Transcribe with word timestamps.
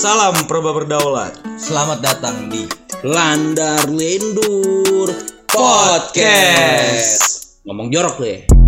Salam 0.00 0.32
Perba 0.48 0.72
Berdaulat. 0.72 1.44
Selamat 1.60 2.00
datang 2.00 2.48
di 2.48 2.64
Landar 3.04 3.84
Lendur 3.84 5.12
Podcast. 5.44 7.20
Ngomong 7.68 7.92
jorok 7.92 8.16
lu 8.24 8.26
ya. 8.32 8.59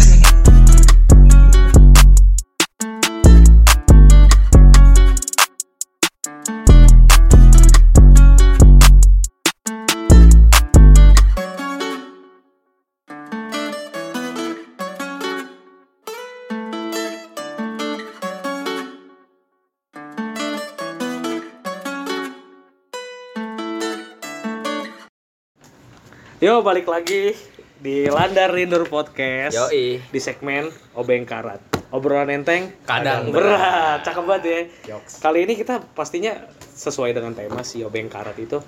Yo 26.42 26.58
balik 26.58 26.90
lagi 26.90 27.38
di 27.78 28.10
Landar 28.10 28.50
Rindur 28.50 28.82
Podcast 28.90 29.54
Yoi. 29.54 30.02
di 30.02 30.18
segmen 30.18 30.74
Obeng 30.90 31.22
Karat. 31.22 31.62
Obrolan 31.94 32.34
enteng 32.34 32.66
Kadang 32.82 33.30
berat. 33.30 34.02
Cakep 34.02 34.26
banget 34.26 34.42
ya. 34.90 34.98
Kali 35.22 35.46
ini 35.46 35.54
kita 35.54 35.78
pastinya 35.94 36.34
sesuai 36.58 37.14
dengan 37.14 37.38
tema 37.38 37.62
si 37.62 37.86
Obeng 37.86 38.10
Karat 38.10 38.34
itu 38.42 38.58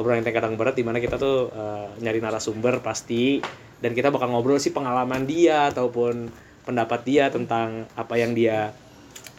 obrolan 0.00 0.24
enteng 0.24 0.32
kadang 0.32 0.56
berat 0.56 0.72
di 0.72 0.80
mana 0.80 0.96
kita 0.96 1.20
tuh 1.20 1.52
eh, 1.52 1.92
nyari 2.00 2.24
narasumber 2.24 2.80
pasti 2.80 3.44
dan 3.84 3.92
kita 3.92 4.08
bakal 4.08 4.32
ngobrol 4.32 4.56
sih 4.56 4.72
pengalaman 4.72 5.28
dia 5.28 5.68
ataupun 5.68 6.24
pendapat 6.64 7.04
dia 7.04 7.28
tentang 7.28 7.84
apa 8.00 8.16
yang 8.16 8.32
dia 8.32 8.72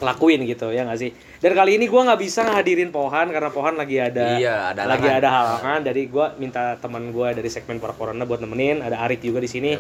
lakuin 0.02 0.42
gitu 0.44 0.68
ya 0.68 0.82
nggak 0.82 0.98
sih 0.98 1.10
dan 1.38 1.54
kali 1.54 1.78
ini 1.78 1.86
gua 1.86 2.02
nggak 2.04 2.20
bisa 2.20 2.42
ngehadirin 2.42 2.90
Pohan 2.90 3.30
karena 3.30 3.48
Pohan 3.48 3.74
lagi 3.74 3.96
ada 3.96 4.36
Iya, 4.36 4.74
ada 4.74 4.84
lagi 4.84 5.06
halangan. 5.06 5.18
ada 5.18 5.30
halangan 5.32 5.80
jadi 5.84 6.02
gua 6.06 6.26
minta 6.36 6.76
teman 6.76 7.10
gua 7.10 7.32
dari 7.32 7.48
segmen 7.48 7.78
para 7.78 7.92
corona 7.92 8.22
buat 8.22 8.38
nemenin 8.38 8.80
ada 8.80 8.98
Arif 9.00 9.22
juga 9.22 9.38
di 9.38 9.48
sini 9.48 9.78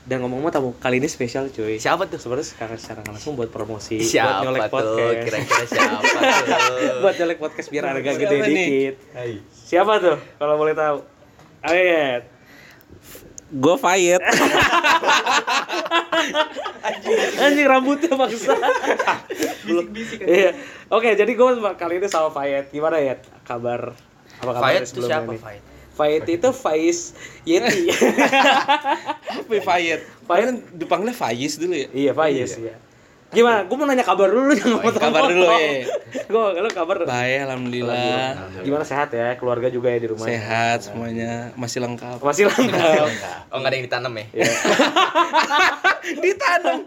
dan 0.00 0.18
ngomong-ngomong 0.18 0.50
tamu 0.50 0.70
kali 0.74 0.96
ini 0.96 1.06
spesial 1.06 1.46
cuy 1.48 1.76
Siapa 1.76 2.02
tuh? 2.04 2.16
sebenarnya 2.16 2.48
sekarang 2.48 2.76
secara 2.76 3.00
langsung 3.04 3.32
buat 3.32 3.46
promosi 3.48 4.00
buat 4.00 4.10
Siapa 4.10 4.42
nyolek 4.42 4.60
tuh? 4.60 4.72
podcast 4.72 5.22
Kira-kira 5.22 5.64
siapa 5.64 5.98
tuh? 6.00 6.20
buat 7.04 7.14
nyolek 7.14 7.38
podcast 7.38 7.68
biar 7.68 7.84
harga 7.86 8.10
gede 8.12 8.26
Siapa 8.28 8.46
nih? 8.48 8.66
dikit 8.66 8.94
siapa 9.52 9.92
tuh 9.98 10.16
kalau 10.34 10.54
boleh 10.56 10.74
tahu 10.74 10.96
Ayat 11.60 12.22
Gue 13.50 13.74
Fayet. 13.76 14.22
anjing. 17.44 17.66
Rambutnya 17.66 18.12
bangsa 18.14 18.54
bisik-bisik. 19.30 20.20
Iya. 20.24 20.50
Oke 20.92 21.14
jadi 21.14 21.32
gue 21.32 21.50
kali 21.76 22.02
ini 22.02 22.08
sama 22.10 22.28
Fayet. 22.34 22.68
Gimana 22.74 22.98
ya 23.00 23.16
kabar? 23.46 23.94
Apa 24.40 24.50
kabar 24.56 24.62
Fayet 24.68 24.82
itu 24.88 25.00
siapa 25.06 25.32
Fayet? 25.36 25.64
Fayet 25.94 26.24
itu 26.28 26.48
Faiz 26.52 26.98
Yeti. 27.44 27.92
Fayet? 29.68 30.00
Fayet. 30.28 30.48
Dipanggilnya 30.74 31.16
Faiz 31.16 31.56
dulu 31.60 31.74
ya. 31.76 31.88
iya 31.92 32.12
Faiz 32.12 32.56
ya 32.56 32.89
gimana 33.30 33.62
gue 33.62 33.76
mau 33.78 33.86
nanya 33.86 34.02
kabar 34.02 34.26
dulu 34.26 34.50
jangan 34.52 34.82
Oh, 34.82 34.90
kabar 34.92 35.22
dulu, 35.24 35.46
ya. 35.46 35.86
gue 36.26 36.42
lo 36.56 36.66
kabar 36.68 36.96
Baik, 37.00 37.38
alhamdulillah. 37.44 38.34
gimana 38.60 38.82
sehat 38.82 39.08
ya 39.10 39.34
keluarga 39.34 39.66
juga 39.66 39.86
ya 39.88 39.98
di 39.98 40.08
rumah 40.08 40.26
Sehat 40.26 40.78
semuanya, 40.84 41.54
masih 41.54 41.78
lengkap. 41.78 42.18
masih 42.18 42.46
lengkap 42.46 43.06
Oh 43.48 43.56
nggak 43.56 43.70
ada 43.70 43.76
yang 43.76 43.86
ditanam 43.86 44.12
ya? 44.12 44.24
Iya. 44.32 44.50
Ditanam. 46.24 46.78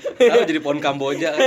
Tahu 0.00 0.42
jadi 0.44 0.60
pohon 0.60 0.78
Kamboja. 0.78 1.28
kan? 1.30 1.42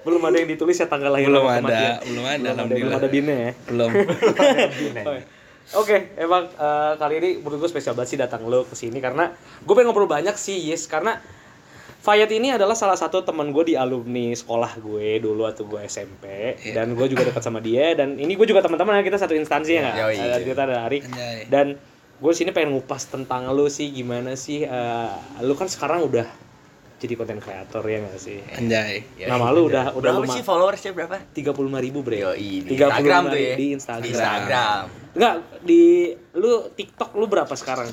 belum 0.00 0.20
ada 0.24 0.36
yang 0.38 0.48
ditulis 0.48 0.74
ya 0.74 0.86
tanggal 0.86 1.12
lahir 1.12 1.28
belum 1.28 1.44
sama 1.44 1.60
ada, 1.60 1.60
belum 1.60 1.68
ada, 1.68 2.00
belum 2.02 2.24
ada 2.24 2.34
belum 2.34 2.50
alhamdulillah. 2.50 2.96
ada 2.96 3.08
binnya 3.08 3.36
ya 3.36 3.50
Belum. 3.68 3.90
Oke. 5.06 5.22
Oke, 5.70 5.96
emang 6.16 6.50
eh, 6.50 6.92
kali 6.96 7.14
ini 7.16 7.30
menurut 7.38 7.62
gue 7.62 7.70
spesial 7.70 7.94
banget 7.94 8.10
sih 8.10 8.18
datang 8.18 8.42
lo 8.42 8.66
ke 8.66 8.74
sini 8.74 8.98
karena 8.98 9.30
gue 9.60 9.70
pengen 9.70 9.86
ngobrol 9.86 10.10
banyak 10.10 10.34
sih, 10.34 10.58
yes, 10.58 10.90
karena 10.90 11.20
Fayat 12.00 12.30
ini 12.30 12.48
adalah 12.48 12.72
salah 12.72 12.96
satu 12.96 13.20
teman 13.20 13.50
gue 13.50 13.60
di 13.62 13.74
alumni 13.74 14.32
sekolah 14.32 14.72
gue 14.74 15.20
dulu 15.20 15.44
waktu 15.44 15.62
gue 15.62 15.80
SMP 15.84 16.24
Iya. 16.56 16.72
dan 16.74 16.92
gue 16.92 17.06
juga 17.06 17.28
dekat 17.28 17.42
sama 17.42 17.60
dia 17.60 17.92
dan 17.92 18.16
ini 18.16 18.32
gue 18.32 18.46
juga 18.46 18.60
teman-teman 18.60 18.96
kita 19.00 19.16
satu 19.16 19.32
instansi 19.32 19.70
ya 19.70 19.80
nggak? 19.82 19.96
Yoi. 20.00 20.16
Ada 20.18 20.36
kita 20.40 20.60
ada 20.62 20.76
Ari 20.82 20.98
Anjay. 21.02 21.38
dan 21.46 21.76
gue 22.16 22.32
sini 22.32 22.50
pengen 22.50 22.72
ngupas 22.72 23.04
tentang 23.06 23.48
lo 23.48 23.68
sih 23.68 23.88
gimana 23.90 24.32
sih 24.32 24.64
eh, 24.64 25.12
lo 25.38 25.52
kan 25.52 25.66
sekarang 25.66 26.00
udah 26.02 26.24
jadi 26.96 27.16
konten 27.16 27.36
kreator 27.36 27.80
ya 27.82 27.96
nggak 27.98 28.16
sih? 28.16 28.40
Anjay. 28.50 29.04
Nama 29.20 29.46
lu 29.50 29.68
udah 29.68 29.92
udah 29.92 30.00
Berapa 30.10 30.20
luma- 30.22 30.32
sih 30.32 30.40
followersnya 30.42 30.92
berapa? 30.92 31.16
tiga 31.32 31.52
puluh 31.52 31.68
lima 31.68 31.80
ribu 31.80 32.00
bre 32.00 32.16
Yoi, 32.18 32.60
di 32.62 32.70
35 32.70 32.80
Instagram 32.80 33.22
tuh 33.26 33.38
ya? 33.38 33.54
di 33.54 33.66
Instagram. 33.70 34.08
Instagram. 34.08 34.82
Enggak, 35.10 35.34
di 35.60 35.84
lu 36.32 36.52
TikTok 36.70 37.12
lu 37.12 37.24
berapa 37.24 37.52
sekarang? 37.52 37.88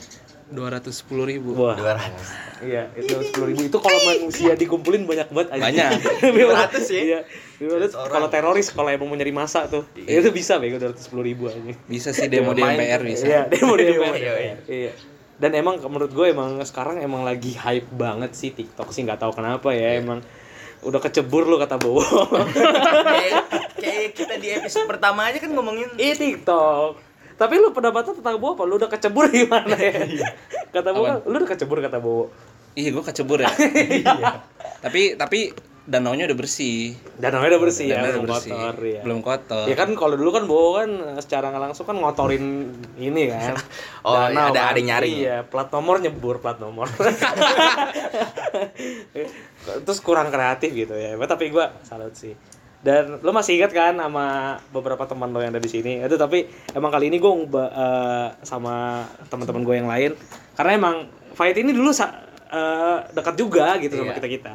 210 0.47 1.27
ribu. 1.27 1.51
Wah. 1.59 1.75
200. 1.75 2.63
Iya, 2.63 2.89
itu 2.97 3.13
sepuluh 3.19 3.53
ribu 3.53 3.67
itu 3.67 3.77
kalau 3.77 3.99
manusia 4.01 4.55
dikumpulin 4.57 5.03
banyak 5.05 5.27
banget 5.29 5.49
aja. 5.59 5.63
Banyak. 5.67 5.91
200 6.73 6.95
ya? 6.95 7.01
Iya. 7.03 7.19
200 7.61 7.93
orang. 7.93 8.11
kalau 8.15 8.27
teroris 8.31 8.67
kalau 8.71 8.89
emang 8.89 9.11
mau 9.11 9.17
nyari 9.19 9.35
masa 9.35 9.67
tuh, 9.67 9.83
itu 9.93 10.29
bisa 10.31 10.57
bego 10.57 10.79
dua 10.79 10.95
ratus 10.95 11.05
sepuluh 11.05 11.27
ribu 11.27 11.51
aja. 11.51 11.59
Bisa 11.85 12.15
sih 12.15 12.31
demo 12.31 12.55
di. 12.55 12.63
MPR 12.63 13.01
bisa. 13.03 13.25
Iya, 13.27 13.41
demo 13.51 13.75
di 13.75 13.85
Demo, 13.91 14.07
MPR. 14.07 14.17
iya, 14.17 14.33
iya. 14.39 14.55
Iya. 14.65 14.91
Dan 15.37 15.53
emang 15.53 15.77
menurut 15.85 16.09
gue 16.09 16.33
emang 16.33 16.57
sekarang 16.65 16.97
emang 16.97 17.21
lagi 17.21 17.53
hype 17.53 17.93
banget 17.93 18.33
sih 18.33 18.49
TikTok 18.49 18.89
sih 18.89 19.05
nggak 19.05 19.21
tahu 19.21 19.37
kenapa 19.37 19.69
ya 19.69 20.01
emang 20.01 20.25
udah 20.81 20.97
kecebur 20.97 21.45
lu 21.45 21.61
kata 21.61 21.77
Bowo. 21.77 22.01
kayak, 23.09 23.45
kayak 23.77 24.09
kita 24.17 24.33
di 24.41 24.49
episode 24.53 24.89
pertama 24.89 25.29
aja 25.29 25.37
kan 25.37 25.53
ngomongin 25.53 25.93
Iya 25.97 26.17
TikTok. 26.17 27.06
Tapi 27.37 27.53
lu 27.55 27.69
pendapatnya 27.69 28.13
tentang 28.13 28.35
Bowo 28.35 28.53
apa? 28.53 28.63
Lu 28.63 28.75
udah 28.75 28.89
kecebur 28.89 29.29
gimana 29.33 29.73
ya? 29.73 29.93
kata 30.69 30.89
Bowo, 30.89 31.05
kan, 31.05 31.15
lu 31.23 31.35
udah 31.37 31.49
kecebur 31.49 31.77
kata 31.79 31.97
Bowo. 31.97 32.33
Iya, 32.73 32.89
gua 32.91 33.03
kecebur 33.03 33.37
ya. 33.39 33.49
tapi 34.85 35.13
tapi 35.13 35.53
danaunya 35.83 36.27
udah 36.27 36.35
bersih. 36.35 36.93
Danaunya 37.15 37.55
udah 37.55 37.61
bersih 37.63 37.85
ya, 37.87 37.95
Danaunya 37.95 38.11
belum 38.11 38.25
udah 38.25 38.33
bersih. 38.35 38.51
kotor 38.51 38.75
ya. 38.83 39.01
Belum 39.01 39.19
kotor. 39.21 39.65
Ya 39.65 39.75
kan 39.75 39.89
kalau 39.93 40.13
dulu 40.13 40.29
kan 40.31 40.43
Bowo 40.43 40.69
kan 40.75 40.89
eh, 40.91 41.21
secara 41.21 41.47
nggak 41.47 41.63
langsung 41.63 41.85
kan 41.85 41.95
ngotorin 41.95 42.43
ini 42.99 43.23
kan. 43.29 43.53
Oh, 44.01 44.13
ada- 44.13 44.51
kan. 44.51 44.73
ada 44.73 44.79
nyaring 44.79 45.15
Iya, 45.15 45.37
plat 45.43 45.69
nomor 45.69 45.97
nyebur 45.97 46.37
plat 46.37 46.57
nomor. 46.57 46.85
Terus 49.83 49.99
kurang 49.99 50.29
kreatif 50.29 50.69
gitu 50.71 50.93
ya. 50.93 51.17
Tapi 51.17 51.49
gua 51.49 51.73
salut 51.81 52.13
sih. 52.13 52.33
Dan 52.77 53.19
lo 53.19 53.31
masih 53.31 53.57
ingat 53.57 53.71
kan 53.71 53.93
sama 53.93 54.25
beberapa 54.69 55.03
teman 55.03 55.29
lo 55.29 55.41
yang 55.41 55.51
ada 55.51 55.59
di 55.59 55.67
sini? 55.67 55.99
Itu 55.99 56.15
tapi 56.15 56.45
emang 56.71 56.89
kali 56.89 57.09
ini 57.09 57.17
gue 57.17 57.33
sama 58.41 59.03
teman-teman 59.27 59.61
gue 59.61 59.75
yang 59.75 59.89
lain. 59.89 60.11
Karena 60.53 60.71
emang 60.73 60.95
fight 61.33 61.57
ini 61.57 61.71
dulu 61.71 61.89
eh, 62.47 62.97
dekat 63.11 63.35
juga 63.35 63.75
gitu 63.77 63.97
sama 63.97 64.11
Iya. 64.11 64.17
kita 64.17 64.27
kita. 64.29 64.51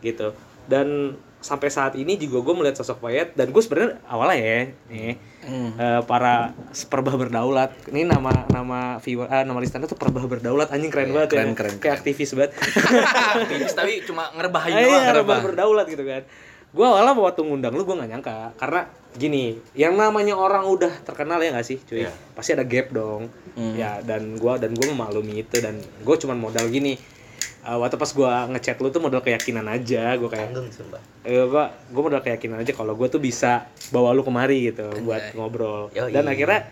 Gitu. 0.00 0.28
Dan 0.64 1.12
sampai 1.40 1.68
saat 1.68 1.96
ini 1.96 2.16
juga 2.16 2.44
gue 2.44 2.54
melihat 2.54 2.76
sosok 2.76 3.00
Fayet 3.00 3.32
dan 3.32 3.48
gue 3.48 3.58
sebenarnya 3.58 3.96
awalnya 4.04 4.36
ya 4.36 4.60
nih 4.88 5.16
Hmm. 5.40 5.72
eh, 5.72 6.00
para 6.04 6.52
perbah 6.86 7.16
berdaulat. 7.16 7.72
Ini 7.88 8.04
nama 8.04 8.44
nama 8.46 9.00
viewer 9.00 9.24
ah, 9.26 9.40
nama 9.40 9.56
listener 9.56 9.88
tuh 9.88 9.96
perbah 9.96 10.20
berdaulat. 10.22 10.68
Anjing 10.68 10.92
keren 10.92 11.10
banget 11.10 11.32
keren, 11.32 11.48
ya. 11.48 11.56
keren, 11.56 11.74
kayak 11.80 11.94
aktivis 11.98 12.36
banget. 12.36 12.52
Aktivis 13.40 13.72
tapi 13.80 14.04
cuma 14.04 14.28
ngerebahin 14.36 14.68
Ah, 14.70 14.80
iya, 14.80 14.86
doang. 14.86 15.04
perbah 15.16 15.38
berdaulat 15.40 15.86
gitu 15.88 16.04
kan 16.04 16.22
gue 16.70 16.86
awalnya 16.86 17.18
waktu 17.18 17.42
ngundang 17.42 17.74
lu 17.74 17.82
gue 17.82 17.96
gak 17.98 18.10
nyangka. 18.10 18.54
Karena 18.54 18.86
gini 19.10 19.58
yang 19.74 19.98
namanya 19.98 20.38
orang 20.38 20.62
udah 20.70 21.02
terkenal 21.02 21.42
ya 21.42 21.50
gak 21.50 21.66
sih 21.66 21.82
cuy? 21.82 22.06
Iya. 22.06 22.12
pasti 22.34 22.54
ada 22.54 22.62
gap 22.62 22.94
dong. 22.94 23.26
Ya 23.74 23.98
dan 24.06 24.38
gue 24.38 24.52
dan 24.62 24.70
gue 24.74 24.86
memaklumi 24.86 25.42
itu 25.42 25.58
dan 25.58 25.78
gue 25.82 26.16
cuman 26.16 26.38
modal 26.38 26.70
gini. 26.70 26.94
Eh, 27.60 27.76
waktu 27.76 28.00
pas 28.00 28.08
gue 28.08 28.32
ngechat 28.56 28.80
lu 28.80 28.88
tuh 28.88 29.04
modal 29.04 29.20
keyakinan 29.20 29.66
aja 29.68 30.16
gue 30.16 30.30
kayak. 30.30 30.48
Eh, 31.28 31.44
gua 31.44 31.68
gua 31.92 32.02
modal 32.08 32.22
keyakinan 32.24 32.64
aja 32.64 32.72
kalau 32.72 32.96
gue 32.96 33.08
tuh 33.12 33.20
bisa 33.20 33.68
bawa 33.92 34.16
lu 34.16 34.24
kemari 34.24 34.72
gitu 34.72 34.88
buat 35.04 35.34
ngobrol. 35.36 35.92
Yoi. 35.92 36.08
dan 36.14 36.24
akhirnya 36.24 36.70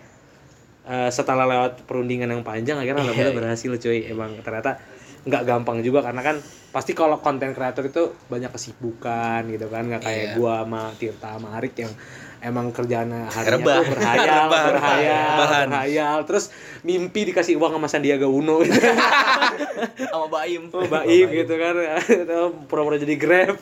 eh, 0.89 1.09
setelah 1.13 1.45
lewat 1.45 1.85
perundingan 1.85 2.31
yang 2.31 2.41
panjang 2.41 2.81
akhirnya 2.81 3.03
alhamdulillah 3.05 3.35
berhasil 3.35 3.69
cuy. 3.77 4.09
Emang 4.09 4.33
ternyata 4.41 4.81
nggak 5.27 5.43
gampang 5.43 5.83
juga 5.83 5.99
karena 6.05 6.21
kan 6.23 6.37
pasti 6.69 6.93
kalau 6.93 7.17
konten 7.19 7.51
kreator 7.51 7.89
itu 7.89 8.03
banyak 8.29 8.53
kesibukan 8.53 9.41
gitu 9.49 9.67
kan 9.67 9.83
nggak 9.89 10.01
kayak 10.05 10.25
Iya. 10.31 10.33
gua 10.37 10.55
sama 10.63 10.81
Tirta 10.95 11.35
sama 11.35 11.57
Arik 11.57 11.73
yang 11.75 11.93
emang 12.39 12.71
kerjaan 12.71 13.11
harinya 13.27 13.83
tuh 13.83 13.91
berhayal, 13.91 14.47
berhayal, 14.47 15.27
Rebahan. 15.35 15.67
berhayal, 15.67 16.17
terus 16.23 16.51
mimpi 16.87 17.27
dikasih 17.27 17.59
uang 17.59 17.75
sama 17.75 17.87
Sandiaga 17.91 18.27
Uno 18.31 18.63
gitu. 18.63 18.79
sama 20.11 20.27
Baim. 20.31 20.71
Oh, 20.71 20.87
Baim 20.87 21.27
gitu 21.27 21.53
kan. 21.59 21.75
Pura-pura 22.71 22.95
jadi 22.95 23.15
Grab. 23.19 23.59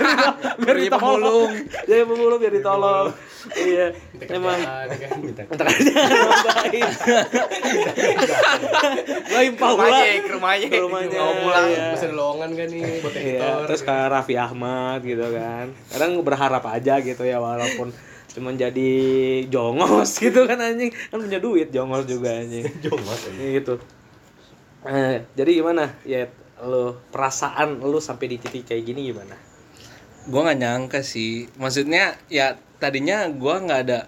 biar 0.62 0.76
ditolong. 0.78 1.50
Jadi 1.86 2.02
pemulung 2.06 2.38
biar 2.38 2.54
ditolong. 2.54 3.10
iya. 3.58 3.90
Emang 4.30 4.58
minta 5.18 5.42
sama 5.50 5.66
Baim. 6.62 6.86
Baim 9.32 9.52
Paula. 9.58 9.86
Rumahnya, 10.22 10.68
ke 10.70 10.78
rumahnya. 10.78 11.18
Ke. 11.18 11.18
Mau 11.18 11.34
pulang. 11.42 11.66
Iya. 11.66 11.86
ada 12.02 12.14
lowongan 12.14 12.50
kan 12.58 12.68
nih 12.70 12.82
buat 13.02 13.14
Iya, 13.14 13.22
editor 13.22 13.58
terus 13.66 13.80
kayak 13.86 14.06
Raffi 14.10 14.34
Ahmad 14.38 15.00
gitu 15.02 15.26
kan. 15.34 15.66
Kadang 15.90 16.12
berharap 16.22 16.64
aja 16.70 16.94
gitu 17.02 17.22
ya 17.26 17.38
walaupun 17.42 17.90
cuma 18.32 18.50
jadi 18.56 18.90
jongos 19.48 20.16
gitu 20.24 20.48
kan 20.48 20.58
anjing. 20.58 20.92
Kan 21.12 21.20
punya 21.20 21.38
duit 21.38 21.68
jongos 21.70 22.04
juga 22.08 22.32
anjing. 22.40 22.64
jongos 22.84 23.20
gitu. 23.36 23.74
Eh, 24.88 25.22
jadi 25.36 25.50
gimana? 25.62 25.92
Ya 26.02 26.26
lu 26.62 26.94
perasaan 27.10 27.82
lu 27.82 27.98
sampai 27.98 28.32
di 28.32 28.36
titik 28.38 28.70
kayak 28.70 28.82
gini 28.86 29.10
gimana? 29.10 29.34
gue 30.22 30.38
nggak 30.38 30.60
nyangka 30.62 31.00
sih 31.02 31.50
maksudnya 31.58 32.14
ya 32.30 32.54
tadinya 32.78 33.26
gue 33.26 33.54
nggak 33.58 33.80
ada 33.90 34.06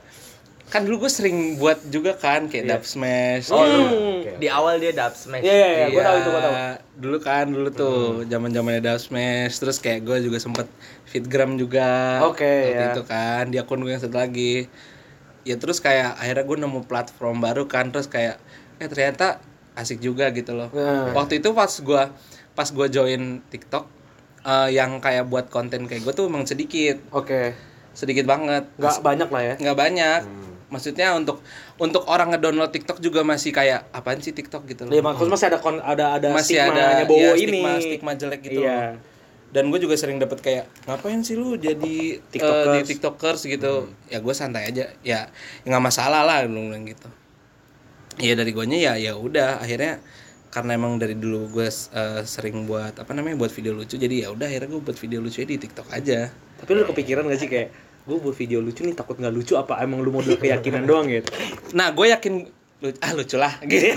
kan 0.66 0.82
dulu 0.82 0.96
gue 1.00 1.12
sering 1.12 1.38
buat 1.54 1.78
juga 1.86 2.12
kan 2.14 2.46
kayak 2.46 2.64
Iya. 2.64 2.72
dub 2.72 2.84
smash 2.84 3.46
Oh, 3.48 3.62
gitu. 3.62 3.78
Hmm. 3.84 4.20
Di 4.36 4.48
awal 4.48 4.76
dia 4.76 4.90
dub 4.90 5.12
smash. 5.12 5.40
Iya 5.40 5.54
iya 5.54 5.66
iya, 5.68 5.86
gua 5.88 6.02
tahu 6.02 6.16
itu 6.16 6.28
gua 6.28 6.40
tahu. 6.40 6.54
dulu 6.96 7.18
kan 7.20 7.44
dulu 7.46 7.68
tuh 7.70 7.98
zaman 8.24 8.50
zamannya 8.50 8.80
dub 8.80 8.98
smash 8.98 9.54
terus 9.56 9.76
kayak 9.78 10.02
gue 10.02 10.16
juga 10.22 10.38
sempet 10.38 10.66
fitgram 11.04 11.54
juga 11.54 12.18
Oke, 12.22 12.42
waktu 12.42 12.74
ya. 12.76 12.90
itu 12.90 13.02
kan 13.04 13.44
di 13.46 13.56
akun 13.56 13.80
gue 13.80 13.90
yang 13.90 14.00
satu 14.00 14.16
lagi 14.16 14.66
ya 15.42 15.54
terus 15.54 15.78
kayak 15.78 16.16
akhirnya 16.16 16.42
gue 16.42 16.56
nemu 16.56 16.80
platform 16.84 17.36
baru 17.38 17.64
kan 17.64 17.88
terus 17.88 18.06
kayak 18.06 18.40
eh 18.76 18.86
ternyata 18.86 19.38
asik 19.74 19.98
juga 19.98 20.30
gitu 20.30 20.52
loh 20.52 20.70
Nah. 20.70 21.12
waktu 21.12 21.38
itu 21.38 21.50
pas 21.50 21.68
gue 21.68 22.02
pas 22.52 22.68
gue 22.68 22.86
join 22.88 23.22
TikTok 23.44 23.84
eh, 24.42 24.68
yang 24.72 24.98
kayak 24.98 25.26
buat 25.26 25.46
konten 25.48 25.84
kayak 25.84 26.02
gue 26.02 26.12
tuh 26.12 26.24
emang 26.24 26.42
sedikit 26.44 26.98
Oke. 27.10 27.52
sedikit 27.92 28.24
banget 28.24 28.66
Nggak 28.72 28.98
banyak 29.00 29.28
lah 29.28 29.42
ya. 29.44 29.54
nggak 29.56 29.76
banyak 29.76 30.20
maksudnya 30.74 31.14
untuk 31.14 31.38
untuk 31.76 32.02
orang 32.04 32.34
ngedownload 32.34 32.68
TikTok 32.68 32.98
juga 32.98 33.22
masih 33.22 33.50
kayak 33.50 33.86
apaan 33.88 34.18
sih 34.18 34.30
TikTok 34.30 34.66
gitu 34.66 34.82
Iya, 34.84 34.98
loh 34.98 35.06
maksudnya 35.06 35.32
masih 35.32 35.46
ada 35.48 35.58
kon, 35.58 35.78
ada 35.78 36.04
ada 36.12 36.28
masih 36.28 36.58
ada 36.58 37.06
Bowo 37.06 37.22
ya, 37.22 37.32
ini. 37.34 37.62
stigma 37.62 37.70
stigma 37.78 38.12
jelek 38.12 38.40
gitu 38.42 38.60
Iya. 38.60 38.98
loh. 38.98 39.14
dan 39.48 39.70
gue 39.70 39.78
juga 39.78 39.94
sering 39.94 40.18
dapet 40.18 40.42
kayak 40.42 40.66
ngapain 40.84 41.22
sih 41.22 41.38
lu 41.38 41.54
jadi 41.54 41.78
TikTokers. 42.18 42.26
TikTokers, 42.26 42.74
di 42.74 42.80
tiktokers 42.84 43.40
gitu 43.46 43.72
ya 44.08 44.18
gue 44.18 44.34
santai 44.34 44.66
aja 44.66 44.90
ya 45.00 45.30
nggak 45.62 45.78
masalah 45.80 46.20
lah 46.20 46.42
lu 46.42 46.58
bilang 46.66 46.82
gitu 46.82 47.06
ya 48.16 48.34
dari 48.34 48.50
guanya 48.50 48.78
ya 48.80 48.92
ya 48.96 49.12
udah 49.14 49.58
akhirnya 49.58 50.02
karena 50.50 50.74
emang 50.74 50.98
dari 50.98 51.14
dulu 51.14 51.50
gue 51.52 51.66
eh, 51.66 52.22
sering 52.24 52.62
buat 52.64 52.94
apa 52.94 53.10
namanya 53.10 53.34
buat 53.36 53.50
video 53.50 53.74
lucu 53.74 53.94
jadi 53.94 54.26
ya 54.26 54.28
udah 54.30 54.46
akhirnya 54.46 54.70
gue 54.70 54.82
buat 54.82 54.94
video 54.96 55.18
lucu 55.18 55.42
di 55.42 55.54
TikTok 55.56 55.86
aja 55.88 56.30
Tapi 56.54 56.70
lu 56.70 56.82
kepikiran 56.84 57.26
gak 57.26 57.38
sih 57.38 57.46
kayak 57.46 57.68
gue 58.04 58.16
buat 58.16 58.34
video 58.34 58.60
lucu 58.60 58.80
nih 58.80 58.92
takut 58.92 59.16
nggak 59.16 59.32
lucu 59.32 59.54
apa 59.54 59.80
emang 59.80 59.98
lu 59.98 60.10
model 60.10 60.36
keyakinan 60.36 60.84
doang 60.90 61.08
gitu? 61.08 61.24
nah 61.72 61.88
gue 61.88 62.06
yakin 62.06 62.34
lu- 62.78 63.00
ah 63.00 63.12
lucu 63.12 63.36
lah 63.36 63.52
gitu 63.62 63.96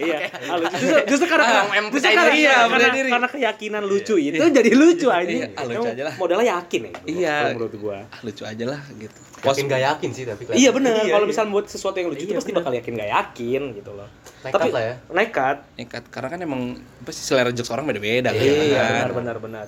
iya. 0.00 0.18
Ah, 0.44 0.54
lucu. 0.56 0.74
Justru, 0.76 0.98
justru 1.08 1.26
karena 1.26 1.44
Ah, 1.44 1.64
emang 1.72 1.90
justru 1.90 2.04
percaya 2.04 2.14
karena, 2.16 2.30
diri, 2.30 2.38
iya, 2.38 2.50
ya, 2.52 2.58
karena, 2.64 2.88
diri. 2.92 3.10
karena 3.10 3.28
keyakinan 3.28 3.82
lucu 3.84 4.14
itu 4.16 4.38
jadi 4.38 4.70
lucu 4.72 5.06
aja. 5.08 5.26
Iya, 5.28 5.46
ah, 5.52 5.64
lucu 5.64 5.88
aja 5.88 6.02
lah. 6.04 6.14
Modalnya 6.14 6.46
yakin 6.56 6.80
ya. 6.80 6.92
Iya. 7.04 7.36
menurut 7.50 7.74
gua. 7.74 7.98
ah, 8.04 8.20
lucu 8.22 8.42
aja 8.42 8.64
lah 8.64 8.80
gitu 8.94 9.18
yakin 9.38 9.64
gak 9.66 9.82
yakin 9.84 10.10
sih 10.10 10.24
tapi 10.24 10.42
Iya 10.50 10.70
bener, 10.70 10.90
Iya, 10.96 11.10
kalau 11.12 11.22
iya. 11.22 11.30
misalnya 11.30 11.50
buat 11.52 11.66
sesuatu 11.66 11.96
yang 11.96 12.10
lucu 12.10 12.22
itu 12.22 12.30
Iya, 12.30 12.38
pasti 12.38 12.50
bakal 12.52 12.72
yakin 12.72 12.92
gak 12.92 13.10
yakin 13.12 13.62
gitu 13.72 13.90
loh. 13.92 14.08
Nekat 14.40 14.54
Tapi 14.56 14.68
lah 14.68 14.82
ya. 14.84 14.94
Nekat. 15.08 15.56
nekat 15.74 16.02
karena 16.08 16.28
kan 16.28 16.40
emang 16.40 16.60
apa 16.78 17.10
sih 17.10 17.22
selera 17.24 17.50
jokes 17.50 17.70
orang 17.70 17.82
beda-beda 17.84 18.30
kan 18.30 18.38
Iya, 18.40 18.78
kan? 18.78 18.90
benar 18.94 19.10
benar 19.12 19.36
benar. 19.40 19.66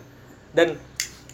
Dan 0.52 0.68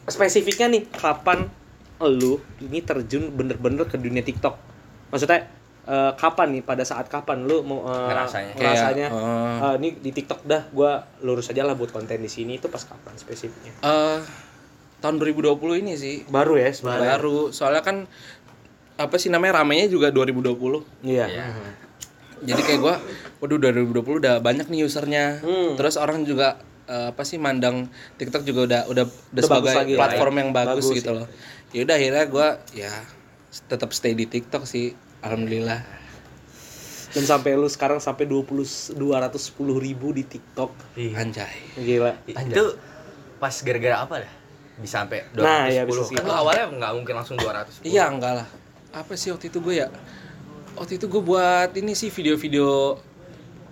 spesifiknya 0.07 0.69
nih 0.71 0.89
kapan 0.91 1.49
lu 1.99 2.33
ini 2.61 2.79
terjun 2.81 3.31
bener-bener 3.31 3.85
ke 3.85 3.97
dunia 3.97 4.21
TikTok? 4.21 4.55
Maksudnya 5.09 5.49
eh, 5.83 6.13
kapan 6.13 6.49
nih 6.51 6.63
pada 6.63 6.83
saat 6.83 7.07
kapan 7.07 7.43
lu 7.43 7.63
mau 7.63 7.85
eh, 7.85 8.07
Ngerasanya. 8.07 8.53
ngerasanya 8.55 9.07
Kayak, 9.09 9.23
eh, 9.57 9.65
eh, 9.65 9.75
ini 9.79 9.89
di 9.97 10.11
TikTok 10.13 10.41
dah 10.43 10.63
gua 10.69 10.93
lurus 11.21 11.47
aja 11.47 11.63
lah 11.63 11.73
buat 11.73 11.89
konten 11.89 12.19
di 12.19 12.29
sini 12.29 12.57
itu 12.57 12.67
pas 12.67 12.83
kapan 12.83 13.15
spesifiknya? 13.15 13.73
Eh, 13.81 14.19
tahun 14.99 15.17
2020 15.17 15.57
ini 15.79 15.93
sih 15.95 16.25
Baru 16.25 16.57
ya 16.57 16.69
sebenarnya. 16.69 17.15
baru 17.15 17.39
soalnya 17.51 17.81
kan 17.81 18.05
apa 18.97 19.15
sih 19.15 19.29
namanya 19.29 19.61
ramenya 19.61 19.87
juga 19.87 20.09
2020 20.09 20.57
Iya. 21.03 21.29
Iya. 21.29 21.47
jadi 22.39 22.61
kayak 22.63 22.81
gua 22.81 22.95
waduh 23.39 23.57
2020 23.59 23.93
udah 24.19 24.35
banyak 24.39 24.67
nih 24.67 24.83
usernya 24.83 25.41
Hmm. 25.41 25.73
terus 25.75 25.97
orang 25.97 26.21
juga 26.23 26.57
eh, 26.85 27.09
apa 27.09 27.23
sih 27.23 27.37
mandang 27.37 27.89
TikTok 28.17 28.43
juga 28.43 28.61
udah 28.63 28.81
udah 28.87 29.05
udah, 29.05 29.13
Udah 29.33 29.43
sebagai 29.43 29.73
lah, 29.75 29.85
platform 29.99 30.33
ya. 30.33 30.39
yang 30.39 30.51
bagus, 30.51 30.85
Bagus, 30.85 30.97
gitu 30.97 31.11
ya. 31.11 31.17
loh 31.19 31.27
ya 31.75 31.83
udah 31.83 31.97
akhirnya 31.99 32.25
gua 32.31 32.49
ya 32.71 32.93
tetap 33.67 33.91
stay 33.97 34.13
di 34.13 34.29
TikTok 34.29 34.69
sih 34.69 34.93
alhamdulillah 35.25 35.97
Dan 37.17 37.25
sampai 37.25 37.57
lu 37.57 37.65
sekarang 37.65 37.97
sampai 37.97 38.29
20 38.29 38.93
210 38.93 39.01
ribu 39.81 40.13
di 40.13 40.29
TikTok. 40.29 40.69
anjay 41.17 41.49
Gila. 41.81 42.13
Itu 42.29 42.77
pas 43.41 43.57
gara-gara 43.65 44.05
apa 44.05 44.15
dah? 44.21 44.33
Bisa 44.77 45.01
sampai 45.01 45.25
210. 45.33 45.41
Nah, 45.41 45.65
ya, 45.73 45.83
bisa 45.89 46.13
kan 46.13 46.25
lu 46.29 46.35
awalnya 46.37 46.69
nggak 46.69 46.93
mungkin 46.93 47.15
langsung 47.17 47.41
210. 47.41 47.89
Iya 47.89 48.13
enggak 48.13 48.45
lah. 48.45 48.49
Apa 48.93 49.17
sih 49.17 49.33
waktu 49.33 49.49
itu 49.49 49.65
gue 49.65 49.81
ya? 49.81 49.89
Waktu 50.77 51.01
itu 51.01 51.09
gue 51.09 51.23
buat 51.25 51.73
ini 51.73 51.97
sih 51.97 52.13
video-video. 52.13 53.01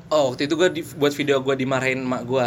Oh 0.08 0.25
waktu 0.32 0.49
itu 0.49 0.56
gue 0.56 0.69
di, 0.73 0.81
buat 0.96 1.12
video 1.12 1.44
gue 1.44 1.52
dimarahin 1.52 2.00
emak 2.00 2.23
gue. 2.25 2.46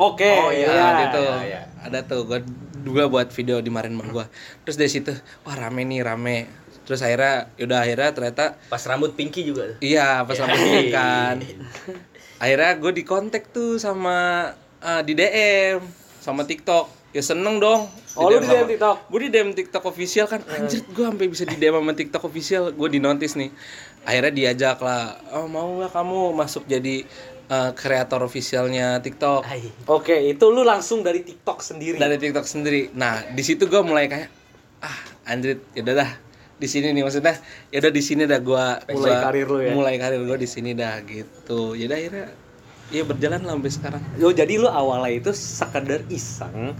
Oke. 0.00 0.24
Oh, 0.40 0.48
iya. 0.48 0.72
iya. 0.72 0.88
gitu. 1.04 1.20
iya, 1.20 1.44
iya. 1.44 1.62
Ada 1.84 2.00
tuh 2.00 2.24
gue 2.24 2.40
juga 2.84 3.02
buat 3.06 3.28
video 3.28 3.58
dimarahin 3.58 3.92
emak 3.92 4.08
gue. 4.10 4.26
Terus 4.62 4.76
dari 4.76 4.90
situ 4.90 5.12
wah 5.42 5.56
rame 5.56 5.82
nih 5.82 6.00
rame. 6.00 6.46
Terus 6.84 7.00
akhirnya 7.00 7.48
yaudah 7.56 7.80
akhirnya 7.80 8.10
ternyata 8.10 8.44
Pas 8.62 8.84
rambut 8.84 9.10
pinky 9.10 9.40
juga 9.42 9.66
tuh. 9.66 9.76
iya 9.80 10.20
pas 10.20 10.34
Iya. 10.34 10.42
rambut 10.44 10.60
ini 10.62 10.84
kan. 10.90 11.36
Akhirnya 12.36 12.70
gue 12.76 12.92
di 12.92 13.02
kontak 13.02 13.48
tuh 13.48 13.76
sama 13.76 14.50
eh, 14.78 15.02
di 15.02 15.12
DM 15.12 15.80
sama 16.20 16.44
TikTok. 16.44 16.92
Ya 17.10 17.22
seneng 17.22 17.56
dong. 17.56 17.86
Oh, 18.12 18.26
lu 18.26 18.36
di 18.36 18.44
DM 18.44 18.52
sama- 18.58 18.68
TikTok? 18.68 18.96
gue 19.08 19.20
di 19.20 19.30
DM 19.30 19.50
TikTok 19.52 19.84
official 19.86 20.26
kan 20.26 20.40
anjir 20.44 20.82
gue 20.84 21.04
sampai 21.04 21.26
bisa 21.26 21.42
di 21.42 21.56
DM 21.56 21.74
sama 21.74 21.92
TikTok 21.92 22.22
official 22.22 22.70
gue 22.70 22.88
di 22.88 22.98
notice 22.98 23.34
nih 23.34 23.50
akhirnya 24.04 24.30
diajak 24.30 24.78
lah 24.78 25.02
oh 25.32 25.48
mau 25.48 25.66
nggak 25.74 25.90
kamu 25.90 26.18
masuk 26.32 26.62
jadi 26.64 27.08
eh, 27.46 27.70
kreator 27.72 28.20
officialnya 28.22 28.98
TikTok 29.00 29.42
Hai. 29.44 29.68
Oke, 29.86 30.16
itu 30.28 30.44
lu 30.48 30.62
langsung 30.62 31.00
dari 31.00 31.20
TikTok 31.20 31.60
sendiri. 31.60 31.96
dari 31.96 32.16
TikTok 32.16 32.44
sendiri 32.44 32.92
nah 32.92 33.20
di 33.24 33.42
situ 33.42 33.66
gue 33.66 33.80
mulai 33.80 34.08
kayak 34.08 34.28
ah 34.80 34.98
anjir 35.24 35.60
yaudah 35.72 35.96
dah 35.96 36.10
di 36.54 36.68
sini 36.70 36.94
nih 36.94 37.02
maksudnya 37.02 37.34
yaudah 37.68 37.92
di 37.92 38.02
sini 38.04 38.22
dah 38.24 38.38
gue 38.38 38.64
Mulai 38.94 39.16
karir 39.20 39.46
lu 39.48 39.58
ya? 39.60 39.72
mulai 39.74 39.94
karir 39.98 40.22
gue 40.22 40.38
di 40.38 40.48
sini 40.48 40.70
dah 40.72 41.00
gitu 41.02 41.74
yaudah 41.74 41.96
akhirnya 41.96 42.26
ya 42.92 43.02
berjalan 43.02 43.40
lah 43.42 43.56
sampai 43.56 43.72
sekarang 43.72 44.02
Yo, 44.20 44.28
jadi 44.30 44.60
lu 44.60 44.68
awalnya 44.68 45.10
itu 45.10 45.30
sekedar 45.32 46.04
iseng 46.12 46.76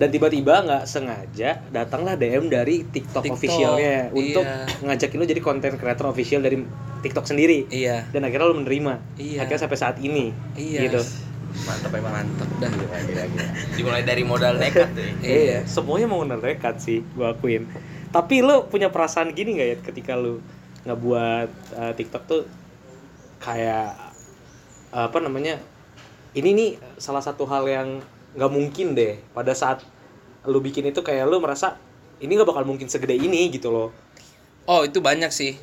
dan 0.00 0.08
tiba-tiba 0.08 0.64
nggak 0.64 0.88
sengaja 0.88 1.60
datanglah 1.68 2.16
DM 2.16 2.48
dari 2.48 2.88
TikTok, 2.88 3.20
TikTok, 3.20 3.36
officialnya 3.36 4.08
untuk 4.16 4.48
iya. 4.48 4.64
ngajakin 4.80 5.20
lu 5.20 5.26
jadi 5.28 5.42
konten 5.44 5.76
creator 5.76 6.08
official 6.08 6.40
dari 6.40 6.64
TikTok 7.04 7.28
sendiri. 7.28 7.68
iya 7.68 8.08
Dan 8.08 8.24
akhirnya 8.24 8.48
lu 8.48 8.64
menerima. 8.64 8.96
Iya. 9.20 9.44
Akhirnya 9.44 9.60
sampai 9.60 9.76
saat 9.76 10.00
ini. 10.00 10.32
iya 10.56 10.88
Gitu. 10.88 11.04
Mantap 11.68 11.92
emang. 11.92 12.16
mantap 12.16 12.48
dah 12.64 12.72
Dimulai 13.76 14.00
dari 14.00 14.24
modal 14.24 14.56
nekat 14.56 14.88
tuh. 14.88 15.04
ya. 15.04 15.12
iya 15.44 15.58
Semuanya 15.68 16.08
mau 16.08 16.24
nekat 16.24 16.80
sih, 16.80 17.04
gua 17.12 17.36
akuin. 17.36 17.68
Tapi 18.08 18.40
lu 18.40 18.72
punya 18.72 18.88
perasaan 18.88 19.36
gini 19.36 19.60
nggak 19.60 19.68
ya 19.68 19.76
ketika 19.84 20.16
lu 20.16 20.40
ngebuat 20.88 21.76
uh, 21.76 21.92
TikTok 21.92 22.24
tuh 22.24 22.42
kayak 23.44 24.00
apa 24.96 25.18
namanya? 25.20 25.60
Ini 26.32 26.56
nih 26.56 26.70
salah 26.96 27.20
satu 27.20 27.44
hal 27.44 27.68
yang 27.68 27.88
nggak 28.34 28.50
mungkin 28.50 28.94
deh 28.94 29.18
pada 29.34 29.52
saat 29.56 29.82
lu 30.46 30.62
bikin 30.62 30.88
itu 30.88 31.02
kayak 31.02 31.26
lu 31.26 31.42
merasa 31.42 31.76
ini 32.20 32.36
nggak 32.36 32.48
bakal 32.48 32.64
mungkin 32.64 32.86
segede 32.86 33.16
ini 33.16 33.50
gitu 33.50 33.72
loh. 33.72 33.88
Oh 34.68 34.84
itu 34.86 35.02
banyak 35.02 35.32
sih. 35.32 35.56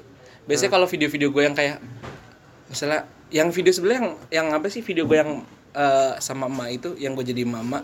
Biasanya 0.48 0.72
kalau 0.74 0.88
video-video 0.90 1.30
gue 1.32 1.44
yang 1.44 1.56
kayak 1.56 1.78
misalnya 2.68 3.08
yang 3.32 3.52
video 3.52 3.72
sebelah 3.72 4.00
yang 4.00 4.10
yang 4.32 4.48
apa 4.56 4.68
sih 4.72 4.84
video 4.84 5.08
gue 5.08 5.18
yang 5.20 5.44
eh, 5.76 6.14
sama 6.20 6.48
emak 6.48 6.70
itu 6.76 6.90
yang 7.00 7.16
gue 7.16 7.24
jadi 7.28 7.44
mama 7.44 7.84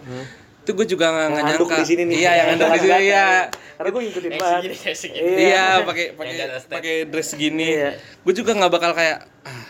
itu 0.63 0.72
gue 0.72 0.88
juga 0.96 1.12
nggak 1.12 1.44
nyangka. 1.44 1.75
di 1.84 1.88
sini 1.92 2.04
nih. 2.08 2.16
Iya 2.24 2.32
yang 2.40 2.48
anduk 2.56 2.68
di 2.72 2.80
sini 2.88 2.98
iya. 3.04 3.28
Karena 3.75 3.90
gue 3.92 4.02
ngikutin 4.08 4.32
banget. 4.40 4.62
segini, 4.63 4.96
segini. 4.96 5.32
Iya 5.52 5.66
pakai 5.84 6.06
pakai 6.16 6.36
pakai 6.72 6.96
dress 7.12 7.30
gini. 7.36 7.68
Iya. 7.68 7.90
Gue 8.24 8.32
juga 8.34 8.56
nggak 8.56 8.72
bakal 8.72 8.92
kayak 8.96 9.28
ah 9.44 9.63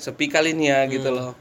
sepi 0.00 0.32
kali 0.32 0.56
nih 0.56 0.66
ya 0.72 0.78
gitu 0.88 1.12
loh. 1.12 1.36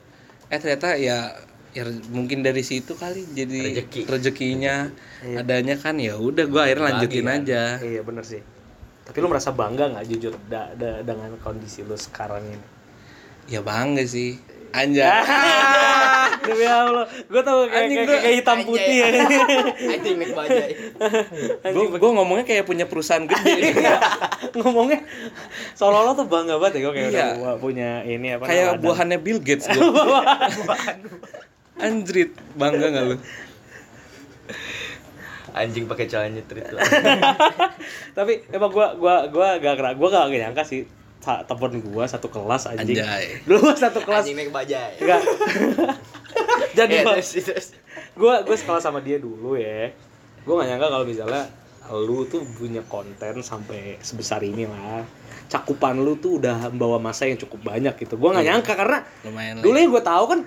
Eh 0.52 0.60
ternyata 0.60 1.00
ya 1.00 1.40
ya 1.78 1.86
mungkin 2.10 2.42
dari 2.42 2.60
situ 2.60 2.92
kali 2.92 3.22
jadi 3.30 3.78
Rezeki. 3.78 4.10
rezekinya 4.10 4.90
Iya. 5.20 5.38
adanya 5.40 5.76
kan 5.76 5.94
ya 5.96 6.18
udah 6.18 6.44
gue 6.44 6.58
akhirnya 6.58 6.86
lanjutin 6.92 7.22
kan. 7.24 7.38
aja. 7.40 7.62
Iya 7.78 8.02
bener 8.02 8.24
sih. 8.24 8.42
Tapi 9.04 9.18
lu 9.18 9.28
merasa 9.28 9.50
bangga 9.52 9.88
nggak 9.88 10.06
jujur 10.08 10.34
da- 10.44 10.74
da- 10.74 11.00
dengan 11.00 11.38
kondisi 11.38 11.80
lu 11.82 11.94
sekarang 11.94 12.42
ini? 12.44 12.66
Ya 13.48 13.62
bangga 13.62 14.02
sih. 14.04 14.42
Anjay. 14.70 15.08
Demi 16.44 16.64
Allah, 16.64 17.08
gue 17.08 17.42
tau 17.42 17.66
kayak, 17.66 17.82
Anjing, 17.82 17.98
kayak, 17.98 18.08
gua- 18.10 18.22
kayak 18.22 18.36
hitam 18.36 18.58
putih 18.64 18.96
ya. 18.96 19.08
Anjing 19.96 20.16
naik 20.18 20.34
bajai. 20.34 20.72
gue 21.68 21.86
gue 21.94 22.12
ngomongnya 22.12 22.46
kayak 22.46 22.64
punya 22.64 22.84
perusahaan 22.84 23.24
gede. 23.24 23.74
Ngomongnya 24.58 25.08
seolah-olah 25.74 26.14
tuh 26.14 26.26
bangga 26.26 26.56
banget 26.58 26.74
ya 26.74 26.82
gue 26.84 26.94
kayak 26.94 27.10
Iya. 27.10 27.26
udah 27.38 27.56
punya 27.58 27.90
ini 28.04 28.28
apa 28.34 28.44
kayak 28.44 28.66
namanya, 28.68 28.82
buahannya 28.82 29.20
Bill 29.20 29.40
Gates 29.40 29.66
gue. 29.66 29.82
Anjrit, 31.78 32.34
bangga 32.58 32.90
gak 32.90 33.06
lu? 33.14 33.16
Anjing 35.58 35.86
pakai 35.90 36.06
celana 36.06 36.38
nyetrit 36.38 36.70
lah. 36.70 36.86
tapi 38.18 38.46
emang 38.54 38.70
gua 38.70 38.94
gua 38.98 39.26
gua 39.30 39.58
gak 39.58 39.76
kera 39.78 39.92
gua 39.98 40.08
gak 40.10 40.30
nyangka 40.34 40.64
sih 40.66 40.86
temen 41.28 41.84
gua 41.92 42.08
satu 42.08 42.32
kelas 42.32 42.72
anjing 42.72 43.04
Anjay. 43.04 43.44
dulu 43.44 43.68
gua 43.68 43.76
satu 43.76 44.00
kelas 44.00 44.24
Anjing 44.24 44.38
naik 44.38 44.52
bajai. 44.54 44.96
enggak 45.02 45.22
jadi 46.78 46.96
gua, 47.04 47.14
terus, 47.20 47.30
terus. 47.36 47.68
gua 48.16 48.34
gua 48.48 48.56
sekolah 48.56 48.80
sama 48.80 49.04
dia 49.04 49.20
dulu 49.20 49.60
ya 49.60 49.92
gua 50.48 50.64
gak 50.64 50.68
nyangka 50.72 50.88
kalau 50.88 51.06
misalnya 51.06 51.44
lu 51.88 52.28
tuh 52.28 52.44
punya 52.56 52.84
konten 52.88 53.40
sampai 53.44 53.96
sebesar 54.00 54.44
ini 54.44 54.68
lah 54.68 55.04
cakupan 55.48 56.00
lu 56.00 56.20
tuh 56.20 56.40
udah 56.40 56.68
membawa 56.72 57.00
masa 57.00 57.28
yang 57.28 57.40
cukup 57.40 57.76
banyak 57.76 57.96
gitu 57.98 58.20
gua 58.20 58.36
nggak 58.36 58.48
nyangka 58.48 58.74
karena 58.76 58.98
Lumayan 59.24 59.54
dulu 59.64 59.76
yang 59.80 59.92
gue 59.96 60.04
tahu 60.04 60.24
kan 60.28 60.40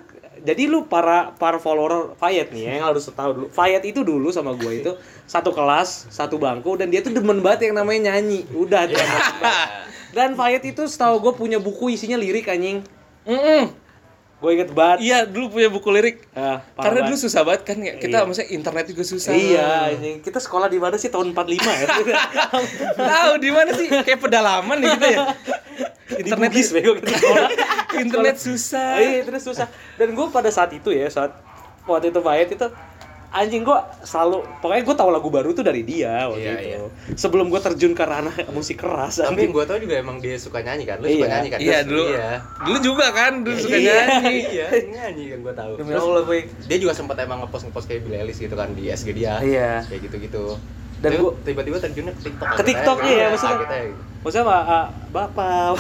jadi 0.43 0.63
lu 0.65 0.85
para 0.85 1.33
para 1.33 1.57
follower 1.57 2.13
Fayet 2.15 2.49
nih 2.49 2.63
ya, 2.63 2.73
yang 2.75 2.87
harus 2.87 3.07
tahu 3.07 3.31
dulu 3.33 3.47
Fayet 3.49 3.83
itu 3.83 4.01
dulu 4.01 4.29
sama 4.29 4.53
gue 4.53 4.73
itu 4.79 4.93
satu 5.25 5.51
kelas 5.51 6.09
satu 6.09 6.37
bangku 6.37 6.75
dan 6.75 6.89
dia 6.89 6.99
tuh 6.99 7.11
demen 7.11 7.39
banget 7.39 7.67
yang 7.67 7.77
namanya 7.77 8.11
nyanyi 8.11 8.45
udah 8.51 8.85
tuh 8.85 8.99
dan 10.11 10.33
Fayet 10.33 10.65
itu 10.65 10.83
setahu 10.85 11.21
gue 11.21 11.33
punya 11.35 11.57
buku 11.57 11.91
isinya 11.91 12.15
lirik 12.15 12.47
anjing 12.47 12.81
Mm-mm. 13.23 13.71
gue 14.37 14.51
inget 14.51 14.71
banget 14.71 14.99
Iya, 15.03 15.19
dulu 15.23 15.53
punya 15.53 15.69
buku 15.69 15.85
lirik. 15.91 16.25
Ah, 16.33 16.65
parah 16.73 16.81
Karena 16.89 17.01
dulu 17.05 17.13
banget. 17.13 17.25
susah 17.29 17.43
banget 17.45 17.63
kan 17.63 17.77
ya. 17.77 17.93
Kita 17.95 18.17
Iya. 18.17 18.25
maksudnya 18.25 18.49
internet 18.51 18.85
juga 18.89 19.03
susah. 19.05 19.31
iya 19.31 19.69
anjing 19.87 20.17
kita 20.19 20.41
sekolah 20.41 20.67
di 20.67 20.81
mana 20.81 20.97
sih 20.97 21.07
tahun 21.07 21.37
45 21.37 21.61
ya 21.61 21.87
Tahu 23.13 23.33
di 23.37 23.51
mana 23.53 23.71
sih? 23.71 23.87
Kayak 23.87 24.17
pedalaman 24.19 24.77
nih 24.77 24.89
kita 24.91 25.07
ya. 25.07 25.19
di 26.11 26.25
Internet 26.25 26.51
Bugis 26.51 26.69
bego 26.73 26.93
kita 26.97 27.13
sekolah 27.15 27.49
internet 28.03 28.37
susah. 28.37 28.97
Iya, 28.97 29.21
terus 29.23 29.43
susah. 29.43 29.67
Dan 29.95 30.13
gue 30.13 30.27
pada 30.29 30.49
saat 30.49 30.71
itu 30.71 30.91
ya, 30.91 31.07
saat 31.07 31.35
waktu 31.83 32.09
itu 32.09 32.21
Fayet 32.21 32.51
itu 32.51 32.69
anjing 33.31 33.63
gue 33.63 33.79
selalu 34.03 34.43
pokoknya 34.59 34.83
gue 34.83 34.97
tahu 34.97 35.11
lagu 35.15 35.31
baru 35.31 35.55
tuh 35.55 35.63
dari 35.63 35.87
dia 35.87 36.27
waktu 36.27 36.51
Iya, 36.51 36.55
itu. 36.59 36.87
Sebelum 37.15 37.47
gue 37.47 37.63
terjun 37.63 37.95
ke 37.95 38.03
ranah 38.03 38.35
musik 38.51 38.83
keras. 38.83 39.19
Tapi 39.19 39.31
anjing. 39.31 39.43
yang 39.47 39.55
gue 39.55 39.65
tau 39.65 39.79
juga 39.79 39.95
emang 39.97 40.19
dia 40.19 40.35
suka 40.35 40.59
nyanyi 40.61 40.83
kan. 40.83 40.99
Lu 40.99 41.07
Iya. 41.07 41.15
suka 41.15 41.29
nyanyi 41.31 41.49
kan? 41.49 41.59
Iya 41.63 41.79
dulu. 41.87 42.05
Iya. 42.11 42.31
Dulu 42.67 42.79
juga 42.83 43.07
kan 43.15 43.33
dulu 43.41 43.55
suka 43.57 43.77
Iya. 43.79 43.95
nyanyi. 44.19 44.39
Iya, 44.59 44.67
nyanyi 44.91 45.25
kan 45.31 45.39
gue 45.41 45.55
tahu. 45.55 45.73
Demi 45.79 45.91
Terus 45.91 46.03
Allah 46.03 46.23
gue. 46.27 46.39
dia 46.67 46.79
juga 46.83 46.93
sempat 46.93 47.17
emang 47.19 47.39
ngepost 47.41 47.65
ngepost 47.67 47.87
kayak 47.87 48.01
Billie 48.03 48.19
Eilish 48.19 48.41
gitu 48.41 48.55
kan 48.55 48.75
di 48.75 48.91
SG 48.91 49.09
dia. 49.15 49.39
Iya. 49.39 49.87
Kayak 49.87 50.01
gitu-gitu. 50.11 50.45
Dan 50.59 50.80
Dan 51.01 51.11
gua- 51.17 51.37
tiba-tiba 51.41 51.77
terjunnya 51.81 52.13
ke 52.13 52.23
TikTok. 52.29 52.49
Ke 52.57 52.63
TikTok, 52.63 52.99
iya, 53.09 53.33
maksudnya. 53.33 53.57
Kagetnya 53.57 53.81
gitu. 53.89 54.03
Maksudnya 54.21 54.47
Pak, 54.53 54.63
ah, 54.69 54.87
Bapak. 55.17 55.73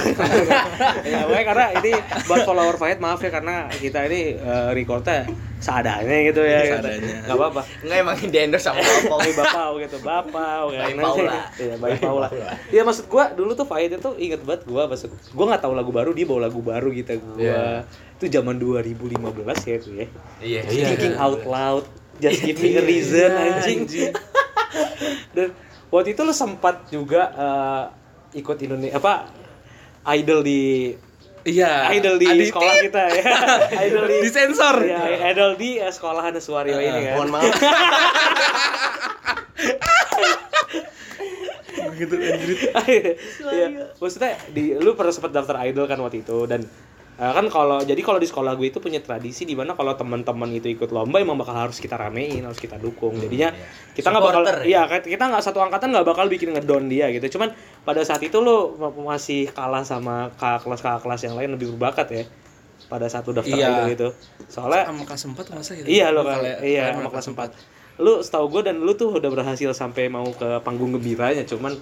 ya, 1.13 1.29
pokoknya 1.29 1.45
karena 1.45 1.65
ini 1.77 1.93
buat 2.25 2.41
follower 2.49 2.77
Fayet 2.81 2.97
maaf 2.97 3.21
ya 3.21 3.29
karena 3.29 3.69
kita 3.69 4.09
ini 4.09 4.41
eh, 4.41 4.71
recordnya 4.73 5.29
seadanya 5.61 6.17
gitu 6.25 6.41
ya. 6.41 6.73
Seadanya. 6.73 7.29
Gak 7.29 7.37
apa-apa. 7.37 7.61
Enggak 7.85 7.99
emang 8.01 8.17
di 8.17 8.39
endorse 8.41 8.65
sama. 8.73 8.81
Bayi 9.13 9.37
bapak 9.37 9.67
gitu, 9.85 9.97
bapak 10.01 10.73
Bayi 10.73 10.97
Paula. 10.97 11.37
Iya, 11.61 11.75
bayi 11.77 11.97
Paula. 12.01 12.29
Iya 12.73 12.83
maksud 12.89 13.13
gua 13.13 13.29
dulu 13.37 13.53
tuh 13.53 13.69
Fahid 13.69 14.01
itu 14.01 14.11
inget 14.17 14.41
banget 14.41 14.65
gua 14.65 14.89
maksud 14.89 15.13
gua 15.37 15.45
nggak 15.53 15.61
tahu 15.61 15.77
lagu 15.77 15.93
baru 15.93 16.17
dia 16.17 16.25
bawa 16.25 16.49
lagu 16.49 16.65
baru 16.65 16.89
gitu 16.97 17.21
gua. 17.21 17.37
Iya. 17.37 17.61
Itu 18.17 18.41
zaman 18.41 18.57
2015 18.57 19.69
ya 19.69 19.75
itu 19.77 19.91
ya. 19.93 20.07
Iya. 20.41 20.61
Thinking 20.65 21.17
out 21.21 21.45
loud, 21.45 21.85
just 22.17 22.41
give 22.41 22.57
me 22.57 22.73
a 22.73 22.81
reason 22.81 23.29
anjing. 23.29 23.85
Dan 25.37 25.49
waktu 25.89 26.15
itu 26.15 26.21
lu 26.23 26.35
sempat 26.35 26.87
juga 26.89 27.23
eh, 27.35 27.85
ikut 28.39 28.57
Indonesia 28.63 28.97
apa 28.97 29.27
idol 30.17 30.41
di 30.43 30.95
Iya. 31.41 31.89
idol 31.97 32.21
di 32.21 32.29
Adit. 32.29 32.53
sekolah 32.53 32.75
kita 32.85 33.03
ya. 33.17 33.23
idol 33.89 34.05
di 34.05 34.17
Disensor. 34.29 34.77
Ya, 34.85 35.33
idol 35.33 35.57
di 35.57 35.81
eh, 35.81 35.89
sekolahan 35.89 36.37
Suwario 36.37 36.77
ini 36.77 37.01
kan. 37.09 37.17
Mohon 37.17 37.31
maaf. 37.33 37.53
Gitu 41.97 42.15
anjrit. 42.17 42.59
Iya, 43.51 43.69
maksudnya 43.97 44.37
di 44.53 44.77
lu 44.77 44.93
pernah 44.93 45.13
sempat 45.13 45.33
daftar 45.33 45.65
idol 45.65 45.89
kan 45.89 45.97
waktu 46.01 46.21
itu 46.25 46.45
dan 46.45 46.61
eh, 47.21 47.33
kan 47.33 47.47
kalau 47.47 47.79
jadi 47.81 48.01
kalau 48.01 48.17
di 48.17 48.25
sekolah 48.25 48.57
gue 48.57 48.67
itu 48.67 48.81
punya 48.81 48.99
tradisi 48.99 49.45
di 49.45 49.53
mana 49.53 49.77
kalau 49.77 49.93
teman-teman 49.93 50.49
itu 50.51 50.73
ikut 50.73 50.89
lomba 50.89 51.21
emang 51.21 51.37
bakal 51.37 51.53
harus 51.55 51.77
kita 51.77 51.95
ramein, 51.95 52.41
harus 52.41 52.57
kita 52.57 52.75
dukung. 52.77 53.13
Jadinya 53.15 53.53
kita 53.93 54.09
nggak 54.09 54.25
bakal 54.25 54.43
Supporter, 54.43 54.65
iya 54.65 54.83
kita 54.89 55.25
nggak 55.29 55.43
satu 55.45 55.61
angkatan 55.61 55.93
nggak 55.93 56.07
bakal 56.09 56.27
bikin 56.27 56.57
ngedon 56.57 56.89
dia 56.89 57.13
gitu. 57.13 57.37
Cuman 57.37 57.53
pada 57.83 58.01
saat 58.01 58.25
itu 58.25 58.41
lu 58.41 58.73
ma- 58.75 59.15
masih 59.15 59.53
kalah 59.53 59.85
sama 59.85 60.33
kakak 60.35 60.65
kelas 60.65 60.81
kakak 60.81 61.01
kelas 61.05 61.21
yang 61.23 61.35
lain 61.37 61.51
lebih 61.53 61.77
berbakat 61.77 62.09
ya 62.11 62.25
pada 62.89 63.07
saat 63.07 63.29
lu 63.29 63.37
daftar 63.37 63.53
Iya. 63.53 63.87
itu. 63.87 64.09
Soalnya 64.49 64.89
Sama 64.89 65.05
kelas 65.05 65.23
4 65.29 65.47
masa 65.53 65.71
gitu. 65.77 65.87
Iya 65.87 66.11
lo 66.11 66.25
kan, 66.25 66.41
iya 66.65 66.91
sama 66.91 67.07
kelas 67.07 67.29
4 67.29 67.53
Lu 68.01 68.25
setahu 68.25 68.49
gue 68.49 68.63
dan 68.65 68.81
lu 68.81 68.97
tuh 68.97 69.13
udah 69.13 69.29
berhasil 69.29 69.71
sampai 69.71 70.09
mau 70.09 70.25
ke 70.27 70.65
panggung 70.65 70.89
gembiranya 70.91 71.45
Cuman 71.45 71.77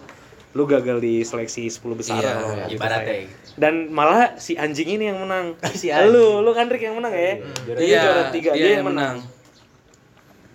lu 0.59 0.67
gagal 0.67 0.99
di 0.99 1.23
seleksi 1.23 1.71
10 1.71 1.79
besar 1.95 2.19
Iya, 2.19 2.31
kalau 2.35 2.49
nggak 2.51 2.69
ibaratnya. 2.75 3.07
salah 3.07 3.23
ya. 3.23 3.55
Dan 3.55 3.75
malah 3.89 4.35
si 4.37 4.53
anjing 4.55 4.89
ini 4.91 5.07
yang 5.07 5.23
menang 5.23 5.55
Si 5.81 5.87
anjing. 5.89 6.11
Lu, 6.11 6.43
lu 6.43 6.51
kan 6.51 6.67
Rick 6.67 6.83
yang 6.83 6.99
menang 6.99 7.15
ya 7.15 7.39
juara 7.63 7.79
Dia 7.79 7.99
juara 8.03 8.23
tiga, 8.29 8.51
iya, 8.51 8.59
dia 8.59 8.67
yang 8.67 8.77
yang 8.77 8.87
menang 8.89 9.17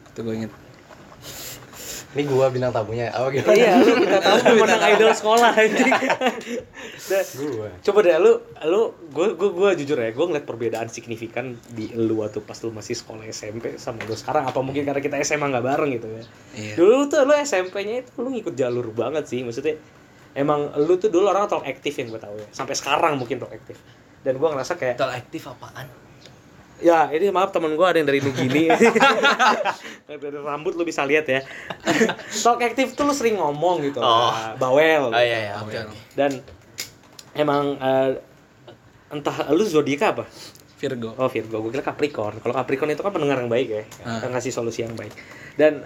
Itu 0.05 0.19
gue 0.21 0.33
inget. 0.35 0.51
Ini 2.13 2.29
gua 2.29 2.53
bintang 2.53 2.69
tamunya. 2.69 3.09
Oh 3.17 3.33
gitu. 3.33 3.49
Iya, 3.49 3.81
lu 3.81 3.97
kita 3.97 4.21
tahu 4.21 4.61
menang 4.61 4.81
idol 4.93 5.09
sekolah 5.09 5.49
anjing 5.57 5.93
Gua. 7.33 7.69
Coba 7.81 7.99
deh 8.05 8.13
lu, 8.21 8.37
lu, 8.69 8.81
gue 9.09 9.27
gue 9.33 9.49
gue 9.49 9.69
jujur 9.81 9.97
ya, 9.97 10.13
gue 10.13 10.25
ngeliat 10.29 10.45
perbedaan 10.45 10.87
signifikan 10.93 11.57
di 11.73 11.89
lu 11.97 12.21
waktu 12.21 12.45
pas 12.45 12.57
lu 12.61 12.69
masih 12.69 12.93
sekolah 12.93 13.25
SMP 13.33 13.81
sama 13.81 14.05
lu 14.05 14.13
sekarang. 14.13 14.45
Apa 14.45 14.61
mungkin 14.61 14.85
karena 14.85 15.01
kita 15.01 15.17
SMA 15.25 15.49
nggak 15.49 15.65
bareng 15.65 15.89
gitu 15.97 16.07
ya? 16.07 16.23
Iya. 16.53 16.73
Dulu 16.77 17.09
tuh 17.09 17.25
lu 17.25 17.33
SMP-nya 17.33 18.05
itu 18.05 18.11
lu 18.21 18.29
ngikut 18.29 18.53
jalur 18.53 18.93
banget 18.93 19.25
sih, 19.25 19.41
maksudnya 19.41 19.81
emang 20.37 20.69
lu 20.77 21.01
tuh 21.01 21.09
dulu 21.09 21.33
orang 21.33 21.49
talk 21.49 21.65
aktif 21.65 21.97
yang 21.97 22.13
gue 22.13 22.21
tahu 22.21 22.37
ya. 22.37 22.47
Sampai 22.53 22.77
sekarang 22.77 23.17
mungkin 23.17 23.41
talk 23.41 23.49
aktif. 23.49 23.81
Dan 24.21 24.37
gue 24.37 24.47
ngerasa 24.47 24.77
kayak, 24.77 24.95
Tol 25.01 25.11
aktif 25.11 25.49
apaan? 25.49 26.02
Ya 26.83 27.07
ini 27.09 27.31
maaf 27.31 27.49
temen 27.49 27.73
gue 27.73 27.87
ada 27.87 27.95
yang 27.95 28.05
dari 28.05 28.19
Nugini. 28.19 28.67
dari 30.09 30.37
rambut 30.37 30.75
lu 30.75 30.83
bisa 30.83 31.07
lihat 31.07 31.25
ya. 31.25 31.39
talk 32.43 32.59
aktif 32.59 32.91
tuh 32.93 33.07
lu 33.07 33.15
sering 33.15 33.39
ngomong 33.39 33.79
gitu, 33.81 34.03
Oh. 34.03 34.29
lah. 34.29 34.59
bawel. 34.59 35.09
Oh 35.09 35.23
iya 35.23 35.49
iya, 35.49 35.53
oke 35.57 35.71
oke. 35.87 35.95
Dan 36.13 36.43
emang 37.33 37.79
eh, 37.79 38.19
entah 39.09 39.47
lu 39.49 39.63
zodiak 39.63 40.03
apa? 40.13 40.25
Virgo. 40.77 41.15
Oh 41.15 41.31
Virgo, 41.31 41.63
gue 41.63 41.71
kira 41.71 41.81
Capricorn. 41.81 42.43
Kalau 42.43 42.51
Capricorn 42.51 42.91
itu 42.91 42.99
kan 42.99 43.15
pendengar 43.15 43.39
yang 43.39 43.47
baik 43.47 43.67
ya, 43.71 43.83
yang 44.03 44.35
ngasih 44.35 44.51
solusi 44.51 44.83
yang 44.83 44.91
baik. 44.99 45.15
Dan 45.55 45.79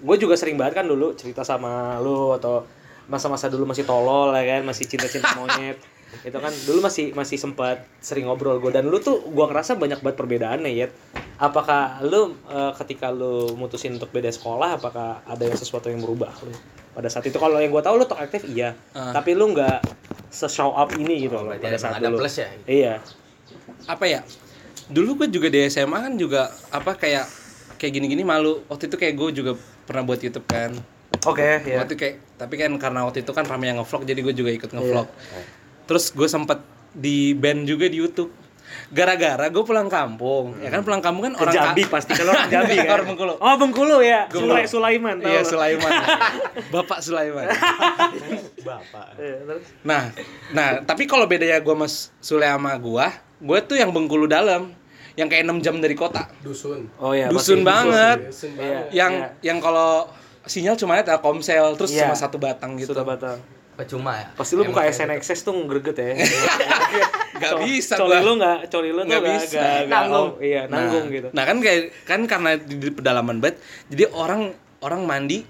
gue 0.00 0.16
juga 0.18 0.34
sering 0.34 0.58
banget 0.58 0.82
kan 0.82 0.86
dulu 0.90 1.14
cerita 1.14 1.46
sama 1.46 2.02
lu 2.02 2.34
atau 2.34 2.66
masa-masa 3.06 3.46
dulu 3.46 3.70
masih 3.70 3.86
tolol 3.86 4.34
ya 4.34 4.58
kan, 4.58 4.66
masih 4.66 4.90
cinta-cinta 4.90 5.30
monyet. 5.38 5.78
Itu 6.20 6.34
kan 6.34 6.52
dulu 6.64 6.78
masih 6.80 7.12
masih 7.12 7.36
sempat 7.36 7.82
sering 7.98 8.24
ngobrol 8.24 8.58
gue 8.58 8.70
dan 8.70 8.84
lu 8.84 8.98
tuh 8.98 9.22
gua 9.26 9.46
ngerasa 9.46 9.74
banyak 9.74 9.98
banget 9.98 10.16
perbedaannya 10.16 10.70
ya. 10.70 10.86
Apakah 11.36 12.02
lu 12.02 12.20
eh, 12.46 12.72
ketika 12.76 13.08
lu 13.08 13.54
mutusin 13.54 13.94
untuk 13.94 14.10
beda 14.10 14.28
sekolah, 14.28 14.76
apakah 14.76 15.22
ada 15.22 15.40
yang 15.40 15.54
sesuatu 15.54 15.86
yang 15.86 15.98
berubah 15.98 16.28
lu 16.42 16.52
pada 16.90 17.08
saat 17.08 17.24
itu? 17.24 17.34
Kalau 17.34 17.56
yang 17.56 17.70
gue 17.70 17.80
tahu 17.80 17.96
lu 17.96 18.04
talk 18.04 18.20
aktif 18.20 18.44
iya, 18.44 18.76
Ah. 18.90 19.10
tapi 19.10 19.32
lu 19.32 19.48
nggak 19.50 19.80
se-show 20.28 20.70
up 20.70 20.92
ini 20.92 21.24
gitu 21.24 21.34
Oh, 21.34 21.42
loh 21.42 21.54
pada 21.54 21.66
ada, 21.66 21.78
saat 21.78 21.96
ada 21.96 22.06
dulu. 22.06 22.20
plus 22.20 22.36
ya? 22.36 22.48
Iya. 22.64 22.94
apa 23.82 24.04
ya 24.04 24.20
dulu 24.86 25.16
gue 25.16 25.28
juga 25.32 25.48
di 25.48 25.64
SMA 25.64 25.96
kan 25.96 26.14
juga 26.14 26.42
apa 26.68 26.92
kayak 26.94 27.24
kayak 27.76 27.92
gini-gini 27.92 28.20
malu 28.20 28.60
waktu 28.66 28.86
itu 28.86 28.94
kayak 28.94 29.14
gue 29.16 29.28
juga 29.32 29.52
pernah 29.82 30.02
buat 30.02 30.18
YouTube 30.18 30.44
kan 30.44 30.74
Oke, 31.22 31.62
ya. 31.62 31.78
waktu 31.78 31.94
kayak 31.94 32.14
tapi 32.36 32.54
kan 32.54 32.70
karena 32.76 33.02
waktu 33.02 33.20
itu 33.20 33.30
kan 33.30 33.42
ramai 33.42 33.68
yang 33.68 33.78
ngevlog 33.78 34.02
jadi 34.02 34.20
gue 34.20 34.34
juga 34.36 34.50
ikut 34.52 34.68
ngevlog 34.68 35.08
Iya. 35.08 35.42
Terus 35.90 36.14
gue 36.14 36.24
sempet 36.24 36.62
di 36.90 37.34
band 37.34 37.66
juga 37.66 37.84
di 37.84 37.98
YouTube 37.98 38.30
gara-gara 38.86 39.46
gue 39.46 39.62
pulang 39.62 39.86
kampung 39.86 40.54
ya 40.58 40.70
kan 40.70 40.82
pulang 40.82 40.98
kampung 40.98 41.26
kan 41.26 41.34
orang 41.36 41.54
Jambi 41.54 41.82
ka- 41.82 41.90
pasti 41.90 42.14
kan 42.14 42.26
orang 42.28 42.46
Jambi 42.54 42.76
kan. 42.76 42.90
Orang 42.92 43.06
Bengkulu. 43.08 43.34
Oh, 43.36 43.54
Bengkulu 43.56 43.98
ya. 43.98 44.26
Gua 44.26 44.38
Sulai. 44.40 44.62
Sulaiman 44.64 45.14
tahu 45.18 45.26
iya. 45.28 45.42
Sulaiman 45.42 45.90
Bapak 46.74 46.98
Sulaiman 47.00 47.46
Bapak. 48.62 49.06
Iya, 49.16 49.36
terus? 49.42 49.64
Nah, 49.82 50.02
nah 50.50 50.68
tapi 50.80 51.06
kalau 51.06 51.26
bedanya 51.26 51.58
gue 51.58 51.74
mas 51.74 52.14
Sule 52.18 52.44
sama 52.44 52.76
gue, 52.76 53.06
gue 53.40 53.58
tuh 53.64 53.74
yang 53.74 53.90
Bengkulu 53.90 54.26
dalam, 54.26 54.70
yang 55.14 55.26
kayak 55.26 55.42
6 55.44 55.58
jam 55.60 55.74
dari 55.76 55.94
kota, 55.94 56.30
Dusun. 56.40 56.86
Oh 56.96 57.10
iya, 57.10 57.26
dusun 57.26 57.62
banget, 57.62 58.28
Dusun 58.28 58.54
Iya. 58.54 58.60
banget. 58.60 58.84
yang 58.92 59.12
yang 59.40 59.58
kalau 59.58 60.06
sinyal 60.44 60.76
cuma 60.76 60.94
ada 60.94 61.04
Telkomsel, 61.08 61.74
terus 61.74 61.90
Iya. 61.90 62.06
cuma 62.06 62.14
satu 62.14 62.36
batang 62.36 62.76
gitu. 62.76 62.92
Sudah 62.92 63.04
batal. 63.04 63.36
Percuma 63.80 64.12
ya. 64.14 64.28
Pasti 64.32 64.52
lu 64.54 64.62
buka 64.62 64.84
SNXS 64.84 65.40
tuh 65.40 65.56
greget 65.64 65.96
ya. 65.96 66.12
Gak 67.40 67.52
bisa 67.58 67.96
Coli 67.96 68.20
lu 68.20 68.36
nggak, 68.36 68.68
coli 68.68 68.90
lu 68.90 69.00
Nggak 69.00 69.16
nggak 69.16 69.32
bisa. 69.40 69.56
nggak- 69.56 69.64
nggak- 69.64 69.88
Nanggung. 69.88 70.28
oh, 70.30 70.44
Iya, 70.44 70.62
nanggung 70.66 71.04
nah, 71.04 71.14
gitu. 71.14 71.28
Nah 71.30 71.42
kan 71.42 71.56
kayak 71.58 71.82
kan 72.04 72.20
karena 72.24 72.50
di, 72.54 72.88
pedalaman 72.90 73.36
banget, 73.38 73.56
jadi 73.88 74.04
orang 74.10 74.52
orang 74.78 75.02
mandi 75.02 75.40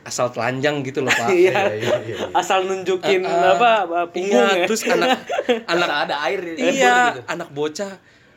asal 0.00 0.28
telanjang 0.28 0.80
gitu 0.82 1.00
loh 1.00 1.08
pak. 1.10 1.28
Iya. 1.32 1.72
Iya, 1.72 1.74
iya, 1.74 1.94
iya. 2.06 2.16
Asal 2.32 2.64
nunjukin 2.64 3.22
Ah, 3.22 3.32
ah. 3.32 3.52
apa 3.54 3.70
apa, 3.82 3.98
punggung 4.10 4.36
Iya, 4.36 4.52
ya. 4.54 4.66
terus 4.66 4.84
anak 4.84 5.24
anak 5.72 5.88
ada 6.04 6.14
air 6.22 6.40
di 6.44 6.52
iya 6.74 7.12
gitu. 7.14 7.20
anak 7.26 7.48
bocah 7.48 7.92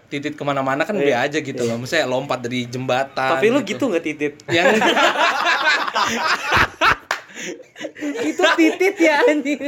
titit 0.08 0.36
ke 0.36 0.44
mana-mana 0.44 0.84
kan 0.84 0.92
be 0.94 1.08
Iya. 1.08 1.24
aja 1.24 1.40
gitu 1.40 1.62
loh. 1.62 1.76
Misalnya 1.78 2.04
lompat 2.06 2.40
dari 2.40 2.64
jembatan. 2.66 3.32
Tapi 3.34 3.48
lu 3.48 3.60
gitu 3.62 3.88
nggak 3.88 4.04
titit? 4.06 4.34
Yang 4.48 4.80
itu 8.26 8.44
titit 8.58 8.96
ya 8.98 9.16
anjing. 9.26 9.62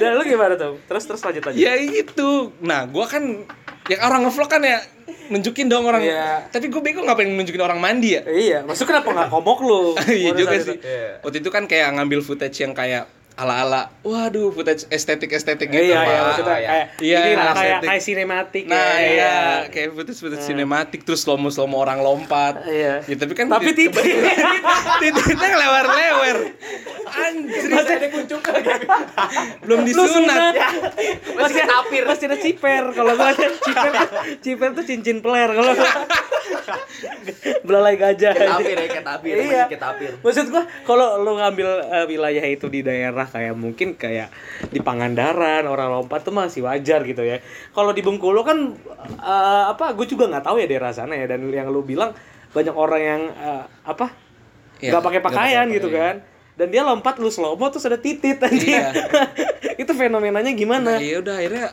Dan 0.00 0.10
lu 0.20 0.22
gimana 0.24 0.54
tuh? 0.56 0.76
Terus 0.84 1.04
terus 1.08 1.20
lanjut 1.24 1.42
lanjut. 1.48 1.60
ya 1.60 1.72
itu. 1.80 2.30
Nah 2.60 2.84
gua 2.88 3.08
kan 3.08 3.46
yang 3.86 4.00
orang 4.02 4.26
ngevlog 4.26 4.50
kan 4.50 4.62
ya 4.62 4.78
nunjukin 5.30 5.66
dong 5.70 5.86
orang. 5.86 6.02
Iya. 6.02 6.50
Tapi 6.50 6.70
gue 6.70 6.80
bego 6.82 7.02
ngapain 7.02 7.30
nunjukin 7.30 7.62
orang 7.62 7.78
mandi 7.78 8.18
ya? 8.18 8.22
Iya, 8.26 8.58
maksud 8.66 8.86
kenapa 8.86 9.10
nggak 9.10 9.30
komok 9.30 9.58
lu? 9.62 9.80
iya 10.10 10.30
juga 10.34 10.58
sih. 10.58 10.74
itu. 10.78 10.82
Iya. 10.82 11.22
Waktu 11.22 11.38
itu 11.42 11.50
kan 11.50 11.64
kayak 11.66 11.88
ngambil 11.98 12.20
footage 12.22 12.58
yang 12.62 12.72
kayak 12.74 13.06
ala-ala, 13.36 13.92
waduh 14.00 14.48
footage 14.48 14.88
estetik-estetik 14.88 15.68
gitu, 15.68 15.92
Iya, 15.92 16.00
iya, 16.00 16.20
maksudnya 16.24 16.56
iya. 16.56 16.68
kayak 16.72 16.84
Iya, 16.98 17.18
kayak 17.52 17.78
kayak 17.84 18.02
sinematik 18.02 18.64
Nah, 18.64 18.76
ya. 18.96 18.96
iya, 18.98 19.36
kayak 19.68 19.88
footage-footage 19.92 20.40
sinematik 20.42 21.04
terus 21.04 21.20
slow-mo 21.20 21.52
slow-mo 21.52 21.76
orang 21.76 22.00
lompat. 22.00 22.64
Iya. 22.64 23.04
Ya, 23.04 23.14
tapi 23.14 23.36
kan 23.36 23.52
Tapi 23.52 23.70
titit. 23.78 23.92
titiknya 24.98 25.52
lewer-lewer. 25.52 26.36
Anjir, 27.16 27.70
Masih 27.72 27.94
ada 27.96 28.06
lagi. 28.06 28.86
belum 29.62 29.78
Lu 29.78 29.86
disunat. 29.86 30.12
sunat. 30.12 30.54
Masih 31.34 31.62
tapir. 31.64 32.02
Masih 32.04 32.24
ada 32.26 32.36
ciper. 32.36 32.84
Kalau 32.92 33.12
gua 33.14 33.28
ada 33.30 33.48
ciper, 33.56 33.92
ciper 34.38 34.68
tuh 34.72 34.84
cincin 34.84 35.18
peler. 35.18 35.48
Kalau 35.48 35.72
belalai 37.62 37.94
gajah. 37.96 38.32
Tapir 38.32 38.76
ya, 38.76 38.86
kayak 38.86 39.06
tapir. 39.06 39.34
Iya. 39.34 39.42
Masih 39.42 39.68
kayak 39.70 39.82
tapir. 39.82 40.10
Maksud 40.20 40.46
gua 40.48 40.62
kalau 40.82 41.06
lu 41.18 41.32
ngambil 41.34 41.68
eh, 41.84 42.06
wilayah 42.06 42.44
itu 42.44 42.66
di 42.66 42.80
daerah 42.80 43.24
kayak 43.24 43.54
mungkin 43.54 43.96
kayak 43.96 44.28
di 44.68 44.80
Pangandaran 44.80 45.64
orang 45.64 45.88
lompat 45.90 46.22
tuh 46.22 46.32
masih 46.32 46.64
wajar 46.64 47.02
gitu 47.02 47.22
ya. 47.22 47.40
Kalau 47.72 47.90
di 47.90 48.04
Bengkulu 48.04 48.44
kan 48.44 48.76
eh, 49.16 49.64
apa 49.66 49.92
gue 49.92 50.06
juga 50.06 50.28
nggak 50.28 50.44
tahu 50.44 50.56
ya 50.58 50.66
daerah 50.66 50.92
sana 50.92 51.16
ya 51.16 51.26
dan 51.26 51.42
yang 51.46 51.68
lu 51.68 51.80
bilang 51.80 52.12
banyak 52.52 52.72
orang 52.72 53.02
yang 53.02 53.22
eh, 53.32 53.62
apa 53.82 54.12
Iya, 54.76 54.92
nggak 54.92 55.02
pakai 55.02 55.20
nggak 55.20 55.26
pakaian 55.32 55.64
pakai 55.64 55.76
gitu 55.80 55.88
pakaian. 55.88 56.16
kan. 56.20 56.35
Dan 56.56 56.72
dia 56.72 56.80
lompat 56.80 57.20
lu 57.20 57.28
slow 57.28 57.52
mo 57.52 57.68
terus 57.68 57.84
ada 57.84 58.00
titit 58.00 58.40
anjing. 58.40 58.80
Iya. 58.80 58.90
itu 59.82 59.92
fenomenanya 59.92 60.56
gimana? 60.56 60.96
Nah, 60.96 61.04
ya 61.04 61.20
udah 61.20 61.36
akhirnya 61.36 61.66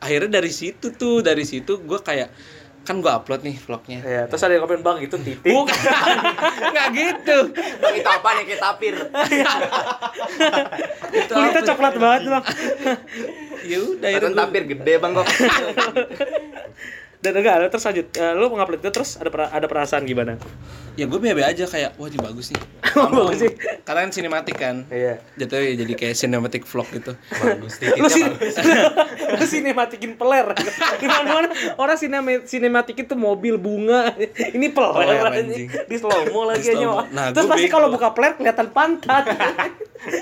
akhirnya 0.00 0.30
dari 0.40 0.52
situ 0.52 0.96
tuh, 0.96 1.20
dari 1.20 1.44
situ 1.44 1.84
gue 1.84 2.00
kayak 2.00 2.32
kan 2.84 3.00
gue 3.00 3.08
upload 3.08 3.40
nih 3.44 3.56
vlognya. 3.56 4.00
Ya, 4.04 4.22
terus 4.28 4.44
ada 4.44 4.56
yang 4.56 4.68
komen 4.68 4.84
bang 4.84 4.98
itu 5.00 5.16
titit. 5.16 5.52
Bukan, 5.52 5.72
nggak 6.72 6.88
gitu. 6.92 7.38
Bang 7.80 7.94
itu 8.00 8.08
apa 8.08 8.28
nih 8.36 8.44
kayak 8.44 8.60
tapir? 8.60 8.94
Kulitnya 11.32 11.62
coklat 11.64 11.94
banget 11.96 12.22
bang. 12.28 12.44
Ya 13.64 13.78
udah 13.80 14.08
tapir 14.36 14.62
gede 14.68 14.94
bang 15.00 15.12
kok. 15.16 15.26
Dan 17.24 17.40
enggak, 17.40 17.72
terus 17.72 17.88
lanjut. 17.88 18.06
Eh, 18.20 18.32
lu 18.36 18.52
ngupload 18.52 18.84
itu 18.84 18.90
terus 18.92 19.16
ada 19.16 19.32
ada 19.48 19.64
perasaan 19.64 20.04
gimana? 20.04 20.36
ya 20.94 21.10
gue 21.10 21.18
bebe 21.18 21.42
aja 21.42 21.66
kayak 21.66 21.98
wah 21.98 22.06
ini 22.06 22.18
bagus 22.22 22.54
nih. 22.54 22.62
Bagus 22.94 23.42
sih. 23.42 23.50
Karena 23.82 24.06
kan 24.06 24.10
sinematik 24.14 24.54
kan. 24.54 24.86
Iya. 24.86 25.18
Jatuhnya 25.34 25.82
jadi 25.82 25.92
kayak 25.98 26.14
cinematic 26.14 26.62
vlog 26.62 26.86
gitu. 26.94 27.18
Bagus 27.42 27.82
lu 27.98 28.06
lu 29.34 29.44
sinematikin 29.50 30.14
peler 30.14 30.54
di 31.02 31.06
mana 31.10 31.28
mana 31.42 31.48
orang 31.74 31.98
sinema, 31.98 32.46
sinematik 32.46 33.02
itu 33.02 33.18
mobil 33.18 33.58
bunga 33.58 34.14
ini 34.54 34.70
peler 34.70 35.26
anjing. 35.26 35.66
di 35.66 35.96
slow 35.98 36.30
mo 36.30 36.46
lagi 36.46 36.70
aja 36.70 36.86
Nah, 37.10 37.34
terus 37.34 37.50
pasti 37.50 37.66
kalau 37.66 37.90
buka 37.90 38.14
peler 38.14 38.38
kelihatan 38.38 38.70
pantat 38.70 39.26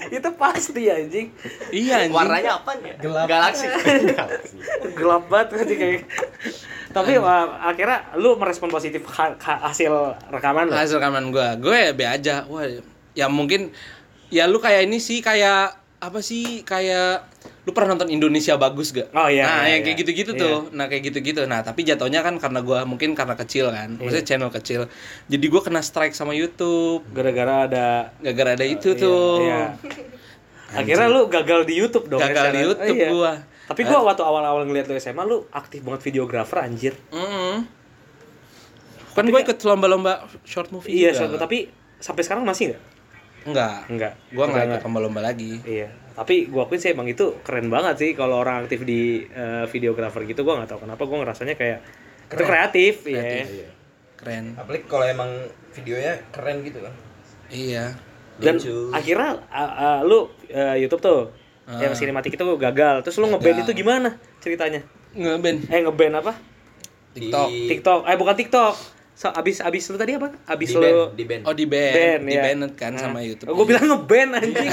itu 0.09 0.29
pasti 0.41 0.83
anjing 0.89 1.29
iya 1.69 2.09
anjing. 2.09 2.17
Warnanya 2.17 2.51
apa 2.57 2.71
nih? 2.81 2.93
Gelap. 2.97 3.27
Galaksi. 3.29 3.67
gelap 4.97 5.25
banget 5.29 5.69
kayak 5.77 6.01
tapi 6.93 7.17
wah, 7.17 7.45
akhirnya 7.63 8.15
lu 8.15 8.37
merespon 8.37 8.69
positif 8.69 9.01
ha- 9.11 9.35
ha- 9.35 9.63
hasil 9.67 9.93
rekaman 10.29 10.69
lu 10.69 10.73
hasil 10.73 10.97
rekaman 10.97 11.29
gue 11.29 11.49
gue 11.59 11.73
ya 11.75 11.93
be 11.93 12.05
aja 12.05 12.37
wah 12.47 12.69
ya 13.13 13.27
mungkin 13.27 13.73
ya 14.29 14.45
lu 14.45 14.57
kayak 14.57 14.85
ini 14.85 14.97
sih 14.97 15.19
kayak 15.19 15.73
apa 15.99 16.19
sih 16.19 16.61
kayak 16.63 17.29
lu 17.63 17.71
pernah 17.71 17.95
nonton 17.95 18.11
Indonesia 18.11 18.59
bagus 18.59 18.91
gak? 18.91 19.15
Oh, 19.15 19.31
iya, 19.31 19.47
Nah 19.47 19.63
iya, 19.63 19.79
yang 19.79 19.87
iya. 19.87 19.87
kayak 19.87 19.99
gitu-gitu 20.03 20.33
Iya. 20.35 20.43
tuh, 20.43 20.59
nah 20.75 20.91
kayak 20.91 21.03
gitu-gitu. 21.07 21.47
Nah 21.47 21.63
tapi 21.63 21.87
jatuhnya 21.87 22.19
kan 22.21 22.35
karena 22.37 22.59
gua 22.59 22.83
mungkin 22.83 23.15
karena 23.15 23.39
kecil 23.39 23.71
kan, 23.71 23.95
Iya. 23.95 24.03
maksudnya 24.03 24.27
channel 24.27 24.51
kecil, 24.51 24.91
jadi 25.31 25.45
gua 25.47 25.63
kena 25.63 25.79
strike 25.79 26.11
sama 26.11 26.35
YouTube. 26.35 27.07
gara-gara 27.09 27.71
ada 27.71 27.87
Gara-gara 28.19 28.59
ada 28.59 28.67
itu 28.67 28.93
Iya, 28.93 28.99
tuh. 28.99 29.35
iya. 29.41 29.63
akhirnya 30.73 31.07
lu 31.07 31.29
gagal 31.29 31.63
di 31.63 31.75
YouTube 31.77 32.09
dong 32.09 32.19
Gagal 32.19 32.45
ya, 32.45 32.51
di? 32.51 32.61
YouTube 32.65 32.99
Iya. 32.99 33.09
gua. 33.09 33.33
Tapi 33.73 33.83
gua 33.83 34.05
waktu 34.05 34.21
awal-awal 34.21 34.63
ngeliat 34.63 34.85
lu 34.85 34.95
SMA 34.95 35.25
lu 35.25 35.49
aktif 35.51 35.81
banget 35.81 36.05
videografer 36.05 36.61
anjir 36.61 36.93
Mm-mm. 37.09 37.65
Kan 39.13 39.25
gua 39.27 39.41
ikut 39.41 39.59
lomba-lomba 39.61 40.13
short 40.43 40.69
movie 40.71 40.93
Iya, 40.95 41.13
juga. 41.13 41.33
so- 41.33 41.37
tapi 41.39 41.69
sampai 41.99 42.23
sekarang 42.23 42.45
masih 42.45 42.73
nggak? 42.73 42.83
enggak. 43.43 43.77
Enggak. 43.89 44.13
Gua 44.31 44.45
Udah 44.45 44.53
nggak 44.55 44.67
ikut 44.71 44.83
lomba-lomba 44.87 45.21
lagi. 45.21 45.53
Iya. 45.63 45.89
Tapi 46.13 46.47
gua 46.47 46.65
akuin 46.65 46.79
sih 46.79 46.93
emang 46.93 47.05
itu 47.07 47.41
keren 47.43 47.69
banget 47.69 47.95
sih 47.99 48.11
kalau 48.13 48.39
orang 48.39 48.63
aktif 48.63 48.85
di 48.85 49.25
eh, 49.27 49.65
videografer 49.67 50.25
gitu. 50.25 50.41
Gua 50.43 50.57
nggak 50.57 50.71
tahu 50.71 50.81
kenapa 50.83 51.03
gua 51.03 51.19
ngerasanya 51.21 51.55
kayak 51.55 51.79
itu 52.29 52.43
kreatif, 52.43 52.95
ya. 53.05 53.21
Kreatif. 53.21 53.47
Keren. 54.17 54.45
Apalagi 54.55 54.85
kalau 54.87 55.05
emang 55.05 55.31
videonya 55.73 56.17
keren 56.31 56.63
gitu 56.63 56.81
kan. 56.81 56.95
Iya. 57.49 57.85
Dan 58.33 58.57
Lucu. 58.57 58.89
akhirnya 58.91 59.45
ah, 59.49 59.71
ah, 59.71 59.99
lu 60.01 60.25
eh, 60.49 60.81
YouTube 60.81 61.03
tuh 61.03 61.21
Ah. 61.63 61.79
yang 61.79 61.95
sinematik 61.95 62.35
itu 62.35 62.45
gagal. 62.59 63.07
Terus 63.07 63.17
lu 63.23 63.31
ngeband 63.31 63.63
itu 63.63 63.73
gimana 63.73 64.19
ceritanya? 64.43 64.83
Ngeband 65.15 65.71
Eh 65.71 65.81
ngeband 65.87 66.15
apa? 66.19 66.33
TikTok. 67.13 67.49
Di- 67.49 67.69
TikTok. 67.71 68.01
Eh 68.09 68.17
bukan 68.17 68.35
TikTok. 68.35 68.75
So, 69.23 69.31
abis 69.31 69.63
abis 69.63 69.87
lu 69.87 69.95
tadi 69.95 70.19
apa? 70.19 70.35
Abis 70.51 70.75
di 70.75 70.75
lu 70.75 70.83
band, 70.83 71.15
di 71.15 71.25
band. 71.31 71.43
Oh 71.47 71.55
di 71.55 71.63
band, 71.63 71.95
band 71.95 72.23
di 72.27 72.35
ya. 72.35 72.43
banned 72.43 72.75
kan 72.75 72.91
sama 72.99 73.23
YouTube. 73.23 73.55
Gue 73.55 73.67
bilang 73.71 73.87
ngeband 73.87 74.31
anjing. 74.35 74.71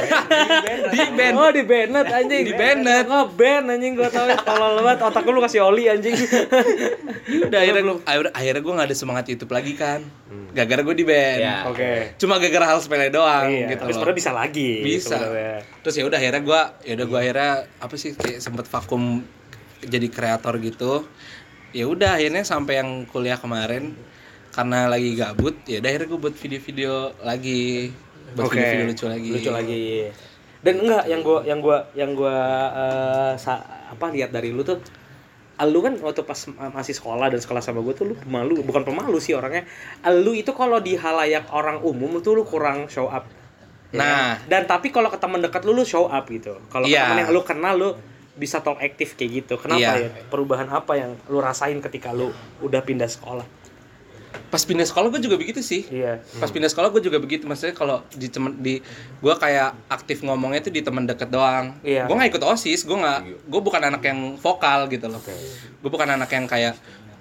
Di 0.90 1.06
band. 1.14 1.34
Oh 1.38 1.50
di 1.54 1.64
banned 1.70 2.10
anjing. 2.10 2.44
Di 2.50 2.54
banned. 2.58 3.06
Ngeband 3.06 3.66
anjing 3.70 3.94
gue 3.94 4.10
tau 4.10 4.26
kalau 4.42 4.82
lewat 4.82 5.06
otak 5.06 5.22
lu 5.22 5.38
kasih 5.38 5.70
oli 5.70 5.86
anjing. 5.86 6.18
udah 7.46 7.60
akhirnya 7.62 7.94
akhirnya, 8.02 8.32
akhirnya 8.34 8.62
gue 8.66 8.74
gak 8.74 8.88
ada 8.90 8.98
semangat 8.98 9.26
YouTube 9.30 9.54
lagi 9.54 9.78
kan 9.78 10.02
gara-gara 10.50 10.82
gue 10.82 10.96
di 10.98 11.06
band 11.06 11.38
Ya. 11.40 11.56
Oke. 11.70 12.18
cuma 12.18 12.42
gara-gara 12.42 12.66
hal 12.74 12.80
sepele 12.82 13.14
doang 13.14 13.46
Iya, 13.46 13.70
gitu 13.70 13.86
tapi 13.86 13.92
loh. 13.94 13.96
sebenarnya 14.02 14.18
bisa 14.18 14.32
lagi. 14.34 14.72
bisa 14.82 15.18
sebenarnya. 15.22 15.58
terus 15.86 15.94
ya 15.94 16.04
udah 16.10 16.18
akhirnya 16.18 16.42
gue 16.42 16.62
ya 16.90 16.94
udah 16.98 17.06
gue 17.06 17.20
akhirnya 17.22 17.52
apa 17.78 17.96
sih 18.02 18.10
kayak 18.18 18.40
sempet 18.42 18.66
vakum 18.66 19.22
jadi 19.86 20.08
kreator 20.10 20.58
gitu 20.58 21.06
ya 21.70 21.86
udah 21.86 22.18
akhirnya 22.18 22.42
sampai 22.42 22.82
yang 22.82 23.06
kuliah 23.06 23.38
kemarin 23.38 23.94
karena 24.50 24.86
lagi 24.86 25.14
gabut 25.14 25.56
ya 25.64 25.78
udah 25.78 25.90
akhirnya 25.90 26.08
gue 26.08 26.20
buat 26.20 26.36
video-video 26.36 26.92
lagi 27.22 27.94
buat 28.34 28.46
Oke. 28.46 28.56
video-video 28.56 28.86
lucu 28.88 29.06
lagi 29.06 29.30
Lucu 29.32 29.52
lagi. 29.52 29.84
Dan 30.60 30.76
enggak 30.84 31.08
yang 31.08 31.22
gua 31.22 31.40
yang 31.42 31.60
gua 31.60 31.78
yang 31.94 32.12
gua 32.14 32.36
eh, 32.70 33.34
sa- 33.36 33.64
apa 33.90 34.12
lihat 34.12 34.30
dari 34.30 34.52
lu 34.52 34.62
tuh 34.62 34.76
lu 35.62 35.80
kan 35.80 35.92
waktu 35.98 36.24
pas 36.24 36.40
ma- 36.50 36.72
masih 36.74 36.92
sekolah 36.94 37.28
dan 37.28 37.38
sekolah 37.38 37.60
sama 37.60 37.80
gue 37.80 37.92
tuh 37.92 38.06
lu 38.06 38.16
pemalu 38.16 38.64
bukan 38.64 38.80
pemalu 38.82 39.20
sih 39.20 39.36
orangnya 39.36 39.68
lu 40.10 40.32
itu 40.32 40.52
kalau 40.52 40.80
di 40.80 40.96
halayak 40.96 41.48
orang 41.50 41.80
umum 41.80 42.20
tuh 42.20 42.32
lu 42.34 42.44
kurang 42.44 42.88
show 42.88 43.08
up 43.08 43.28
Ya 43.90 43.98
Nah. 43.98 44.08
kan? 44.38 44.48
dan 44.48 44.62
tapi 44.70 44.88
kalau 44.88 45.08
ke 45.08 45.18
teman 45.18 45.40
dekat 45.40 45.64
lu 45.64 45.74
lu 45.74 45.84
show 45.84 46.06
up 46.06 46.24
gitu 46.26 46.56
kalau 46.68 46.86
Iya. 46.86 47.08
teman 47.08 47.18
yang 47.20 47.30
lu 47.30 47.42
kenal 47.42 47.76
lu 47.76 47.90
bisa 48.36 48.62
talk 48.62 48.80
aktif 48.80 49.16
kayak 49.16 49.32
gitu 49.42 49.54
kenapa 49.58 50.00
Iya. 50.00 50.08
ya 50.08 50.10
perubahan 50.28 50.70
apa 50.70 50.96
yang 50.96 51.12
lu 51.26 51.40
rasain 51.40 51.76
ketika 51.82 52.12
lu 52.12 52.32
udah 52.60 52.80
pindah 52.80 53.08
sekolah 53.08 53.44
pas 54.50 54.62
pindah 54.66 54.86
sekolah 54.86 55.14
gue 55.14 55.22
juga 55.22 55.38
begitu 55.38 55.62
sih. 55.62 55.86
Iya. 55.90 56.22
Pas 56.38 56.50
pindah 56.50 56.70
sekolah 56.70 56.90
gue 56.90 57.02
juga 57.02 57.18
begitu 57.18 57.46
maksudnya 57.46 57.74
kalau 57.74 58.02
di 58.14 58.30
temen 58.30 58.58
di 58.58 58.82
gue 59.22 59.34
kayak 59.38 59.78
aktif 59.90 60.22
ngomongnya 60.22 60.66
tuh 60.66 60.74
di 60.74 60.82
temen 60.82 61.06
deket 61.06 61.30
doang. 61.30 61.78
Iya. 61.82 62.06
gue 62.10 62.16
nggak 62.18 62.30
ikut 62.34 62.44
osis 62.46 62.86
gue 62.86 62.98
nggak 62.98 63.20
gue 63.46 63.62
bukan 63.62 63.82
anak 63.82 64.02
yang 64.06 64.38
vokal 64.38 64.90
gitu 64.90 65.06
loh. 65.06 65.22
Gue 65.82 65.90
bukan 65.90 66.10
anak 66.10 66.30
yang 66.34 66.46
kayak 66.46 66.74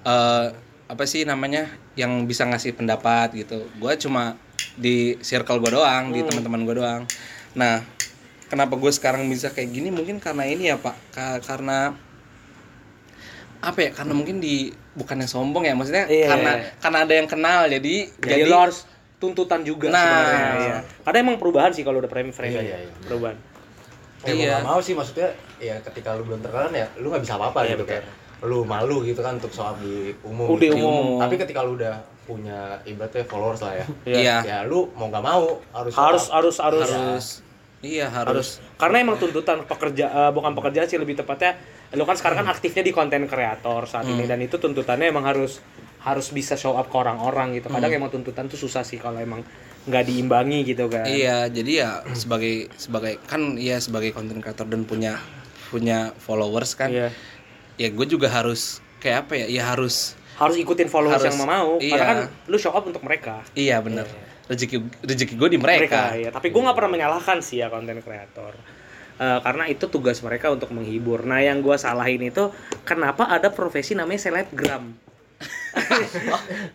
eh 0.05 0.47
apa 0.89 1.05
sih 1.05 1.29
namanya 1.29 1.69
yang 2.01 2.25
bisa 2.25 2.49
ngasih 2.49 2.73
pendapat 2.73 3.37
gitu. 3.37 3.69
Gue 3.77 3.93
cuma 4.01 4.41
di 4.73 5.21
circle 5.21 5.61
gue 5.61 5.77
doang 5.77 6.09
di 6.11 6.25
teman-teman 6.25 6.65
gue 6.65 6.77
doang. 6.81 7.03
Nah 7.53 7.85
kenapa 8.49 8.73
gue 8.81 8.89
sekarang 8.89 9.29
bisa 9.29 9.53
kayak 9.53 9.69
gini? 9.69 9.93
Mungkin 9.93 10.17
karena 10.17 10.49
ini 10.49 10.73
ya 10.73 10.81
pak. 10.81 10.97
Ka- 11.13 11.41
karena 11.45 11.93
apa 13.59 13.79
ya 13.81 13.91
karena 13.91 14.13
mungkin 14.13 14.39
di 14.39 14.71
bukannya 14.95 15.27
sombong 15.27 15.65
ya 15.65 15.75
maksudnya 15.75 16.07
Iya. 16.07 16.29
karena 16.31 16.53
karena 16.79 16.99
ada 17.03 17.15
yang 17.15 17.27
kenal 17.27 17.61
jadi 17.67 17.95
jadi, 18.17 18.43
lu 18.45 18.55
harus 18.55 18.87
tuntutan 19.19 19.61
juga 19.63 19.91
Nah. 19.91 19.99
sebenarnya 19.99 20.47
ya. 20.63 20.79
Karena 21.03 21.19
emang 21.21 21.37
perubahan 21.37 21.75
sih 21.75 21.83
kalau 21.83 21.99
udah 21.99 22.07
frame 22.07 22.31
frame 22.31 22.55
Iya, 22.55 22.63
iya, 22.63 22.77
iya. 22.87 22.93
perubahan. 23.03 23.37
Ya, 24.21 24.31
Iya. 24.31 24.35
iya. 24.35 24.57
mau 24.63 24.79
sih 24.79 24.95
maksudnya 24.95 25.31
ya 25.59 25.75
ketika 25.81 26.15
lu 26.15 26.23
belum 26.23 26.39
terkenal 26.39 26.71
ya 26.71 26.87
lu 26.97 27.11
nggak 27.11 27.23
bisa 27.23 27.35
apa-apa 27.35 27.67
Iya, 27.67 27.75
gitu 27.75 27.83
betul. 27.83 27.93
kayak 27.99 28.05
lu 28.39 28.59
malu 28.63 29.03
gitu 29.03 29.19
kan 29.19 29.35
untuk 29.35 29.51
soal 29.51 29.75
di 29.77 30.15
umum. 30.23 30.55
Udah 30.55 30.71
gitu. 30.71 30.79
umum. 30.79 31.19
Tapi 31.19 31.35
ketika 31.37 31.61
lu 31.61 31.75
udah 31.75 31.99
punya 32.23 32.59
ibaratnya 32.85 33.25
followers 33.25 33.59
lah 33.59 33.75
ya. 33.75 33.87
Iya. 34.07 34.37
Ya 34.45 34.59
lu 34.63 34.87
mau 34.95 35.09
nggak 35.09 35.25
mau 35.25 35.59
harus 35.73 35.93
Harus 35.93 36.25
up. 36.27 36.35
harus 36.37 36.57
harus 36.61 36.87
harus 36.87 37.27
iya 37.79 38.07
harus 38.07 38.27
harus 38.29 38.49
karena 38.75 38.97
emang 39.01 39.17
tuntutan 39.17 39.63
pekerja 39.63 40.07
eh, 40.09 40.31
bukan 40.31 40.51
pekerjaan 40.53 40.87
sih 40.87 40.99
lebih 40.99 41.15
tepatnya 41.17 41.59
lu 41.97 42.05
kan 42.05 42.17
sekarang 42.21 42.45
kan 42.45 42.49
aktifnya 42.53 42.85
di 42.85 42.93
konten 42.93 43.25
kreator 43.25 43.89
saat 43.89 44.05
ini 44.05 44.29
dan 44.29 44.45
itu 44.45 44.61
tuntutannya 44.61 45.09
emang 45.09 45.25
harus 45.25 45.65
harus 46.05 46.29
bisa 46.31 46.55
show 46.55 46.77
up 46.77 46.93
ke 46.93 46.97
orang-orang 47.01 47.57
gitu 47.57 47.73
kadang 47.73 47.91
emang 47.91 48.13
tuntutan 48.13 48.45
tuh 48.47 48.61
susah 48.61 48.85
sih 48.85 49.01
kalau 49.01 49.17
emang 49.19 49.41
nggak 49.89 50.05
diimbangi 50.05 50.69
gitu 50.69 50.85
kan 50.93 51.09
Iya, 51.09 51.49
jadi 51.49 51.73
ya 51.73 51.91
sebagai 52.13 52.69
sebagai 52.77 53.17
kan 53.25 53.57
ya 53.57 53.81
sebagai 53.81 54.13
konten 54.13 54.45
creator 54.45 54.69
dan 54.69 54.85
punya 54.85 55.17
punya 55.73 56.13
followers 56.21 56.77
kan. 56.77 56.93
Iya. 56.93 57.09
Ya 57.81 57.89
gue 57.89 58.05
juga 58.05 58.29
harus 58.29 58.85
kayak 59.01 59.25
apa 59.29 59.33
ya? 59.41 59.47
Ya 59.49 59.65
harus 59.65 60.13
harus 60.39 60.57
ikutin 60.57 60.87
followers 60.87 61.19
Harus, 61.19 61.35
yang 61.35 61.39
mau 61.43 61.83
karena 61.83 61.99
iya. 61.99 62.07
kan 62.07 62.19
lu 62.47 62.57
show 62.57 62.71
up 62.71 62.87
untuk 62.87 63.03
mereka 63.03 63.43
iya 63.59 63.83
bener 63.83 64.07
Rezeki 64.49 65.05
rezeki 65.05 65.35
gue 65.37 65.49
di 65.53 65.59
mereka. 65.61 66.17
ya 66.17 66.33
tapi 66.33 66.49
gue 66.49 66.57
nggak 66.63 66.73
pernah 66.73 66.89
menyalahkan 66.97 67.45
sih 67.45 67.61
ya 67.61 67.69
konten 67.69 68.01
kreator 68.01 68.57
Eh, 69.19 69.41
karena 69.43 69.67
itu 69.67 69.91
tugas 69.91 70.23
mereka 70.23 70.47
untuk 70.55 70.71
menghibur 70.71 71.27
nah 71.27 71.43
yang 71.43 71.59
gue 71.59 71.75
salahin 71.75 72.23
itu 72.23 72.55
kenapa 72.87 73.27
ada 73.27 73.51
profesi 73.51 73.99
namanya 73.99 74.23
selebgram 74.23 74.95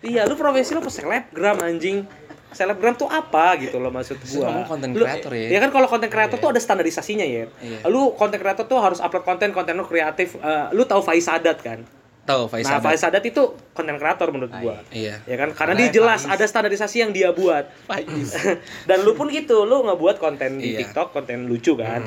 iya 0.04 0.28
lu 0.28 0.36
profesi 0.36 0.76
lu 0.76 0.84
apa 0.84 0.92
selebgram 0.92 1.58
anjing 1.64 2.04
selebgram 2.52 3.00
tuh 3.00 3.08
apa 3.08 3.56
gitu 3.64 3.80
loh 3.80 3.90
maksud 3.90 4.20
gua. 4.36 4.52
ngomong 4.52 4.68
content 4.68 4.92
Lu- 4.94 5.08
creator 5.08 5.32
ya? 5.34 5.48
Ya 5.56 5.60
kan 5.64 5.72
kalau 5.72 5.88
konten 5.88 6.06
kreator 6.12 6.38
tuh 6.38 6.54
ada 6.54 6.62
standarisasinya 6.62 7.26
ya. 7.26 7.50
Iya. 7.50 7.82
Lu 7.90 8.14
konten 8.14 8.38
kreator 8.38 8.70
tuh 8.70 8.78
harus 8.78 9.02
upload 9.02 9.26
konten, 9.26 9.50
konten 9.50 9.74
lu 9.74 9.90
kreatif. 9.90 10.38
Eh, 10.38 10.66
lu 10.70 10.86
tahu 10.86 11.02
Faiz 11.02 11.26
Sadat 11.26 11.66
kan? 11.66 11.82
Tahu 12.30 12.46
Faiz 12.46 12.70
nah, 12.70 12.78
Sadat? 12.78 12.86
Faiz 12.86 13.02
Sadat 13.02 13.24
itu 13.26 13.58
konten 13.74 13.98
kreator 13.98 14.30
menurut 14.30 14.54
gua. 14.54 14.86
Iya. 14.94 15.26
Ya 15.26 15.34
kan? 15.34 15.50
Karena 15.50 15.74
Karena 15.74 15.82
dia 15.82 15.90
jelas 15.90 16.30
Faiz. 16.30 16.34
ada 16.38 16.46
standarisasi 16.46 16.98
yang 17.02 17.10
dia 17.10 17.34
buat. 17.34 17.66
Faiz. 17.90 18.38
Dan 18.88 19.02
lu 19.02 19.18
pun 19.18 19.34
gitu, 19.34 19.66
lu 19.66 19.82
ngebuat 19.90 20.22
konten 20.22 20.62
di 20.62 20.78
Iya. 20.78 20.86
TikTok, 20.86 21.10
konten 21.10 21.50
lucu 21.50 21.74
kan. 21.74 22.06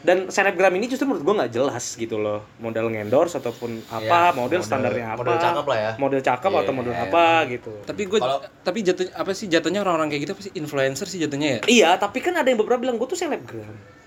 Dan 0.00 0.28
selebgram 0.28 0.72
ini 0.72 0.88
justru 0.88 1.04
menurut 1.04 1.20
gua 1.20 1.34
nggak 1.38 1.52
jelas 1.52 1.84
gitu 1.92 2.16
loh. 2.16 2.40
Model 2.56 2.88
ngendorse 2.88 3.36
ataupun 3.36 3.84
apa, 3.86 4.00
Iya, 4.00 4.20
model, 4.30 4.40
model- 4.40 4.62
standarnya 4.64 5.06
apa. 5.12 5.18
model 5.20 5.36
cakep 5.36 5.64
lah 5.64 5.78
ya. 5.78 5.92
Model 5.94 6.20
cakep 6.20 6.50
Iya, 6.50 6.60
atau 6.62 6.72
model 6.72 6.94
iya. 6.94 7.04
apa 7.04 7.24
gitu. 7.46 7.72
Tapi 7.84 8.02
gue 8.06 8.18
tapi 8.60 8.78
jatuh 8.80 9.06
apa 9.12 9.30
sih 9.30 9.46
jatuhnya 9.46 9.80
orang-orang 9.80 10.08
kayak 10.08 10.22
gitu 10.24 10.32
apa 10.32 10.42
sih 10.42 10.52
influencer 10.54 11.04
sih 11.04 11.20
jatuhnya 11.20 11.48
ya? 11.48 11.60
Iya, 11.66 11.90
tapi 11.96 12.18
kan 12.18 12.32
ada 12.32 12.46
yang 12.46 12.56
beberapa 12.56 12.80
bilang 12.80 12.96
gua 12.96 13.06
tuh 13.06 13.14
selebgram. 13.14 13.99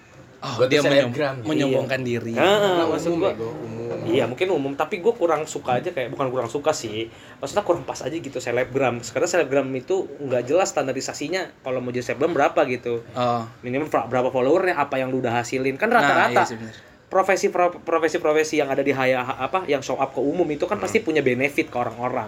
Oh, 0.44 0.60
Gua 0.60 0.68
dia 0.68 0.84
menyom- 0.84 1.08
selebgram. 1.08 1.36
menyombongkan 1.40 2.02
diri. 2.04 2.36
Heeh, 2.36 2.60
Karena 2.60 2.84
maksud 2.86 3.16
gua. 3.16 3.32
ya, 3.32 3.34
gua, 3.34 3.52
umum. 3.56 3.72
Iya 4.04 4.28
mungkin 4.28 4.48
umum, 4.52 4.74
tapi 4.74 5.00
gue 5.00 5.14
kurang 5.14 5.48
suka 5.48 5.80
aja 5.80 5.88
kayak 5.88 6.12
bukan 6.12 6.28
kurang 6.28 6.52
suka 6.52 6.76
sih, 6.76 7.08
maksudnya 7.40 7.64
kurang 7.64 7.82
pas 7.82 7.96
aja 7.98 8.12
gitu 8.12 8.36
selebgram. 8.36 9.00
Karena 9.00 9.24
selebgram 9.26 9.64
itu 9.72 9.96
nggak 10.20 10.44
jelas 10.44 10.70
standarisasinya 10.70 11.64
kalau 11.64 11.80
mau 11.80 11.88
jadi 11.88 12.04
selebgram 12.06 12.36
berapa 12.36 12.60
gitu. 12.68 13.00
Oh. 13.10 13.48
Minimal 13.62 13.88
berapa 13.88 14.28
followernya, 14.28 14.76
apa 14.76 15.00
yang 15.00 15.08
lu 15.08 15.18
udah 15.18 15.40
hasilin. 15.40 15.80
Kan 15.80 15.88
Nah, 15.88 16.04
rata-rata 16.04 16.36
iya 16.36 16.44
sih 16.44 16.58
bener. 16.58 16.76
profesi 17.08 17.48
pro- 17.48 17.80
profesi-profesi 17.80 18.58
yang 18.58 18.68
ada 18.68 18.82
di 18.82 18.92
haya 18.92 19.24
apa 19.24 19.64
yang 19.64 19.80
show 19.80 19.96
up 19.96 20.12
ke 20.12 20.20
umum 20.20 20.46
itu 20.48 20.66
kan 20.66 20.76
pasti 20.76 21.00
punya 21.00 21.24
benefit 21.24 21.72
ke 21.72 21.78
orang-orang. 21.78 22.28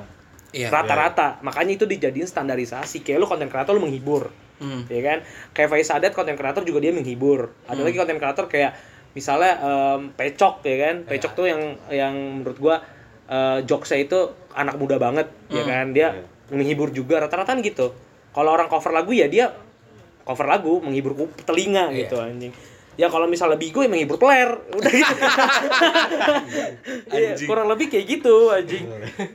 Iya. 0.50 0.72
Rata-rata, 0.72 1.42
makanya 1.42 1.76
itu 1.76 1.84
dijadiin 1.84 2.24
standarisasi. 2.26 3.04
Kayak 3.04 3.20
lu 3.20 3.28
konten 3.28 3.52
kreator 3.52 3.76
lu 3.76 3.84
menghibur, 3.84 4.32
Hmm. 4.56 4.88
ya 4.88 5.02
kan? 5.02 5.18
Kayak 5.52 5.70
Faiz 5.70 5.88
Sadat 5.88 6.12
konten 6.12 6.36
kreator 6.36 6.64
juga 6.64 6.80
dia 6.80 6.92
menghibur. 6.92 7.52
Ada 7.66 7.82
lagi 7.82 7.96
konten 7.96 8.16
kreator 8.16 8.48
kayak 8.48 8.72
misalnya 9.12 9.52
em, 9.60 10.12
Pecok 10.12 10.64
ya 10.64 10.76
kan? 10.82 10.96
Pecok 11.04 11.32
tuh 11.34 11.46
yang 11.48 11.62
yang 11.88 12.14
menurut 12.40 12.58
gua 12.58 12.76
eh, 13.26 13.60
jokesnya 13.64 14.00
itu 14.02 14.20
anak 14.54 14.76
muda 14.76 14.96
banget, 14.96 15.28
ya 15.50 15.64
kan? 15.64 15.92
Dia 15.92 16.16
menghibur 16.48 16.90
juga 16.90 17.20
rata-rata 17.20 17.52
gitu. 17.60 17.92
Kalau 18.32 18.52
orang 18.52 18.68
cover 18.68 18.92
lagu 18.92 19.12
ya 19.12 19.26
dia 19.26 19.52
cover 20.24 20.46
lagu 20.46 20.80
menghibur 20.80 21.14
telinga 21.44 21.92
gitu 21.92 22.16
anjing. 22.18 22.52
Ya 22.96 23.12
kalau 23.12 23.28
misalnya 23.28 23.60
Bigo 23.60 23.84
ya 23.84 23.92
menghibur 23.92 24.16
player, 24.16 24.56
udah 24.72 24.88
gitu. 24.88 25.16
Iya, 27.12 27.36
kurang 27.44 27.68
lebih 27.68 27.92
kayak 27.92 28.06
gitu 28.08 28.52
anjing. 28.52 28.88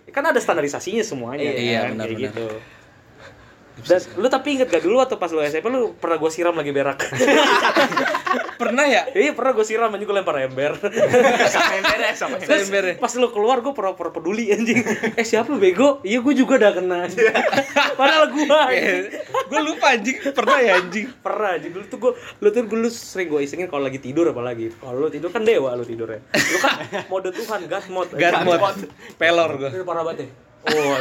Kan 0.09 0.25
ada 0.25 0.41
standarisasinya 0.41 1.05
semuanya 1.05 1.45
Iya, 1.45 1.85
kan? 1.85 1.91
benar, 1.97 2.07
kayak 2.09 2.17
benar. 2.17 2.33
gitu. 2.33 2.47
Dan 3.87 4.01
lu 4.21 4.27
tapi 4.29 4.59
inget 4.59 4.69
gak 4.69 4.83
dulu 4.83 5.01
waktu 5.01 5.17
pas 5.17 5.31
lu 5.33 5.41
SMP 5.45 5.67
lu 5.71 5.95
pernah 5.97 6.17
gue 6.21 6.31
siram 6.33 6.55
lagi 6.57 6.73
berak? 6.75 6.99
Pernah 8.61 8.85
ya? 8.85 9.03
Iya 9.17 9.33
pernah 9.33 9.57
gue 9.57 9.65
siram 9.65 9.89
anjing 9.89 10.05
gue 10.05 10.17
lempar 10.21 10.37
ember. 10.45 10.77
Sama 11.49 11.73
yang 11.81 11.87
beres, 11.89 12.17
sama 12.21 12.37
Ember 12.37 12.85
ya? 12.93 12.95
pas 13.01 13.13
lu 13.17 13.33
keluar 13.33 13.65
gue 13.65 13.73
pura-pura 13.73 14.13
peduli 14.13 14.53
anjing. 14.53 14.85
Eh 15.17 15.25
siapa 15.25 15.49
lu 15.49 15.57
bego? 15.57 16.05
Iya 16.05 16.21
gue 16.21 16.35
juga 16.37 16.61
udah 16.61 16.73
kena. 16.77 17.01
Padahal 17.99 18.29
gue 18.37 18.45
gue 19.49 19.61
lupa 19.65 19.97
anjing. 19.97 20.17
Pernah 20.37 20.59
ya 20.61 20.73
anjing? 20.77 21.09
pernah 21.21 21.57
anjing 21.57 21.73
dulu 21.73 21.85
tuh 21.89 21.99
gue 21.99 22.13
lu 22.45 22.49
tuh 22.53 22.63
dulu 22.69 22.89
sering 22.93 23.29
gue 23.33 23.41
isengin 23.45 23.69
kalau 23.73 23.85
lagi 23.87 24.01
tidur 24.01 24.29
apalagi 24.29 24.73
kalau 24.77 25.07
lu 25.07 25.09
tidur 25.09 25.33
kan 25.33 25.43
dewa 25.45 25.73
lu 25.73 25.85
tidurnya 25.85 26.21
lu 26.33 26.59
kan 26.61 26.77
mode 27.11 27.31
Tuhan 27.33 27.65
God 27.65 27.85
mode 27.89 28.13
God 28.13 28.35
mode. 28.45 28.85
Pelor 29.17 29.51
gue. 29.57 29.71
Parah 29.85 30.05
banget 30.05 30.29
ya 30.29 30.51
oh 30.69 30.97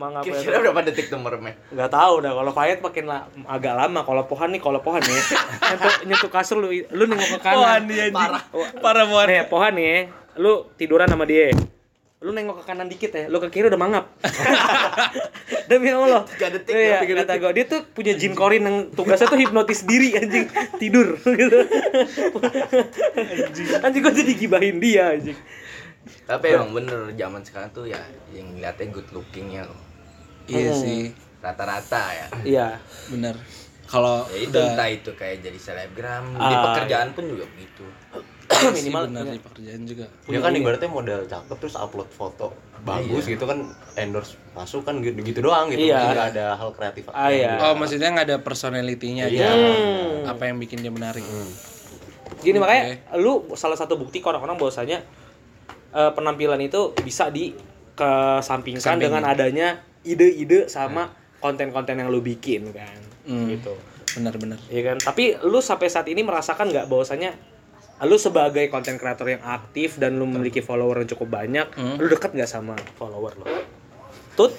anjing 0.00 0.16
mangap 0.16 0.22
ya 0.24 0.32
Kira-kira 0.32 0.56
berapa 0.64 0.80
detik 0.82 1.06
tuh 1.06 1.20
meremnya? 1.20 1.54
nggak 1.68 1.90
tahu 1.90 2.14
dah 2.20 2.32
kalau 2.32 2.52
payet 2.52 2.78
makin 2.80 3.04
la- 3.04 3.26
agak 3.46 3.74
lama. 3.76 4.00
Kalau 4.00 4.22
pohan 4.24 4.48
nih 4.50 4.60
kalau 4.60 4.80
pohan 4.80 5.02
nih 5.04 5.12
nyentuh, 5.68 5.94
nyentuh 6.08 6.30
kasur 6.32 6.56
lu 6.56 6.72
lu 6.72 7.04
nengok 7.04 7.36
ke 7.36 7.38
kanan. 7.40 7.58
Pohan 7.60 7.82
dia 7.84 8.02
anjing. 8.08 8.16
Parah. 8.16 8.42
Parah 8.80 9.04
Pohan. 9.04 9.26
nih 9.28 9.40
pohan 9.46 9.72
nih 9.76 9.96
lu 10.36 10.52
tiduran 10.74 11.04
sama 11.04 11.28
dia. 11.28 11.52
Lu 12.20 12.32
nengok 12.32 12.60
ke 12.60 12.64
kanan 12.64 12.88
dikit 12.88 13.12
ya 13.12 13.28
lu 13.28 13.36
ke 13.38 13.48
kiri 13.48 13.68
udah 13.68 13.80
mangap. 13.80 14.04
Demi 15.70 15.88
allah. 15.88 16.26
Tiga 16.26 16.50
detik 16.50 16.74
iya, 16.74 16.98
ya, 16.98 16.98
tiga 17.00 17.22
kata 17.24 17.38
gua 17.38 17.52
dia 17.54 17.64
tuh 17.64 17.80
punya 17.86 18.12
jin 18.12 18.34
korin 18.34 18.66
yang 18.66 18.76
tugasnya 18.90 19.30
tuh 19.30 19.38
hipnotis 19.38 19.84
diri 19.84 20.16
anjing. 20.16 20.48
Tidur 20.76 21.14
gitu. 21.40 21.58
Anjing 23.80 24.02
gua 24.02 24.12
jadi 24.12 24.32
gibahin 24.34 24.76
dia 24.80 25.14
anjing. 25.14 25.38
Tapi 26.26 26.46
emang 26.50 26.72
bener 26.72 27.10
zaman 27.14 27.40
sekarang 27.42 27.70
tuh 27.70 27.86
ya 27.86 27.98
yang 28.30 28.52
ngeliatnya 28.52 28.86
good 28.90 29.08
lookingnya 29.10 29.64
loh. 29.64 29.78
Iya 30.52 30.68
Hmm. 30.68 30.80
sih. 30.80 31.02
Rata-rata 31.38 32.02
ya. 32.10 32.26
iya 32.44 32.68
Bener. 33.06 33.32
Kalau 33.86 34.22
Ya 34.28 34.38
itu 34.40 34.52
udah 34.52 34.70
entah 34.70 34.86
itu 34.88 35.10
kayak 35.12 35.36
jadi 35.40 35.58
selebgram, 35.58 36.30
di 36.30 36.38
Ah, 36.38 36.62
pekerjaan 36.64 37.10
pun 37.10 37.26
juga 37.26 37.42
begitu. 37.48 37.82
minimal 38.50 38.70
minimal 38.72 39.02
bener 39.04 39.18
punya- 39.20 39.32
di 39.32 39.40
pekerjaan 39.40 39.80
juga. 39.84 40.06
Dia 40.24 40.38
kan 40.38 40.52
ibaratnya 40.52 40.88
model 40.88 41.20
cakep 41.24 41.56
terus 41.56 41.74
upload 41.74 42.06
foto 42.08 42.46
bagus 42.80 43.24
gitu 43.24 43.44
kan 43.44 43.66
endorse 43.94 44.34
masuk 44.52 44.82
kan 44.82 44.98
gitu, 44.98 45.14
gitu 45.20 45.38
doang 45.40 45.68
gitu. 45.68 45.86
Iya. 45.86 46.06
Nggak 46.08 46.28
ada 46.32 46.46
hal 46.54 46.70
kreatif. 46.70 47.02
Ah, 47.08 47.28
iya. 47.28 47.58
Oh, 47.60 47.74
maksudnya 47.74 48.10
nggak 48.10 48.26
ada 48.26 48.38
personality-nya 48.40 49.26
Iya. 49.26 49.50
Hmm. 49.50 50.28
Apa 50.28 50.42
yang 50.44 50.58
bikin 50.58 50.78
dia 50.78 50.90
menarik? 50.90 51.22
Gini 52.38 52.56
makanya 52.56 52.94
lu 53.14 53.50
salah 53.52 53.74
satu 53.74 53.94
bukti 53.96 54.18
orang-orang 54.20 54.54
bahwasanya 54.54 55.02
eh, 55.90 56.10
penampilan 56.10 56.58
itu 56.60 56.94
bisa 56.96 57.26
dikesampingkan 57.28 58.38
Kesampingin. 58.78 59.02
dengan 59.02 59.22
adanya 59.24 59.68
ide-ide 60.02 60.66
sama 60.66 61.12
konten-konten 61.38 61.96
yang 61.96 62.08
lu 62.08 62.20
bikin 62.20 62.72
kan. 62.72 63.00
Hmm. 63.24 63.48
Gitu. 63.48 63.72
Bener-bener. 64.16 64.58
Iya 64.68 64.94
kan? 64.94 64.96
Tapi 65.00 65.38
lu 65.42 65.60
sampai 65.60 65.86
saat 65.86 66.06
ini 66.06 66.20
merasakan 66.20 66.68
nggak 66.68 66.86
bahwasanya 66.86 67.36
lu 68.00 68.16
sebagai 68.16 68.64
konten 68.68 68.96
kreator 68.96 69.28
yang 69.28 69.44
aktif 69.44 70.00
dan 70.00 70.16
lu 70.16 70.24
memiliki 70.24 70.64
follower 70.64 71.04
yang 71.04 71.10
cukup 71.10 71.28
banyak, 71.36 71.68
Hmm. 71.76 72.00
lu 72.00 72.08
dekat 72.08 72.32
nggak 72.32 72.48
sama 72.48 72.72
follower 72.96 73.36
lu? 73.36 73.44
Tut, 74.30 74.56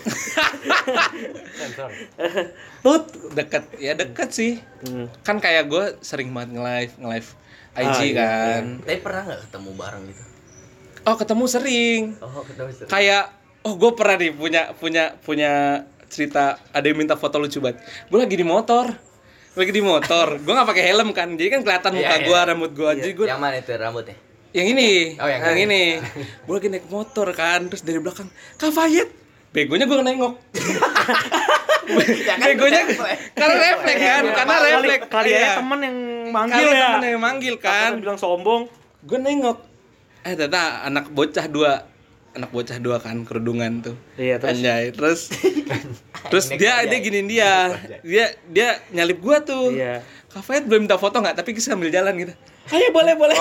Sensor. 1.58 1.89
tut. 2.82 3.04
Deket, 3.34 3.63
ya 3.77 3.97
deket 3.97 4.30
sih. 4.30 4.62
Hmm. 4.86 5.10
Kan 5.23 5.41
kayak 5.41 5.65
gue 5.67 5.97
sering 6.01 6.30
banget 6.30 6.54
nge-live, 6.54 6.93
nge-live 7.01 7.30
IG 7.71 7.88
Ah, 7.88 8.04
iya, 8.04 8.13
kan. 8.13 8.63
Tapi 8.84 8.99
pernah 8.99 9.21
nggak 9.25 9.41
ketemu 9.47 9.69
bareng 9.73 10.04
gitu? 10.06 10.23
Oh, 11.01 11.15
ketemu 11.17 11.45
sering. 11.47 12.01
Oh, 12.19 12.43
ketemu 12.45 12.69
sering. 12.75 12.89
Kayak 12.91 13.25
oh 13.62 13.74
gue 13.74 13.91
pernah 13.91 14.15
nih 14.15 14.32
punya 14.32 14.62
punya 14.74 15.04
punya 15.17 15.52
cerita 16.08 16.43
ada 16.69 16.84
yang 16.84 16.97
minta 16.97 17.15
foto 17.15 17.38
lucu 17.38 17.58
banget. 17.58 17.80
Gue 18.08 18.19
lagi 18.19 18.34
di 18.34 18.43
motor. 18.43 18.91
Lagi 19.52 19.71
di 19.71 19.80
motor. 19.80 20.28
gue 20.38 20.52
nggak 20.52 20.65
pakai 20.65 20.84
helm 20.86 21.10
kan. 21.12 21.28
Jadi 21.32 21.50
kan 21.50 21.62
kelihatan 21.62 21.91
muka 21.93 22.08
Iya, 22.08 22.17
iya. 22.17 22.28
gue, 22.28 22.39
rambut 22.45 22.71
gue. 22.71 22.91
Jadi 22.97 23.12
gue 23.13 23.26
Yang 23.26 23.39
mana 23.39 23.56
itu 23.58 23.71
rambutnya? 23.74 24.17
yang 24.52 24.67
ini 24.67 25.15
Oh, 25.15 25.32
yang 25.32 25.39
yang, 25.47 25.63
ini. 25.63 25.95
ini 25.95 26.04
gue 26.43 26.52
lagi 26.52 26.67
naik 26.67 26.91
motor 26.91 27.24
kan 27.32 27.71
terus 27.71 27.88
dari 27.88 28.04
belakang 28.04 28.28
kak 28.60 28.67
Fayet 28.69 29.08
begonya 29.50 29.88
gue 29.88 29.95
nengok 29.97 30.36
Ya 32.21 32.36
kan, 32.36 32.45
begonya 32.45 32.82
karena 33.32 33.56
refleks 33.58 34.00
kan 34.02 34.24
karena 34.28 34.54
Kali, 34.54 34.67
refleks 34.69 35.06
kali 35.08 35.30
Iya. 35.30 35.39
aja 35.39 35.50
temen 35.56 35.80
yang 35.82 35.97
manggil 36.30 36.56
Kali 36.58 36.67
ya. 36.69 36.84
temen 36.86 37.04
yang 37.06 37.21
manggil 37.21 37.56
kan 37.58 37.91
bilang 37.97 38.15
sombong. 38.15 38.67
gue 39.02 39.17
nengok 39.17 39.58
eh 40.21 40.34
ternyata 40.36 40.62
anak 40.84 41.06
bocah 41.10 41.45
dua 41.47 41.71
anak 42.32 42.50
bocah 42.56 42.78
dua 42.80 42.98
kan 43.04 43.28
kerudungan 43.28 43.84
tuh. 43.84 43.96
Iya, 44.15 44.39
terus? 44.39 44.58
Anjay, 44.60 44.84
terus? 44.96 45.22
Terus 46.32 46.48
dia 46.54 46.86
dia 46.88 47.00
giniin 47.02 47.28
dia. 47.28 47.76
Dia 48.06 48.26
dia 48.48 48.80
nyalip 48.94 49.20
gua 49.20 49.44
tuh. 49.44 49.74
Iya. 49.76 50.00
Kak 50.32 50.46
Fayet 50.48 50.63
belum 50.63 50.88
minta 50.88 50.96
foto 50.96 51.20
nggak? 51.20 51.44
Tapi 51.44 51.52
kita 51.52 51.76
sambil 51.76 51.91
jalan 51.91 52.13
gitu 52.15 52.34
ayo 52.69 52.88
boleh 52.91 53.13
boleh 53.15 53.36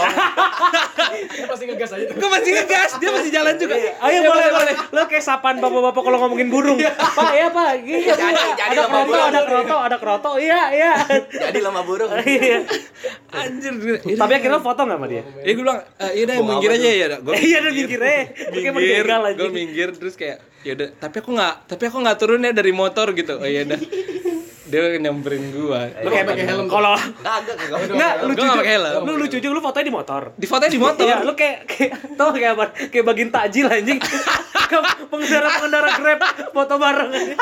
Dia 1.30 1.46
pasti 1.46 1.64
ngegas 1.64 1.92
aja 1.92 2.04
tuh. 2.06 2.16
gue 2.16 2.28
masih 2.30 2.50
ngegas 2.52 2.90
dia 2.96 3.10
masih 3.12 3.30
jalan 3.30 3.54
juga 3.54 3.74
Ayo 3.76 4.18
boleh 4.24 4.48
boleh. 4.50 4.74
Lo 4.90 5.02
kayak 5.04 5.22
sapaan 5.22 5.60
bapak-bapak 5.60 6.00
kalau 6.00 6.18
ngomongin 6.18 6.48
burung. 6.48 6.80
Pak 6.80 7.30
ya 7.30 7.46
pak. 7.48 7.84
Iya, 7.84 7.98
Jadi- 8.10 8.24
iya. 8.24 8.42
jadi 8.56 8.62
ada 8.64 8.80
sama 8.80 8.90
keroto, 8.90 9.06
burung. 9.06 9.28
ada 9.28 9.40
keroto, 9.44 9.76
ada 9.78 9.96
keroto. 9.98 10.30
Iya 10.36 10.60
iya. 10.72 10.92
Jadi 11.28 11.58
lama 11.60 11.80
burung. 11.84 12.10
Iya. 12.16 12.58
anjir 13.30 13.72
Tapi 14.16 14.32
akhirnya 14.34 14.60
foto 14.60 14.80
nggak 14.82 14.98
sama 14.98 15.06
dia? 15.06 15.22
ya 15.22 15.50
gue 15.52 15.62
bilang 15.62 15.80
e, 15.96 16.06
iya 16.16 16.24
deh 16.26 16.36
minggir 16.40 16.70
aja 16.72 16.88
ya 16.90 17.06
gue 17.16 17.34
Iya 17.36 17.56
udah 17.60 17.72
minggir 17.72 18.00
aja. 18.00 18.22
Minggir 18.50 19.04
gue 19.36 19.48
minggir 19.50 19.88
terus 19.94 20.14
kayak 20.16 20.42
ya 20.60 20.76
udah 20.76 20.88
tapi 20.98 21.16
aku 21.20 21.30
nggak 21.32 21.54
tapi 21.66 21.82
aku 21.88 21.96
nggak 21.98 22.18
turun 22.18 22.42
ya 22.42 22.52
dari 22.52 22.68
motor 22.70 23.14
gitu 23.14 23.38
oh 23.38 23.48
iya 23.48 23.64
dah 23.64 23.80
dia 24.60 25.00
nyamperin 25.00 25.56
gua 25.56 25.88
Lo 26.04 26.12
kayak 26.12 26.26
pakai 26.28 26.44
helm. 26.44 26.66
Kalau 26.68 26.92
Kagak. 26.94 27.56
Enggak, 27.88 28.12
lucu 28.22 28.36
nggak 28.36 28.52
juga. 28.52 28.60
pakai 28.60 28.74
helm. 28.76 29.00
Lu 29.08 29.12
lucu 29.16 29.36
juga 29.40 29.54
lu 29.56 29.62
fotonya 29.64 29.86
di 29.88 29.94
motor. 29.94 30.22
di 30.36 30.46
fotonya 30.46 30.70
di 30.70 30.80
motor 30.80 31.04
Iya, 31.08 31.16
lu 31.24 31.32
kayak 31.32 31.58
kayak 31.64 31.92
tau 32.14 32.28
kayak 32.30 32.52
apa? 32.58 32.64
Kayak 32.92 33.04
bagiin 33.08 33.30
takjil 33.32 33.66
anjing. 33.66 33.98
Pengendara-pengendara 35.10 35.88
Grab 35.98 36.20
foto 36.54 36.74
bareng 36.76 37.10
anjing. 37.10 37.38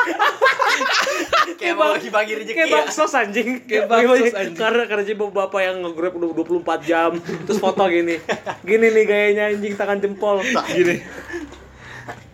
Kayak 1.59 1.75
mau 1.75 1.91
bagi-bagi 1.93 2.31
rezeki 2.39 2.55
Kayak 2.55 2.69
ya. 2.69 2.75
bakso 2.81 3.03
anjing. 3.05 3.49
Kayak 3.67 3.85
baksos, 3.85 4.33
anjing. 4.33 4.55
Karena 4.55 4.83
karena 4.87 5.03
si 5.03 5.13
bapak 5.13 5.61
yang 5.61 5.75
nge-grab 5.83 6.13
udah 6.15 6.29
24 6.33 6.89
jam 6.89 7.11
terus 7.19 7.59
foto 7.59 7.83
gini. 7.85 8.15
Gini 8.63 8.85
nih 8.89 9.03
gayanya 9.05 9.43
anjing 9.51 9.73
tangan 9.75 9.99
jempol. 9.99 10.39
Gini. 10.71 11.03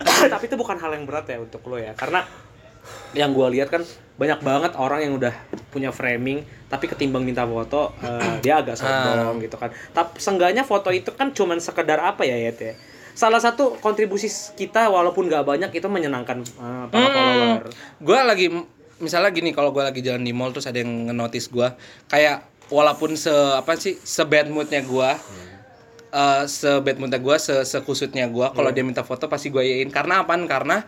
Tapi 0.00 0.44
itu 0.46 0.56
bukan 0.56 0.76
hal 0.78 0.94
yang 0.96 1.04
berat 1.04 1.26
ya 1.28 1.42
untuk 1.42 1.60
lo 1.66 1.76
ya. 1.76 1.92
Karena 1.92 2.24
yang 3.16 3.32
gua 3.32 3.48
lihat 3.48 3.72
kan 3.72 3.82
banyak 4.16 4.40
banget 4.40 4.72
orang 4.80 5.04
yang 5.04 5.12
udah 5.20 5.34
punya 5.68 5.92
framing 5.92 6.40
tapi 6.66 6.88
ketimbang 6.88 7.22
minta 7.22 7.44
foto 7.44 7.92
eh, 8.00 8.40
dia 8.44 8.64
agak 8.64 8.76
sombong 8.80 9.44
gitu 9.44 9.56
kan. 9.60 9.70
Tapi 9.92 10.16
seenggaknya 10.16 10.64
foto 10.64 10.88
itu 10.90 11.12
kan 11.12 11.30
cuman 11.36 11.60
sekedar 11.60 12.00
apa 12.00 12.24
ya 12.24 12.36
ya 12.36 12.52
ya? 12.52 12.74
Salah 13.16 13.40
satu 13.40 13.80
kontribusi 13.80 14.28
kita 14.56 14.88
walaupun 14.92 15.28
nggak 15.28 15.44
banyak 15.44 15.70
itu 15.72 15.88
menyenangkan 15.88 16.42
eh, 16.42 16.84
para 16.88 17.06
follower. 17.12 17.64
Gue 18.00 18.18
lagi 18.24 18.46
misalnya 18.96 19.30
gini 19.32 19.52
kalau 19.52 19.76
gue 19.76 19.84
lagi 19.84 20.00
jalan 20.00 20.24
di 20.24 20.32
mall 20.32 20.56
terus 20.56 20.64
ada 20.64 20.80
yang 20.80 21.12
ngenotis 21.12 21.52
gue 21.52 21.68
kayak 22.08 22.48
walaupun 22.72 23.12
se 23.12 23.28
apa 23.30 23.76
sih 23.76 24.00
se 24.00 24.24
bad 24.24 24.48
moodnya 24.48 24.80
gue 24.80 25.10
eh, 26.16 26.42
se 26.48 26.80
bad 26.80 26.96
moodnya 26.96 27.20
gue 27.20 27.36
se 27.36 27.60
sekusutnya 27.68 28.32
gue 28.32 28.46
kalau 28.56 28.72
dia 28.72 28.80
minta 28.80 29.04
foto 29.04 29.28
pasti 29.28 29.52
gue 29.52 29.60
yain 29.60 29.92
karena 29.92 30.24
apaan? 30.24 30.48
Karena 30.48 30.80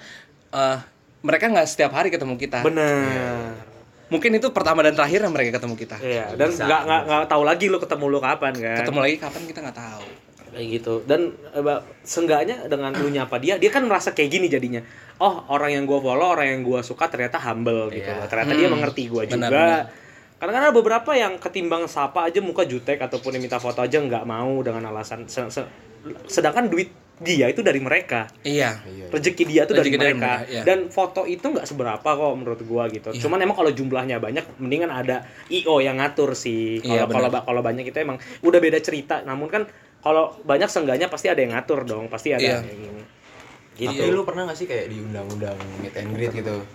eh, 0.56 0.78
mereka 1.22 1.50
nggak 1.50 1.66
setiap 1.66 1.92
hari 1.94 2.08
ketemu 2.14 2.38
kita. 2.38 2.62
Bener 2.62 3.68
mungkin 4.08 4.40
itu 4.40 4.48
pertama 4.56 4.80
dan 4.80 4.96
terakhir 4.96 5.20
yang 5.20 5.32
mereka 5.36 5.60
ketemu 5.60 5.74
kita. 5.76 5.96
Iya 6.00 6.32
dan 6.32 6.48
nggak 6.48 6.80
nggak 6.88 7.02
nggak 7.04 7.28
tahu 7.28 7.42
lagi 7.44 7.68
lu 7.68 7.76
ketemu 7.76 8.04
lu 8.08 8.18
kapan 8.24 8.52
kan? 8.56 8.76
Ketemu 8.84 8.98
lagi 9.04 9.16
kapan 9.20 9.42
kita 9.44 9.58
nggak 9.68 9.78
tahu. 9.78 10.04
Kayak 10.48 10.66
gitu. 10.80 10.94
Dan 11.04 11.20
eh, 11.52 11.80
seenggaknya 12.08 12.56
dengan 12.72 12.96
lu 12.96 13.12
nyapa 13.12 13.36
dia 13.36 13.60
dia 13.60 13.68
kan 13.68 13.84
merasa 13.84 14.16
kayak 14.16 14.30
gini 14.32 14.48
jadinya. 14.48 14.80
Oh 15.20 15.44
orang 15.52 15.76
yang 15.76 15.84
gua 15.84 16.00
follow 16.00 16.24
orang 16.24 16.48
yang 16.56 16.60
gua 16.64 16.80
suka 16.80 17.12
ternyata 17.12 17.36
humble 17.36 17.92
gitu. 17.92 18.08
Iya. 18.08 18.24
ternyata 18.32 18.52
dia 18.56 18.68
mengerti 18.72 19.02
gua 19.12 19.28
juga. 19.28 19.44
Benar, 19.44 19.50
benar. 19.52 19.84
karena 20.38 20.52
kan 20.54 20.62
ada 20.70 20.74
beberapa 20.74 21.10
yang 21.18 21.34
ketimbang 21.42 21.90
sapa 21.90 22.30
aja 22.30 22.38
muka 22.38 22.62
jutek 22.62 23.02
ataupun 23.02 23.34
yang 23.36 23.42
minta 23.42 23.58
foto 23.58 23.82
aja 23.82 23.98
nggak 23.98 24.22
mau 24.22 24.62
dengan 24.62 24.86
alasan 24.86 25.26
se- 25.26 25.50
se- 25.50 25.66
sedangkan 26.30 26.70
duit 26.70 26.94
dia 27.18 27.46
itu 27.50 27.60
dari 27.60 27.80
mereka 27.82 28.30
iya 28.42 28.78
rezeki 29.10 29.44
dia 29.44 29.62
tuh 29.64 29.74
dari 29.74 29.90
Rezeki 29.90 29.98
dari 29.98 30.14
mereka 30.14 30.34
mereka, 30.44 30.52
iya. 30.52 30.62
dan 30.62 30.78
foto 30.88 31.24
itu 31.24 31.42
nggak 31.42 31.66
seberapa 31.66 32.08
kok 32.08 32.32
menurut 32.36 32.60
gua 32.64 32.86
gitu 32.88 33.10
Iya. 33.10 33.20
cuman 33.24 33.38
emang 33.42 33.56
kalau 33.56 33.72
jumlahnya 33.72 34.16
banyak 34.18 34.44
mendingan 34.58 34.90
ada 34.90 35.26
io 35.48 35.80
yang 35.80 35.98
ngatur 35.98 36.36
sih 36.36 36.78
kalau 36.84 36.94
Iya, 36.94 37.02
kalau 37.08 37.28
kalau 37.42 37.60
banyak 37.64 37.84
itu 37.88 37.98
emang 37.98 38.16
udah 38.40 38.60
beda 38.60 38.78
cerita 38.78 39.24
namun 39.24 39.48
kan 39.48 39.62
kalau 39.98 40.38
banyak 40.42 40.70
seenggaknya 40.70 41.10
pasti 41.10 41.26
ada 41.26 41.40
yang 41.42 41.56
ngatur 41.58 41.82
dong 41.82 42.06
pasti 42.06 42.30
ada 42.30 42.42
Iya. 42.42 42.58
yang 42.62 42.78
gini 42.78 43.02
Tapi 43.78 43.94
gitu 43.94 44.10
lu 44.10 44.26
pernah 44.26 44.42
gak 44.50 44.58
sih 44.58 44.66
kayak 44.66 44.90
diundang-undang 44.90 45.54
meet 45.78 45.94
and 45.94 46.10
greet 46.10 46.34
gitu? 46.34 46.66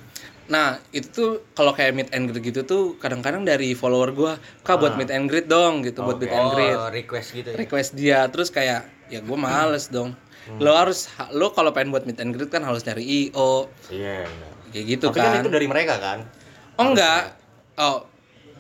Nah, 0.43 0.79
itu 0.91 1.07
tuh 1.07 1.31
kalau 1.51 1.71
kayak 1.71 1.91
meet 1.91 2.09
and 2.11 2.27
greet 2.27 2.43
gitu 2.47 2.63
tuh 2.63 2.95
kadang-kadang 2.95 3.43
dari 3.43 3.75
follower 3.75 4.11
gua, 4.11 4.33
"Kak, 4.63 4.75
Ah. 4.75 4.79
buat 4.79 4.93
meet 4.95 5.11
and 5.11 5.27
greet 5.27 5.47
dong." 5.47 5.83
gitu, 5.83 5.99
buat 5.99 6.19
meet 6.19 6.31
and 6.31 6.51
greet. 6.51 6.75
Oh, 6.75 6.87
request 6.87 7.31
gitu 7.31 7.47
ya. 7.51 7.55
Request 7.55 7.89
dia 7.95 8.19
terus 8.27 8.47
kayak 8.47 8.87
ya 9.07 9.19
gua 9.19 9.35
males 9.35 9.87
dong. 9.87 10.15
Lo 10.55 10.73
harus 10.73 11.07
lo 11.31 11.51
kalau 11.51 11.71
pengen 11.71 11.89
buat 11.89 12.03
meet 12.03 12.17
and 12.17 12.31
greet 12.31 12.47
kan 12.47 12.61
harus 12.61 12.83
nyari 12.83 13.01
IO 13.01 13.71
Iya. 13.87 14.27
kayak 14.69 14.85
gitu 14.89 15.05
Tapi 15.07 15.17
kan 15.17 15.29
kan. 15.29 15.41
itu 15.41 15.49
dari 15.49 15.67
mereka 15.67 15.95
kan? 15.97 16.19
Oh 16.75 16.89
enggak. 16.89 17.37
Oh, 17.75 18.05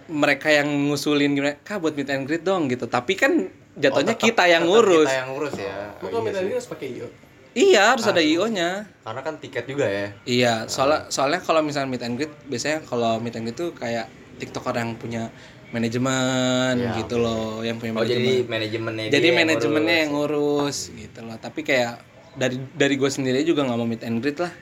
mereka 0.05 0.47
yang 0.47 0.67
ngusulin 0.87 1.33
gimana? 1.33 1.55
"Kak, 1.59 1.79
buat 1.79 1.93
meet 1.93 2.07
and 2.07 2.23
greet 2.23 2.41
dong." 2.41 2.65
gitu. 2.65 2.85
Tapi 2.85 3.13
kan 3.13 3.31
jatuhnya 3.73 3.89
Oh, 4.11 4.15
tetap- 4.15 4.27
kita 4.27 4.43
yang 4.45 4.63
ngurus. 4.63 5.05
Kita 5.05 5.17
yang 5.17 5.29
ngurus 5.29 5.55
ya. 5.55 5.75
Oh, 5.95 5.97
kalau 6.03 6.11
iya 6.13 6.19
minta 6.23 6.39
sih. 6.39 6.45
ini 6.45 6.53
harus 6.53 6.69
pakai 6.69 6.87
IO. 6.93 7.07
Iya, 7.53 7.83
harus 7.87 8.05
ada 8.07 8.17
IO-nya. 8.19 8.69
Karena 9.03 9.21
kan 9.21 9.37
tiket 9.37 9.65
juga 9.65 9.85
ya. 9.85 10.07
Iya, 10.23 10.53
soalnya 10.67 11.05
soalnya 11.07 11.37
kalau 11.37 11.61
misalnya 11.61 11.85
meet 11.87 12.01
and 12.01 12.17
greet 12.17 12.33
biasanya 12.43 12.81
kalau 12.81 13.17
meet 13.17 13.33
and 13.33 13.45
greet 13.45 13.53
tuh 13.55 13.69
kayak 13.71 14.09
TikToker 14.35 14.73
yang 14.73 14.95
punya 14.95 15.29
manajemen 15.73 16.73
Iya, 16.77 17.01
gitu 17.01 17.17
loh, 17.17 17.59
yang 17.59 17.75
punya 17.75 17.91
Oh, 17.93 18.05
jadi 18.05 18.45
manajemen. 18.45 18.93
manajemennya 18.93 19.05
Jadi 19.09 19.27
manajemennya 19.29 19.95
yang 19.99 20.11
ngurus. 20.11 20.77
ngurus 20.87 21.01
gitu 21.01 21.19
loh. 21.19 21.35
Tapi 21.35 21.59
kayak 21.61 21.97
dari 22.33 22.57
dari 22.71 22.93
gue 22.93 23.09
sendiri 23.09 23.41
juga 23.41 23.65
nggak 23.65 23.75
mau 23.75 23.83
meet 23.83 24.01
and 24.01 24.21
greet 24.21 24.37
lah. 24.37 24.53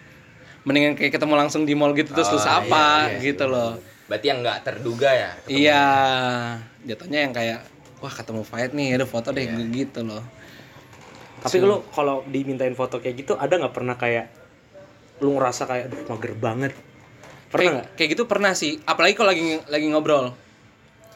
Mendingan 0.62 0.94
kayak 0.94 1.12
ketemu 1.12 1.34
langsung 1.36 1.64
di 1.64 1.74
mall 1.74 1.92
gitu 1.92 2.10
terus 2.10 2.30
Oh, 2.30 2.36
lu 2.36 2.40
sapa 2.40 3.12
iya, 3.12 3.20
iya, 3.20 3.24
gitu 3.28 3.46
loh. 3.46 3.76
Berarti 4.08 4.26
yang 4.26 4.40
nggak 4.40 4.58
terduga 4.62 5.10
ya. 5.10 5.30
ketemu. 5.38 5.58
Iya, 5.58 5.84
jatuhnya 6.86 7.20
yang 7.22 7.34
kayak 7.34 7.60
wah 8.00 8.10
ketemu 8.10 8.42
Fight 8.42 8.72
nih, 8.72 8.88
ada 8.94 9.06
foto 9.06 9.30
deh 9.30 9.44
Iya. 9.44 9.68
gitu 9.70 10.02
loh. 10.02 10.24
tapi 11.42 11.58
lu 11.58 11.82
kalau 11.90 12.22
dimintain 12.24 12.70
foto 12.72 13.02
kayak 13.02 13.18
gitu 13.18 13.34
ada 13.34 13.58
nggak 13.58 13.74
pernah 13.74 13.98
kayak 13.98 14.30
lu 15.18 15.34
ngerasa 15.34 15.66
kayak 15.66 15.90
aduh 15.90 16.02
mager 16.08 16.34
banget 16.36 16.74
pernah 17.50 17.58
Kayak, 17.58 17.74
nggak 17.74 17.88
kayak 17.98 18.10
gitu 18.14 18.24
pernah 18.26 18.52
sih, 18.54 18.78
apalagi 18.80 19.14
kalau 19.14 19.34
lagi 19.34 19.58
lagi 19.66 19.86
ngobrol. 19.90 20.38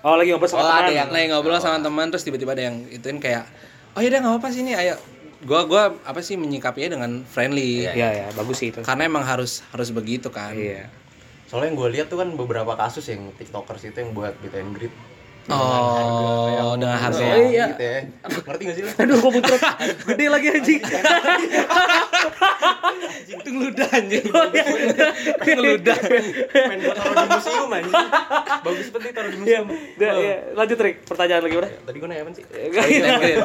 Oh 0.05 0.15
lagi 0.15 0.29
ngobrol 0.29 0.47
sama 0.47 0.61
Oh, 0.61 0.69
ada 0.69 0.85
teman. 0.85 0.93
yang- 0.93 1.09
lagi 1.09 1.25
ngobrol 1.27 1.57
sama 1.57 1.77
teman 1.81 2.05
terus 2.07 2.21
tiba-tiba 2.21 2.53
ada 2.53 2.63
yang 2.63 2.77
ituin 2.87 3.17
kayak 3.17 3.49
oh 3.91 3.99
ya 3.99 4.07
udah 4.07 4.19
nggak 4.21 4.33
apa-apa 4.37 4.47
sih 4.49 4.61
ini 4.61 4.73
ayo. 4.73 4.95
Gua 5.41 5.61
gua 5.63 5.83
apa 6.01 6.21
sih 6.21 6.35
menyikapinya 6.35 6.95
dengan 6.95 7.11
friendly. 7.23 7.83
Iya. 7.83 7.91
iya 7.93 8.09
ya 8.15 8.27
bagus 8.33 8.57
sih 8.59 8.69
itu. 8.69 8.81
Karena 8.81 9.05
emang 9.05 9.21
harus 9.21 9.65
harus 9.67 9.89
begitu 9.89 10.29
kan. 10.29 10.53
Iya. 10.53 10.89
Soalnya 11.45 11.69
yang 11.69 11.77
gue 11.77 11.89
lihat 11.91 12.07
tuh 12.07 12.17
kan 12.17 12.33
beberapa 12.33 12.73
kasus 12.73 13.05
yang 13.05 13.29
tiktokers 13.31 13.83
itu 13.83 13.93
yang 13.95 14.11
buat 14.11 14.33
meet 14.39 14.53
and 14.53 14.73
greet. 14.73 14.93
Oh 15.47 16.73
dengan 16.75 16.97
harga 16.97 17.21
Oh, 17.21 17.37
iya. 17.45 17.65
Gitu 17.71 17.83
ya. 17.83 17.99
Ngerti 18.25 18.63
gak 18.63 18.75
sih 18.75 18.83
lu? 18.83 18.89
aduh 18.95 19.15
kok 19.17 19.31
muncrat 19.31 19.61
gede 20.05 20.25
lagi 20.27 20.47
anjing 20.51 20.81
itu 23.25 23.49
ngeludah 23.51 23.87
anjing 23.91 24.25
Oh, 24.27 24.45
iya. 24.49 24.65
ngeludah 25.39 25.97
Pengen 26.49 26.79
buat 26.81 26.97
taruh 26.97 27.15
di 27.15 27.27
museum 27.29 27.69
anjing. 27.69 27.95
Bagus 28.61 28.87
banget 28.89 29.11
taruh 29.13 29.29
di 29.29 29.37
Iya, 29.37 29.59
museum. 29.61 29.67
udah, 29.95 30.11
iya. 30.15 30.35
lanjut 30.53 30.77
Rick, 30.79 30.97
pertanyaan 31.05 31.41
lagi 31.43 31.55
udah. 31.55 31.71
Tadi 31.83 31.97
gue 31.97 32.07
nanya 32.07 32.21
apa 32.21 32.31
sih? 32.31 32.43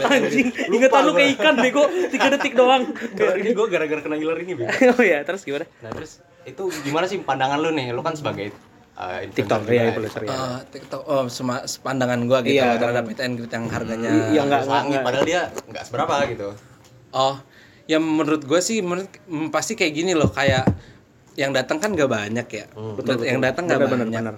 Anjing, 0.06 0.46
ingetan 0.68 1.02
lu 1.02 1.12
kayak 1.12 1.30
ikan 1.36 1.54
bego, 1.58 1.84
3 1.84 2.32
detik 2.32 2.54
doang. 2.54 2.82
Ini 3.14 3.50
gue 3.50 3.66
gara-gara 3.68 4.00
kena 4.00 4.16
ngiler 4.16 4.38
ini, 4.40 4.52
Beb. 4.54 4.68
oh 4.94 5.02
ya, 5.02 5.20
terus 5.22 5.42
gimana? 5.42 5.64
Nah 5.80 5.90
terus 5.90 6.12
itu 6.42 6.62
gimana 6.82 7.04
sih 7.04 7.20
pandangan 7.20 7.58
lu 7.58 7.70
nih? 7.70 7.92
Lu 7.92 8.00
kan 8.00 8.14
sebagai 8.14 8.52
uh, 9.00 9.24
TikTok 9.26 9.64
ya, 9.66 9.88
influencer 9.88 10.22
ya. 10.22 10.30
Oh, 10.30 10.58
TikTok 10.62 11.02
oh 11.02 11.24
sema 11.26 11.56
pandangan 11.78 12.20
gua 12.22 12.38
gitu 12.40 12.60
Iya. 12.60 12.76
terhadap 12.76 13.04
meet 13.04 13.18
and 13.18 13.34
greet 13.34 13.48
yang 13.50 13.64
harganya 13.66 14.10
Iya, 14.28 14.40
nggak- 14.42 14.60
Terus 14.60 14.68
langit, 14.70 14.90
nggak- 14.92 15.04
padahal 15.04 15.24
dia 15.24 15.40
nggak 15.66 15.84
seberapa 15.84 16.14
gitu. 16.28 16.48
oh 17.10 17.34
ya 17.84 17.98
menurut 17.98 18.42
gue 18.42 18.60
sih 18.60 18.78
menurut 18.80 19.08
mm, 19.24 19.48
pasti 19.48 19.74
kayak 19.74 19.92
gini 19.92 20.12
loh 20.12 20.28
kayak 20.28 20.62
yang 21.34 21.50
datang 21.50 21.76
kan 21.76 21.90
gak 21.90 22.06
banyak 22.06 22.46
ya 22.46 22.66
Betul, 22.68 23.18
betul. 23.18 23.24
yang 23.24 23.40
datang 23.40 23.64
gak 23.64 23.80
Benar, 23.80 23.90
banyak 23.90 24.08
benar, 24.10 24.22
benar. 24.30 24.36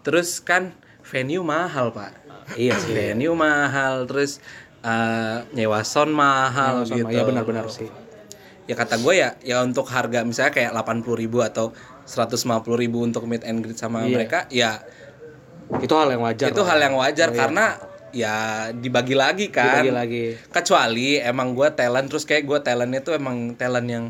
terus 0.00 0.40
kan 0.40 0.74
venue 1.04 1.38
mahal 1.40 1.90
pak 1.90 2.10
Iya 2.56 2.74
sih. 2.76 2.90
venue 2.90 3.32
mahal 3.32 4.04
terus 4.04 4.42
eh, 4.80 5.38
nyewa 5.52 5.80
sound 5.82 6.10
mahal 6.10 6.82
Sama, 6.82 6.98
gitu 6.98 7.10
Iya 7.10 7.22
benar-benar 7.22 7.66
sih. 7.68 7.86
ya 8.64 8.74
kata 8.74 8.96
gue 8.96 9.14
ya 9.14 9.36
ya 9.38 9.60
untuk 9.60 9.84
harga 9.86 10.24
misalnya 10.24 10.50
kayak 10.50 10.72
80.000 10.72 11.04
ribu 11.16 11.38
atau 11.40 11.70
150.000 12.04 12.36
ribu 12.78 13.00
untuk 13.00 13.24
meet 13.24 13.42
and 13.42 13.60
greet 13.60 13.76
sama 13.76 14.02
Iya. 14.02 14.12
mereka 14.12 14.38
ya 14.48 14.80
Itu 15.76 15.94
hal 15.94 16.08
yang 16.10 16.22
wajar. 16.22 16.46
itu 16.46 16.60
lah. 16.60 16.68
hal 16.68 16.78
yang 16.80 16.94
wajar 16.94 17.28
Oh, 17.28 17.32
iya. 17.32 17.40
karena 17.40 17.64
ya 18.10 18.34
dibagi 18.70 19.12
lagi 19.12 19.46
kan 19.48 19.80
Dibagi 19.80 19.90
lagi. 19.90 20.24
kecuali 20.46 21.16
emang 21.16 21.50
gue 21.50 21.66
talent 21.70 22.06
terus 22.06 22.22
kayak 22.22 22.44
gue 22.44 22.58
talentnya 22.60 23.00
tuh 23.00 23.12
emang 23.12 23.52
talent 23.54 23.88
yang 23.88 24.04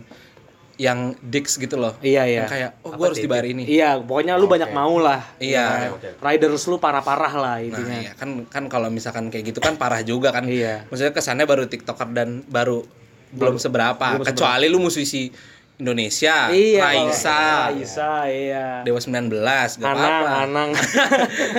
yang 0.75 1.15
dix 1.23 1.55
gitu 1.55 1.79
loh 1.79 1.95
Iya, 2.03 2.27
iya. 2.27 2.37
yang 2.37 2.51
kayak 2.51 2.71
oh 2.83 2.91
gue 2.93 3.07
harus 3.07 3.23
dibayar 3.23 3.47
ini 3.47 3.63
Iya, 3.65 3.95
pokoknya 3.97 4.35
lu 4.35 4.45
banyak 4.45 4.75
mau 4.75 4.99
lah. 4.99 5.23
Iya. 5.39 5.95
Nah, 5.95 6.03
Riders 6.21 6.67
lu 6.67 6.77
parah-parah 6.77 7.31
lah 7.33 7.55
nah 7.55 7.63
intinya. 7.63 7.97
iya 7.97 8.13
kan 8.13 8.43
kan 8.45 8.67
kalau 8.67 8.91
misalkan 8.91 9.31
kayak 9.31 9.55
gitu 9.55 9.63
kan 9.63 9.79
parah 9.79 10.03
juga 10.03 10.29
kan 10.31 10.45
Iya. 10.45 10.91
maksudnya 10.91 11.15
kesannya 11.15 11.47
baru 11.47 11.65
tiktoker 11.65 12.11
dan 12.11 12.43
baru 12.45 12.83
belum 13.31 13.57
seberapa 13.57 14.19
belum 14.19 14.27
kecuali 14.27 14.67
lu 14.67 14.79
musisi 14.81 15.31
Indonesia 15.77 16.49
Iya, 16.49 16.81
Raisa 16.81 17.41
Raisa, 17.69 18.13
iya. 18.27 18.67
Dewa 18.83 18.97
19 18.97 19.31
gak 19.33 19.83
Anang, 19.83 19.99
apa-apa 19.99 20.31
Anang. 20.41 20.71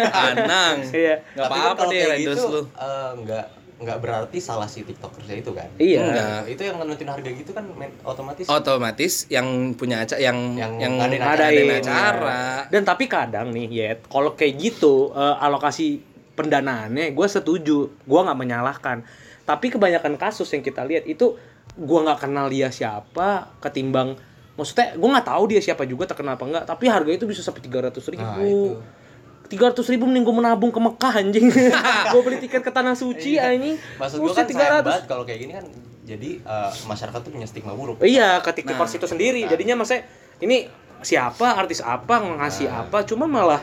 Anang 0.08 0.76
Iya. 0.96 1.16
gak 1.32 1.46
apa-apa 1.46 1.74
kalau 1.78 1.92
deh 1.92 2.00
kayak 2.00 2.18
endorse 2.18 2.40
gitu, 2.40 2.50
lu 2.50 2.62
eh, 2.64 3.12
nggak 3.22 3.46
nggak 3.76 3.98
berarti 4.00 4.40
salah 4.40 4.72
si 4.72 4.82
tiktokersnya 4.82 5.36
itu 5.36 5.52
kan 5.52 5.68
Iya. 5.76 6.00
Enggak. 6.02 6.40
itu 6.48 6.62
yang 6.64 6.76
nentuin 6.80 7.12
harga 7.12 7.30
gitu 7.30 7.52
kan 7.52 7.66
men- 7.70 8.00
otomatis 8.02 8.48
otomatis 8.48 9.14
yang 9.28 9.48
punya 9.74 10.00
acara 10.00 10.16
yang 10.18 10.56
Yang 10.56 10.72
yang 10.80 10.94
ngadain 10.96 11.20
ngadain 11.20 11.20
acara. 11.20 11.52
Ngadain, 11.52 11.84
acara 11.84 12.40
Dan 12.66 12.82
tapi 12.82 13.04
kadang 13.06 13.48
nih, 13.52 13.68
Yet, 13.68 14.00
kalau 14.08 14.32
kayak 14.32 14.56
gitu 14.58 15.12
eh, 15.12 15.36
alokasi 15.38 16.00
pendanaannya 16.36 17.12
gue 17.12 17.28
setuju, 17.30 17.78
gue 17.92 18.20
nggak 18.22 18.36
menyalahkan. 18.38 19.04
Tapi 19.44 19.68
kebanyakan 19.70 20.16
kasus 20.16 20.48
yang 20.50 20.60
kita 20.62 20.82
lihat 20.82 21.04
itu 21.06 21.36
gue 21.74 22.00
nggak 22.06 22.20
kenal 22.22 22.46
dia 22.48 22.70
siapa, 22.70 23.50
ketimbang 23.60 24.14
maksudnya 24.56 24.96
gue 24.96 25.10
nggak 25.12 25.28
tahu 25.28 25.44
dia 25.52 25.60
siapa 25.60 25.84
juga 25.84 26.08
terkenal 26.08 26.40
apa 26.40 26.46
enggak, 26.48 26.64
tapi 26.64 26.88
harga 26.88 27.12
itu 27.12 27.28
bisa 27.28 27.44
sampai 27.44 27.60
tiga 27.60 27.84
ratus 27.84 28.08
ribu. 28.08 28.24
Nah, 28.24 28.40
itu. 28.40 28.80
Tiga 29.46 29.70
ratus 29.70 29.86
ribu 29.94 30.10
mending 30.10 30.26
gue 30.26 30.36
menabung 30.36 30.72
ke 30.74 30.80
Mekah 30.80 31.14
anjing. 31.22 31.52
gue 32.16 32.22
beli 32.24 32.38
tiket 32.40 32.64
ke 32.64 32.72
tanah 32.72 32.96
suci 32.96 33.36
anjing. 33.36 33.76
maksud 34.00 34.18
gue 34.24 34.32
kan 34.32 34.48
sayang 34.48 34.82
banget 34.82 35.06
kalau 35.06 35.24
kayak 35.28 35.40
gini 35.44 35.54
kan 35.54 35.66
jadi 36.06 36.30
eh, 36.40 36.72
masyarakat 36.86 37.20
tuh 37.20 37.32
punya 37.34 37.50
stigma 37.50 37.74
buruk 37.74 38.00
Iya, 38.06 38.40
ke 38.46 38.54
TikTokers 38.56 38.96
Nah, 38.96 38.98
itu 39.02 39.08
sendiri. 39.10 39.42
Jadinya 39.50 39.82
maksudnya 39.82 40.08
ini 40.40 40.70
siapa 41.04 41.60
artis 41.60 41.84
apa 41.84 42.24
ngasih 42.24 42.72
apa, 42.72 43.04
cuma 43.04 43.28
malah 43.28 43.62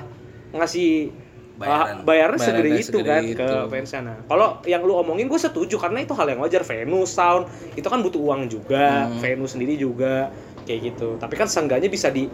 ngasih 0.52 1.21
Bayaran. 1.62 1.96
bayaran, 2.02 2.34
bayaran 2.34 2.38
segede 2.38 2.70
itu 2.72 2.86
segede 2.90 3.08
kan 3.08 3.22
itu. 3.22 3.38
ke 3.38 3.48
fansnya. 3.68 4.00
Nah, 4.02 4.16
kalau 4.24 4.48
yang 4.64 4.82
lu 4.82 4.94
omongin 4.94 5.26
gue 5.26 5.38
setuju 5.38 5.76
karena 5.76 5.98
itu 5.98 6.12
hal 6.12 6.26
yang 6.26 6.38
wajar. 6.38 6.62
Venus 6.62 7.10
sound 7.10 7.46
itu 7.72 7.84
kan 7.84 7.98
butuh 7.98 8.18
uang 8.18 8.46
juga, 8.46 9.06
Hmm. 9.06 9.18
Venus 9.18 9.52
sendiri 9.52 9.74
juga 9.74 10.28
kayak 10.62 10.80
gitu. 10.90 11.16
Tapi 11.16 11.34
kan 11.34 11.46
seenggaknya 11.46 11.86
bisa 11.86 12.08
di 12.08 12.26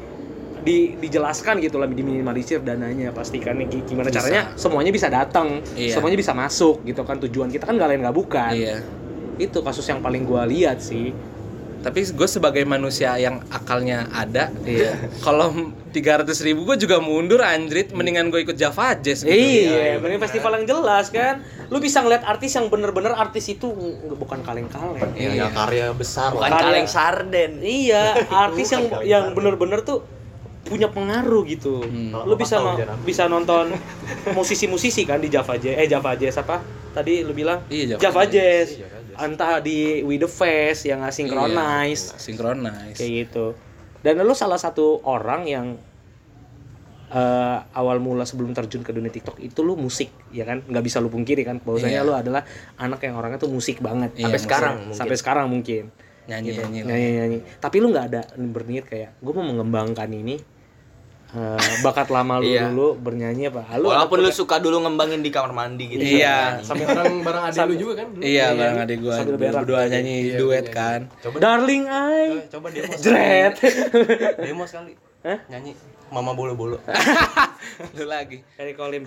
di 0.59 0.93
dijelaskan 0.93 1.61
gitu 1.61 1.77
lah 1.77 1.87
diminimalisir 1.87 2.59
dananya 2.59 3.09
pasti 3.09 3.39
kan 3.39 3.57
Gi- 3.63 3.85
gimana 3.85 4.11
Bisa. 4.11 4.21
caranya 4.21 4.43
semuanya 4.53 4.91
bisa 4.91 5.07
datang 5.07 5.63
Iya. 5.73 5.95
semuanya 5.95 6.19
bisa 6.19 6.35
masuk 6.35 6.83
gitu 6.83 7.07
kan 7.07 7.17
tujuan 7.21 7.47
kita 7.47 7.63
kan 7.63 7.79
nggak 7.79 7.89
lain 7.89 8.01
nggak 8.03 8.13
bukan 8.13 8.53
iya 8.53 8.83
itu 9.39 9.55
kasus 9.63 9.87
yang 9.87 10.03
paling 10.03 10.27
gua 10.27 10.43
lihat 10.45 10.83
sih 10.83 11.15
tapi 11.79 12.03
gue 12.03 12.29
sebagai 12.29 12.63
manusia 12.63 13.15
yang 13.15 13.39
akalnya 13.49 14.11
ada 14.11 14.51
Iya. 14.61 14.99
kalau 15.19 15.55
300 15.89 16.27
ribu 16.43 16.63
gue 16.65 16.77
juga 16.77 16.99
mundur 16.99 17.41
anjrit 17.41 17.91
mendingan 17.91 18.29
gue 18.29 18.43
ikut 18.43 18.55
Java 18.55 18.93
Jazz 18.95 19.23
gitu. 19.23 19.31
Iya, 19.31 19.97
mending 19.97 20.19
festival 20.19 20.59
yang 20.59 20.67
jelas 20.67 21.09
kan. 21.09 21.41
Lu 21.67 21.79
bisa 21.79 22.01
ngeliat 22.01 22.23
artis 22.23 22.53
yang 22.53 22.67
bener-bener 22.67 23.11
artis 23.11 23.49
itu 23.49 23.71
bukan 24.11 24.43
kaleng-kaleng. 24.43 25.15
ya, 25.15 25.31
Iya. 25.31 25.31
ya 25.35 25.47
karya 25.49 25.87
besar 25.93 26.31
Bukan. 26.31 26.45
Karya- 26.45 26.61
kaleng 26.77 26.89
sarden. 26.89 27.53
Iya, 27.59 28.05
artis 28.45 28.69
yang 28.69 28.85
yang 29.03 29.25
bener-bener 29.33 29.81
tuh 29.81 30.03
punya 30.61 30.87
pengaruh 30.87 31.47
gitu. 31.47 31.81
Hmm. 31.81 32.13
Lu 32.21 32.35
bisa 32.35 32.61
bisa 33.01 33.25
nonton 33.25 33.73
musisi-musisi 34.29 35.03
kan 35.03 35.17
di 35.17 35.29
Java 35.29 35.55
Jazz. 35.55 35.75
Eh 35.75 35.87
Java 35.87 36.13
Jazz 36.13 36.37
apa? 36.37 36.61
Tadi 36.91 37.23
lu 37.23 37.33
bilang 37.33 37.65
Iya, 37.69 37.97
Java 37.97 38.03
Java 38.03 38.23
Jazz. 38.27 38.69
Iya, 38.71 38.79
Java 38.83 38.91
Jazz. 38.91 38.98
Entah 39.19 39.59
di 39.59 40.01
We 40.01 40.15
The 40.15 40.27
Fest 40.27 40.87
yang 40.87 41.03
synchronize 41.09 42.15
Iya, 42.15 42.19
synchronize 42.19 42.95
kayak 42.95 43.13
gitu. 43.27 43.59
Dan 43.99 44.23
lu 44.23 44.31
salah 44.33 44.57
satu 44.57 45.03
orang 45.03 45.43
yang 45.45 45.67
eh, 47.09 47.59
awal 47.73 47.99
mula 47.99 48.23
sebelum 48.23 48.53
terjun 48.53 48.81
ke 48.81 48.93
dunia 48.93 49.09
TikTok 49.09 49.41
itu 49.41 49.61
lu 49.61 49.75
musik 49.75 50.13
ya 50.29 50.45
kan 50.45 50.61
nggak 50.61 50.85
bisa 50.85 51.01
lu 51.01 51.09
pungkiri 51.09 51.41
kan 51.41 51.57
bahwasanya 51.59 51.99
Iya. 51.99 52.07
lu 52.07 52.13
adalah 52.13 52.45
anak 52.77 53.01
yang 53.01 53.17
orangnya 53.17 53.41
tuh 53.41 53.49
musik 53.49 53.81
banget 53.81 54.13
Iya, 54.13 54.29
Sampai 54.29 54.37
musik. 54.37 54.45
sekarang 54.45 54.75
mungkin. 54.79 54.95
sampai 54.95 55.17
sekarang 55.17 55.47
mungkin 55.49 55.85
nyanyi 56.29 56.49
gitu. 56.53 56.61
nyanyi 56.63 56.81
nyanyi 56.85 57.09
nyanyi 57.17 57.39
tapi 57.57 57.77
lu 57.81 57.89
nggak 57.89 58.07
ada 58.07 58.23
berniat 58.37 58.85
kayak 58.85 59.17
gue 59.17 59.33
mau 59.33 59.41
mengembangkan 59.43 60.05
ini 60.13 60.37
eh, 61.31 61.61
bakat 61.81 62.09
lama 62.09 62.37
lu 62.37 62.47
Iya. 62.47 62.67
dulu 62.67 62.97
bernyanyi 62.97 63.49
apa 63.49 63.77
lu 63.77 63.89
Walaupun 63.89 64.19
lu 64.19 64.31
suka 64.31 64.57
dulu 64.57 64.81
ngembangin 64.81 65.21
di 65.21 65.29
kamar 65.29 65.53
mandi 65.53 65.85
gitu. 65.87 66.01
Iya. 66.01 66.61
Sampai 66.61 66.85
bareng 66.85 67.21
bareng 67.21 67.43
adik 67.47 67.61
lu 67.65 67.75
juga 67.79 67.93
kan? 67.99 68.09
iya 68.19 68.51
bareng 68.51 68.79
adik 68.81 68.99
gue 68.99 69.13
Sambil 69.13 69.37
berak. 69.37 69.55
berdua 69.59 69.81
nyanyi 69.87 70.17
duet 70.35 70.67
kan 70.69 71.09
coba 71.19 71.37
darling 71.39 71.85
I 71.85 72.49
coba, 72.49 72.49
coba 72.49 72.67
demo 72.71 72.93
Jret. 72.95 73.55
demo 74.45 74.65
sekali 74.65 74.93
Hah? 75.19 75.39
nyanyi 75.49 75.75
mama 76.09 76.33
bolo 76.33 76.55
bolo 76.55 76.79
lu 77.97 78.05
lagi 78.05 78.41
Dari 78.55 78.73
Kolim. 78.73 79.05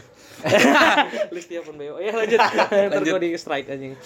Listia 1.30 1.60
pun 1.66 1.74
Beo. 1.74 1.98
Ya 1.98 2.14
lanjut. 2.14 2.38
Ntar 2.38 3.02
gua 3.02 3.18
di 3.18 3.34
strike 3.34 3.68
anjing. 3.68 3.98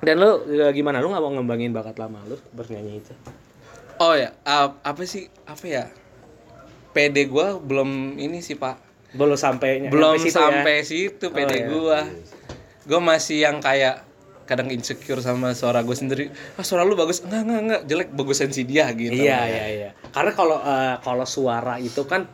Dan 0.00 0.16
lu 0.16 0.30
ya, 0.48 0.70
gimana? 0.70 0.98
Lu 0.98 1.08
nggak 1.08 1.20
mau 1.20 1.32
ngembangin 1.32 1.70
bakat 1.70 1.96
lama 1.96 2.18
lu 2.24 2.34
bernyanyi 2.50 2.98
itu? 2.98 3.14
oh 3.96 4.12
ya 4.12 4.28
ap- 4.42 4.76
apa 4.82 5.02
sih 5.04 5.24
apa 5.44 5.64
ya 5.64 5.84
PD 6.96 7.28
gue 7.28 7.46
belum 7.60 7.90
ini 8.16 8.40
sih 8.40 8.56
pak 8.56 8.80
Belum 9.12 9.36
sampai 9.36 9.86
belum 9.86 10.16
situ 10.16 10.32
sampai 10.32 10.80
ya? 10.80 10.84
situ 10.84 11.24
Oh, 11.26 11.30
PD 11.30 11.52
iya. 11.54 11.66
gua 11.68 12.00
gue 12.82 13.00
masih 13.02 13.44
yang 13.44 13.60
kayak 13.60 14.02
kadang 14.44 14.70
insecure 14.70 15.18
sama 15.18 15.52
suara 15.52 15.82
gue 15.82 15.92
sendiri 15.92 16.24
ah 16.54 16.62
suara 16.62 16.82
lu 16.82 16.94
bagus 16.94 17.20
enggak 17.20 17.42
enggak 17.42 17.60
enggak 17.60 17.82
jelek 17.84 18.08
bagusan 18.10 18.48
si 18.48 18.62
dia 18.62 18.86
gitu 18.92 19.12
Iya, 19.12 19.40
iya, 19.44 19.64
iya. 19.68 19.90
Karena 20.08 20.32
kalau 20.32 20.56
eh, 20.56 20.96
kalau 21.00 21.26
suara 21.26 21.76
itu 21.76 22.06
kan 22.06 22.30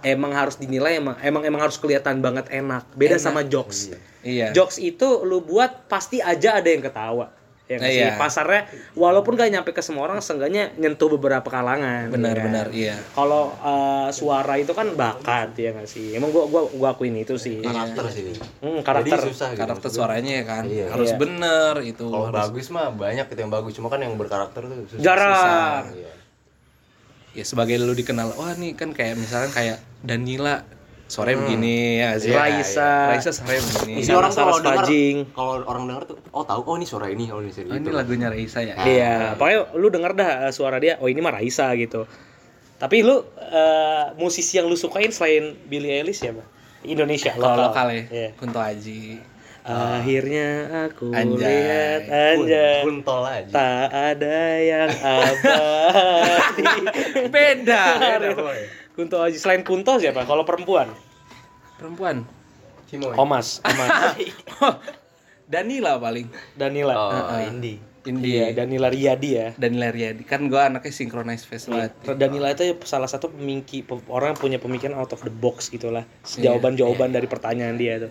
emang 0.00 0.30
harus 0.30 0.54
dinilai 0.54 0.96
emang 0.96 1.18
emang 1.18 1.42
emang 1.42 1.60
harus 1.60 1.74
kelihatan 1.76 2.22
banget 2.22 2.46
enak. 2.48 2.86
Beda 2.94 3.18
Enak. 3.18 3.22
sama 3.22 3.40
jokes. 3.42 3.90
iya 4.22 4.54
Jokes 4.54 4.78
itu 4.78 5.26
lu 5.26 5.42
buat 5.42 5.90
pasti 5.90 6.22
aja 6.22 6.56
ada 6.56 6.68
yang 6.68 6.80
ketawa. 6.80 7.34
Ya 7.68 7.76
sih? 7.78 8.00
Iya. 8.00 8.16
Pasarnya 8.16 8.64
walaupun 8.94 9.32
gak 9.34 9.48
nyampe 9.48 9.70
ke 9.70 9.78
semua 9.78 10.04
orang, 10.04 10.18
seenggaknya 10.18 10.72
nyentuh 10.74 11.06
beberapa 11.10 11.44
kalangan. 11.44 12.08
benar 12.08 12.32
ya 12.32 12.34
kan? 12.34 12.46
benar 12.48 12.66
iya 12.70 12.96
Kalau 13.12 13.52
eh, 13.54 14.08
suara 14.10 14.56
itu 14.56 14.72
kan 14.72 14.88
bakat 14.92 15.52
ya 15.52 15.70
nggak 15.70 15.84
sih? 15.84 16.12
Emang 16.12 16.28
gua 16.28 16.44
gua 16.44 16.64
gua 16.66 16.88
akuin 16.90 17.12
itu 17.14 17.36
sih. 17.36 17.60
karakter 17.60 18.08
sih 18.08 18.32
Hmm, 18.58 18.80
karakter. 18.80 19.14
jadi 19.14 19.28
susah 19.28 19.48
gitu 19.50 19.60
karakter 19.60 19.88
suaranya 19.90 20.32
ya 20.34 20.44
kan 20.44 20.64
Iya. 20.64 20.86
harus 20.88 21.10
Iya. 21.10 21.18
bener 21.18 21.74
itu 21.82 22.04
kalau 22.04 22.24
harus 22.26 22.40
bagus 22.42 22.66
mah 22.68 22.88
banyak 22.88 23.26
itu 23.26 23.38
yang 23.38 23.52
bagus 23.52 23.72
cuma 23.74 23.86
kan 23.86 24.00
yang 24.00 24.14
berkarakter 24.14 24.64
tuh 24.64 24.76
susah 24.88 24.98
Jarang. 24.98 25.84
Iya. 25.92 26.12
ya 27.34 27.44
sebagai 27.44 27.76
lu 27.76 27.92
dikenal 27.92 28.32
wah 28.32 28.50
nih 28.52 28.72
kan 28.72 28.90
kayak 28.90 29.14
misalkan 29.14 29.52
kayak 29.52 29.76
Danila 30.00 30.64
suaranya 31.08 31.40
begini 31.40 31.74
ya 31.98 32.10
sih 32.14 32.28
Iya, 32.28 32.38
Raisa. 32.38 32.90
Raisa 33.08 33.30
suaranya 33.32 33.64
begini 33.64 33.92
Ini 33.96 34.02
Isyana 34.04 34.18
orang 34.20 34.30
kalau 34.30 34.56
denger, 34.58 34.84
kalau 35.32 35.52
orang 35.64 35.84
denger 35.88 36.02
tuh, 36.04 36.16
oh 36.30 36.44
tahu, 36.44 36.60
oh 36.62 36.74
ini 36.76 36.84
suara 36.84 37.06
ini, 37.08 37.24
oh 37.28 37.40
ini 37.40 37.48
suara 37.48 37.66
Oh, 37.66 37.76
ini 37.76 37.88
lagunya 37.88 38.28
Raisa 38.28 38.60
ya 38.60 38.76
Iya, 38.78 39.14
pokoknya 39.34 39.58
lu 39.74 39.88
denger 39.88 40.12
dah 40.14 40.30
eh, 40.44 40.52
suara 40.52 40.76
dia, 40.76 41.00
oh 41.00 41.08
ini 41.08 41.18
mah 41.18 41.32
Raisa 41.32 41.72
gitu. 41.74 42.04
Tapi 42.76 43.00
lu 43.00 43.18
eh, 43.40 44.04
musisi 44.14 44.54
yang 44.54 44.68
lu 44.68 44.76
sukain 44.76 45.08
selain 45.08 45.56
Billie 45.64 45.96
Eilish 45.96 46.20
siapa? 46.20 46.44
Indonesia 46.80 47.34
lokal 47.34 47.56
lokal. 47.58 47.64
lokal 47.66 47.86
ya 47.90 48.02
Iya. 48.06 48.28
Kunto 48.36 48.60
Aji 48.60 49.18
Akhirnya 49.68 50.48
aku 50.86 51.12
Anjay. 51.12 51.44
lihat 51.44 52.02
anjay 52.08 52.80
kuntol 52.84 53.20
aja. 53.20 53.52
tak 53.52 53.88
ada 53.92 54.40
yang 54.56 54.88
abadi. 55.12 56.72
beda 57.28 57.84
Kunto 58.98 59.22
Aji 59.22 59.38
selain 59.38 59.62
Kunto 59.62 59.94
siapa? 59.94 60.26
Kalau 60.26 60.42
perempuan? 60.42 60.90
perempuan 61.78 62.26
Cimoy. 62.90 63.14
Omas, 63.14 63.62
Omas. 63.62 64.18
Danila 65.46 65.94
paling 65.96 66.26
Danila. 66.52 66.92
Oh, 66.92 67.12
Heeh. 67.14 67.46
Indi. 67.46 67.74
Indi 68.02 68.34
Iya, 68.34 68.50
Danila 68.56 68.88
Riyadi 68.88 69.30
ya. 69.30 69.48
Danila 69.54 69.86
Riyadi 69.88 70.24
kan 70.24 70.48
gua 70.48 70.66
anaknya 70.66 70.90
synchronize 70.90 71.44
face 71.44 71.68
banget 71.68 71.92
Danila 72.10 72.48
itu 72.48 72.64
salah 72.82 73.06
satu 73.06 73.28
pemingki 73.28 73.84
pe- 73.84 74.00
orang 74.08 74.32
yang 74.32 74.40
punya 74.40 74.58
pemikiran 74.58 74.96
out 74.96 75.12
of 75.12 75.20
the 75.20 75.30
box 75.30 75.68
gitulah 75.68 76.02
Iya, 76.34 76.50
jawaban-jawaban 76.50 77.12
dari 77.12 77.28
pertanyaan 77.28 77.76
dia 77.76 78.02
tuh 78.02 78.10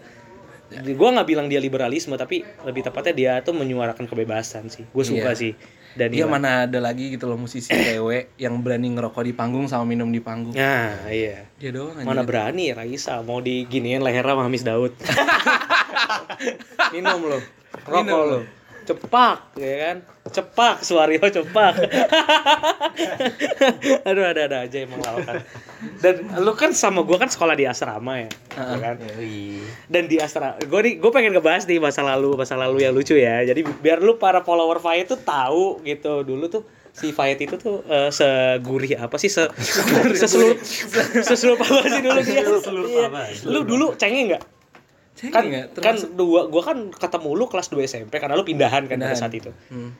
gue 0.69 1.09
nggak 1.15 1.27
bilang 1.27 1.47
dia 1.47 1.57
liberalisme 1.57 2.13
tapi 2.15 2.43
lebih 2.63 2.83
tepatnya 2.83 3.13
dia 3.15 3.31
tuh 3.39 3.55
menyuarakan 3.55 4.03
kebebasan 4.05 4.67
sih. 4.67 4.83
Gue 4.91 5.03
suka 5.03 5.31
Iya. 5.31 5.39
sih 5.39 5.53
dan 5.97 6.13
dia 6.13 6.29
mana 6.29 6.69
ada 6.69 6.77
lagi 6.77 7.09
gitu 7.09 7.25
loh 7.25 7.41
musisi 7.41 7.73
cewek 7.89 8.37
yang 8.37 8.61
berani 8.61 8.93
ngerokok 8.93 9.23
di 9.25 9.33
panggung 9.33 9.65
sama 9.65 9.87
minum 9.87 10.11
di 10.11 10.21
panggung. 10.21 10.53
Nah 10.53 11.09
iya. 11.09 11.49
Dia 11.57 11.73
doang 11.73 11.97
mana 11.97 12.21
anjir. 12.21 12.27
berani 12.29 12.65
Raisa? 12.71 13.23
Mau 13.25 13.41
diginiin 13.41 14.05
lehernya 14.05 14.37
sama 14.37 14.43
Hamis 14.45 14.61
Daud. 14.61 14.93
Minum 16.93 17.19
lo 17.25 17.39
rokok 17.83 18.03
Minum 18.03 18.19
lo 18.27 18.39
cepak 18.87 19.57
ya 19.59 19.75
kan 19.83 19.97
cepak 20.29 20.81
Suwario 20.81 21.21
cepak. 21.21 21.73
Aduh 24.07 24.25
ada 24.25 24.41
ada 24.47 24.57
aja 24.65 24.77
emang 24.81 25.01
lawakan 25.01 25.43
dan 26.01 26.15
lu 26.41 26.53
kan 26.57 26.73
sama 26.73 27.05
gua 27.05 27.21
kan 27.21 27.29
sekolah 27.29 27.53
di 27.53 27.69
asrama 27.69 28.25
ya, 28.25 28.29
ya 28.57 28.77
kan? 28.81 28.95
Dan 29.85 30.09
di 30.09 30.17
asrama 30.17 30.57
gue 30.57 30.79
nih 30.81 30.93
gue 30.97 31.11
pengen 31.13 31.37
ngebahas 31.37 31.69
nih 31.69 31.77
masa 31.77 32.01
lalu 32.01 32.33
masa 32.33 32.57
lalu 32.57 32.81
yang 32.81 32.97
lucu 32.97 33.13
ya. 33.13 33.45
Jadi 33.45 33.61
biar 33.61 34.01
lu 34.01 34.17
para 34.17 34.41
follower 34.41 34.81
Fayet 34.81 35.05
tuh 35.05 35.21
tahu 35.21 35.85
gitu. 35.85 36.25
Dulu 36.25 36.49
tuh 36.49 36.65
si 36.97 37.13
Fayet 37.13 37.37
itu 37.45 37.61
tuh 37.61 37.85
eh, 37.85 38.09
segurih 38.09 38.97
apa 38.97 39.21
sih? 39.21 39.29
Se 39.29 39.45
seseluruh 40.17 40.57
seseluruh 41.21 41.61
apa 41.61 41.85
sih 41.85 42.01
dulu 42.01 42.19
dia? 42.25 42.41
Iya. 42.41 43.45
lu 43.45 43.59
dulu 43.61 43.93
cengeng 43.93 44.33
nggak? 44.33 44.43
Cengeng 45.13 45.33
kan 45.33 45.43
nggak? 45.45 45.65
kan 45.77 45.93
Termasuk- 45.93 46.13
dua 46.17 46.49
gua 46.49 46.63
kan 46.65 46.89
ketemu 46.89 47.29
lu 47.37 47.45
kelas 47.45 47.69
2 47.69 47.85
SMP 47.85 48.17
karena 48.17 48.33
lu 48.33 48.41
pindahan 48.41 48.89
kan 48.89 48.97
pada 48.97 49.13
saat 49.13 49.33
itu. 49.37 49.53
Hmm. 49.69 49.93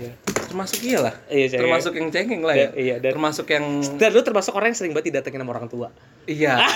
Iya. 0.00 0.12
termasuk 0.46 0.78
iya 0.80 0.98
lah 1.00 1.14
Iya, 1.26 1.46
cengeng. 1.46 1.62
termasuk 1.62 1.92
yang 1.94 2.08
cengeng 2.08 2.42
lah 2.42 2.54
ya 2.54 2.60
Iya, 2.60 2.68
iya, 2.74 2.94
dan- 2.98 3.12
termasuk 3.12 3.46
yang 3.46 3.64
Dan 3.94 4.08
lu 4.10 4.20
termasuk 4.20 4.52
orang 4.52 4.68
yang 4.68 4.78
sering 4.78 4.92
banget 4.92 5.06
didatengin 5.12 5.38
sama 5.38 5.52
orang 5.52 5.66
tua. 5.66 5.88
iya 6.24 6.56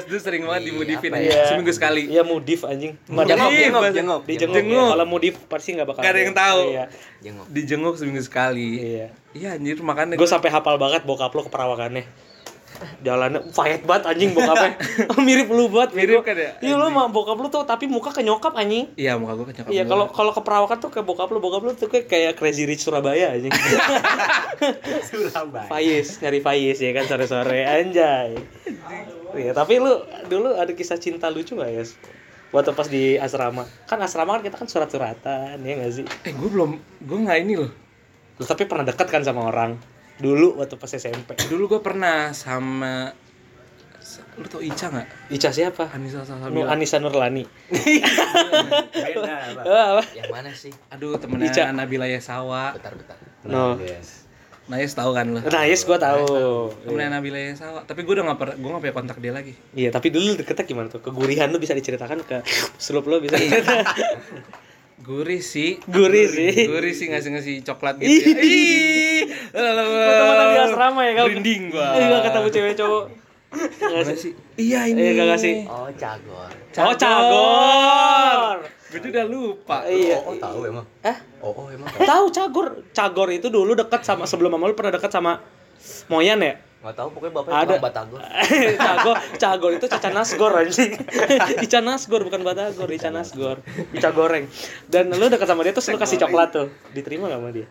tuh 0.00 0.14
sering 0.16 0.44
banget 0.44 0.70
dimodifin 0.70 1.10
apa 1.10 1.18
aja 1.18 1.26
ya? 1.26 1.44
seminggu 1.48 1.72
sekali 1.72 2.06
Iya 2.06 2.22
mudif 2.22 2.62
anjing. 2.62 2.94
Jenguk, 3.04 3.26
jenguk, 3.26 3.50
Iya, 3.50 3.90
jenguk. 3.90 4.20
di 4.22 4.34
jenguk. 4.36 4.54
Jenguk. 4.54 4.88
Kalau 4.90 5.06
mudif 5.06 5.34
pasti 5.46 5.74
nggak 5.74 5.86
bakal. 5.86 6.00
Nggak 6.00 6.12
ada 6.12 6.20
yang 6.20 6.36
tahu. 6.36 6.60
Iya. 6.68 6.84
Jenguk. 7.18 7.46
dijenguk 7.50 7.94
seminggu 7.94 8.22
sekali 8.22 8.70
Iya. 8.78 9.06
iya 9.32 9.48
anjir 9.54 9.78
makanya 9.80 10.14
Gue 10.14 10.28
sampai 10.28 10.48
hafal 10.48 10.76
banget 10.76 11.02
bokap 11.02 11.30
lo 11.30 11.42
keperawakannya. 11.42 12.04
Jalannya 13.00 13.40
fight 13.48 13.82
banget 13.82 14.04
anjing 14.06 14.30
bokapnya. 14.32 14.70
Mirip 15.26 15.48
lu 15.48 15.66
banget. 15.66 15.90
Mirip 15.94 16.22
kan 16.22 16.34
ya? 16.34 16.50
Iya 16.58 16.74
lu 16.74 16.88
mah 16.88 17.08
bokap 17.08 17.34
lu 17.34 17.46
tuh 17.46 17.62
tapi 17.62 17.86
muka 17.86 18.10
ke 18.10 18.22
nyokap 18.22 18.54
anjing. 18.54 18.86
iya 18.94 19.14
muka 19.14 19.34
gue 19.34 19.46
kenyokap 19.48 19.70
Iya 19.70 19.82
gua. 19.82 19.90
kalau 19.90 20.06
kalau 20.08 20.32
keperawakan 20.32 20.76
tuh 20.78 20.90
kayak 20.90 21.04
bokap 21.04 21.28
lu, 21.28 21.38
bokap 21.38 21.62
lu 21.62 21.72
tuh 21.72 21.86
kayak 21.86 22.06
kayak 22.06 22.32
Crazy 22.34 22.64
Rich 22.64 22.82
Surabaya 22.82 23.34
anjing. 23.34 23.50
Surabaya. 25.08 25.68
Faiz, 25.68 26.18
nyari 26.18 26.40
Faiz 26.40 26.78
ya 26.78 26.90
kan 26.92 27.04
sore-sore 27.04 27.60
anjay. 27.62 28.38
Iya, 29.30 29.52
tapi 29.52 29.78
lu 29.78 29.92
dulu 30.26 30.54
ada 30.54 30.70
kisah 30.70 30.96
cinta 30.96 31.28
lucu 31.28 31.54
gak 31.54 31.68
ya? 31.68 31.84
Waktu 32.48 32.72
pas 32.72 32.88
di 32.88 33.14
asrama. 33.14 33.68
Kan 33.84 34.00
asrama 34.00 34.38
kan 34.38 34.42
kita 34.42 34.56
kan 34.56 34.64
surat-suratan, 34.66 35.60
ya 35.60 35.72
gak 35.76 35.92
sih? 35.92 36.04
eh 36.24 36.32
gue 36.32 36.48
belum 36.48 36.70
gue 36.98 37.18
nggak 37.20 37.38
ini 37.42 37.60
loh 37.60 37.68
Lu 38.38 38.44
tapi 38.44 38.64
pernah 38.64 38.86
dekat 38.86 39.04
kan 39.04 39.20
sama 39.20 39.44
orang? 39.44 39.76
Dulu 40.18 40.58
waktu 40.58 40.74
pas 40.74 40.90
SMP. 40.90 41.38
dulu 41.46 41.68
gue 41.68 41.80
pernah 41.80 42.30
sama 42.32 43.14
lu 44.34 44.46
tau 44.46 44.58
Ica 44.58 44.86
nggak 44.88 45.08
Ica 45.30 45.50
siapa? 45.50 45.90
Anissa 45.90 46.22
Salsabila 46.22 46.70
Anissa 46.70 46.96
Nurlani. 46.96 47.42
Beda, 47.68 49.34
apa? 49.94 50.02
Yang 50.10 50.30
mana 50.30 50.50
sih? 50.52 50.72
aduh 50.88 51.14
Ica. 51.14 51.26
temennya 51.26 51.70
Nabila 51.72 52.06
Yasawa 52.06 52.74
Bentar, 52.74 52.94
bentar. 52.94 53.18
No. 53.44 53.74
Yes. 53.76 54.26
Nayes 54.66 54.92
tahu 54.92 55.10
kan 55.10 55.26
lu 55.28 55.40
Nah, 55.40 55.64
yes 55.64 55.82
gua 55.82 55.96
tahu. 55.96 56.70
temennya 56.82 57.08
Nabila 57.14 57.38
Yasawa 57.40 57.82
tapi 57.82 58.02
gue 58.02 58.12
udah 58.12 58.24
nggak 58.26 58.38
pernah 58.38 58.54
gue 58.54 58.68
nggak 58.68 58.82
punya 58.84 58.94
kontak 58.94 59.18
dia 59.18 59.32
lagi 59.32 59.54
Iya, 59.72 59.90
tapi 59.90 60.08
dulu 60.08 60.34
deketnya 60.34 60.64
gimana 60.64 60.86
tuh? 60.88 61.00
Kegurihan 61.00 61.48
lu 61.48 61.58
bisa 61.58 61.72
diceritakan 61.72 62.22
ke 62.22 62.42
selup 62.76 63.04
lu 63.04 63.18
bisa 63.18 63.34
diceritakan. 63.34 63.86
gurih 65.08 65.40
sih 65.40 65.80
Gurih 65.88 66.28
sih. 66.28 66.68
gurih 66.68 66.92
sih 66.92 67.08
ngasih 67.08 67.30
ngasih 67.32 67.54
coklat 67.64 67.96
gitu 67.96 68.12
ya. 68.28 68.36
Ih, 68.38 69.24
Teman-teman 69.48 70.46
di 70.46 70.58
asrama 70.60 71.00
ya 71.00 71.12
kamu. 71.16 71.26
Merinding 71.32 71.62
gua. 71.72 71.88
Iya, 71.96 72.16
ketemu 72.20 72.48
cewek 72.52 72.74
cowok. 72.76 73.04
Nggak 73.48 73.88
Mana 73.88 74.12
sih? 74.12 74.16
sih 74.20 74.32
iya 74.60 74.84
ini 74.84 75.00
Iya, 75.00 75.10
gak 75.16 75.26
ngasih. 75.32 75.54
Oh, 75.64 75.88
Cagor. 75.96 76.52
Oh, 76.76 76.94
Cagor. 76.94 78.56
gue 78.88 79.00
tuh 79.00 79.08
udah 79.08 79.24
lupa 79.24 79.78
Iya. 79.88 80.20
Oh, 80.20 80.32
oh, 80.32 80.34
tahu 80.36 80.58
emang. 80.68 80.84
Eh? 81.00 81.16
Oh, 81.40 81.52
oh 81.56 81.66
emang. 81.72 81.88
Tahu 81.88 82.24
Cagor. 82.28 82.68
Cagor 82.92 83.28
itu 83.32 83.48
dulu 83.48 83.72
dekat 83.72 84.04
sama 84.04 84.28
sebelum 84.28 84.52
mama 84.52 84.68
lu 84.68 84.76
pernah 84.76 84.92
dekat 84.92 85.08
sama 85.08 85.40
Moyan 86.12 86.44
ya? 86.44 86.60
Nggak 86.78 86.94
tahu 86.94 87.08
pokoknya 87.10 87.32
bapaknya 87.34 87.58
Ada. 87.58 87.74
batagor. 87.78 88.20
Cagor, 88.86 89.16
Cagor 89.34 89.70
itu 89.74 89.86
Caca 89.86 90.10
Nasgor 90.10 90.52
anjing. 90.54 90.94
Ica 91.66 91.80
Nasgor 91.80 92.22
bukan 92.22 92.40
Batagor, 92.40 92.86
Ica 92.88 93.10
Nasgor. 93.10 93.58
Ica 93.90 94.10
goreng. 94.10 94.46
Dan 94.86 95.10
lu 95.10 95.26
dekat 95.26 95.44
sama 95.44 95.62
dia 95.62 95.74
terus 95.74 95.88
lu 95.88 95.98
kasih 95.98 96.18
coklat 96.18 96.48
tuh. 96.50 96.66
Diterima 96.90 97.26
gak 97.26 97.38
sama 97.38 97.50
dia? 97.50 97.66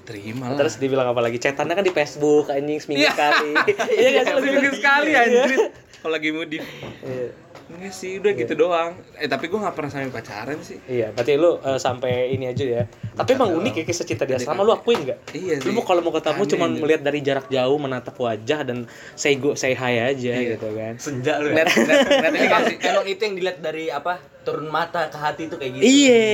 terima 0.00 0.48
lah 0.48 0.58
Terus 0.58 0.74
dia 0.74 0.88
bilang 0.88 1.06
apa 1.06 1.20
lagi? 1.20 1.38
Cetannya 1.38 1.70
kan 1.70 1.84
di 1.84 1.92
Facebook 1.92 2.48
anjing 2.48 2.80
seminggu 2.80 3.00
Iya. 3.00 3.12
sekali. 3.12 3.50
Iya 3.94 4.08
gak 4.10 4.24
sih? 4.24 4.32
seminggu 4.34 4.70
sekali 4.74 5.10
Iya. 5.12 5.20
anjir 5.22 5.58
kalau 6.00 6.12
lagi 6.12 6.28
mudik 6.32 6.62
Iya. 7.00 7.26
Enggak 7.72 7.92
sih 7.92 8.16
udah 8.16 8.32
gitu 8.32 8.52
doang 8.54 8.90
eh 9.14 9.24
tapi 9.24 9.46
gue 9.46 9.56
nggak 9.56 9.72
pernah 9.72 9.88
sampai 9.88 10.10
pacaran 10.10 10.58
sih 10.58 10.78
Iya, 10.84 11.10
berarti 11.10 11.32
lu 11.34 11.56
eh, 11.56 11.76
sampai 11.76 12.12
ini 12.30 12.46
aja 12.46 12.64
ya. 12.64 12.82
Tapi 13.12 13.30
emang 13.32 13.52
unik 13.52 13.74
ya 13.74 13.84
kisah 13.84 14.02
cinta 14.02 14.22
di 14.22 14.32
asrama 14.32 14.60
lu 14.60 14.70
akuin 14.70 15.02
gak? 15.02 15.18
Iya 15.30 15.58
Lu 15.58 15.62
sih. 15.62 15.72
mau 15.72 15.82
kalau 15.82 16.00
mau 16.00 16.10
ketemu 16.10 16.42
cuma 16.46 16.66
melihat 16.66 17.02
dari 17.02 17.20
jarak 17.20 17.46
jauh 17.46 17.76
menatap 17.76 18.14
wajah 18.14 18.60
dan 18.62 18.84
say 19.14 19.34
go 19.34 19.52
say 19.52 19.72
hi 19.72 19.94
aja 20.04 20.32
Iya. 20.32 20.56
gitu 20.56 20.68
kan. 20.70 20.94
Senja 20.96 21.38
lu 21.38 21.50
net 21.50 21.66
ya. 21.66 21.80
net 21.80 22.00
net 22.08 22.32
ini 22.32 22.38
Emang, 22.46 22.52
kasih 22.60 22.76
emang 22.82 23.06
itu 23.06 23.20
yang 23.20 23.34
dilihat 23.34 23.58
dari 23.60 23.84
apa? 23.88 24.18
Turun 24.40 24.66
mata 24.66 25.04
ke 25.06 25.16
hati 25.16 25.42
itu 25.44 25.54
kayak 25.54 25.72
gitu. 25.74 25.84
Iya. 25.84 26.24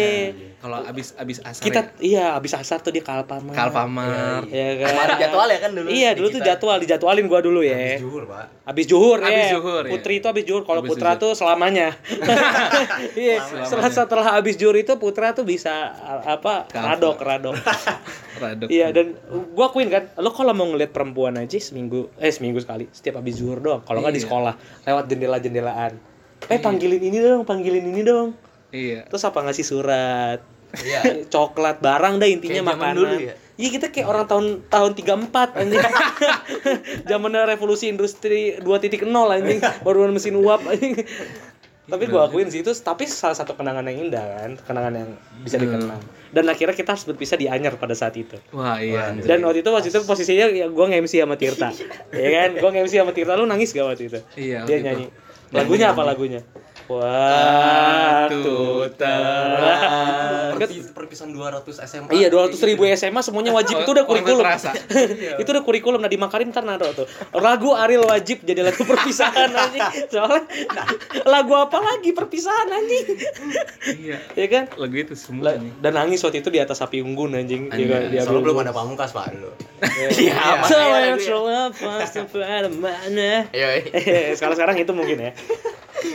kalau 0.57 0.81
abis 0.81 1.13
abis 1.15 1.39
asar 1.41 1.63
Kita 1.63 1.81
ya, 1.81 1.87
iya 2.01 2.25
abis 2.33 2.55
asar 2.55 2.79
tuh 2.79 2.89
di 2.89 2.99
Kalpamar. 2.99 3.51
Kalpamar 3.51 4.47
Iya 4.47 4.81
kan. 4.81 4.89
Kemarin 4.89 5.17
jadwal 5.21 5.47
ya 5.47 5.59
kan 5.59 5.71
dulu. 5.71 5.89
Iya, 5.89 6.11
dulu 6.13 6.27
tuh 6.29 6.41
jadwal 6.41 6.77
dijadwalin 6.79 7.27
gua 7.27 7.41
dulu 7.41 7.61
ya. 7.61 7.97
Juhur, 7.97 8.25
Pak. 8.25 8.65
Abis 8.65 8.85
juhur 8.85 9.19
ya. 9.21 9.29
Abis 9.29 9.47
zuhur, 9.53 9.83
ya. 9.85 9.91
Putri 9.91 10.15
itu 10.17 10.27
abis 10.27 10.45
juhur. 10.45 10.63
Kalau 10.63 10.81
Abis 10.81 10.91
Putra 10.91 11.11
zuhur. 11.13 11.23
tuh 11.23 11.33
selamanya. 11.35 11.89
Iya. 13.17 13.37
Setelah 13.63 13.91
setelah 13.91 14.27
abis 14.35 14.55
juhur 14.57 14.75
itu 14.75 14.93
Putra 14.97 15.33
tuh 15.33 15.45
bisa 15.45 15.71
a- 15.93 16.35
apa? 16.35 16.67
Radok, 16.69 17.17
radok. 17.19 17.55
radok 18.43 18.69
Iya 18.69 18.91
dan 18.91 19.17
gua 19.53 19.67
akuin 19.67 19.89
kan, 19.89 20.11
lo 20.17 20.31
kalau 20.31 20.53
mau 20.53 20.67
ngeliat 20.67 20.91
perempuan 20.91 21.37
aja 21.37 21.57
seminggu 21.57 22.13
eh 22.17 22.29
seminggu 22.29 22.59
sekali, 22.59 22.87
setiap 22.91 23.19
habis 23.19 23.37
zuhur 23.37 23.59
doang. 23.59 23.81
Kalau 23.83 24.01
nggak 24.01 24.13
di 24.13 24.19
Iya. 24.19 24.27
sekolah, 24.27 24.55
lewat 24.83 25.05
jendela-jendelaan. 25.07 25.93
Eh 26.47 26.61
panggilin 26.61 27.03
ini 27.03 27.19
dong, 27.19 27.43
panggilin 27.43 27.85
ini 27.85 28.03
dong. 28.03 28.37
iya 28.71 29.07
Terus 29.09 29.25
apa 29.25 29.43
ngasih 29.43 29.67
surat? 29.67 30.39
Iya. 30.77 31.01
Coklat, 31.33 31.81
barang 31.81 32.21
dah 32.21 32.29
intinya 32.29 32.61
Kayak 32.61 32.67
zaman 32.67 32.77
makanan. 32.79 32.97
dulu 32.97 33.15
ya? 33.23 33.35
Iya 33.57 33.69
kita 33.73 33.87
kayak 33.89 34.07
orang 34.13 34.25
tahun 34.29 34.47
tahun 34.69 34.91
34 35.33 35.61
anjing. 35.65 35.81
Zamannya 37.09 37.43
revolusi 37.49 37.89
industri 37.89 38.61
2.0 38.61 39.01
anjing, 39.09 39.61
baru 39.81 40.13
mesin 40.13 40.37
uap 40.37 40.61
anjing. 40.69 40.93
Tapi 41.87 42.05
gua 42.11 42.27
akuin 42.27 42.51
sih 42.51 42.67
itu 42.67 42.75
tapi 42.83 43.07
salah 43.07 43.39
satu 43.39 43.55
kenangan 43.55 43.87
yang 43.87 44.11
indah 44.11 44.19
kan, 44.21 44.51
kenangan 44.59 44.93
yang 44.93 45.11
bisa 45.41 45.55
dikenang. 45.57 46.03
Dan 46.35 46.51
akhirnya 46.51 46.75
kita 46.75 46.99
harus 46.99 47.07
berpisah 47.07 47.39
di 47.39 47.47
Anyar 47.47 47.79
pada 47.79 47.95
saat 47.95 48.19
itu. 48.19 48.35
wah 48.51 48.77
iya 48.77 49.15
Dan 49.15 49.47
waktu 49.47 49.63
itu 49.63 49.71
waktu 49.71 49.89
itu 49.95 50.03
posisinya 50.03 50.51
ya 50.51 50.67
gua 50.67 50.91
nge-MC 50.91 51.23
sama 51.23 51.39
Tirta. 51.39 51.71
ya 52.13 52.29
kan? 52.29 52.51
Gua 52.59 52.71
nge-MC 52.75 52.93
sama 52.99 53.15
Tirta 53.15 53.39
lu 53.39 53.47
nangis 53.47 53.71
gak 53.71 53.87
waktu 53.87 54.11
itu? 54.11 54.19
Iya, 54.35 54.67
Dia 54.67 54.77
waktu 54.83 55.07
itu. 55.07 55.11
Lagunya 55.55 55.95
apa 55.95 56.03
lagunya? 56.03 56.41
Waktu 56.87 58.55
terang. 58.95 60.55
Perpi- 60.57 60.87
Perpisahan 60.95 61.31
200 61.31 61.83
SMA. 61.83 62.11
Iya, 62.15 62.31
200 62.31 62.63
ribu 62.63 62.87
SMA 62.95 63.21
semuanya 63.21 63.51
wajib 63.59 63.83
itu 63.83 63.91
udah 63.91 64.07
Waktu 64.07 64.23
kurikulum. 64.23 64.45
itu 65.43 65.49
udah 65.51 65.65
kurikulum. 65.67 65.99
Nah 65.99 66.11
di 66.11 66.19
Makarim 66.19 66.55
ntar 66.55 66.63
naruh 66.63 66.95
tuh. 66.95 67.07
Lagu 67.35 67.75
Ariel 67.75 68.07
wajib 68.07 68.47
jadi 68.47 68.63
lagu 68.63 68.83
perpisahan 68.83 69.51
anjing. 69.51 69.83
Soalnya 70.13 70.47
lagu 71.27 71.53
apa 71.59 71.79
lagi 71.79 72.15
perpisahan 72.15 72.69
anjing. 72.71 73.07
iya 73.99 74.19
ya 74.35 74.47
kan? 74.47 74.65
lagu 74.77 74.95
itu 74.95 75.15
semua 75.19 75.59
Dan 75.59 75.93
nangis 75.95 76.23
waktu 76.23 76.41
itu 76.41 76.51
di 76.51 76.63
atas 76.63 76.79
api 76.81 77.03
unggun 77.03 77.35
anjing. 77.35 77.69
Dia 77.71 78.23
Soalnya 78.23 78.43
belum 78.43 78.57
ada 78.63 78.73
pamungkas, 78.73 79.11
Pak, 79.11 79.35
dulu. 79.35 79.51
Iya, 79.83 80.09
yang 81.03 81.21
ya. 83.13 83.39
Iya. 83.53 84.35
sekarang 84.39 84.57
sekarang 84.57 84.77
itu 84.79 84.93
mungkin 84.95 85.19
ya 85.21 85.33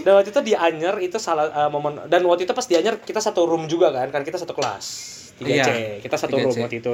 dan 0.03 0.11
waktu 0.17 0.29
itu 0.31 0.41
di 0.41 0.53
Anyer 0.55 0.95
itu 1.03 1.17
salah 1.19 1.51
uh, 1.51 1.69
momen 1.69 2.07
dan 2.07 2.23
waktu 2.25 2.47
itu 2.47 2.53
pas 2.55 2.65
di 2.65 2.75
Anyer 2.79 2.99
kita 2.99 3.19
satu 3.19 3.43
room 3.45 3.67
juga 3.67 3.91
kan 3.91 4.07
kan 4.09 4.21
kita 4.23 4.39
satu 4.39 4.55
kelas. 4.55 5.19
3C 5.41 5.49
Iya, 5.49 5.65
kita 6.05 6.15
satu 6.21 6.37
3C. 6.37 6.43
room 6.45 6.57
waktu 6.61 6.77
itu. 6.85 6.93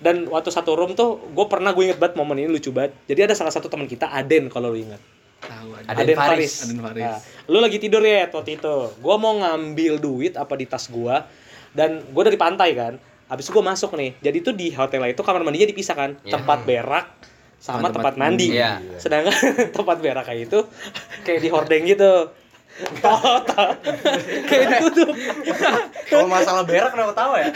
Dan 0.00 0.24
waktu 0.32 0.48
satu 0.48 0.72
room 0.72 0.96
tuh 0.96 1.20
gue 1.28 1.46
pernah 1.46 1.76
gue 1.76 1.92
inget 1.92 2.00
banget 2.00 2.16
momen 2.16 2.40
ini 2.40 2.48
lucu 2.48 2.72
banget. 2.72 2.96
Jadi 3.04 3.20
ada 3.28 3.34
salah 3.36 3.52
satu 3.52 3.68
teman 3.68 3.84
kita 3.84 4.08
Aden 4.08 4.48
kalau 4.48 4.72
lu 4.72 4.80
inget 4.80 5.00
tahu 5.42 5.68
aja 5.74 5.86
Aden 5.92 6.16
Faris. 6.16 6.54
Aden 6.64 6.80
Faris. 6.80 7.04
Nah, 7.04 7.18
lu 7.50 7.58
lagi 7.60 7.78
tidur 7.82 8.00
ya 8.00 8.30
waktu 8.30 8.56
itu. 8.56 8.74
Gue 8.96 9.16
mau 9.20 9.34
ngambil 9.36 10.00
duit 10.00 10.32
apa 10.38 10.54
di 10.56 10.64
tas 10.64 10.88
gue 10.88 11.16
dan 11.76 12.00
gue 12.00 12.22
dari 12.24 12.38
pantai 12.40 12.70
kan. 12.72 12.94
Habis 13.28 13.48
itu 13.48 13.52
gue 13.56 13.64
masuk 13.64 13.90
nih. 13.96 14.10
Jadi 14.20 14.38
tuh 14.44 14.54
di 14.56 14.72
hotel 14.72 15.12
itu 15.12 15.20
kamar 15.20 15.44
mandinya 15.44 15.68
dipisah 15.68 15.96
kan. 15.96 16.10
Iya. 16.24 16.40
tempat 16.40 16.58
berak 16.64 17.06
sama 17.62 17.88
tempat 17.88 17.94
tempat 17.94 18.14
mandi 18.18 18.48
Iya. 18.50 18.82
sedangkan 18.98 19.34
tempat 19.76 19.96
berak 20.02 20.24
kayak 20.28 20.50
itu 20.50 20.58
kayak 21.22 21.40
di 21.40 21.48
hordeng 21.48 21.86
gitu 21.86 22.34
Tahu, 22.72 23.44
tahu. 23.44 23.68
kayak 24.48 24.64
ditutup 24.74 25.12
Kalau 26.08 26.24
masalah 26.24 26.64
berak 26.64 26.88
kenapa 26.88 27.12
tahu 27.12 27.36
ya? 27.36 27.52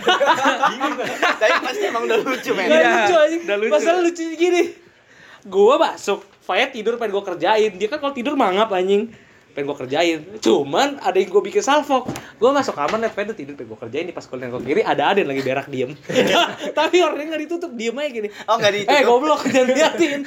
Tapi 1.40 1.52
pasti 1.64 1.84
emang 1.88 2.04
udah 2.04 2.20
lucu 2.20 2.52
men. 2.52 2.68
Iya, 2.68 2.84
lucu 2.84 3.14
anjing. 3.16 3.40
udah 3.48 3.56
lucu. 3.56 3.72
Masalah 3.72 4.00
lucu 4.04 4.22
gini. 4.36 4.62
Gua 5.42 5.80
masuk, 5.80 6.20
Fayet 6.44 6.70
tidur 6.70 7.00
pengen 7.00 7.16
gua 7.16 7.24
kerjain. 7.24 7.72
Dia 7.74 7.88
kan 7.88 7.96
kalau 7.96 8.12
tidur 8.12 8.36
mangap 8.36 8.68
anjing. 8.68 9.08
Pengen 9.56 9.72
gua 9.72 9.78
kerjain. 9.80 10.20
Cuman 10.44 11.00
ada 11.00 11.16
yang 11.16 11.32
gua 11.32 11.40
bikin 11.40 11.64
salfok. 11.64 12.12
Gua 12.36 12.52
masuk 12.52 12.76
kamar 12.76 13.00
net 13.00 13.16
Fayet 13.16 13.32
tidur 13.32 13.56
pengen 13.56 13.72
gua 13.72 13.88
kerjain. 13.88 14.04
Di 14.04 14.12
pas 14.12 14.28
kuliah 14.28 14.52
ke 14.52 14.60
kiri 14.60 14.84
ada 14.84 15.16
Aden 15.16 15.24
lagi 15.24 15.40
berak 15.40 15.72
diem. 15.72 15.96
Tapi 16.78 16.96
orangnya 17.00 17.32
nggak 17.32 17.42
ditutup, 17.48 17.72
diem 17.72 17.96
aja 17.96 18.10
gini. 18.12 18.28
Oh 18.44 18.60
enggak 18.60 18.72
ditutup. 18.76 18.92
Eh 18.92 19.02
goblok 19.08 19.40
jangan 19.56 19.68
liatin. 19.72 20.20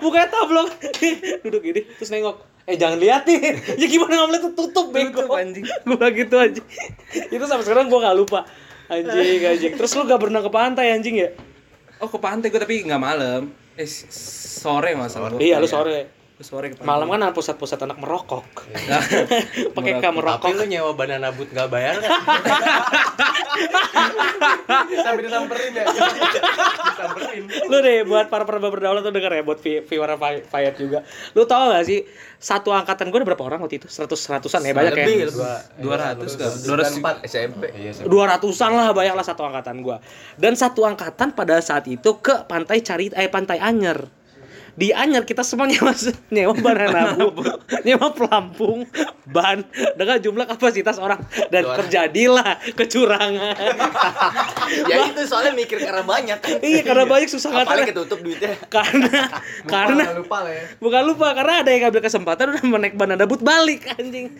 Bukanya 0.00 0.28
tablok. 0.32 0.68
Duduk 1.44 1.60
gini 1.60 1.80
terus 2.00 2.08
nengok. 2.08 2.40
Eh 2.64 2.80
jangan 2.80 2.96
liatin. 2.96 3.60
Ya 3.76 3.84
gimana 3.84 4.24
nggak 4.24 4.28
boleh 4.32 4.42
tutup 4.56 4.86
bego. 4.88 5.28
Anjing. 5.36 5.68
Gua 5.84 6.08
gitu 6.08 6.34
anjing. 6.40 6.64
Itu 7.28 7.44
sampai 7.44 7.68
sekarang 7.68 7.92
gua 7.92 8.08
nggak 8.08 8.16
lupa. 8.16 8.48
Anjing 8.88 9.44
anjing. 9.44 9.72
Terus 9.76 9.92
lu 10.00 10.08
gak 10.08 10.20
pernah 10.20 10.40
ke 10.40 10.48
pantai 10.48 10.96
anjing 10.96 11.20
ya? 11.20 11.28
oh 12.04 12.08
ke 12.10 12.18
pantai 12.20 12.52
gue 12.52 12.60
tapi 12.60 12.84
nggak 12.84 13.02
malam 13.02 13.48
eh 13.74 13.88
sore 13.88 14.94
masalah 14.94 15.34
gua. 15.34 15.40
Iya 15.42 15.58
lu 15.58 15.66
sore. 15.66 16.13
Sore 16.42 16.74
ke 16.74 16.82
Malam 16.82 17.06
kan 17.06 17.20
ada 17.22 17.30
pusat-pusat 17.30 17.78
anak 17.86 18.02
merokok. 18.02 18.42
Iya. 18.66 18.98
Pakai 19.76 20.02
kamar 20.02 20.02
Tapi 20.02 20.50
merokok. 20.50 20.50
lu 20.58 20.64
nyewa 20.66 20.90
banana 20.92 21.30
boot 21.30 21.46
nggak 21.46 21.68
bayar 21.70 22.02
kan? 22.02 22.10
Sampai 25.04 25.22
disamperin 25.22 25.70
ya. 25.70 25.84
disamperin. 25.86 27.42
Lu 27.70 27.76
deh 27.78 28.02
buat 28.02 28.26
para 28.26 28.42
para 28.42 28.58
berdaulat 28.58 29.06
tuh 29.06 29.14
denger 29.14 29.30
ya 29.30 29.42
buat 29.46 29.62
vi- 29.62 29.86
viewer 29.86 30.10
Fayat 30.44 30.74
juga. 30.74 31.06
Lu 31.38 31.46
tau 31.46 31.70
gak 31.70 31.86
sih 31.86 32.02
satu 32.42 32.74
angkatan 32.74 33.14
gue 33.14 33.18
ada 33.22 33.26
berapa 33.30 33.44
orang 33.46 33.62
waktu 33.62 33.78
itu? 33.78 33.86
Seratus 33.86 34.18
seratusan 34.18 34.66
ya 34.66 34.74
banyak 34.74 34.94
ya. 34.96 35.06
dua 35.78 35.96
ratus 35.96 36.34
kan 36.34 36.50
dua 36.64 36.74
ratus 36.80 36.96
empat 36.98 37.16
SMP 37.24 37.62
Iya, 37.74 38.04
dua 38.06 38.24
ratusan 38.26 38.70
lah 38.70 38.90
banyak 38.90 39.14
lah 39.14 39.24
satu 39.24 39.42
angkatan 39.44 39.80
gua 39.80 39.98
dan 40.36 40.54
satu 40.54 40.84
angkatan 40.84 41.32
pada 41.32 41.58
saat 41.60 41.84
itu 41.86 42.20
ke 42.20 42.44
pantai 42.46 42.80
cari 42.80 43.10
eh 43.12 43.28
pantai 43.28 43.58
Anyer 43.60 44.06
di 44.74 44.90
Anyer 44.90 45.22
kita 45.22 45.46
semua 45.46 45.70
nyewa 45.70 45.94
nyewa 46.34 46.54
banana 46.58 47.14
boat, 47.18 47.62
nyewa 47.86 48.10
pelampung 48.10 48.86
ban. 49.26 49.62
Dengan 49.94 50.18
jumlah 50.18 50.46
kapasitas 50.50 50.98
orang. 50.98 51.22
Dan 51.50 51.62
terjadilah 51.62 52.58
kecurangan. 52.74 53.54
Ya 54.64 55.06
itu 55.12 55.22
soalnya 55.28 55.52
mikir 55.52 55.76
karena 55.76 56.00
banyak. 56.02 56.38
Kan 56.40 56.58
iya 56.64 56.80
karena 56.80 57.04
banyak 57.04 57.28
susah 57.28 57.52
apalagi 57.52 57.92
nggak 57.92 57.94
ketutup 57.94 58.18
duitnya. 58.24 58.56
Karena 58.74 59.28
karena 59.68 60.02
Jangan 60.08 60.18
lupa 60.24 60.38
lah 60.44 60.52
ya. 60.52 60.64
bukan 60.80 61.02
lupa 61.04 61.26
karena 61.36 61.54
ada 61.62 61.70
yang 61.70 61.82
ngambil 61.88 62.02
kesempatan 62.02 62.44
udah 62.56 62.64
menaik 62.64 62.94
banana 62.96 63.24
boat 63.28 63.42
balik 63.44 63.84
anjing 63.94 64.32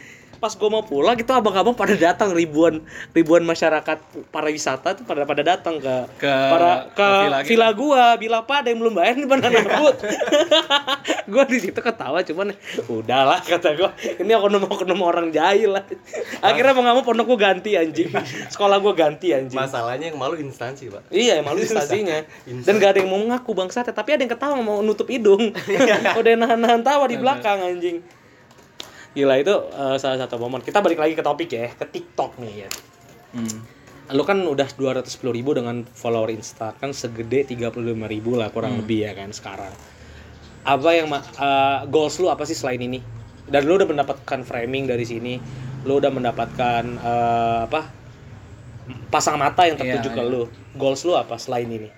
pas 0.45 0.53
gue 0.53 0.69
mau 0.69 0.85
pulang 0.85 1.17
itu 1.17 1.33
abang-abang 1.33 1.73
pada 1.73 1.97
datang 1.97 2.37
ribuan 2.37 2.85
ribuan 3.17 3.41
masyarakat 3.49 3.97
para 4.29 4.53
wisata 4.53 4.93
tuh 4.93 5.09
pada 5.09 5.25
pada 5.25 5.41
datang 5.41 5.81
ke 5.81 5.95
Ke- 6.21 6.51
para 6.53 6.93
ke 6.93 7.01
ke 7.01 7.09
villa 7.49 7.71
kita. 7.73 7.81
gua. 7.81 8.05
Bila 8.21 8.45
apa 8.45 8.61
ada 8.61 8.69
yang 8.69 8.85
belum 8.85 8.93
bayar 8.93 9.17
nih 9.17 9.25
banana 9.25 9.57
boat 9.65 10.05
gua 11.33 11.45
di 11.49 11.59
situ 11.65 11.81
ketawa 11.81 12.21
cuman 12.21 12.53
udahlah 12.93 13.41
kata 13.41 13.73
gua. 13.73 13.97
Ini 13.97 14.37
oknum 14.37 14.69
oknum 14.69 15.01
orang 15.01 15.33
jahil 15.33 15.81
lah. 15.81 15.85
Akhirnya 16.45 16.77
mau 16.77 16.85
nggak 16.85 16.97
mau 17.01 17.05
pondok 17.09 17.25
gua 17.25 17.39
ganti 17.41 17.73
anjing. 17.81 18.13
Sekolah 18.53 18.77
gua 18.85 18.93
ganti 18.93 19.33
anjing. 19.33 19.57
Masalahnya 19.57 20.13
yang 20.13 20.21
malu 20.21 20.37
instansi, 20.37 20.93
Pak. 20.93 21.09
Iya, 21.09 21.41
malu 21.41 21.65
instansinya. 21.65 22.21
Dan 22.69 22.77
gak 22.77 22.97
ada 22.97 22.99
yang 23.01 23.09
mau 23.09 23.21
ngaku 23.23 23.57
bangsat, 23.57 23.89
tapi 23.97 24.13
ada 24.13 24.21
yang 24.29 24.33
ketawa 24.37 24.61
mau 24.61 24.85
nutup 24.85 25.09
hidung. 25.09 25.57
Udah 26.21 26.33
nahan-nahan 26.37 26.85
tawa 26.85 27.09
di 27.09 27.17
belakang 27.17 27.65
anjing. 27.65 28.05
Gila 29.15 29.35
itu 29.39 29.55
eh, 29.55 29.97
salah 29.99 30.19
satu 30.19 30.37
momen. 30.43 30.61
Kita 30.63 30.83
balik 30.83 30.99
lagi 30.99 31.15
ke 31.15 31.23
topik 31.23 31.51
ya, 31.51 31.71
ke 31.71 31.87
TikTok 31.87 32.39
nih 32.43 32.67
ya. 32.67 32.71
Hmm. 33.35 33.59
Lu 34.13 34.21
kan 34.27 34.37
udah 34.45 34.69
210 34.69 35.33
ribu 35.33 35.57
dengan 35.57 35.87
follower 35.87 36.29
Insta 36.29 36.77
kan 36.77 36.93
segede 36.93 37.49
35 37.49 37.73
ribu 38.05 38.37
lah 38.37 38.53
kurang 38.53 38.77
lebih 38.83 39.09
ya 39.09 39.17
kan 39.17 39.33
sekarang. 39.33 39.73
Apa 40.67 40.91
yang 40.93 41.09
eh, 41.15 41.79
goals 41.89 42.19
lu 42.19 42.29
apa 42.29 42.43
sih 42.45 42.59
selain 42.59 42.83
ini? 42.83 43.01
Dan 43.45 43.65
lu 43.69 43.77
udah 43.77 43.89
mendapatkan 43.89 44.41
framing 44.45 44.89
dari 44.89 45.05
sini, 45.05 45.37
lu 45.87 45.97
udah 46.03 46.11
mendapatkan 46.13 46.85
eh, 47.01 47.61
apa? 47.71 48.05
pasang 49.09 49.41
mata 49.41 49.65
yang 49.65 49.81
tertuju 49.81 50.13
Iya, 50.13 50.17
ke 50.17 50.23
iya. 50.29 50.29
lu. 50.29 50.43
Goals 50.77 51.09
lu 51.09 51.17
apa 51.17 51.41
selain 51.41 51.71
ini? 51.73 51.89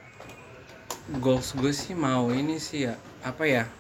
goals 1.07 1.55
gue 1.55 1.71
sih 1.71 1.95
mau 1.95 2.35
ini 2.35 2.59
sih 2.59 2.91
ya 2.91 2.99
apa 3.23 3.47
ya 3.47 3.71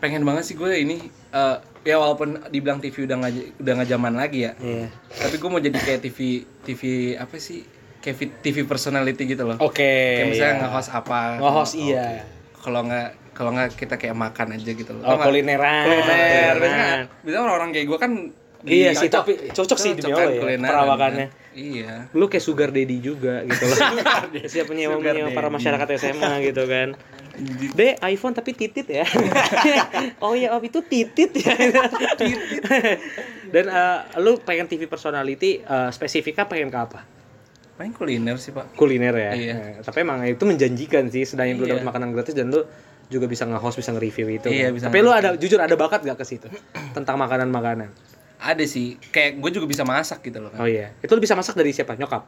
pengen 0.00 0.24
banget 0.24 0.48
sih 0.48 0.56
gue 0.56 0.72
ini 0.80 1.12
eh, 1.28 1.56
ya 1.82 1.96
walaupun 1.96 2.28
dibilang 2.48 2.78
TV 2.78 3.04
udah 3.04 3.16
nggak 3.18 3.32
udah 3.58 3.72
nggak 3.74 3.90
zaman 3.90 4.12
lagi 4.12 4.38
ya 4.40 4.52
Iya. 4.56 4.86
tapi 5.10 5.34
gue 5.34 5.48
mau 5.48 5.58
jadi 5.58 5.74
kayak 5.74 6.00
TV 6.00 6.18
TV 6.62 6.82
apa 7.14 7.34
sih 7.36 7.66
kayak 7.98 8.38
TV 8.38 8.62
personality 8.62 9.22
gitu 9.24 9.42
loh 9.44 9.58
Oke. 9.58 9.82
kayak 10.16 10.28
misalnya 10.28 10.54
iya. 10.54 10.62
nge-host 10.62 10.90
apa 10.92 11.20
Nge-host 11.38 11.74
iya. 11.76 12.06
kalau 12.56 12.82
nggak 12.82 13.08
kalau 13.32 13.50
nggak 13.50 13.74
kita 13.74 13.94
kayak 13.96 14.14
makan 14.14 14.54
aja 14.54 14.70
gitu 14.70 14.90
loh 14.92 15.02
Oh, 15.04 15.16
Tau 15.16 15.26
kulineran. 15.26 15.84
kuliner 15.84 15.98
biasanya 15.98 16.26
Kulineran. 16.52 16.70
kan- 16.70 17.04
biasanya 17.20 17.42
orang-orang 17.42 17.70
kayak 17.72 17.86
gue 17.88 17.98
kan 17.98 18.12
Iya 18.62 18.94
sih, 18.94 19.10
cocok. 19.10 19.22
tapi 19.26 19.32
cocok 19.50 19.74
sih 19.76 19.90
demi 19.92 20.06
Allah 20.08 20.22
ya, 20.22 20.38
kulineran, 20.38 20.70
perawakannya. 20.70 21.26
Iya 21.52 22.08
Lu 22.16 22.26
kayak 22.28 22.44
sugar 22.44 22.68
daddy 22.72 22.98
juga 22.98 23.44
gitu 23.44 23.64
loh. 23.68 23.78
Siapa 24.52 24.72
penyewa 24.72 24.98
penyewa 24.98 25.30
para 25.32 25.48
masyarakat 25.48 25.88
SMA 26.00 26.32
gitu 26.52 26.64
kan. 26.66 26.96
D 27.72 27.96
iPhone 28.04 28.36
tapi 28.36 28.52
titit 28.52 28.84
ya. 28.88 29.08
oh 30.24 30.36
iya, 30.36 30.52
oh 30.52 30.60
itu 30.60 30.84
titit 30.84 31.32
ya. 31.32 31.54
titit. 32.16 32.98
Dan 33.54 33.64
eh, 33.72 33.98
lu 34.20 34.36
pengen 34.40 34.68
TV 34.68 34.84
personality 34.84 35.64
eh, 35.64 35.90
spesifiknya 35.92 36.44
pengen 36.44 36.68
ke 36.68 36.80
apa? 36.80 37.00
paling 37.72 37.96
kuliner 37.96 38.36
sih 38.36 38.52
pak 38.52 38.76
Kuliner 38.76 39.16
ya. 39.16 39.32
Iya. 39.32 39.54
Eh, 39.58 39.82
tapi 39.82 40.04
emang 40.04 40.22
itu 40.28 40.44
menjanjikan 40.44 41.08
sih 41.08 41.24
sedang 41.24 41.56
lu 41.56 41.64
Iya. 41.64 41.80
dapat 41.80 41.84
makanan 41.88 42.08
gratis 42.12 42.36
dan 42.36 42.52
lu 42.52 42.62
juga 43.10 43.26
bisa 43.28 43.44
nge-host, 43.44 43.76
bisa 43.80 43.90
nge-review 43.92 44.40
itu. 44.40 44.48
Iya, 44.48 44.70
kan. 44.70 44.72
bisa 44.76 44.84
Tapi 44.88 44.98
lu 45.04 45.10
ada 45.10 45.34
jujur 45.36 45.58
ada 45.60 45.74
bakat 45.76 46.04
gak 46.04 46.16
ke 46.16 46.24
situ 46.24 46.48
tentang 46.96 47.16
makanan-makanan? 47.20 47.90
Ada 48.44 48.64
sih 48.64 48.98
kayak 49.06 49.38
gue 49.38 49.50
juga 49.52 49.64
bisa 49.64 49.82
masak 49.82 50.20
gitu 50.20 50.38
loh 50.38 50.50
Oh 50.50 50.58
kan 50.58 50.66
iya. 50.66 50.90
Itu 50.98 51.10
lu 51.10 51.20
bisa 51.20 51.32
masak 51.32 51.54
dari 51.54 51.70
siapa? 51.70 51.94
Nyokap? 51.94 52.26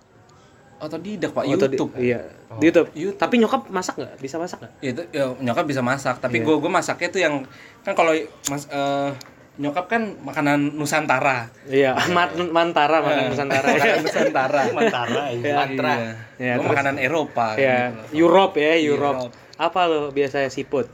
otodidak 0.77 1.33
pak 1.33 1.43
Atau 1.43 1.49
di- 1.49 1.57
YouTube 1.73 1.91
iya. 1.97 2.21
Di 2.55 2.65
YouTube. 2.69 2.89
YouTube. 2.93 3.17
Tapi 3.17 3.35
nyokap 3.37 3.67
masak 3.69 3.95
nggak? 3.97 4.15
Bisa 4.17 4.37
masak 4.37 4.59
nggak? 4.61 4.73
Ya, 4.79 4.91
itu 4.91 5.03
ya, 5.09 5.25
nyokap 5.35 5.65
bisa 5.65 5.81
masak 5.81 6.19
tapi 6.19 6.39
Iya. 6.39 6.45
gue 6.45 6.55
gue 6.57 6.71
masaknya 6.71 7.09
tuh 7.09 7.21
yang 7.21 7.35
kan 7.81 7.93
kalau 7.93 8.12
mas 8.45 8.69
eh, 8.69 9.11
nyokap 9.55 9.87
kan 9.87 10.03
makanan 10.21 10.75
nusantara 10.75 11.49
Iya, 11.65 11.95
mat 12.12 12.31
mantara 12.37 13.01
makanan 13.01 13.25
Nusantara. 13.29 13.67
makanan 13.71 13.99
nusantara 14.03 14.61
Mantara. 14.77 15.23
Iya. 15.33 15.55
mantra 15.57 15.95
Iya, 16.37 16.53
Gua 16.53 16.61
terus- 16.61 16.71
makanan 16.71 16.97
Eropa 16.99 17.47
Iya, 17.55 17.77
gitu. 17.89 18.03
Europe 18.21 18.55
ya, 18.57 18.73
Europe. 18.77 19.19
Europe. 19.25 19.35
Apa 19.57 19.81
lo 19.85 20.01
biasanya 20.11 20.47
seafood? 20.49 20.91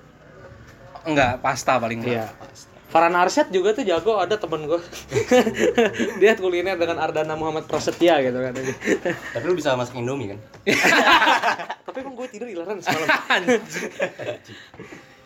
enggak 1.03 1.41
pasta 1.41 1.81
paling 1.81 1.99
Iya. 1.99 2.29
enggak 2.29 2.31
Farhan 2.91 3.14
Arsyad 3.14 3.55
juga 3.55 3.70
tuh 3.70 3.86
jago, 3.86 4.18
ada 4.18 4.34
temen 4.34 4.66
gue. 4.66 4.82
Dia 6.20 6.34
kuliner 6.34 6.74
dengan 6.74 6.99
Ardana 6.99 7.38
Muhammad 7.38 7.70
Prasetya 7.70 8.18
gitu 8.18 8.34
kan. 8.34 8.51
Tapi 9.30 9.45
lu 9.47 9.55
bisa 9.55 9.78
masak 9.78 9.95
Indomie 9.95 10.34
kan? 10.34 10.38
Tapi 11.86 11.97
emang 12.03 12.18
gue 12.18 12.26
tidur 12.26 12.51
ilaran 12.51 12.82
semalam. 12.82 13.07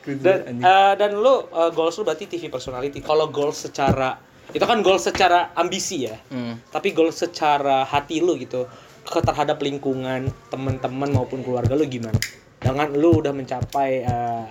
dan 0.05 0.61
eh, 0.61 0.95
dan 1.01 1.11
lu 1.17 1.49
eh, 1.49 1.71
goals 1.73 1.97
lu 1.97 2.05
berarti 2.05 2.29
TV 2.29 2.53
personality. 2.53 3.01
Kalau 3.01 3.33
goals 3.33 3.65
secara 3.65 4.21
itu 4.53 4.61
kan 4.61 4.85
goals 4.85 5.09
secara 5.09 5.57
ambisi 5.57 6.05
ya. 6.05 6.21
Hmm. 6.29 6.61
Tapi 6.69 6.93
goals 6.93 7.17
secara 7.17 7.89
hati 7.89 8.21
lu 8.21 8.37
gitu 8.37 8.69
ke 9.09 9.21
terhadap 9.25 9.57
lingkungan 9.65 10.29
teman-teman 10.53 11.17
maupun 11.17 11.41
keluarga 11.41 11.73
lu 11.73 11.89
gimana? 11.89 12.21
Dengan 12.61 12.93
lu 12.93 13.25
udah 13.25 13.33
mencapai 13.33 14.05
eh, 14.05 14.45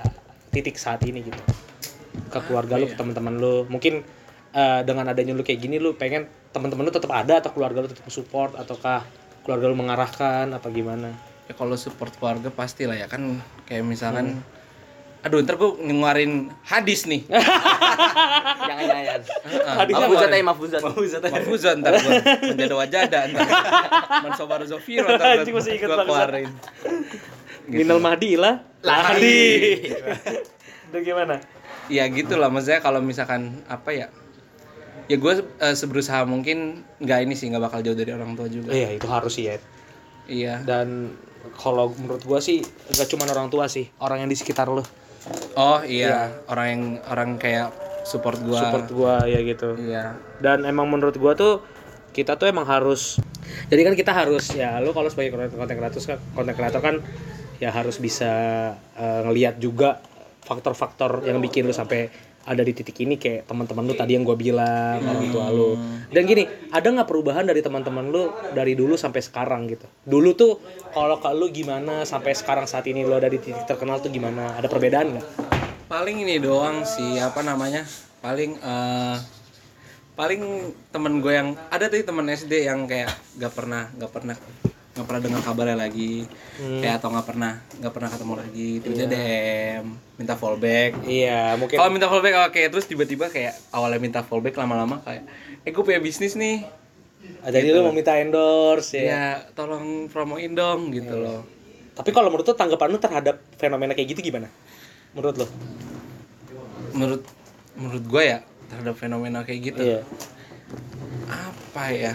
titik 0.50 0.82
saat 0.82 1.06
ini 1.06 1.22
gitu. 1.22 1.42
Ke 2.30 2.40
keluarga 2.46 2.78
lu, 2.78 2.90
ke 2.90 2.96
teman-teman 2.98 3.36
lu. 3.38 3.56
Mungkin 3.70 4.04
eh, 4.54 4.82
dengan 4.86 5.10
adanya 5.10 5.34
lu 5.34 5.42
kayak 5.42 5.60
gini 5.60 5.78
lu 5.82 5.98
pengen 5.98 6.30
teman-teman 6.54 6.86
lu 6.88 6.94
tetap 6.94 7.12
ada 7.12 7.42
atau 7.42 7.52
keluarga 7.52 7.82
lu 7.84 7.90
tetap 7.90 8.06
support 8.14 8.54
ataukah 8.58 9.04
keluarga 9.44 9.66
lu 9.70 9.76
mengarahkan 9.76 10.48
apa 10.54 10.68
gimana? 10.70 11.12
ya 11.44 11.54
kalau 11.60 11.76
support 11.76 12.16
keluarga 12.16 12.48
pasti 12.48 12.88
lah 12.88 12.96
ya 12.96 13.08
kan 13.12 13.44
kayak 13.68 13.84
misalkan 13.84 14.40
Hmm. 14.40 15.28
aduh 15.28 15.40
ntar 15.40 15.56
gue 15.56 15.72
ngeluarin 15.80 16.52
hadis 16.68 17.08
nih 17.08 17.24
jangan 18.68 18.84
jangan 18.92 19.04
mafuzat 20.04 20.28
apa? 20.28 20.36
ya 20.36 20.44
mafuzat 20.44 20.82
Mahfuzan 21.24 21.76
ntar 21.80 21.96
gue 21.96 22.12
menjadi 22.52 22.76
wajada 22.76 23.20
ntar 23.32 23.48
mansobar 24.28 24.64
zofiro 24.68 25.08
ntar 25.08 25.44
gue 25.48 25.64
keluarin 25.80 26.52
Minal 27.64 28.04
Mahdi 28.04 28.36
lah. 28.36 28.60
Lahdi. 28.84 29.40
Itu 30.92 30.98
gimana? 31.00 31.40
Ya 31.92 32.08
gitu 32.12 32.40
lah 32.40 32.48
maksudnya 32.48 32.80
kalau 32.80 33.04
misalkan 33.04 33.64
apa 33.68 33.90
ya 33.92 34.08
ya 35.12 35.18
gue 35.20 35.34
eh, 35.44 35.76
seberusaha 35.76 36.24
mungkin 36.24 36.84
nggak 37.04 37.20
ini 37.28 37.34
sih 37.36 37.52
nggak 37.52 37.64
bakal 37.64 37.80
jauh 37.84 37.98
dari 37.98 38.12
orang 38.16 38.40
tua 38.40 38.48
juga. 38.48 38.72
Iya, 38.72 38.96
itu 38.96 39.08
harus 39.08 39.34
sih 39.36 39.46
ya. 39.52 39.56
iya. 40.32 40.56
Dan 40.64 41.12
kalau 41.60 41.92
menurut 41.92 42.24
gua 42.24 42.40
sih 42.40 42.64
gak 42.96 43.12
cuma 43.12 43.28
orang 43.28 43.52
tua 43.52 43.68
sih, 43.68 43.92
orang 44.00 44.24
yang 44.24 44.30
di 44.32 44.38
sekitar 44.40 44.72
lu. 44.72 44.80
Oh 45.60 45.84
iya. 45.84 46.32
Orang 46.48 46.68
yang 46.72 46.84
orang 47.12 47.30
kayak 47.36 47.76
support 48.08 48.40
gue 48.40 48.56
support 48.56 48.88
gua 48.96 49.28
ya 49.28 49.44
gitu. 49.44 49.76
iya. 49.80 50.16
Dan 50.40 50.64
emang 50.64 50.88
menurut 50.88 51.20
gua 51.20 51.36
tuh 51.36 51.60
kita 52.16 52.40
tuh 52.40 52.48
emang 52.48 52.64
harus 52.64 53.18
jadi 53.68 53.90
kan 53.90 53.94
kita 53.98 54.14
harus 54.14 54.54
ya 54.54 54.78
lu 54.80 54.94
kalau 54.94 55.10
sebagai 55.10 55.34
konten 55.34 55.76
kreator 55.76 56.00
kan 56.06 56.20
konten 56.38 56.54
kreator 56.54 56.80
kan 56.80 56.96
ya 57.58 57.74
harus 57.74 57.98
bisa 57.98 58.32
eh, 58.96 59.20
ngelihat 59.26 59.58
juga 59.58 59.98
faktor-faktor 60.44 61.24
yang 61.24 61.40
bikin 61.40 61.66
lu 61.66 61.74
sampai 61.74 62.12
ada 62.44 62.60
di 62.60 62.76
titik 62.76 63.00
ini 63.08 63.16
kayak 63.16 63.48
teman-teman 63.48 63.88
lu 63.88 63.96
tadi 63.96 64.20
yang 64.20 64.28
gua 64.28 64.36
bilang 64.36 65.00
orang 65.00 65.32
tua 65.32 65.48
lu. 65.48 65.80
Dan 66.12 66.28
gini 66.28 66.44
ada 66.70 66.84
nggak 66.84 67.08
perubahan 67.08 67.48
dari 67.48 67.64
teman-teman 67.64 68.12
lu 68.12 68.30
dari 68.52 68.76
dulu 68.76 69.00
sampai 69.00 69.24
sekarang 69.24 69.72
gitu? 69.72 69.88
Dulu 70.04 70.30
tuh 70.36 70.60
kalau 70.92 71.24
ke 71.24 71.32
lu 71.32 71.48
gimana? 71.56 72.04
Sampai 72.04 72.36
sekarang 72.36 72.68
saat 72.68 72.84
ini 72.92 73.08
lu 73.08 73.16
ada 73.16 73.32
di 73.32 73.40
titik 73.40 73.64
terkenal 73.64 74.04
tuh 74.04 74.12
gimana? 74.12 74.60
Ada 74.60 74.68
perbedaan 74.68 75.16
nggak? 75.16 75.28
Paling 75.88 76.28
ini 76.28 76.36
doang 76.44 76.84
sih 76.84 77.16
apa 77.24 77.40
namanya? 77.42 77.88
Paling 78.20 78.60
eh 78.60 79.18
paling 80.14 80.70
temen 80.94 81.26
gue 81.26 81.34
yang 81.34 81.58
ada 81.74 81.90
tuh 81.90 82.06
temen 82.06 82.30
SD 82.30 82.70
yang 82.70 82.86
kayak 82.86 83.10
gak 83.42 83.50
pernah 83.50 83.90
gak 83.98 84.14
pernah 84.14 84.38
nggak 84.94 85.06
pernah 85.06 85.22
dengar 85.22 85.42
kabarnya 85.42 85.78
lagi 85.80 86.30
Hmm. 86.54 86.78
kayak 86.80 86.96
atau 86.98 87.10
nggak 87.10 87.26
pernah 87.26 87.54
nggak 87.76 87.92
pernah 87.92 88.10
ketemu 88.10 88.34
lagi 88.38 88.70
tiba 88.78 88.94
DM 89.04 89.86
minta 90.16 90.34
fallback 90.34 90.92
Iya, 91.04 91.58
mungkin 91.58 91.76
kalau 91.76 91.90
minta 91.90 92.06
fallback 92.06 92.36
oke 92.46 92.62
terus 92.64 92.86
tiba-tiba 92.86 93.26
kayak 93.28 93.58
awalnya 93.70 93.98
minta 93.98 94.22
fallback 94.22 94.54
lama-lama 94.54 95.02
kayak 95.02 95.26
eh 95.60 95.72
gue 95.72 95.82
punya 95.82 95.98
bisnis 95.98 96.34
nih 96.34 96.62
Ah, 97.40 97.50
jadi 97.50 97.72
lu 97.72 97.82
mau 97.82 97.92
minta 97.92 98.14
endorse 98.14 98.94
ya. 98.94 99.08
ya 99.08 99.24
tolong 99.52 100.06
promoin 100.08 100.52
dong 100.52 100.92
gitu 100.92 101.16
Iya. 101.16 101.26
loh 101.26 101.42
Tapi 101.94 102.10
kalau 102.10 102.28
menurut 102.28 102.44
lu 102.44 102.54
tanggapan 102.54 102.90
lu 102.90 102.98
terhadap 102.98 103.38
fenomena 103.54 103.94
kayak 103.94 104.12
gitu 104.12 104.22
gimana? 104.24 104.50
Menurut 105.12 105.38
lu? 105.38 105.48
menurut 106.92 107.22
menurut 107.74 108.04
gue 108.04 108.24
ya 108.28 108.40
terhadap 108.68 108.94
fenomena 108.94 109.42
kayak 109.42 109.62
gitu 109.64 109.82
Iya. 109.84 110.02
apa 111.26 111.84
ya 111.90 112.14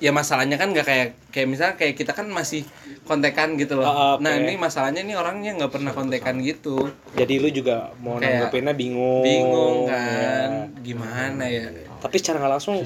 ya 0.00 0.10
masalahnya 0.10 0.56
kan 0.56 0.72
nggak 0.72 0.82
kayak 0.82 1.08
kayak 1.28 1.46
misalnya 1.46 1.74
kayak 1.76 1.94
kita 1.94 2.10
kan 2.10 2.24
masih 2.26 2.64
kontekan 3.04 3.52
gitu 3.54 3.76
loh 3.76 3.84
Ah, 3.84 4.16
oke. 4.16 4.24
nah 4.24 4.32
ini 4.32 4.56
masalahnya 4.56 5.00
nih 5.00 5.12
orangnya 5.12 5.52
nggak 5.54 5.68
pernah 5.70 5.92
kontekan 5.92 6.40
gitu 6.40 6.88
Jadi 7.12 7.36
lu 7.36 7.48
juga 7.50 7.92
mau 7.98 8.16
Kayak 8.16 8.48
nanggepinnya 8.48 8.72
bingung. 8.72 9.20
bingung 9.20 9.76
ya. 9.84 9.92
kan 9.92 10.50
gimana 10.80 11.44
ya 11.44 11.68
Tapi 11.98 12.16
secara 12.16 12.40
nggak 12.40 12.52
langsung 12.54 12.80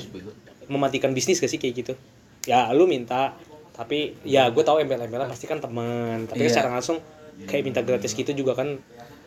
mematikan 0.66 1.10
bisnis 1.10 1.38
gak 1.38 1.46
sih 1.46 1.56
kayak 1.56 1.74
gitu? 1.76 1.92
Ya 2.44 2.66
lu 2.70 2.84
minta, 2.84 3.36
tapi 3.70 4.18
ya 4.22 4.48
gue 4.48 4.60
tahu 4.60 4.78
embel-embelnya 4.78 5.24
pasti 5.24 5.44
kan 5.44 5.56
teman. 5.58 6.26
Tapi 6.26 6.40
Iya. 6.40 6.50
secara 6.50 6.66
nggak 6.68 6.78
langsung 6.78 6.98
kayak 7.44 7.62
minta 7.62 7.80
gratis 7.80 8.10
gitu 8.10 8.32
juga 8.32 8.52
kan 8.54 8.80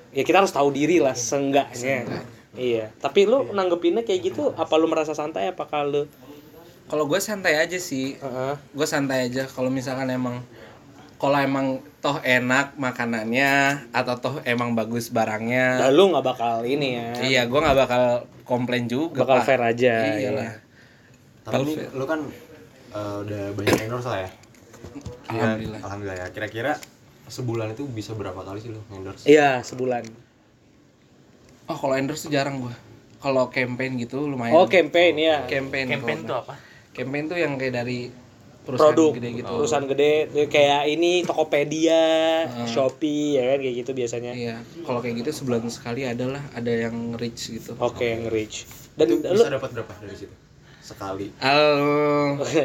ya 0.09 0.21
kita 0.21 0.37
harus 0.37 0.51
tahu 0.51 0.69
diri 0.69 0.97
lah 0.97 1.13
seenggaknya. 1.13 2.03
Iya. 2.51 2.91
Tapi 2.95 3.23
lu 3.23 3.47
nanggepinnya 3.49 4.01
kayak 4.01 4.21
gitu 4.25 4.51
apa 4.51 4.75
lu 4.75 4.85
merasa 4.85 5.13
santai 5.13 5.47
apakah 5.47 5.81
lu 5.83 6.03
kalau 6.87 7.03
gue 7.05 7.19
santai 7.19 7.55
aja 7.57 7.77
sih 7.77 8.15
Heeh. 8.15 8.53
gue 8.55 8.87
santai 8.87 9.27
aja 9.27 9.43
kalau 9.45 9.67
misalkan 9.67 10.07
emang 10.07 10.39
kalau 11.17 11.35
emang 11.35 11.67
toh 11.97 12.21
enak 12.21 12.77
makanannya 12.77 13.51
atau 13.91 14.15
toh 14.15 14.35
emang 14.43 14.71
bagus 14.71 15.09
barangnya 15.09 15.81
Nah, 15.81 15.89
lu 15.89 16.09
nggak 16.09 16.23
bakal 16.23 16.61
ini 16.63 16.95
ya. 16.95 17.09
iya 17.21 17.41
gue 17.43 17.57
nggak 17.57 17.77
bakal 17.77 18.03
komplain 18.43 18.85
juga 18.85 19.21
bakal 19.21 19.37
Pak. 19.37 19.45
fair 19.45 19.61
aja. 19.61 19.93
iyalah 20.13 20.45
ya. 20.45 20.55
Tapi 21.43 21.63
ini 21.65 21.73
lu 21.91 22.03
kan 22.03 22.19
eh, 22.89 23.15
udah 23.19 23.41
banyak 23.51 23.75
endorse 23.81 24.07
lah 24.07 24.19
ya. 24.21 24.29
Kira- 25.25 25.35
Alhamdulillah. 25.43 25.79
Alhamdulillah 25.81 26.17
ya. 26.17 26.27
Kira-kira 26.29 26.73
sebulan 27.27 27.71
itu 27.71 27.83
bisa 27.85 28.11
berapa 28.11 28.37
kali 28.37 28.59
sih 28.59 28.69
lu 28.69 28.79
endorse? 28.89 29.25
Iya, 29.25 29.59
sebulan. 29.61 30.07
oh 31.65 31.75
kalau 31.75 31.95
endorse 31.95 32.23
tuh 32.23 32.31
jarang 32.31 32.61
gue 32.61 32.71
kalau 33.17 33.49
campaign 33.49 33.97
gitu 33.97 34.23
lumayan 34.23 34.53
Oh, 34.53 34.69
campaign 34.69 35.17
ya. 35.17 35.43
campaign 35.45 35.89
Campaign 35.89 36.23
tuh 36.23 36.37
apa? 36.37 36.55
Campaign 36.97 37.25
tuh 37.27 37.37
yang 37.37 37.53
kayak 37.55 37.73
dari 37.75 38.09
perusahaan 38.59 38.91
Produk 38.91 39.15
gede 39.15 39.29
gitu 39.37 39.51
perusahaan 39.53 39.85
gede 39.85 40.11
kayak 40.47 40.81
ini 40.89 41.23
Tokopedia, 41.23 42.03
Shopee 42.67 43.37
ya 43.37 43.43
kan 43.47 43.57
kayak 43.61 43.75
gitu 43.79 43.91
biasanya. 43.93 44.31
iya 44.33 44.55
kalau 44.83 44.99
kayak 44.99 45.23
gitu 45.23 45.31
sebulan 45.33 45.63
sekali 45.67 46.03
adalah 46.03 46.43
ada 46.51 46.67
yang 46.67 47.15
reach 47.15 47.47
gitu 47.49 47.79
Oke, 47.79 48.03
yang 48.09 48.27
reach. 48.27 48.67
Dan 48.93 49.07
Itu 49.09 49.23
lu 49.23 49.39
bisa 49.39 49.47
dapat 49.47 49.71
berapa 49.71 49.93
dari 50.01 50.17
situ? 50.17 50.35
Sekali. 50.81 51.31
Al 51.37 51.67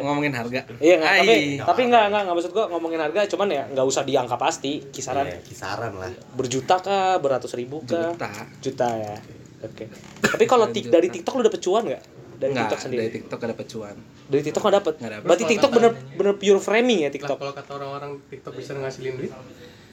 ngomongin 0.01 0.30
harga 0.33 0.62
Iya 0.78 0.95
nggak, 0.97 1.12
tapi 1.18 1.28
Ai. 1.28 1.47
tapi 1.61 1.80
nggak 1.87 2.05
nggak 2.09 2.22
nggak 2.22 2.35
maksud 2.35 2.53
gua 2.53 2.66
ngomongin 2.68 3.01
harga, 3.01 3.20
cuman 3.28 3.49
ya 3.51 3.62
nggak 3.68 3.83
usah 3.85 4.03
di 4.03 4.14
angka 4.14 4.35
pasti, 4.37 4.72
kisaran 4.89 5.26
Iya, 5.26 5.39
kisaran 5.43 5.93
lah. 5.95 6.11
berjuta 6.33 6.78
kah, 6.78 7.18
beratus 7.18 7.53
ribu 7.53 7.83
kah? 7.83 8.11
Juta. 8.11 8.30
Juta 8.59 8.89
ya. 8.97 9.14
Oke. 9.62 9.87
Tapi 10.35 10.45
kalau 10.47 10.66
tik 10.68 10.87
dari 10.87 11.11
TikTok 11.11 11.35
lu 11.35 11.43
dapet 11.45 11.59
cuan 11.61 11.83
nggak? 11.85 12.03
Dari 12.43 12.51
Nggak, 12.51 12.64
TikTok 12.66 12.80
sendiri. 12.80 12.99
dari 12.99 13.11
TikTok 13.14 13.38
gak 13.38 13.51
dapet 13.53 13.66
cuan 13.68 13.97
Dari 14.24 14.43
TikTok. 14.43 14.61
Nggak 14.61 14.74
dapet. 14.76 14.95
Berarti 15.22 15.45
TikTok 15.47 15.70
bener 15.70 15.90
bener 16.12 16.34
pure 16.34 16.59
framing 16.59 16.99
ya 16.99 17.05
Lah 17.05 17.12
TikTok. 17.12 17.38
kalau 17.38 17.55
kata 17.55 17.70
orang-orang 17.72 18.11
TikTok 18.26 18.53
bisa 18.53 18.74
ngasilin 18.74 19.14
duit, 19.16 19.32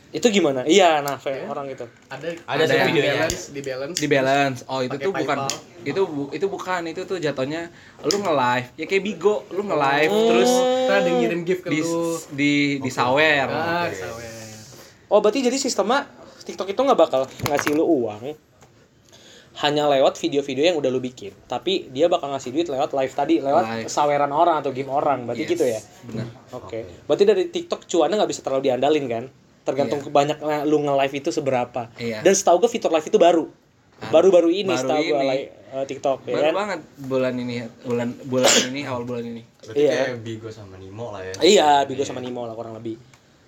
Itu 0.09 0.25
gimana? 0.27 0.65
Iya, 0.65 0.99
nah 0.99 1.15
Fe, 1.15 1.45
orang 1.45 1.69
itu. 1.69 1.85
ada 2.09 2.25
Ada 2.47 2.63
di 2.65 2.77
videonya. 2.83 3.13
balance, 3.21 3.43
di 3.47 3.61
balance. 3.61 3.95
di 3.95 4.07
balance 4.09 4.59
oh 4.65 4.81
itu 4.81 4.97
tuh 4.97 5.13
bukan 5.13 5.37
PayPal. 5.39 5.85
itu 5.85 6.01
bu- 6.03 6.29
itu 6.31 6.45
bukan 6.47 6.81
itu 6.83 7.01
tuh 7.03 7.17
jatuhnya 7.17 7.69
lu 8.01 8.17
nge 8.17 8.33
live 8.35 8.67
ya 8.75 8.85
kayak 8.85 9.03
bigo 9.05 9.45
lu 9.49 9.61
nge 9.63 9.77
live 9.77 10.09
Oh. 10.11 10.25
terus 10.27 10.51
ada 10.89 11.05
yang 11.05 11.17
ngirim 11.21 11.41
gift 11.43 11.61
ke 11.61 11.69
di 11.69 11.79
lu. 11.79 12.17
di 12.31 12.53
di 12.79 12.89
sawer 12.89 13.45
Ah, 13.47 13.85
sawer. 13.87 14.33
Oh, 15.07 15.19
berarti 15.19 15.39
jadi 15.39 15.53
sistemnya 15.55 16.09
TikTok 16.41 16.65
itu 16.67 16.79
nggak 16.79 16.97
bakal 16.99 17.21
ngasih 17.45 17.71
lu 17.71 17.85
uang 17.85 18.33
hanya 19.59 19.85
lewat 19.85 20.15
video-video 20.15 20.63
yang 20.65 20.75
udah 20.75 20.87
lu 20.87 20.97
bikin. 20.97 21.35
Tapi 21.43 21.87
dia 21.89 22.07
bakal 22.07 22.31
ngasih 22.31 22.49
duit 22.49 22.65
lewat 22.65 22.91
live 22.91 23.11
tadi, 23.11 23.35
lewat 23.37 23.65
Live. 23.65 23.87
saweran 23.87 24.31
orang 24.31 24.55
atau 24.57 24.71
game 24.71 24.87
orang. 24.87 25.23
Berarti 25.23 25.43
Yes, 25.43 25.51
gitu 25.51 25.65
ya? 25.65 25.79
benar 26.05 26.27
Oke. 26.53 26.79
Berarti 27.03 27.23
dari 27.23 27.43
TikTok 27.45 27.83
cuannya 27.85 28.15
nggak 28.15 28.29
bisa 28.29 28.39
terlalu 28.39 28.63
diandalin 28.65 29.05
kan? 29.05 29.23
Tergantung 29.61 29.99
ke 29.99 30.07
banyak 30.07 30.39
lu 30.63 30.79
nge-live 30.79 31.15
itu 31.17 31.29
seberapa. 31.29 31.91
Iya. 31.93 32.23
Dan 32.23 32.33
setahu 32.33 32.63
gue 32.63 32.69
fitur 32.69 32.87
live 32.89 33.03
itu 33.03 33.17
baru. 33.17 33.45
Baru-baru 33.99 34.47
ini 34.49 34.71
Baru 34.71 34.79
setahu 34.79 35.01
gue 35.03 35.11
ini. 35.13 35.27
li- 35.29 35.49
eh, 35.69 35.85
TikTok 35.85 36.17
ya 36.23 36.31
baru 36.31 36.41
kan? 36.41 36.53
banget 36.55 36.79
bulan 36.97 37.33
ini 37.35 37.55
bulan 37.83 38.07
bulan 38.23 38.49
ini 38.65 38.81
awal 38.81 39.03
bulan 39.03 39.27
ini 39.27 39.43
Berarti 39.59 39.75
Iya. 39.77 39.91
kayak 40.07 40.19
Bigo 40.23 40.49
sama 40.49 40.75
Nimo 40.79 41.11
lah 41.11 41.21
ya. 41.21 41.33
Iya, 41.37 41.69
Bigo 41.83 42.01
sama 42.01 42.19
Nimo 42.19 42.41
lah 42.41 42.55
kurang 42.55 42.73
lebih. 42.73 42.95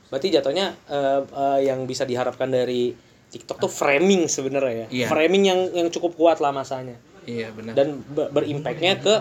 Berarti 0.06 0.28
jatuhnya 0.28 0.76
eh, 0.86 1.20
eh, 1.24 1.60
yang 1.66 1.88
bisa 1.88 2.04
diharapkan 2.04 2.52
dari 2.52 2.92
TikTok 3.32 3.58
tuh 3.58 3.72
framing 3.72 4.28
sebenarnya 4.28 4.86
ya. 4.86 4.88
Iya. 4.92 5.08
Framing 5.08 5.44
yang 5.44 5.60
yang 5.74 5.88
cukup 5.88 6.14
kuat 6.14 6.38
lah 6.38 6.52
masanya. 6.52 7.00
iya 7.22 7.48
benar 7.50 7.74
Dan 7.74 8.02
be- 8.04 8.28
berimpactnya 8.30 8.98
ke 8.98 9.14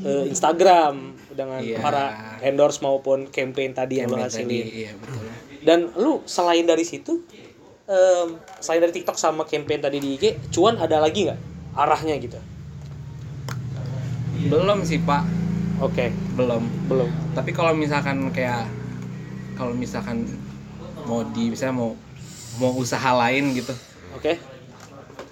eh, 0.00 0.24
Instagram 0.26 0.94
dengan 1.28 1.58
Iya. 1.58 1.78
para 1.78 2.04
endorse 2.40 2.78
maupun 2.78 3.26
campaign 3.28 3.70
tadi 3.72 3.98
yang 3.98 4.08
lo 4.08 4.16
Campaign 4.16 4.46
hasilin. 4.46 4.64
iya 4.64 4.90
betul 4.94 5.26
Dan 5.58 5.78
lu 5.92 6.22
selain 6.24 6.62
dari 6.62 6.82
situ, 6.82 7.26
em, 7.84 8.28
selain 8.56 8.78
dari 8.80 8.94
TikTok 8.94 9.14
sama 9.14 9.42
campaign 9.42 9.82
tadi 9.82 9.98
di 9.98 10.14
IG, 10.14 10.24
cuan 10.48 10.78
ada 10.78 10.96
lagi 10.98 11.26
nggak 11.26 11.40
arahnya 11.74 12.14
gitu? 12.16 12.38
belum 14.40 14.86
sih 14.86 15.02
pak 15.02 15.26
Oke, 15.78 16.10
belum 16.34 16.62
belum. 16.86 17.10
tapi 17.34 17.50
kalau 17.50 17.70
misalkan 17.70 18.30
kayak 18.30 18.66
kalau 19.54 19.70
misalkan 19.72 20.26
mau 21.04 21.22
di 21.24 21.50
bisa 21.50 21.70
mau 21.70 21.94
mau 22.58 22.74
usaha 22.74 23.10
lain 23.14 23.54
gitu 23.54 23.72
Oke. 24.18 24.36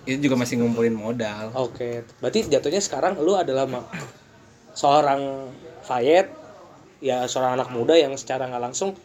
itu 0.06 0.30
juga 0.30 0.38
masih 0.38 0.62
ngumpulin 0.62 0.94
modal 0.94 1.50
Oke, 1.58 2.06
berarti 2.22 2.46
jatuhnya 2.46 2.78
sekarang 2.78 3.18
lu 3.18 3.34
adalah 3.34 3.66
seorang 4.76 5.50
Fayet, 5.86 6.26
ya 6.98 7.30
seorang 7.30 7.54
anak 7.58 7.70
muda 7.70 7.94
yang 7.94 8.14
secara 8.18 8.50
nggak 8.50 8.62
langsung 8.62 8.98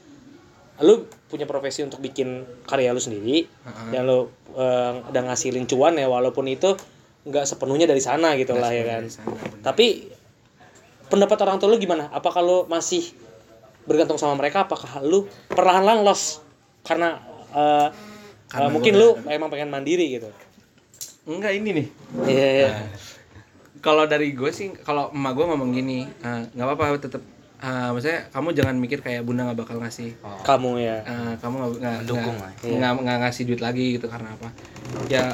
lu 0.82 1.06
punya 1.30 1.46
profesi 1.46 1.86
untuk 1.86 2.02
bikin 2.02 2.42
karya 2.66 2.90
lu 2.90 2.98
sendiri 2.98 3.46
dan 3.94 4.02
lu 4.10 4.34
eh, 4.58 4.94
udah 5.06 5.22
ngasilin 5.30 5.70
cuan 5.70 5.94
ya 5.94 6.10
walaupun 6.10 6.50
itu 6.50 6.74
nggak 7.22 7.46
sepenuhnya 7.46 7.86
dari 7.86 8.02
sana 8.02 8.34
gitu 8.34 8.58
lah 8.58 8.74
ya 8.74 8.84
kan. 8.98 9.06
Sana, 9.06 9.30
bener. 9.30 9.62
Tapi 9.62 10.10
pendapat 11.06 11.38
orang 11.46 11.62
tua 11.62 11.70
lu 11.70 11.78
gimana? 11.78 12.10
Apakah 12.10 12.42
lu 12.42 12.58
masih 12.66 13.14
bergantung 13.86 14.18
sama 14.18 14.34
mereka? 14.34 14.66
Apakah 14.66 15.06
lu 15.06 15.30
perlahan-lahan 15.54 16.02
loss 16.02 16.42
karena 16.82 17.22
eh, 17.54 17.88
Karena 18.52 18.68
eh, 18.68 18.74
mungkin 18.74 18.94
lu 18.94 19.10
emang 19.26 19.48
pengen 19.48 19.70
mandiri 19.70 20.12
gitu? 20.12 20.28
enggak 21.24 21.54
ini 21.54 21.70
nih 21.72 21.88
Iya. 22.26 22.48
iya. 22.52 22.70
kalau 23.78 24.06
dari 24.06 24.34
gue 24.34 24.50
sih 24.50 24.74
kalau 24.76 25.10
emak 25.10 25.34
gue 25.34 25.46
ngomong 25.48 25.70
gini 25.70 26.10
"Ah, 26.20 26.42
nggak 26.48 26.66
apa-apa 26.68 26.98
tetap 26.98 27.22
ah, 27.58 27.94
maksudnya 27.94 28.26
kamu 28.30 28.50
jangan 28.52 28.76
mikir 28.76 29.00
kayak 29.00 29.22
bunda 29.22 29.46
nggak 29.46 29.60
bakal 29.60 29.78
ngasih 29.78 30.18
Kamu 30.42 30.82
ya. 30.82 30.98
Ah, 31.04 31.34
kamu 31.38 31.56
nggak 31.56 31.70
nggak 31.78 31.98
Mendukung 32.02 32.36
nggak- 32.74 33.00
nggak 33.00 33.18
ngasih 33.22 33.44
duit 33.46 33.62
lagi 33.62 33.86
gitu 33.96 34.10
karena 34.10 34.34
apa 34.34 34.50
ya? 35.08 35.30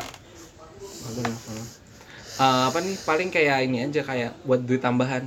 Ah, 2.38 2.70
apa 2.70 2.78
nih 2.80 2.96
paling 3.02 3.30
kayak 3.32 3.66
ini 3.66 3.78
aja 3.82 4.04
kayak 4.04 4.32
buat 4.44 4.62
duit 4.62 4.78
tambahan 4.78 5.26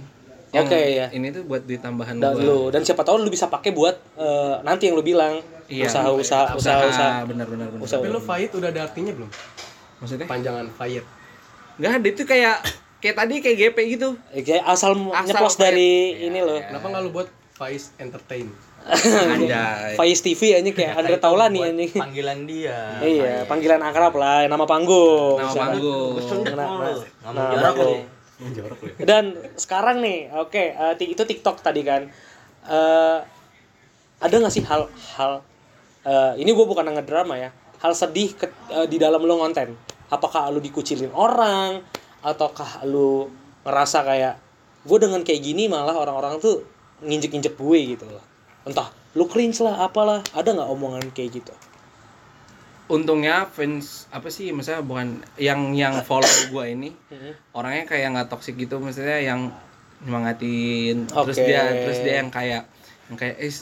Yang 0.50 0.66
Oke, 0.66 0.80
iya. 0.82 1.06
ini 1.14 1.30
tuh 1.30 1.42
buat 1.46 1.62
duit 1.62 1.78
tambahan 1.78 2.18
dan 2.18 2.34
gua. 2.34 2.42
lu. 2.42 2.60
Dan 2.74 2.82
siapa 2.82 3.06
tahu 3.06 3.22
lu 3.22 3.30
bisa 3.30 3.46
pakai 3.46 3.70
buat 3.70 3.94
eh, 4.18 4.54
nanti 4.66 4.90
yang 4.90 4.98
lu 4.98 5.04
bilang. 5.06 5.38
Iya, 5.70 5.86
usaha 5.86 6.10
usaha 6.10 6.50
usaha. 6.58 6.82
usaha 6.90 7.22
benar 7.22 7.46
benar 7.46 7.70
benar. 7.70 7.86
Usaha. 7.86 8.02
Tapi 8.02 8.10
lu 8.10 8.18
Fayet 8.18 8.50
udah 8.50 8.68
ada 8.74 8.90
artinya 8.90 9.14
belum? 9.14 9.30
maksudnya? 10.00 10.26
Panjangan 10.26 10.66
Fayet. 10.74 11.06
nggak 11.80 11.92
ada 11.96 12.08
itu 12.12 12.22
kayak 12.28 12.56
kayak 13.00 13.16
tadi 13.16 13.34
kayak 13.40 13.56
GP 13.56 13.78
gitu. 13.96 14.08
Eh, 14.34 14.42
kayak 14.42 14.66
asal, 14.66 14.92
Asal 15.14 15.24
nyeplos 15.30 15.56
dari 15.56 16.18
ini 16.26 16.42
loh. 16.42 16.58
Kenapa 16.58 16.86
nggak 16.90 17.02
lu 17.06 17.10
buat 17.14 17.28
Faiz 17.56 17.94
Entertain? 17.96 18.50
anjay. 19.36 19.92
Faiz 19.96 20.18
TV 20.24 20.56
aja 20.56 20.70
kayak 20.72 20.92
Andre 20.96 21.16
Taulani 21.20 21.60
anjing. 21.62 21.92
Panggilan 21.94 22.38
dia. 22.48 22.98
iya 23.04 23.44
panggilan 23.44 23.80
akrab 23.84 24.16
lah 24.16 24.48
nama 24.48 24.64
panggung. 24.64 25.36
Nama 25.36 25.54
panggung. 25.54 26.12
jarak 26.42 26.68
panggung. 27.76 28.00
Dan 29.04 29.24
sekarang 29.54 30.00
nih 30.00 30.32
oke 30.32 30.56
eh, 30.56 30.94
ti- 30.96 31.12
itu 31.12 31.22
TikTok 31.22 31.60
tadi 31.60 31.84
kan. 31.84 32.08
Eh, 32.64 33.18
ada 34.20 34.34
nggak 34.36 34.52
sih 34.52 34.64
hal 34.68 34.84
hal 35.16 35.40
eh, 36.04 36.32
ini 36.40 36.52
gue 36.52 36.66
bukan 36.68 36.84
ngedrama 36.92 37.40
ya 37.40 37.50
hal 37.80 37.96
sedih 37.96 38.36
ke- 38.36 38.52
eh, 38.68 38.84
di 38.84 39.00
dalam 39.00 39.24
lo 39.24 39.40
konten 39.40 39.72
apakah 40.12 40.52
lu 40.52 40.60
dikucilin 40.60 41.08
orang 41.16 41.80
ataukah 42.20 42.84
lu 42.84 43.32
ngerasa 43.64 44.04
kayak 44.04 44.34
gue 44.84 44.98
dengan 45.00 45.24
kayak 45.24 45.40
gini 45.40 45.68
malah 45.68 45.96
orang-orang 45.96 46.36
tuh 46.40 46.64
nginjek-injek 47.00 47.56
gue 47.56 47.78
gitu 47.96 48.04
loh. 48.08 48.24
Entah 48.68 48.92
lu 49.16 49.24
cringe 49.24 49.64
lah 49.64 49.88
apalah 49.88 50.20
ada 50.36 50.48
nggak 50.52 50.68
omongan 50.68 51.04
kayak 51.16 51.40
gitu 51.40 51.52
untungnya 52.90 53.46
fans 53.46 54.10
apa 54.10 54.26
sih 54.28 54.50
misalnya 54.50 54.82
bukan 54.82 55.08
yang 55.38 55.70
yang 55.72 56.02
follow 56.02 56.26
gua 56.52 56.66
ini 56.66 56.90
orangnya 57.52 57.86
kayak 57.86 58.08
nggak 58.10 58.28
toksik 58.28 58.58
gitu 58.58 58.76
maksudnya 58.76 59.18
yang 59.18 59.54
nyemangatin 60.02 61.06
terus 61.06 61.38
Oke. 61.38 61.46
dia 61.46 61.62
terus 61.78 61.98
dia 62.00 62.14
yang 62.18 62.28
kayak 62.28 62.62
yang 63.06 63.16
kayak 63.16 63.36
eh, 63.38 63.52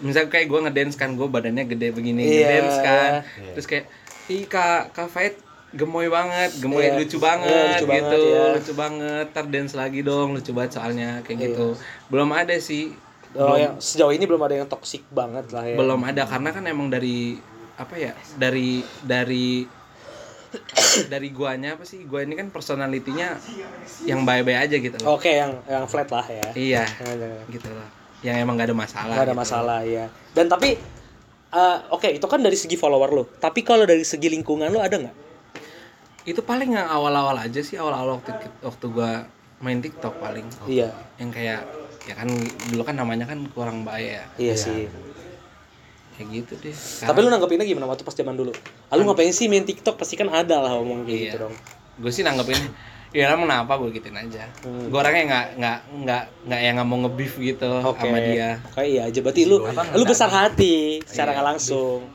misalnya 0.00 0.30
kayak 0.30 0.46
gua 0.46 0.60
ngedance 0.64 0.96
kan 0.96 1.12
gua 1.12 1.28
badannya 1.28 1.64
gede 1.66 1.90
begini 1.90 2.22
Iya. 2.22 2.32
ngedance 2.40 2.76
kan 2.80 3.10
terus 3.52 3.66
kayak 3.66 3.84
ih 4.26 4.46
kak 4.46 4.90
kak 4.90 5.08
Fait 5.08 5.36
gemoy 5.70 6.06
banget 6.06 6.54
gemoy 6.56 6.80
Iya. 6.82 6.96
lucu 6.96 7.18
Iya, 7.18 7.24
banget 7.26 7.50
lucu 7.74 7.84
banget, 7.84 8.00
gitu 8.00 8.20
iya. 8.24 8.44
lucu 8.54 8.72
banget 8.72 9.26
tar 9.30 9.46
dance 9.46 9.74
lagi 9.74 10.00
dong 10.00 10.28
lucu 10.32 10.50
banget 10.50 10.72
soalnya 10.72 11.20
kayak 11.20 11.38
gitu 11.44 11.76
belum 12.08 12.32
ada 12.32 12.56
sih 12.56 12.94
Oh, 13.34 13.58
yang 13.58 13.82
sejauh 13.82 14.14
ini 14.14 14.30
belum 14.30 14.38
ada 14.40 14.54
yang 14.54 14.70
toksik 14.70 15.10
banget 15.10 15.50
lah 15.50 15.66
ya. 15.66 15.74
belum 15.74 16.06
ada 16.06 16.22
karena 16.22 16.54
kan 16.54 16.62
emang 16.64 16.86
dari 16.86 17.34
apa 17.74 17.94
ya 17.98 18.12
dari 18.36 18.80
dari 19.02 19.66
dari 21.12 21.28
guanya 21.34 21.74
apa 21.74 21.82
sih 21.82 22.06
gua 22.06 22.22
ini 22.22 22.38
kan 22.38 22.48
personalitinya 22.48 23.34
yang 24.06 24.22
baik-baik 24.22 24.58
aja 24.70 24.76
gitu 24.78 24.96
loh 25.02 25.18
Oke, 25.18 25.34
yang 25.34 25.58
yang 25.66 25.84
flat 25.84 26.06
lah 26.06 26.22
ya. 26.22 26.48
iya 26.54 26.84
gitu 27.50 27.66
loh 27.66 27.88
yang 28.22 28.38
emang 28.40 28.56
gak 28.56 28.70
ada 28.70 28.76
masalah 28.78 29.12
Nggak 29.12 29.26
ada 29.26 29.34
gitu. 29.34 29.42
masalah 29.44 29.78
ya. 29.84 30.04
Dan 30.32 30.46
tapi 30.48 30.80
eh, 31.50 31.76
oke 31.90 32.08
itu 32.08 32.24
kan 32.24 32.40
dari 32.40 32.56
segi 32.56 32.72
follower 32.72 33.10
lo. 33.12 33.24
Tapi 33.36 33.60
kalau 33.60 33.84
dari 33.84 34.00
segi 34.00 34.32
lingkungan 34.32 34.70
lo 34.70 34.80
ada 34.80 34.96
nggak? 34.96 35.16
itu 36.24 36.40
paling 36.40 36.72
yang 36.72 36.88
awal-awal 36.88 37.36
aja 37.36 37.60
sih 37.60 37.76
awal-awal 37.76 38.16
waktu 38.16 38.32
waktu 38.64 38.86
gua 38.88 39.28
main 39.60 39.76
TikTok 39.76 40.16
paling 40.16 40.48
Iya, 40.64 40.88
yang 41.20 41.28
kayak 41.28 41.68
ya 42.08 42.16
kan 42.16 42.32
dulu 42.72 42.80
kan 42.80 42.96
namanya 42.96 43.28
kan 43.28 43.44
kurang 43.52 43.84
baik 43.84 44.08
ya 44.08 44.24
iya 44.40 44.54
sih. 44.56 44.88
Kayak 46.14 46.28
gitu 46.32 46.52
deh 46.60 46.74
Tapi 47.00 47.18
lu 47.18 47.28
nanggepinnya 47.28 47.62
gimana 47.64 47.84
waktu 47.84 48.00
pas 48.00 48.12
zaman 48.12 48.32
dulu? 48.32 48.54
Ah, 48.86 48.94
lu 48.94 49.02
ngapain 49.02 49.28
sih 49.28 49.46
main 49.46 49.62
TikTok? 49.62 49.94
Pasti 49.94 50.14
kan 50.14 50.26
ada 50.28 50.58
lah 50.58 50.74
omong 50.74 51.02
kayak 51.02 51.12
Iya. 51.12 51.26
gitu 51.28 51.36
dong. 51.42 51.54
gue 51.94 52.10
sih 52.10 52.22
nanggepin 52.22 52.58
ya 53.10 53.30
emang 53.30 53.46
kenapa 53.46 53.78
gue 53.78 53.90
gituin 53.92 54.14
aja 54.16 54.50
Hmm. 54.60 54.90
gue 54.90 54.98
orangnya 54.98 55.22
nggak 55.24 55.46
nggak 55.54 55.78
nggak 56.00 56.22
nggak 56.44 56.60
yang 56.60 56.74
nggak 56.74 56.88
mau 56.88 56.98
ngebeef 57.00 57.34
gitu 57.36 57.70
Oke. 57.80 58.02
sama 58.02 58.18
dia 58.18 58.58
Kayak 58.70 58.88
iya 58.88 59.02
aja 59.06 59.18
berarti 59.20 59.42
lu 59.44 59.56
lu 59.92 60.02
besar 60.04 60.26
hati 60.28 60.98
secara 61.02 61.30
nggak 61.32 61.46
langsung. 61.48 62.10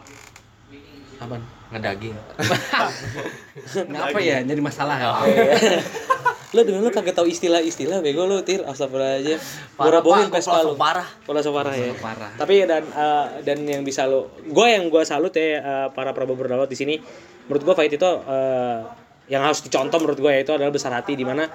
Apaan? 1.18 1.44
Ngedaging. 1.70 2.16
Nggak 3.90 4.04
apa 4.10 4.20
ya 4.20 4.42
jadi 4.42 4.62
masalah. 4.62 4.96
Ya 4.98 5.10
lu 6.50 6.66
dengan 6.66 6.82
lu 6.82 6.90
kagak 6.90 7.14
tahu 7.14 7.30
istilah-istilah 7.30 8.02
bego 8.02 8.26
lu 8.26 8.42
tir. 8.42 8.66
Gua 8.66 9.90
rabohin 9.94 10.34
Pak. 10.34 10.42
Vespa 10.42 10.66
lu. 10.66 10.74
Langsung 10.74 10.82
parah. 10.82 11.08
Langsung 11.30 11.54
parah 11.54 11.74
ya. 11.78 11.94
Parah 11.94 12.32
tapi 12.40 12.66
dan 12.66 12.84
eh, 12.90 13.26
dan 13.46 13.58
yang 13.70 13.86
bisa 13.86 14.10
lu 14.10 14.26
gue 14.50 14.68
yang 14.68 14.90
gue 14.90 15.04
salut 15.06 15.30
ya 15.36 15.62
eh, 15.62 15.88
para 15.94 16.10
prabu 16.16 16.34
berdownload 16.34 16.70
di 16.72 16.78
sini 16.78 16.96
menurut 17.46 17.62
gue 17.62 17.76
fight 17.78 17.94
itu 17.94 18.12
eh, 18.26 18.80
yang 19.30 19.46
harus 19.46 19.62
dicontoh 19.62 20.02
menurut 20.02 20.18
gue 20.18 20.32
yaitu 20.42 20.52
adalah 20.58 20.74
besar 20.74 20.90
hati 20.98 21.14
di 21.14 21.22
mana 21.22 21.46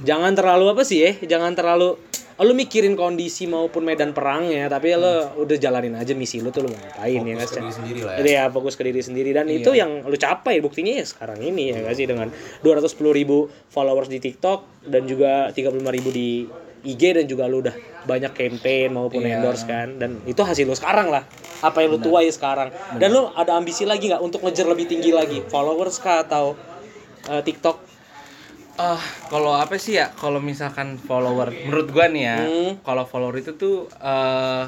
jangan 0.00 0.32
terlalu 0.32 0.72
apa 0.72 0.82
sih 0.86 1.04
ya 1.04 1.12
jangan 1.36 1.52
terlalu 1.52 2.00
lu 2.38 2.54
mikirin 2.54 2.94
kondisi 2.94 3.50
maupun 3.50 3.82
medan 3.82 4.14
perangnya 4.14 4.70
tapi 4.70 4.94
lu 4.94 5.42
udah 5.42 5.56
jalanin 5.58 5.98
aja 5.98 6.14
misi 6.14 6.38
lu 6.38 6.54
tuh 6.54 6.66
lu 6.66 6.70
ngapain 6.70 7.18
ya 7.18 7.34
kan 7.34 7.66
diri 7.66 7.74
sendiri 7.74 8.00
lah 8.06 8.12
ya. 8.14 8.18
Jadi 8.22 8.30
ya 8.30 8.44
fokus 8.46 8.78
ke 8.78 8.82
diri 8.86 9.02
sendiri. 9.02 9.30
Dan 9.34 9.50
itu 9.50 9.74
yang 9.74 10.06
lu 10.06 10.14
capai 10.14 10.62
buktinya 10.62 11.02
ya 11.02 11.02
sekarang 11.02 11.42
ini 11.42 11.74
ya 11.74 11.82
gak 11.82 11.98
sih? 11.98 12.06
Dengan 12.06 12.30
210 12.62 12.94
ribu 13.10 13.50
followers 13.74 14.06
di 14.06 14.22
TikTok 14.22 14.86
dan 14.86 15.10
juga 15.10 15.50
35 15.50 15.82
ribu 15.90 16.14
di 16.14 16.46
IG 16.86 17.02
dan 17.18 17.26
juga 17.26 17.50
lu 17.50 17.58
udah 17.58 17.74
banyak 18.06 18.30
campaign 18.30 18.94
maupun 18.94 19.26
Iya. 19.26 19.42
endorse 19.42 19.66
kan? 19.66 19.98
Dan 19.98 20.22
itu 20.22 20.38
hasil 20.38 20.62
lu 20.62 20.78
sekarang 20.78 21.10
lah. 21.10 21.26
Apa 21.58 21.82
yang 21.82 21.90
lu 21.90 21.98
tuai 21.98 22.30
sekarang. 22.30 22.70
Dan 23.02 23.18
lu 23.18 23.34
ada 23.34 23.58
ambisi 23.58 23.82
lagi 23.82 24.06
nggak 24.06 24.22
untuk 24.22 24.46
ngejar 24.46 24.70
lebih 24.70 24.86
tinggi 24.86 25.10
lagi? 25.10 25.42
Followers 25.50 25.98
kah 25.98 26.22
atau 26.22 26.54
eh, 27.26 27.42
TikTok 27.42 27.87
ah 28.78 29.00
kalau 29.26 29.52
apa 29.52 29.74
sih 29.76 29.98
ya? 29.98 30.14
Kalau 30.14 30.38
misalkan 30.38 30.96
follower 30.96 31.50
menurut 31.66 31.90
gua 31.90 32.06
nih 32.06 32.22
ya 32.24 32.38
Hmm. 32.40 32.72
kalau 32.80 33.02
follower 33.02 33.34
itu 33.36 33.52
tuh 33.54 33.76
eh 33.92 34.64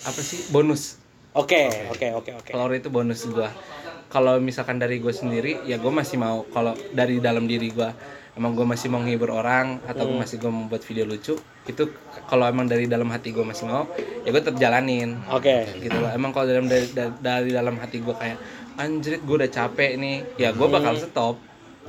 apa 0.00 0.20
sih? 0.20 0.48
Bonus. 0.48 0.96
Oke 1.32 1.68
oke. 1.92 2.06
oke 2.16 2.30
oke 2.34 2.50
follower 2.50 2.74
itu 2.74 2.88
bonus 2.88 3.28
gua. 3.28 3.52
Kalau 4.06 4.38
misalkan 4.38 4.78
dari 4.78 4.96
gue 4.96 5.10
sendiri 5.10 5.66
ya 5.66 5.76
gue 5.76 5.90
masih 5.90 6.16
mau 6.16 6.46
kalau 6.48 6.72
dari 6.90 7.18
dalam 7.18 7.44
diri 7.44 7.68
gua 7.68 7.90
emang 8.32 8.54
gue 8.54 8.64
masih 8.64 8.86
mau 8.86 9.02
nghibur 9.02 9.28
orang 9.30 9.82
atau 9.84 10.06
Hmm. 10.06 10.14
gua 10.14 10.22
masih 10.22 10.36
gue 10.38 10.48
membuat 10.48 10.80
video 10.80 11.04
lucu 11.04 11.34
itu 11.66 11.82
kalau 12.24 12.46
emang 12.46 12.64
dari 12.64 12.86
dalam 12.86 13.10
hati 13.10 13.28
gue 13.28 13.42
masih 13.42 13.66
mau 13.66 13.84
ya 14.22 14.30
gue 14.30 14.40
tetap 14.40 14.56
jalanin. 14.56 15.20
Oke. 15.28 15.68
Gitu 15.76 15.92
loh. 15.92 16.08
Emang 16.08 16.30
kalau 16.30 16.46
dalam 16.46 16.64
dari, 16.64 16.86
dari, 17.20 17.50
dalam 17.50 17.76
hati 17.76 18.00
gue 18.00 18.14
kayak 18.14 18.38
anjrit 18.76 19.20
gue 19.20 19.36
udah 19.36 19.50
capek 19.50 19.98
nih. 19.98 20.16
Ya 20.38 20.54
gue 20.54 20.64
bakal 20.66 20.96
Hmm. 20.96 21.02
stop 21.02 21.36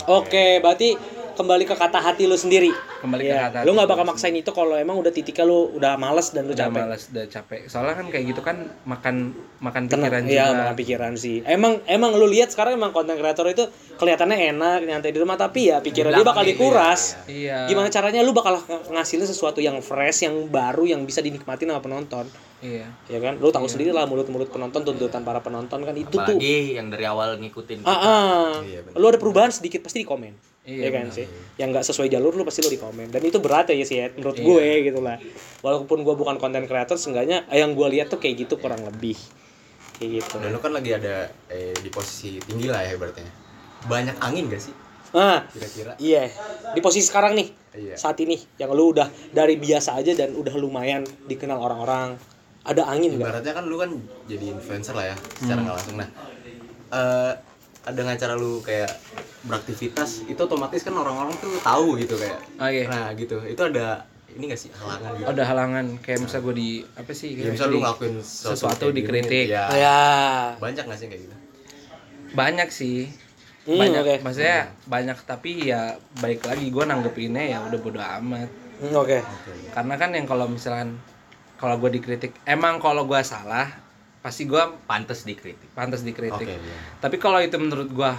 Oke, 0.05 0.59
berarti 0.59 0.93
kembali 1.33 1.63
ke 1.63 1.73
kata 1.73 1.97
hati 1.99 2.25
lu 2.25 2.33
sendiri. 2.33 2.73
Kembali 2.97 3.21
ke 3.21 3.29
Iya. 3.29 3.41
kata 3.47 3.57
Lu 3.59 3.71
hati 3.71 3.75
nggak 3.75 3.87
gua 3.87 3.93
bakal 3.93 4.05
maksain 4.07 4.33
itu 4.33 4.49
kalau 4.49 4.73
emang 4.73 4.95
udah 4.95 5.09
titiknya 5.09 5.45
lu 5.45 5.69
udah 5.71 5.93
males 5.95 6.29
dan 6.31 6.45
lu 6.45 6.53
udah 6.53 6.65
capek. 6.65 6.81
males 6.81 7.03
udah 7.07 7.25
capek 7.27 7.59
soalnya 7.67 7.93
kan 7.93 8.05
kayak 8.07 8.25
gitu 8.27 8.41
kan 8.41 8.57
makan 8.83 9.15
makan 9.59 9.83
Tenang, 9.85 10.09
pikiran 10.09 10.21
iya, 10.25 10.43
juga 10.43 10.57
makan 10.59 10.75
pikiran 10.75 11.13
sih. 11.13 11.37
Emang 11.43 11.77
emang 11.85 12.13
lu 12.13 12.25
lihat 12.25 12.49
sekarang 12.49 12.73
emang 12.75 12.89
konten 12.89 13.13
kreator 13.15 13.45
itu 13.47 13.69
kelihatannya 13.95 14.49
enak 14.51 14.79
nyantai 14.83 15.09
di 15.09 15.19
rumah 15.19 15.35
tapi 15.35 15.69
ya 15.69 15.77
pikiran 15.77 16.09
dia 16.11 16.25
bakal 16.25 16.41
dikuras. 16.41 17.21
iya 17.27 17.65
Gimana 17.65 17.85
caranya 17.87 18.21
lu 18.21 18.33
bakal 18.33 18.57
ng- 18.57 18.89
ngasilin 18.91 19.25
sesuatu 19.25 19.57
yang 19.59 19.77
fresh, 19.79 20.23
yang 20.23 20.45
baru, 20.47 20.85
yang 20.87 21.01
bisa 21.03 21.21
dinikmatin 21.21 21.69
sama 21.69 21.79
penonton. 21.79 22.25
Iya 22.59 22.89
Ya 23.05 23.19
kan? 23.19 23.37
Lu 23.37 23.49
tahu 23.49 23.65
sendiri 23.65 23.93
lah 23.93 24.03
mulut-mulut 24.03 24.47
penonton, 24.47 24.81
tuntutan 24.81 25.21
para 25.21 25.39
penonton 25.39 25.79
kan 25.79 25.93
itu 25.93 26.09
tuh. 26.09 26.21
apalagi 26.21 26.75
yang 26.75 26.89
dari 26.89 27.05
awal 27.05 27.37
ngikutin 27.37 27.81
Ah, 27.81 27.93
ah. 27.93 28.47
Iya, 28.59 28.81
bener. 28.81 28.97
lu 28.97 29.05
ada 29.05 29.17
perubahan 29.17 29.49
sedikit 29.49 29.81
pasti 29.81 30.01
di 30.01 30.07
komen. 30.07 30.33
Iya, 30.67 30.77
Iya 30.77 30.89
kan 30.91 31.05
sih. 31.09 31.25
Yang 31.55 31.69
nggak 31.71 31.85
sesuai 31.87 32.07
jalur 32.09 32.33
lu 32.33 32.43
pasti 32.43 32.59
lu 32.59 32.67
di 32.67 32.75
komen. 32.75 33.07
Dan 33.07 33.21
itu 33.21 33.39
berat 33.39 33.69
ya 33.69 33.79
sih 33.81 33.97
ya 33.97 34.11
menurut 34.11 34.35
gue 34.35 34.67
gitu 34.83 34.99
lah. 34.99 35.15
Walaupun 35.61 36.01
gue 36.01 36.11
bukan 36.13 36.35
konten 36.35 36.65
creator 36.65 36.95
seenggaknya 36.95 37.47
yang 37.49 37.71
gue 37.71 37.87
lihat 37.89 38.09
tuh 38.09 38.17
kayak 38.17 38.43
gitu 38.43 38.57
kurang 38.57 38.83
lebih. 38.83 39.15
Kayak 39.95 40.09
gitu. 40.19 40.35
Dan 40.37 40.51
lu 40.51 40.59
kan 40.59 40.73
lagi 40.73 40.91
ada 40.91 41.29
eh, 41.47 41.71
di 41.73 41.87
posisi 41.87 42.35
tinggi 42.37 42.67
lah 42.67 42.83
ya 42.83 42.93
ibaratnya. 42.93 43.31
Banyak 43.85 44.17
angin 44.19 44.45
gak 44.47 44.59
sih 44.59 44.75
Ah, 45.09 45.47
kira-kira? 45.47 45.95
iya. 45.97 46.27
Di 46.75 46.83
posisi 46.83 47.07
sekarang 47.07 47.31
nih. 47.31 47.47
Iya. 47.73 47.95
Saat 47.95 48.19
ini 48.19 48.35
yang 48.57 48.73
lu 48.73 48.91
udah 48.91 49.07
dari 49.31 49.55
biasa 49.55 49.95
aja 49.95 50.11
dan 50.11 50.35
udah 50.35 50.51
lumayan 50.53 51.07
dikenal 51.23 51.55
orang-orang. 51.55 52.19
Ada 52.67 52.83
angin? 52.85 53.15
Ibaratnya 53.15 53.53
kan 53.55 53.63
lu 53.63 53.79
kan 53.79 53.89
jadi 54.27 54.45
influencer 54.51 54.91
lah 54.91 55.07
ya 55.07 55.15
secara 55.39 55.59
nggak 55.63 55.75
langsung. 55.79 55.95
Nah, 55.95 56.09
eh 56.91 57.33
dengan 57.87 58.13
cara 58.13 58.35
lu 58.35 58.59
kayak 58.59 58.91
beraktivitas 59.47 60.27
itu 60.27 60.35
otomatis 60.37 60.83
kan 60.83 60.91
orang-orang 60.91 61.31
tuh 61.39 61.55
tahu 61.63 61.95
gitu 61.95 62.19
kayak. 62.19 62.39
Oke. 62.59 62.81
Nah 62.85 63.07
gitu. 63.15 63.39
Itu 63.41 63.61
ada 63.63 64.03
ini 64.27 64.51
gak 64.51 64.59
sih 64.59 64.69
halangan 64.69 65.11
gitu? 65.15 65.25
Oh, 65.25 65.31
ada 65.31 65.43
halangan 65.47 65.85
kayak 65.97 66.19
misal 66.21 66.39
gue 66.43 66.53
di 66.53 66.69
apa 66.93 67.09
sih 67.09 67.33
Ya, 67.33 67.47
kayak 67.47 67.51
misal 67.57 67.67
lu 67.71 67.79
ngelakuin 67.81 68.15
sesuatu 68.21 68.85
gini, 68.85 68.95
dikritik. 69.01 69.47
Ya. 69.49 69.65
Ah, 69.65 69.73
ya. 69.73 69.99
Banyak 70.59 70.83
gak 70.85 70.99
sih 70.99 71.07
kayak 71.07 71.21
gitu? 71.25 71.35
banyak 72.27 72.69
sih 72.69 73.07
Hmm, 73.63 73.79
banyak 73.79 73.99
oke. 73.99 74.15
maksudnya 74.23 74.71
banyak 74.83 75.17
tapi 75.23 75.67
ya 75.67 75.95
baik 76.19 76.43
lagi 76.43 76.71
gue 76.71 76.83
nanggepinnya 76.83 77.43
ya 77.47 77.57
udah 77.63 77.79
bodo 77.79 77.99
amat 77.99 78.47
Hmm, 78.77 78.93
Oke. 78.93 79.19
karena 79.73 79.95
kan 79.97 80.13
yang 80.13 80.23
kalau 80.23 80.45
misalkan 80.45 80.95
kalau 81.57 81.75
gue 81.77 81.89
dikritik 81.91 82.37
emang 82.43 82.77
kalau 82.77 83.03
gue 83.03 83.19
salah 83.21 83.67
pasti 84.17 84.43
gue 84.43 84.59
pantas 84.85 85.23
dikritik 85.23 85.69
pantas 85.71 86.01
dikritik 86.01 86.45
Oke, 86.45 86.55
iya. 86.55 86.77
tapi 86.99 87.15
kalau 87.17 87.37
itu 87.37 87.55
menurut 87.55 87.87
gue 87.87 88.11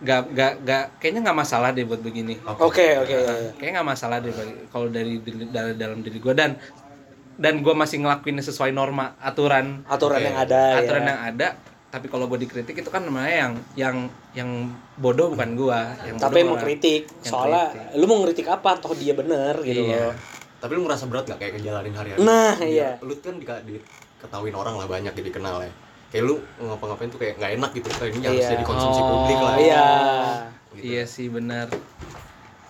gak 0.00 0.32
gak 0.32 0.52
gak 0.64 0.84
kayaknya 0.96 1.20
nggak 1.22 1.38
masalah 1.38 1.70
deh 1.70 1.84
buat 1.84 2.00
begini 2.00 2.40
Oke, 2.58 2.96
oke. 2.96 3.10
iya, 3.10 3.20
iya. 3.20 3.50
kayaknya 3.54 3.72
nggak 3.78 3.90
masalah 3.90 4.16
deh 4.18 4.32
kalau 4.68 4.88
dari, 4.88 5.20
dari 5.20 5.72
dalam 5.74 6.00
diri 6.00 6.16
gue 6.16 6.32
dan 6.32 6.56
dan 7.36 7.60
gue 7.60 7.72
masih 7.72 8.00
ngelakuinnya 8.00 8.40
sesuai 8.42 8.72
norma 8.72 9.16
aturan 9.18 9.84
Aturan 9.84 10.20
yang 10.20 10.36
ada 10.36 10.60
aturan 10.78 11.04
ya. 11.04 11.08
yang 11.10 11.20
ada 11.26 11.48
tapi 11.90 12.06
kalau 12.06 12.30
gue 12.30 12.38
dikritik 12.40 12.76
itu 12.76 12.86
kan 12.86 13.02
namanya 13.02 13.34
yang 13.36 13.52
yang 13.74 13.96
yang 14.30 14.50
bodoh 14.94 15.26
bukan 15.28 15.58
gue 15.58 15.80
yang 16.06 16.16
Tapi 16.16 16.38
bodoh 16.40 16.48
mau 16.48 16.56
kritik, 16.56 17.10
soalnya 17.18 17.74
kritik. 17.74 17.98
lu 17.98 18.04
mau 18.06 18.18
ngeritik 18.22 18.46
apa? 18.46 18.78
Toh 18.78 18.94
dia 18.94 19.10
bener 19.10 19.58
gitu 19.58 19.90
Iya. 19.90 20.06
loh. 20.06 20.14
Tapi 20.60 20.72
lu 20.72 20.84
ngerasa 20.84 21.08
berat 21.08 21.24
gak 21.26 21.38
kayak 21.38 21.52
ngejalanin 21.56 21.94
hari-hari? 21.94 22.20
Nah, 22.20 22.54
iya. 22.60 23.00
Lu 23.00 23.16
kan 23.16 23.34
di, 23.34 23.46
diketahuin 23.48 24.52
orang 24.52 24.76
lah 24.76 24.86
banyak 24.86 25.12
jadi 25.12 25.30
kenal 25.30 25.60
ya. 25.60 25.72
Kayak 26.08 26.24
lu 26.26 26.34
ngapa-ngapain 26.58 27.08
tuh 27.08 27.16
kayak 27.16 27.34
nggak 27.36 27.52
enak 27.56 27.70
gitu. 27.72 27.88
Kayak 27.88 28.12
ini 28.12 28.24
harus 28.26 28.42
Iya. 28.42 28.50
jadi 28.52 28.64
konsumsi 28.64 29.00
Oh. 29.00 29.06
publik 29.08 29.38
lah. 29.38 29.54
Iya. 29.56 29.86
Gitu. 30.70 30.82
Iya 30.86 31.04
sih 31.04 31.26
benar. 31.26 31.66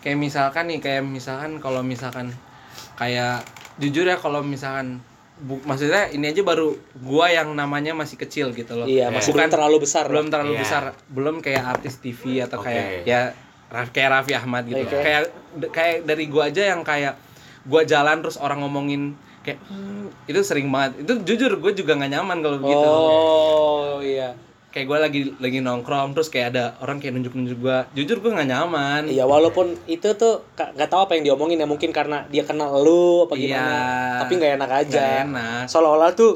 Kayak 0.01 0.19
misalkan 0.19 0.65
nih, 0.67 0.79
kayak 0.79 1.03
misalkan 1.03 1.59
kalau 1.59 1.83
misalkan 1.83 2.33
kayak 2.95 3.43
jujur 3.77 4.05
ya 4.05 4.17
kalau 4.17 4.41
misalkan 4.41 5.01
bu, 5.37 5.57
maksudnya 5.65 6.09
ini 6.09 6.29
aja 6.29 6.41
baru 6.41 6.73
gua 7.01 7.29
yang 7.29 7.53
namanya 7.53 7.97
masih 7.97 8.17
kecil 8.17 8.53
gitu 8.53 8.77
loh. 8.77 8.85
Iya, 8.85 9.09
masih 9.09 9.33
Bukan- 9.33 9.49
belum 9.49 9.55
terlalu 9.57 9.77
besar. 9.81 10.05
belum 10.07 10.21
lah. 10.23 10.33
terlalu 10.37 10.53
Iya. 10.53 10.61
besar, 10.61 10.83
belum 11.09 11.37
kayak 11.41 11.63
artis 11.67 11.95
TV 11.97 12.21
atau 12.41 12.61
Oke. 12.61 12.69
kayak 12.69 12.85
ya 13.05 13.21
Raf- 13.71 13.89
kayak 13.91 14.09
Raffi 14.11 14.33
Ahmad 14.37 14.65
gitu. 14.67 14.85
Oke. 14.85 15.01
Kayak 15.01 15.23
kayak 15.73 15.97
dari 16.05 16.25
gua 16.29 16.49
aja 16.49 16.63
yang 16.67 16.85
kayak 16.85 17.17
gua 17.63 17.83
jalan 17.83 18.19
terus 18.19 18.37
orang 18.37 18.61
ngomongin 18.61 19.13
kayak 19.41 19.57
hmm, 19.65 20.13
itu 20.27 20.41
sering 20.41 20.69
banget 20.69 21.01
itu 21.01 21.13
jujur 21.27 21.57
gue 21.57 21.73
juga 21.75 21.93
nggak 21.95 22.11
nyaman 22.11 22.39
kalau 22.39 22.57
begitu 22.59 22.85
Oh 22.85 23.99
iya. 23.99 24.37
kayak 24.69 24.87
gue 24.87 24.99
lagi 25.01 25.21
lagi 25.37 25.59
nongkrong 25.59 26.13
terus 26.13 26.29
kayak 26.29 26.47
ada 26.51 26.65
orang 26.79 26.97
kayak 26.97 27.17
nunjuk 27.17 27.33
nunjuk 27.33 27.59
gue 27.59 27.79
jujur 27.97 28.17
gue 28.19 28.31
nggak 28.31 28.47
nyaman 28.47 29.03
Iya 29.09 29.25
walaupun 29.25 29.81
itu 29.87 30.13
tuh 30.13 30.45
nggak 30.55 30.87
tahu 30.87 31.01
apa 31.03 31.13
yang 31.15 31.25
diomongin 31.27 31.57
ya 31.57 31.65
mungkin 31.65 31.89
karena 31.91 32.23
dia 32.27 32.45
kenal 32.45 32.79
lu 32.79 33.25
apa 33.25 33.35
Iya. 33.35 33.43
gimana. 33.43 33.81
Tapi 34.21 34.33
nggak 34.37 34.53
enak 34.55 34.71
aja. 34.79 34.93
Nggak 34.95 35.17
enak. 35.27 35.63
Seolah-olah 35.67 36.11
tuh 36.13 36.33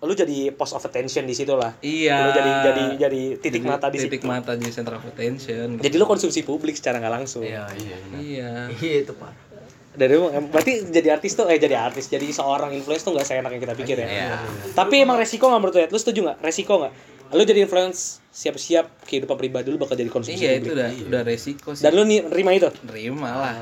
lu 0.00 0.12
jadi 0.14 0.50
post 0.50 0.72
of 0.72 0.80
attention 0.80 1.22
di 1.22 1.36
situ 1.36 1.52
lah. 1.52 1.76
iya 1.78 2.24
Lu 2.24 2.32
jadi 2.32 2.50
jadi 2.64 2.84
jadi 2.98 3.22
titik 3.36 3.62
mata 3.62 3.86
di 3.86 4.00
titik 4.00 4.18
situ. 4.18 4.26
mata 4.26 4.56
di 4.56 4.64
center 4.66 4.96
of 4.96 5.04
attention 5.04 5.76
Jadi 5.76 5.94
lu 5.94 6.04
konsumsi 6.04 6.40
publik 6.40 6.72
secara 6.72 6.96
nggak 6.98 7.14
langsung. 7.14 7.44
iya 7.44 7.68
iya 7.76 7.96
iya 8.16 8.50
Iya 8.72 8.96
itu 9.04 9.12
pak. 9.12 9.49
Dari 9.90 10.12
lu- 10.12 10.30
em- 10.30 10.46
berarti 10.46 10.86
jadi 10.86 11.12
artis 11.12 11.34
tuh 11.34 11.46
eh 11.46 11.56
jadi 11.56 11.74
artis 11.82 12.06
jadi 12.06 12.22
seorang 12.26 12.70
influencer 12.72 13.04
tuh 13.04 13.12
nggak 13.12 13.26
seenak 13.26 13.50
yang 13.50 13.58
kita 13.60 13.74
pikir 13.74 13.96
ya. 13.96 14.06
Iya. 14.06 14.28
Tapi 14.70 15.00
emang 15.00 15.16
resiko 15.16 15.44
nggak 15.44 15.60
menurut 15.60 15.74
lu? 15.76 15.82
Lu 15.84 15.98
setuju 15.98 16.20
nggak? 16.22 16.38
Resiko 16.40 16.78
nggak? 16.78 16.92
Lu 17.30 17.42
jadi 17.42 17.60
influence 17.60 18.18
siap-siap 18.28 18.86
kehidupan 19.02 19.34
pribadi 19.34 19.66
lu 19.66 19.76
bakal 19.76 19.94
jadi 19.94 20.06
konsumsi 20.06 20.34
iya 20.36 20.56
itu 20.56 20.70
udah 20.70 20.86
udah 21.04 21.22
resiko 21.22 21.72
sih 21.72 21.82
Dan 21.82 21.92
lu 21.92 22.02
nih 22.04 22.22
nerima 22.24 22.50
itu? 22.52 22.70
nerima 22.80 23.30
lah 23.32 23.54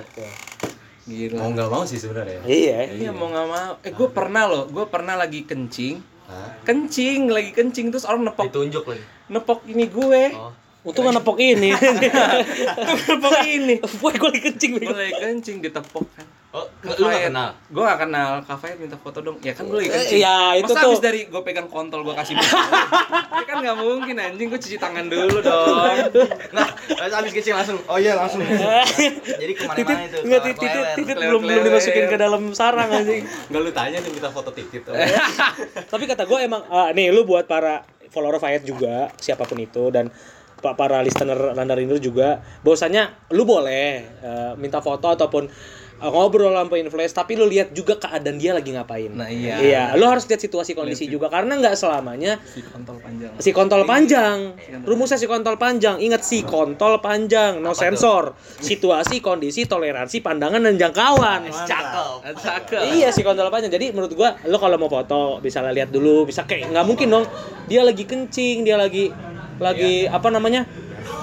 gila 1.02 1.36
mau 1.38 1.48
nggak 1.50 1.68
mau 1.70 1.82
sih 1.82 1.96
sebenarnya 1.96 2.44
Iya. 2.44 2.92
iya 2.94 3.10
mau 3.10 3.26
nggak 3.26 3.46
mau 3.46 3.72
eh 3.78 3.88
gue 3.90 4.08
pernah 4.10 4.44
loh 4.44 4.64
gue 4.66 4.84
pernah 4.84 5.16
lagi 5.16 5.40
kencing 5.42 6.04
Hah? 6.26 6.60
kencing 6.62 7.28
lagi 7.28 7.50
kencing 7.50 7.88
terus 7.88 8.04
orang 8.04 8.28
nepok 8.28 8.44
Ditunjuk 8.46 8.84
lagi. 8.84 9.00
nepok 9.26 9.64
ini 9.64 9.84
gue 9.86 10.22
Oh. 10.34 10.52
Untung 10.88 11.04
nggak 11.04 11.20
nepok 11.20 11.36
ini. 11.38 11.70
nepok 13.08 13.38
ini 13.44 13.74
Woi, 14.00 14.12
gue 14.14 14.28
lagi 14.28 14.42
kencing 14.42 14.70
gue 14.74 14.88
lagi 14.88 15.14
kencing 15.14 15.56
ditepok 15.60 16.06
kan 16.12 16.26
Oh, 16.48 16.64
lu 16.80 17.04
gak 17.04 17.28
kenal? 17.28 17.52
gue 17.68 17.82
gak 17.84 18.00
kenal 18.00 18.40
Kafayat 18.40 18.80
minta 18.80 18.96
foto 18.96 19.20
dong 19.20 19.36
ya 19.38 19.52
kan 19.52 19.68
gue 19.68 19.84
lagi 19.84 19.92
kencing 19.92 20.16
Iya, 20.16 20.56
itu 20.56 20.72
Masa 20.72 20.80
tuh. 20.80 20.90
abis 20.90 21.02
dari 21.04 21.20
gue 21.28 21.42
pegang 21.44 21.68
kontol 21.68 22.00
gue 22.00 22.16
kasih 22.16 22.40
muka 22.40 22.56
ya 23.28 23.44
kan 23.44 23.56
gak 23.60 23.76
mungkin 23.76 24.14
anjing 24.16 24.48
gue 24.48 24.56
cuci 24.56 24.80
tangan 24.80 25.06
dulu 25.06 25.44
dong 25.44 25.76
Nah, 26.48 26.66
abis 27.20 27.32
kecil 27.34 27.52
langsung. 27.52 27.76
Oh 27.84 28.00
iya 28.00 28.16
langsung. 28.16 28.40
Jadi 29.44 29.52
ke 29.52 29.62
mana-mana 29.62 30.08
itu. 30.08 30.18
Enggak 30.24 30.40
titit 30.48 30.70
titit 30.96 31.16
belum 31.18 31.40
belum 31.44 31.62
dimasukin 31.62 32.04
ke 32.08 32.16
dalam 32.16 32.42
sarang 32.50 32.88
anjing. 32.88 33.28
nggak 33.28 33.60
lu 33.60 33.70
tanya 33.70 34.00
nih 34.00 34.08
minta 34.08 34.32
foto 34.32 34.48
titit 34.48 34.88
Tapi 35.92 36.04
kata 36.06 36.24
gue 36.24 36.38
emang 36.40 36.64
ah, 36.66 36.88
nih 36.90 37.12
lu 37.12 37.28
buat 37.28 37.44
para 37.44 37.84
follower 38.08 38.40
Fayet 38.40 38.64
juga 38.64 39.12
siapa 39.20 39.44
pun 39.44 39.60
itu 39.60 39.92
dan 39.92 40.08
pa- 40.58 40.74
para 40.74 41.00
listener 41.00 41.54
Landarindo 41.54 41.96
juga 41.96 42.38
bahwasanya 42.60 43.30
lu 43.30 43.42
boleh 43.42 43.86
eh, 44.04 44.52
minta 44.54 44.78
foto 44.78 45.08
ataupun 45.08 45.46
eh, 45.98 46.10
ngobrol 46.10 46.50
sama 46.50 46.74
influencer 46.76 47.16
tapi 47.16 47.34
lu 47.34 47.46
lihat 47.46 47.70
juga 47.70 47.98
keadaan 47.98 48.38
dia 48.38 48.54
lagi 48.54 48.70
ngapain. 48.70 49.10
Nah, 49.10 49.26
iya. 49.26 49.58
Iya, 49.58 49.82
lu 49.94 50.06
harus 50.06 50.26
lihat 50.26 50.38
situasi 50.38 50.72
kondisi 50.72 51.06
juga 51.08 51.26
karena 51.26 51.58
nggak 51.58 51.74
selamanya 51.74 52.38
si 52.44 52.62
kontol 52.62 52.98
panjang 52.98 53.32
si 53.38 53.50
kontol 53.50 53.82
panjang. 53.82 54.38
Rumusnya 54.84 55.18
si 55.18 55.26
kontol 55.26 55.56
panjang. 55.56 55.96
Ingat 55.98 56.22
si 56.22 56.38
kontol 56.42 56.98
panjang, 56.98 57.58
no 57.58 57.70
sensor. 57.72 58.34
Situasi, 58.58 59.18
kondisi, 59.18 59.64
toleransi, 59.64 60.20
pandangan 60.20 60.62
dan 60.62 60.74
jangkauan. 60.76 61.46
Cakep. 61.46 62.16
Ah, 62.22 62.34
cakep 62.34 62.80
Iya 62.94 63.08
si 63.10 63.22
kontol 63.22 63.48
panjang. 63.48 63.70
Jadi 63.70 63.90
menurut 63.90 64.14
gua 64.14 64.38
lo 64.44 64.56
kalau 64.56 64.78
mau 64.78 64.86
foto 64.86 65.38
bisa 65.38 65.62
lihat 65.64 65.90
dulu, 65.90 66.26
bisa 66.26 66.42
kayak 66.44 66.70
nggak 66.70 66.86
mungkin 66.86 67.10
dong. 67.10 67.26
Dia 67.66 67.82
lagi 67.82 68.06
kencing, 68.06 68.62
dia 68.62 68.78
lagi 68.78 69.10
lagi 69.58 70.06
apa 70.08 70.28
namanya? 70.32 70.64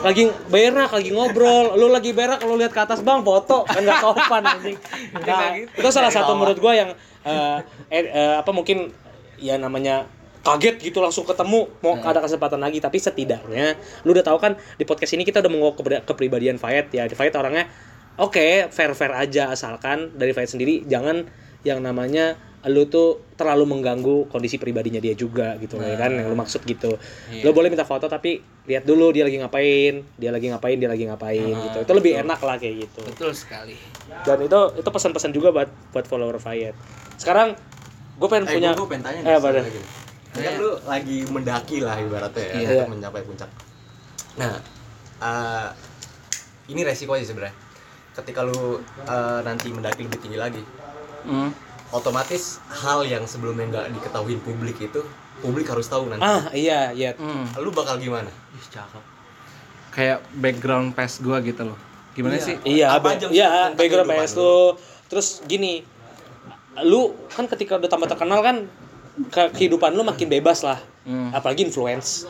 Lagi 0.03 0.29
berak, 0.51 0.91
lagi 0.93 1.09
ngobrol. 1.11 1.75
Lu 1.75 1.89
lagi 1.89 2.13
berak 2.13 2.43
lu 2.45 2.55
lihat 2.59 2.71
ke 2.71 2.81
atas, 2.83 3.01
Bang, 3.01 3.25
foto. 3.25 3.65
Kan 3.65 3.81
nggak 3.83 3.99
sopan 3.99 4.43
anjing. 4.55 4.77
Nah, 5.23 5.55
itu 5.57 5.89
salah 5.89 6.13
satu 6.13 6.38
menurut 6.38 6.59
gua 6.61 6.77
yang 6.77 6.89
eh, 7.25 7.59
eh, 7.89 8.05
eh, 8.11 8.36
apa 8.38 8.51
mungkin 8.53 8.93
ya 9.41 9.59
namanya 9.59 10.07
kaget 10.45 10.77
gitu 10.77 11.01
langsung 11.01 11.25
ketemu 11.25 11.65
mau 11.81 11.97
ada 12.05 12.21
kesempatan 12.21 12.61
lagi 12.61 12.77
tapi 12.77 13.01
setidaknya 13.01 13.73
lu 14.05 14.13
udah 14.13 14.21
tahu 14.21 14.38
kan 14.38 14.53
di 14.77 14.86
podcast 14.86 15.17
ini 15.17 15.25
kita 15.25 15.41
udah 15.41 15.73
ke 15.73 15.83
kepribadian 16.05 16.61
Fayet 16.61 16.93
ya 16.93 17.09
di 17.09 17.17
Fayet 17.17 17.33
orangnya 17.33 17.65
oke 18.21 18.69
fair 18.69 18.93
fair 18.93 19.11
aja 19.17 19.49
asalkan 19.49 20.13
dari 20.13 20.38
Fayet 20.38 20.53
sendiri 20.53 20.86
jangan 20.86 21.25
yang 21.65 21.81
namanya 21.81 22.38
lu 22.66 22.89
tuh 22.89 23.22
terlalu 23.38 23.78
mengganggu 23.78 24.26
kondisi 24.34 24.57
pribadinya 24.57 24.97
dia 24.97 25.13
juga 25.13 25.53
gitu 25.61 25.78
loh 25.78 25.86
ya 25.86 25.97
kan 26.01 26.09
yang 26.09 26.26
lu 26.26 26.34
maksud 26.34 26.66
gitu. 26.66 26.97
Lu 27.45 27.49
boleh 27.53 27.70
minta 27.70 27.86
foto 27.86 28.09
tapi 28.09 28.41
lihat 28.66 28.84
dulu 28.84 29.13
dia 29.13 29.22
lagi 29.22 29.38
ngapain 29.38 30.01
dia 30.18 30.32
lagi 30.34 30.49
ngapain 30.49 30.78
dia 30.82 30.89
lagi 30.89 31.05
ngapain 31.05 31.53
gitu. 31.70 31.78
Itu 31.86 31.93
lebih 31.93 32.26
enak 32.26 32.41
lah 32.41 32.57
kayak 32.57 32.89
gitu. 32.89 33.05
Betul 33.05 33.32
sekali. 33.38 33.78
Dan 34.26 34.41
itu 34.41 34.59
itu 34.82 34.89
pesan-pesan 34.89 35.30
juga 35.30 35.53
buat 35.53 35.70
buat 35.93 36.05
follower 36.09 36.41
Fayet 36.41 36.74
sekarang 37.16 37.55
gue 38.16 38.28
pengen 38.32 38.45
eh 38.47 38.53
punya 38.55 38.70
gue 38.76 38.88
pengen 38.88 39.03
tanya 39.03 39.20
eh, 39.24 39.38
dah? 39.39 39.63
lagi. 39.63 39.82
Kan 40.36 40.53
lu 40.59 40.72
lagi 40.84 41.18
mendaki 41.32 41.78
lah 41.80 41.95
ibaratnya 41.99 42.43
ya 42.43 42.55
Iya. 42.59 42.70
untuk 42.84 42.91
mencapai 42.99 43.22
puncak. 43.24 43.49
Nah 44.41 44.53
eh, 45.22 45.68
ini 46.72 46.82
resiko 46.84 47.16
aja 47.16 47.24
sebenarnya. 47.28 47.55
Ketika 48.16 48.41
lu 48.43 48.80
eh, 49.05 49.39
nanti 49.43 49.72
mendaki 49.72 50.07
lebih 50.07 50.20
tinggi 50.20 50.39
lagi. 50.39 50.63
Hmm. 51.26 51.51
Otomatis 51.89 52.57
hal 52.67 53.03
yang 53.03 53.23
sebelumnya 53.23 53.65
nggak 53.67 53.86
diketahui 53.93 54.38
publik 54.39 54.77
itu 54.79 55.01
publik 55.38 55.65
harus 55.65 55.86
tahu 55.86 56.07
nanti 56.07 56.21
ah 56.21 56.49
iya 56.51 56.89
iya 56.91 57.13
Hmm. 57.13 57.45
lu 57.55 57.69
bakal 57.69 57.97
gimana 57.97 58.29
Ih, 58.51 58.65
cakep. 58.69 59.03
kayak 59.91 60.19
background 60.33 60.91
past 60.91 61.19
gue 61.19 61.38
gitu 61.43 61.65
loh 61.65 61.77
gimana 62.11 62.36
sih 62.38 62.55
Iya, 62.63 62.95
Apa 62.95 63.13
aja 63.13 63.27
iya, 63.27 63.69
background 63.71 64.07
PS 64.07 64.33
lu. 64.33 64.79
Terus 65.05 65.43
gini, 65.43 65.83
lu 66.81 67.01
kan 67.27 67.43
ketika 67.45 67.75
udah 67.75 67.86
tambah 67.86 68.07
terkenal 68.07 68.39
kan 68.39 68.55
ke- 69.27 69.51
kehidupan 69.51 69.91
lu 69.91 70.01
makin 70.01 70.27
bebas 70.29 70.63
lah. 70.63 70.79
Hmm. 71.03 71.29
Apalagi 71.29 71.61
influence. 71.61 72.23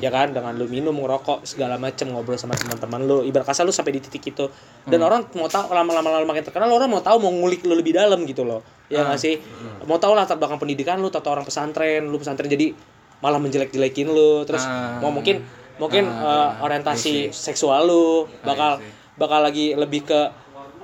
Ya 0.00 0.08
kan 0.08 0.32
dengan 0.32 0.52
lu 0.52 0.64
minum, 0.66 0.90
ngerokok, 0.94 1.44
segala 1.44 1.76
macem 1.76 2.08
ngobrol 2.08 2.34
sama 2.34 2.52
teman-teman 2.54 2.98
lu. 2.98 3.22
Ibarat 3.22 3.44
kata 3.46 3.60
lu 3.60 3.70
sampai 3.70 3.92
di 3.92 4.00
titik 4.00 4.24
itu. 4.26 4.48
Dan 4.82 4.98
orang 5.00 5.28
mau 5.32 5.46
tahu 5.46 5.68
lama-lama 5.68 6.08
lama 6.10 6.26
makin 6.26 6.42
terkenal, 6.42 6.66
orang 6.68 6.88
mau 6.88 7.00
tahu 7.00 7.20
mau 7.20 7.30
ngulik 7.30 7.60
lu 7.62 7.76
lebih 7.76 7.92
dalam 7.92 8.24
gitu 8.24 8.40
loh. 8.40 8.64
Ya 8.86 9.02
nggak 9.02 9.18
sih? 9.18 9.42
Mau 9.86 9.98
tahu 9.98 10.14
latar 10.14 10.38
belakang 10.38 10.62
pendidikan 10.62 11.02
lu, 11.02 11.10
atau 11.10 11.30
orang 11.34 11.42
pesantren, 11.42 12.06
lu 12.06 12.16
pesantren 12.22 12.46
jadi 12.46 12.70
malah 13.18 13.42
menjelek-jelekin 13.42 14.06
lu. 14.06 14.46
Terus 14.46 14.62
Ah. 14.62 15.02
mau 15.02 15.10
mungkin 15.10 15.42
mungkin 15.76 16.06
eh, 16.08 16.50
orientasi 16.64 17.34
seksual 17.34 17.84
lu 17.84 18.24
bakal 18.46 18.80
bakal 19.18 19.40
lagi 19.42 19.74
lebih 19.74 20.06
ke 20.06 20.20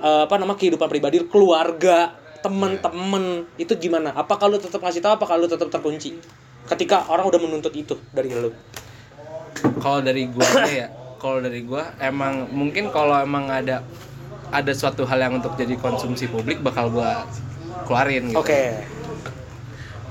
eh, 0.03 0.21
apa 0.27 0.35
nama 0.35 0.53
kehidupan 0.57 0.91
pribadi 0.91 1.23
keluarga 1.31 2.11
temen-temen. 2.43 3.47
Itu 3.55 3.79
gimana? 3.79 4.11
Apa 4.11 4.35
kalau 4.35 4.59
tetap 4.59 4.83
ngasih 4.83 4.99
tahu 4.99 5.15
apa 5.15 5.25
kalau 5.25 5.47
tetap 5.47 5.71
terkunci? 5.71 6.19
Ketika 6.67 7.07
orang 7.07 7.27
udah 7.27 7.39
menuntut 7.39 7.71
itu 7.75 7.95
dari 8.11 8.31
lu. 8.35 8.51
Kalau 9.79 10.03
dari 10.03 10.27
gua 10.27 10.43
ya 10.67 10.91
kalau 11.23 11.39
dari 11.39 11.63
gua 11.63 11.95
emang 12.03 12.51
mungkin 12.51 12.91
kalau 12.91 13.15
emang 13.15 13.47
ada 13.47 13.79
ada 14.51 14.71
suatu 14.75 15.07
hal 15.07 15.23
yang 15.23 15.39
untuk 15.39 15.55
jadi 15.55 15.79
konsumsi 15.79 16.27
publik 16.27 16.59
bakal 16.59 16.91
gua 16.91 17.23
keluarin 17.83 18.29
gitu. 18.29 18.39
Oke. 18.39 18.61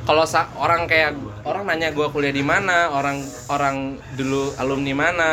Kalau 0.03 0.27
sa- 0.27 0.51
orang 0.59 0.91
kayak 0.91 1.15
orang 1.47 1.63
nanya 1.63 1.95
gua 1.95 2.11
kuliah 2.11 2.35
di 2.35 2.43
mana 2.43 2.91
orang 2.91 3.23
orang 3.47 4.03
dulu 4.19 4.51
alumni 4.59 4.95
mana 4.99 5.33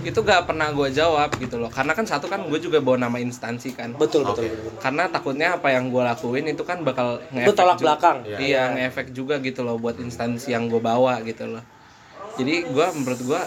itu 0.00 0.16
gak 0.24 0.48
pernah 0.48 0.70
gua 0.72 0.88
jawab 0.88 1.28
gitu 1.36 1.58
loh. 1.58 1.68
Karena 1.68 1.92
kan 1.92 2.06
satu 2.06 2.24
kan 2.24 2.40
gue 2.46 2.56
juga 2.56 2.80
bawa 2.80 2.96
nama 2.96 3.20
instansi 3.20 3.74
kan. 3.76 3.92
Betul 3.98 4.24
betul, 4.24 4.48
betul. 4.48 4.72
karena 4.80 5.10
takutnya 5.10 5.58
apa 5.58 5.74
yang 5.74 5.92
gue 5.92 6.00
lakuin 6.00 6.48
itu 6.48 6.62
kan 6.64 6.80
bakal 6.80 7.20
ngefek 7.28 7.52
tolak 7.52 7.76
ju- 7.76 7.84
belakang. 7.84 8.16
Iya 8.24 8.62
ngefek 8.78 9.12
juga 9.12 9.36
gitu 9.42 9.60
loh 9.60 9.76
buat 9.76 9.98
instansi 10.00 10.54
yang 10.54 10.72
gue 10.72 10.80
bawa 10.80 11.20
gitu 11.20 11.50
loh. 11.50 11.60
Jadi 12.38 12.64
gue 12.64 12.86
menurut 12.96 13.20
gue 13.20 13.40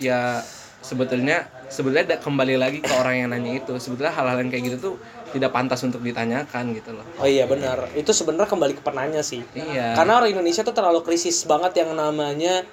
ya 0.00 0.40
sebetulnya 0.80 1.44
sebetulnya 1.68 2.16
kembali 2.16 2.54
lagi 2.56 2.80
ke 2.80 2.92
orang 2.96 3.14
yang 3.18 3.28
nanya 3.34 3.60
itu. 3.60 3.76
Sebetulnya 3.76 4.14
hal-hal 4.14 4.40
yang 4.40 4.48
kayak 4.48 4.64
gitu 4.64 4.76
tuh 4.80 4.94
tidak 5.28 5.50
pantas 5.52 5.80
untuk 5.84 6.00
ditanyakan 6.00 6.72
gitu 6.72 6.96
loh. 6.96 7.04
Oh 7.20 7.28
iya 7.28 7.44
benar. 7.44 7.92
Itu 7.92 8.16
sebenarnya 8.16 8.48
kembali 8.48 8.74
ke 8.76 8.82
penanya 8.82 9.20
sih. 9.20 9.44
Iya. 9.52 9.92
Karena 9.92 10.20
orang 10.20 10.32
Indonesia 10.32 10.64
tuh 10.64 10.72
terlalu 10.72 11.04
krisis 11.04 11.44
banget 11.44 11.84
yang 11.84 11.92
namanya 11.92 12.64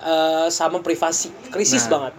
eh, 0.00 0.48
sama 0.52 0.84
privasi. 0.84 1.32
Krisis 1.48 1.88
Nah. 1.88 2.12
banget 2.12 2.14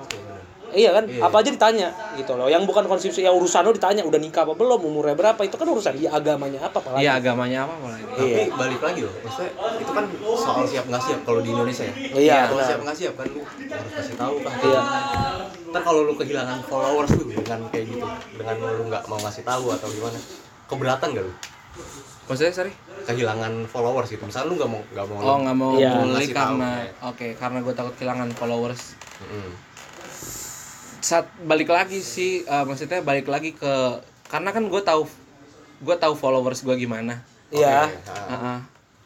Iya 0.69 0.89
kan, 0.91 1.03
apa 1.07 1.35
aja 1.37 1.49
ditanya 1.49 1.87
gitu 2.13 2.33
loh. 2.33 2.45
Yang 2.45 2.63
bukan 2.65 2.83
konsumsi, 2.85 3.21
yang 3.21 3.33
urusan 3.33 3.61
lo 3.61 3.71
ditanya 3.71 4.01
udah 4.01 4.17
nikah 4.17 4.43
apa 4.43 4.51
belum, 4.51 4.83
umurnya 4.83 5.13
berapa, 5.13 5.39
itu 5.41 5.53
kan 5.53 5.63
urusan 5.65 5.95
dia 5.95 6.09
agamanya 6.09 6.59
apa 6.61 6.77
apalagi. 6.77 7.01
iya 7.01 7.11
agamanya 7.15 7.63
apa 7.63 7.73
apalagi 7.73 8.03
tapi 8.05 8.27
Iya. 8.27 8.43
balik 8.51 8.81
lagi 8.81 8.99
loh 9.01 9.13
maksudnya 9.17 9.51
itu 9.77 9.91
kan 9.91 10.05
soal 10.35 10.63
siap 10.63 10.85
nggak 10.85 11.01
siap 11.01 11.19
kalau 11.21 11.39
di 11.39 11.49
Indonesia 11.49 11.83
ya 11.83 11.93
Iya, 12.11 12.37
kalau 12.47 12.63
siap 12.63 12.79
nggak 12.81 12.97
siap 12.97 13.13
kan 13.15 13.27
lu 13.29 13.41
harus 13.45 13.91
kasih 13.93 14.15
tahu 14.15 14.35
kan 14.41 14.53
Iya. 14.59 14.81
ntar 15.67 15.81
kalau 15.81 16.01
lu 16.03 16.13
kehilangan 16.13 16.59
followers 16.63 17.11
tuh 17.11 17.25
dengan 17.25 17.59
kayak 17.69 17.85
gitu 17.87 18.05
dengan 18.33 18.55
lu 18.57 18.83
nggak 18.87 19.03
mau 19.05 19.19
ngasih 19.19 19.43
tahu 19.43 19.65
atau 19.69 19.87
gimana 19.87 20.19
keberatan 20.65 21.07
gak 21.11 21.23
lu 21.23 21.33
maksudnya 22.25 22.51
sorry 22.51 22.73
kehilangan 23.05 23.53
followers 23.65 24.09
gitu 24.09 24.23
misalnya 24.25 24.47
lu 24.49 24.55
nggak 24.57 24.69
mau 24.69 24.81
nggak 24.83 25.05
mau 25.05 25.17
oh 25.23 25.37
nggak 25.39 25.55
mau 25.55 25.71
Iya. 25.77 25.91
karena 26.27 26.69
ya. 26.81 26.91
oke 27.05 27.27
karena 27.33 27.57
gue 27.61 27.73
takut 27.73 27.93
kehilangan 27.95 28.29
followers 28.33 28.81
Mm-mm. 29.21 29.49
Saat 30.99 31.25
balik 31.41 31.67
lagi 31.67 31.99
sih 31.99 32.41
eh, 32.41 32.63
maksudnya 32.63 32.99
balik 32.99 33.25
lagi 33.25 33.51
ke 33.51 33.73
karena 34.25 34.49
kan 34.49 34.63
gue 34.63 34.81
tahu 34.81 35.05
gue 35.79 35.95
tahu 35.95 36.13
followers 36.13 36.61
gue 36.61 36.75
gimana 36.75 37.21
Iya. 37.47 37.87
Oke, 37.87 38.09
ah. 38.09 38.27
Heeh. 38.27 38.57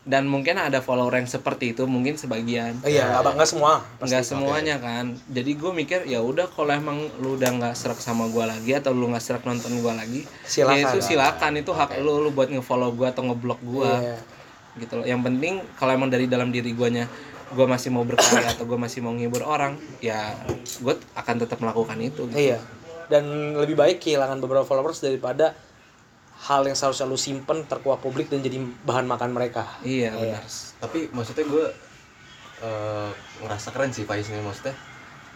dan 0.01 0.25
mungkin 0.25 0.57
ada 0.57 0.81
follower 0.81 1.13
yang 1.13 1.29
seperti 1.29 1.71
itu 1.71 1.85
mungkin 1.85 2.17
sebagian 2.17 2.73
Iya, 2.81 3.21
nggak 3.21 3.37
nggak 3.37 3.45
semua. 3.47 3.85
nggak 3.99 4.23
semuanya 4.23 4.75
kan 4.75 5.13
jadi 5.27 5.53
gue 5.53 5.71
mikir 5.71 5.99
ya 6.05 6.17
udah 6.19 6.49
kalau 6.49 6.73
emang 6.73 6.97
lu 7.17 7.37
udah 7.37 7.49
nggak 7.51 7.73
serak 7.73 7.97
sama 7.97 8.25
gue 8.25 8.41
lagi 8.41 8.73
atau 8.73 8.91
lu 8.91 9.05
nggak 9.07 9.21
serak 9.21 9.43
nonton 9.43 9.69
gue 9.75 9.93
lagi 9.93 10.21
Silakan. 10.41 10.73
ya 10.73 10.89
itu 10.89 10.99
silakan 11.05 11.53
itu 11.55 11.69
hak 11.69 12.01
lu 12.01 12.17
lu 12.19 12.29
buat 12.29 12.49
ngefollow 12.49 12.89
gue 12.91 13.05
atau 13.05 13.21
ngeblok 13.23 13.61
gue 13.61 13.85
Iya. 13.85 14.17
gitu 14.79 14.93
loh 14.95 15.05
yang 15.05 15.21
penting 15.21 15.61
kalau 15.75 15.93
emang 15.93 16.07
dari 16.07 16.25
dalam 16.25 16.49
diri 16.49 16.71
guanya 16.71 17.05
gue 17.51 17.65
masih 17.65 17.89
mau 17.89 18.01
berkarya 18.01 18.47
atau 18.49 18.63
gue 18.63 18.75
masih 18.75 18.99
mau 18.99 19.11
ngibur 19.11 19.43
orang 19.43 19.75
ya 19.99 20.33
gue 20.77 20.93
akan 21.13 21.35
tetap 21.37 21.59
melakukan 21.59 21.97
itu 21.97 22.25
gitu. 22.25 22.37
Iya. 22.37 22.59
Dan 23.05 23.27
lebih 23.53 23.75
baik 23.75 23.99
kehilangan 23.99 24.39
beberapa 24.39 24.63
followers 24.63 24.99
daripada 24.99 25.51
hal 26.41 26.63
yang 26.63 26.73
seharusnya 26.73 27.05
lu 27.05 27.15
simpen 27.15 27.63
terkuak 27.63 27.99
publik 27.99 28.25
dan 28.25 28.39
jadi 28.39 28.55
bahan 28.81 29.05
makan 29.05 29.29
mereka. 29.29 29.67
iya 29.81 30.09
benar 30.09 30.41
tapi 30.79 31.11
maksudnya 31.11 31.45
gue 31.45 31.65
eh, 32.61 33.09
ngerasa 33.39 33.69
keren 33.69 33.91
sih 33.91 34.03
Faiz 34.03 34.25
ini 34.27 34.39
maksudnya 34.39 34.73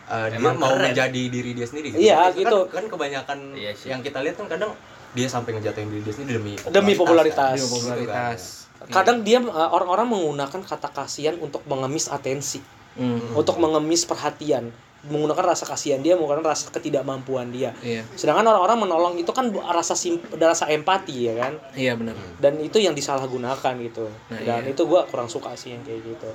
Eh, 0.06 0.28
dia 0.32 0.38
mau 0.38 0.70
keren. 0.70 0.94
menjadi 0.94 1.22
diri 1.28 1.52
dia 1.52 1.66
sendiri 1.66 1.90
gitu. 1.90 1.98
Iya, 2.00 2.30
Kan- 2.30 2.38
gitu. 2.38 2.60
kan, 2.70 2.86
kebanyakan 2.86 3.58
Iya 3.58 3.74
sih. 3.74 3.90
yang 3.90 4.06
kita 4.06 4.22
lihat 4.22 4.38
kan 4.38 4.46
kadang 4.48 4.72
dia 5.12 5.26
sampai 5.26 5.58
ngejatuhin 5.58 5.90
diri 5.90 6.02
dia 6.02 6.14
sendiri 6.14 6.38
demi 6.38 6.54
Demi 6.62 6.94
popularitas. 6.94 7.58
Dia 7.58 7.66
popularitas 7.66 8.65
Kadang 8.90 9.26
dia 9.26 9.42
uh, 9.42 9.70
orang-orang 9.74 10.08
menggunakan 10.10 10.62
kata 10.62 10.90
kasihan 10.94 11.36
untuk 11.42 11.62
mengemis 11.66 12.10
atensi, 12.10 12.62
Hmm, 12.96 13.36
untuk 13.36 13.60
mengemis 13.60 14.08
perhatian, 14.08 14.72
menggunakan 15.12 15.52
rasa 15.52 15.68
kasihan 15.68 16.00
dia, 16.00 16.16
menggunakan 16.16 16.48
rasa 16.48 16.72
ketidakmampuan 16.72 17.52
dia. 17.52 17.76
iya. 17.84 18.08
Sedangkan 18.16 18.48
orang-orang 18.48 18.88
menolong 18.88 19.14
itu 19.20 19.36
kan 19.36 19.52
rasa 19.52 20.00
sim 20.00 20.16
rasa 20.40 20.72
empati 20.72 21.28
ya 21.28 21.36
kan. 21.36 21.54
iya 21.76 21.94
benar. 22.00 22.16
Dan 22.40 22.58
itu 22.64 22.80
yang 22.80 22.96
disalahgunakan 22.96 23.74
gitu. 23.84 24.08
Nah, 24.32 24.40
dan 24.42 24.64
iya. 24.64 24.72
itu 24.72 24.82
gua 24.88 25.04
kurang 25.12 25.28
suka 25.28 25.54
sih 25.60 25.76
yang 25.76 25.84
kayak 25.84 26.08
gitu. 26.08 26.30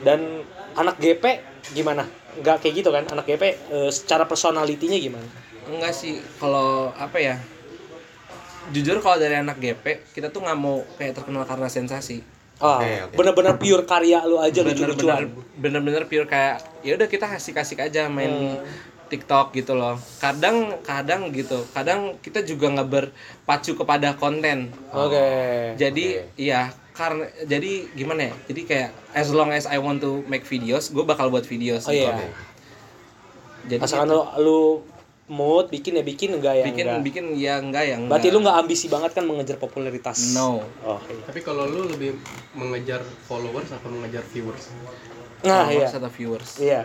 Dan 0.00 0.46
anak 0.78 0.96
GP 1.02 1.24
gimana? 1.76 2.06
Nggak 2.40 2.62
kayak 2.64 2.74
gitu 2.80 2.90
kan? 2.94 3.04
Anak 3.10 3.26
GP 3.26 3.42
eh, 3.74 3.90
secara 3.90 4.24
personalitinya 4.24 4.96
gimana? 4.96 5.26
Enggak 5.68 5.92
sih 5.92 6.22
kalau 6.40 6.94
apa 6.96 7.18
ya 7.20 7.36
jujur 8.70 8.98
kalau 9.02 9.16
dari 9.18 9.36
anak 9.38 9.58
GP 9.58 10.14
kita 10.14 10.30
tuh 10.30 10.42
nggak 10.42 10.58
mau 10.58 10.82
kayak 10.96 11.18
terkenal 11.18 11.44
karena 11.44 11.68
sensasi. 11.68 12.22
Ah 12.60 12.76
Oke, 12.76 12.92
oke. 13.08 13.14
bener-bener 13.16 13.54
pure 13.56 13.84
karya 13.88 14.20
lu 14.28 14.36
aja 14.36 14.60
lucu-lucuan. 14.60 15.32
bener-bener 15.56 16.04
pure 16.04 16.28
kayak 16.28 16.60
ya 16.84 16.92
udah 16.92 17.08
kita 17.08 17.24
kasih-kasih 17.24 17.80
aja 17.80 18.12
main 18.12 18.60
TikTok 19.08 19.56
gitu 19.56 19.72
loh. 19.74 19.96
Kadang 20.20 20.78
kadang 20.84 21.32
gitu. 21.32 21.64
Kadang 21.72 22.20
kita 22.20 22.44
juga 22.44 22.68
nggak 22.68 22.88
berpacu 22.88 23.72
kepada 23.74 24.12
konten. 24.14 24.70
Oke. 24.92 25.24
Jadi 25.80 26.20
iya 26.36 26.68
karena 26.92 27.32
jadi 27.48 27.88
gimana 27.96 28.28
ya? 28.28 28.34
Jadi 28.44 28.60
kayak 28.68 28.90
as 29.14 29.28
long 29.34 29.50
as 29.50 29.66
I 29.66 29.78
want 29.82 29.98
to 30.02 30.22
make 30.30 30.46
videos 30.46 30.90
gue 30.90 31.02
bakal 31.02 31.30
buat 31.30 31.46
videos 31.46 31.86
oh 31.90 31.94
iya. 31.94 32.14
jadi 33.66 33.82
asalkan 33.82 34.14
lu, 34.14 34.22
lu 34.38 34.60
mood 35.30 35.70
bikin 35.70 35.94
ya 35.94 36.02
bikin 36.02 36.34
enggak 36.34 36.58
ya 36.58 36.64
bikin 36.66 36.84
enggak 36.90 37.04
bikin 37.06 37.24
ya 37.38 37.54
enggak 37.62 37.84
ya 37.86 37.96
enggak 38.02 38.18
berarti 38.18 38.28
lu 38.34 38.38
nggak 38.42 38.56
ambisi 38.66 38.86
banget 38.90 39.10
kan 39.14 39.24
mengejar 39.30 39.56
popularitas? 39.62 40.34
No. 40.34 40.66
Oh 40.82 40.98
iya. 41.06 41.22
Tapi 41.22 41.40
kalau 41.46 41.70
lu 41.70 41.86
lebih 41.86 42.18
mengejar 42.58 42.98
followers 43.30 43.70
apa 43.70 43.86
mengejar 43.86 44.26
viewers? 44.26 44.74
nah 45.40 45.70
iya. 45.70 45.86
followers 45.86 45.94
atau 46.02 46.10
viewers? 46.10 46.50
Iya. 46.58 46.82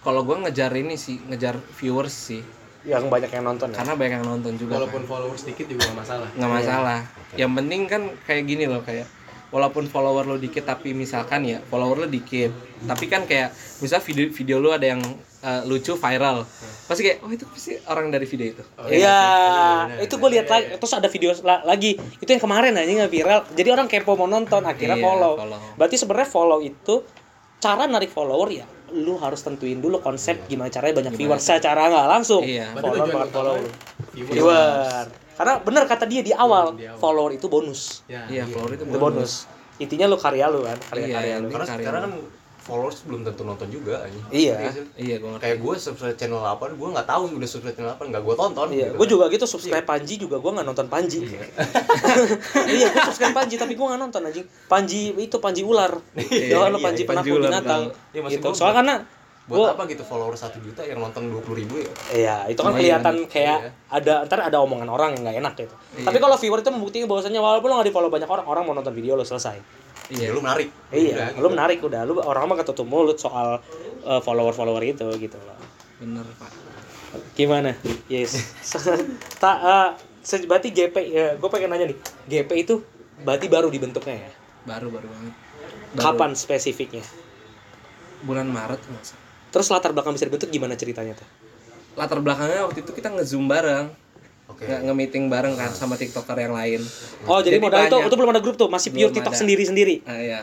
Kalau 0.00 0.24
gue 0.24 0.36
ngejar 0.40 0.72
ini 0.72 0.96
sih 0.96 1.20
ngejar 1.28 1.60
viewers 1.76 2.16
sih. 2.16 2.42
Yang 2.88 3.12
banyak 3.12 3.28
yang 3.28 3.44
nonton 3.44 3.76
ya? 3.76 3.76
Karena 3.76 3.92
banyak 3.92 4.14
yang 4.24 4.26
nonton 4.26 4.52
juga 4.56 4.80
Walaupun 4.80 5.02
kan. 5.04 5.10
followers 5.12 5.42
dikit 5.44 5.66
juga 5.68 5.84
gak 5.84 5.98
masalah. 6.00 6.28
nggak 6.32 6.52
masalah. 6.64 7.00
Yang 7.36 7.52
penting 7.60 7.80
kan 7.84 8.02
kayak 8.24 8.42
gini 8.48 8.64
loh 8.64 8.80
kayak 8.80 9.04
walaupun 9.52 9.84
follower 9.88 10.24
lo 10.28 10.36
dikit 10.40 10.64
tapi 10.64 10.96
misalkan 10.96 11.44
ya 11.44 11.60
follower 11.68 12.06
lo 12.06 12.08
dikit. 12.08 12.56
Tapi 12.88 13.04
kan 13.12 13.28
kayak 13.28 13.52
misal 13.84 14.00
video 14.00 14.32
video 14.32 14.56
lo 14.64 14.72
ada 14.72 14.88
yang 14.96 15.04
eh, 15.38 15.62
lucu 15.64 15.94
viral 15.94 16.42
pasti 16.84 17.02
kayak 17.02 17.18
oh 17.20 17.28
itu 17.28 17.44
pasti 17.44 17.72
orang 17.84 18.08
dari 18.08 18.24
video 18.24 18.46
itu 18.50 18.64
Iya, 18.88 19.18
itu 20.00 20.14
gue 20.14 20.30
lihat 20.32 20.46
lagi. 20.46 20.66
Terus 20.74 20.94
ada 20.94 21.06
video 21.06 21.30
la- 21.42 21.60
lagi. 21.62 21.92
Itu 22.16 22.26
yang 22.26 22.40
kemarin 22.40 22.72
aja 22.72 22.88
nggak 22.88 23.12
viral. 23.12 23.40
Jadi 23.50 23.68
orang 23.68 23.86
kepo 23.86 24.14
mau 24.14 24.24
nonton, 24.24 24.62
akhirnya 24.62 24.96
Iya, 24.96 25.04
follow. 25.04 25.32
follow. 25.36 25.60
Berarti 25.74 25.96
sebenarnya 25.96 26.28
follow 26.28 26.58
itu 26.58 26.94
cara 27.58 27.84
narik 27.84 28.08
follower 28.08 28.48
ya. 28.48 28.64
Lu 28.90 29.14
harus 29.16 29.38
tentuin 29.38 29.76
dulu 29.76 30.00
konsep 30.00 30.48
gimana 30.48 30.68
caranya 30.68 31.04
banyak 31.04 31.14
viewer 31.14 31.36
secara 31.38 31.86
nggak 31.86 32.06
langsung. 32.08 32.40
Iya. 32.40 32.72
Follower 32.72 32.96
tujuan 32.96 33.08
bakal 33.12 33.28
follow. 33.30 33.54
viewers. 34.10 34.32
Viewer. 34.32 35.04
Karena 35.36 35.54
bener 35.60 35.82
kata 35.84 36.04
dia 36.04 36.18
di 36.20 36.32
awal, 36.32 36.72
di 36.72 36.82
awal. 36.82 36.96
follower 36.96 37.30
itu 37.30 37.46
bonus. 37.46 38.00
Ya, 38.06 38.24
iya 38.26 38.42
follower 38.44 38.74
itu 38.74 38.84
Itu 38.84 38.96
bonus. 38.96 39.44
Intinya 39.76 40.08
lu 40.08 40.16
karya 40.16 40.48
lu 40.48 40.64
kan, 40.64 40.74
karya-karya 40.88 41.28
Iya, 41.28 41.36
lu. 41.38 41.46
karena 41.48 41.62
Karya. 41.64 41.78
sekarang 41.78 42.00
kan 42.02 42.12
followers 42.68 43.00
belum 43.02 43.24
tentu 43.24 43.42
nonton 43.42 43.64
juga 43.66 44.04
anjing. 44.04 44.20
Iya. 44.28 44.56
Iya 44.94 45.16
gue 45.16 45.28
ngerti 45.32 45.42
kayak 45.42 45.58
gue 45.58 45.74
subscribe 45.74 46.14
channel 46.14 46.44
apa 46.44 46.68
gue 46.68 46.88
nggak 46.92 47.08
tahu 47.08 47.22
udah 47.34 47.48
subscribe 47.48 47.72
channel 47.72 47.92
apa 47.96 48.02
nggak 48.04 48.20
gue 48.20 48.34
tonton 48.36 48.68
Iya, 48.68 48.76
gitu 48.84 48.92
gue 48.92 49.00
kan. 49.00 49.12
juga 49.16 49.24
gitu 49.32 49.44
subscribe 49.48 49.86
Panji 49.88 50.14
juga 50.20 50.36
gue 50.36 50.50
nggak 50.52 50.66
nonton 50.68 50.86
Panji. 50.86 51.18
iya, 52.68 52.86
gue 52.92 53.02
subscribe 53.02 53.32
Panji 53.32 53.54
tapi 53.56 53.72
gue 53.72 53.86
nggak 53.88 54.00
nonton 54.00 54.20
anjing. 54.20 54.46
Panji 54.68 55.00
itu 55.16 55.36
Panji 55.40 55.62
ular. 55.64 55.96
Jangan 56.14 56.68
lo 56.68 56.78
iya, 56.78 56.84
Panji 56.84 57.02
iya, 57.02 57.08
penakut 57.08 57.24
Panji 57.24 57.30
ular, 57.32 57.48
binatang. 57.48 57.82
Iya, 58.12 58.20
maksud 58.20 58.36
gitu. 58.38 58.48
Soalnya 58.52 58.76
karena 58.76 58.94
buat 59.48 59.56
gua 59.64 59.68
apa 59.72 59.88
gitu 59.88 60.04
follower 60.04 60.36
satu 60.36 60.60
juta 60.60 60.84
yang 60.84 61.00
nonton 61.00 61.32
dua 61.32 61.40
puluh 61.40 61.56
ribu 61.56 61.80
ya 61.80 61.88
Iya, 62.12 62.36
itu 62.52 62.60
kan 62.60 62.76
kelihatan 62.76 63.24
kayak 63.24 63.58
Iya. 63.64 63.70
ada 63.88 64.14
ntar 64.28 64.44
ada 64.44 64.60
omongan 64.60 64.84
orang 64.84 65.16
yang 65.16 65.24
nggak 65.24 65.36
enak 65.40 65.52
gitu. 65.56 65.74
Tapi 66.04 66.18
kalau 66.20 66.36
viewer 66.36 66.60
itu 66.60 66.68
membuktikan 66.68 67.08
bahwasanya 67.08 67.40
walaupun 67.40 67.72
lo 67.72 67.80
nggak 67.80 67.88
di 67.88 67.94
follow 67.96 68.12
banyak 68.12 68.28
orang, 68.28 68.44
orang 68.44 68.62
mau 68.68 68.76
nonton 68.76 68.92
video 68.92 69.16
lo 69.16 69.24
selesai. 69.24 69.56
Iya 70.10 70.28
lu 70.30 70.40
menarik 70.40 70.68
Iya, 70.88 71.12
Udah, 71.12 71.28
gitu. 71.30 71.48
menarik 71.50 71.78
udah, 71.80 72.00
lu 72.02 72.12
orang 72.18 72.44
mah 72.46 72.56
ketutup 72.56 72.84
mulut 72.84 73.16
soal 73.16 73.60
uh, 74.02 74.20
follower-follower 74.20 74.80
itu 74.82 75.04
gitu 75.18 75.36
loh. 75.36 75.58
bener 75.98 76.24
pak 76.36 76.52
Gimana? 77.32 77.72
Yes. 78.06 78.52
tak 79.42 79.56
uh, 79.58 79.88
se- 80.20 80.44
berarti 80.44 80.68
GP 80.68 80.96
ya, 81.06 81.26
gue 81.34 81.48
pengen 81.48 81.72
nanya 81.72 81.88
nih, 81.88 81.98
GP 82.26 82.50
itu 82.58 82.74
berarti 83.18 83.46
baru 83.46 83.68
dibentuknya 83.68 84.16
ya? 84.22 84.32
baru 84.64 84.88
baru 84.88 85.08
banget 85.08 85.34
Baru 85.90 86.02
Kapan 86.04 86.30
spesifiknya? 86.34 87.00
bulan 88.20 88.44
Maret 88.46 88.80
salah. 88.82 89.20
Terus 89.48 89.66
latar 89.68 89.90
belakang 89.90 90.12
bisa 90.12 90.24
dibentuk 90.24 90.48
gimana 90.48 90.74
ceritanya 90.74 91.14
tuh? 91.14 91.28
latar 91.94 92.20
belakangnya 92.20 92.62
waktu 92.62 92.80
itu 92.80 92.92
kita 92.92 93.10
nge-zoom 93.10 93.44
bareng 93.44 93.90
oke 94.58 94.64
nggak 94.64 94.80
nge-meeting 94.84 95.24
bareng 95.26 95.54
kan 95.54 95.70
sama 95.70 95.94
tiktoker 95.94 96.34
yang 96.36 96.52
lain 96.52 96.82
Oh, 97.24 97.38
jadi, 97.38 97.56
Jadi 97.56 97.62
modal 97.62 97.78
itu 97.80 97.88
banyak. 97.92 98.04
itu 98.04 98.14
belum 98.14 98.30
ada 98.30 98.40
grup 98.40 98.56
tuh, 98.56 98.66
masih 98.66 98.90
pure 98.90 99.00
Belum 99.04 99.14
TikTok 99.14 99.30
ada. 99.30 99.40
sendiri-sendiri. 99.40 99.96
ah 100.04 100.18
ya 100.18 100.42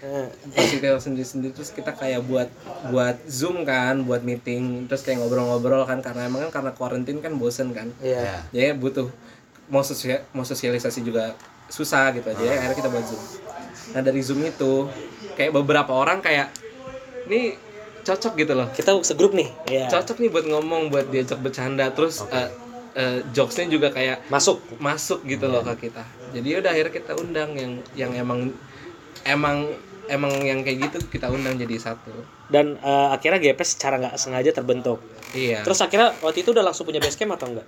Eh, 0.00 0.26
masih 0.48 0.80
kita 0.80 0.96
sendiri 0.96 1.28
sendiri 1.28 1.52
terus 1.52 1.68
kita 1.70 1.92
kayak 1.92 2.24
buat 2.24 2.48
buat 2.88 3.20
zoom 3.26 3.62
kan 3.62 4.00
buat 4.00 4.20
meeting 4.20 4.88
terus 4.88 5.04
kayak 5.04 5.20
ngobrol-ngobrol 5.20 5.84
kan 5.84 6.00
karena 6.00 6.24
emang 6.24 6.40
kan 6.42 6.56
karena 6.56 6.72
karantin 6.72 7.20
kan 7.20 7.36
bosen 7.36 7.68
kan 7.70 7.92
Iya. 8.00 8.24
ya 8.24 8.36
jadi 8.50 8.72
butuh 8.72 9.12
mau 9.68 9.84
sosial 9.84 10.24
mau 10.32 10.40
sosialisasi 10.40 11.04
juga 11.04 11.36
susah 11.68 12.10
gitu 12.10 12.26
aja 12.26 12.40
akhirnya 12.40 12.74
kita 12.74 12.88
buat 12.88 13.04
zoom 13.04 13.20
nah 13.90 14.00
dari 14.00 14.20
zoom 14.20 14.40
itu 14.40 14.88
kayak 15.30 15.52
beberapa 15.52 15.92
orang 15.92 16.18
kayak 16.18 16.48
ini 17.26 17.60
cocok 18.00 18.32
gitu 18.36 18.52
loh 18.54 18.72
Kita 18.72 18.96
segrup 19.02 19.30
nih. 19.30 19.52
Iya. 19.68 19.92
cocok 19.92 20.16
nih 20.16 20.30
buat 20.30 20.46
ngomong 20.48 20.88
buat 20.88 21.06
diajak 21.06 21.36
bercanda 21.38 21.92
terus 21.92 22.24
eh, 22.26 22.48
eh, 22.94 23.20
jokesnya 23.30 23.66
juga 23.68 23.88
kayak 23.90 24.26
Masuk. 24.28 24.60
masuk 24.78 25.22
gitu 25.24 25.46
loh 25.46 25.62
ke 25.62 25.88
kita 25.90 26.02
jadi 26.30 26.62
udah 26.62 26.70
akhirnya 26.70 26.94
kita 26.94 27.12
undang 27.18 27.50
yang 27.54 27.72
yang 27.94 28.12
emang 28.14 28.50
emang 29.26 29.70
emang 30.06 30.32
yang 30.42 30.60
kayak 30.66 30.90
gitu 30.90 30.98
kita 31.06 31.30
undang 31.30 31.54
jadi 31.54 31.76
satu 31.78 32.10
Dan 32.50 32.74
eh, 32.82 33.08
akhirnya 33.14 33.38
GP 33.38 33.60
secara 33.62 33.94
nggak 34.02 34.18
sengaja 34.18 34.50
terbentuk. 34.50 34.98
iya 35.30 35.62
Terus 35.62 35.78
akhirnya 35.78 36.10
waktu 36.18 36.42
itu 36.42 36.50
udah 36.50 36.66
langsung 36.66 36.82
punya 36.82 36.98
base 36.98 37.14
camp 37.14 37.38
atau 37.38 37.46
enggak? 37.46 37.66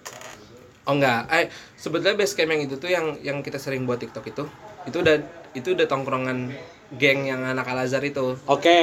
oh 0.82 0.94
enggak 0.98 1.30
eh 1.30 1.46
sebetulnya 1.78 2.18
base 2.18 2.34
camp 2.34 2.50
yang 2.50 2.62
itu 2.66 2.74
tuh 2.74 2.90
yang 2.90 3.14
yang 3.22 3.38
kita 3.46 3.62
sering 3.62 3.86
buat 3.86 4.02
tiktok 4.02 4.26
itu 4.26 4.42
itu 4.90 4.96
udah 4.98 5.16
itu 5.54 5.68
udah 5.78 5.86
tongkrongan 5.86 6.50
geng 6.92 7.24
yang 7.24 7.40
anak 7.42 7.64
Al 7.64 7.78
Azhar 7.80 8.00
itu 8.00 8.36
Oke. 8.44 8.80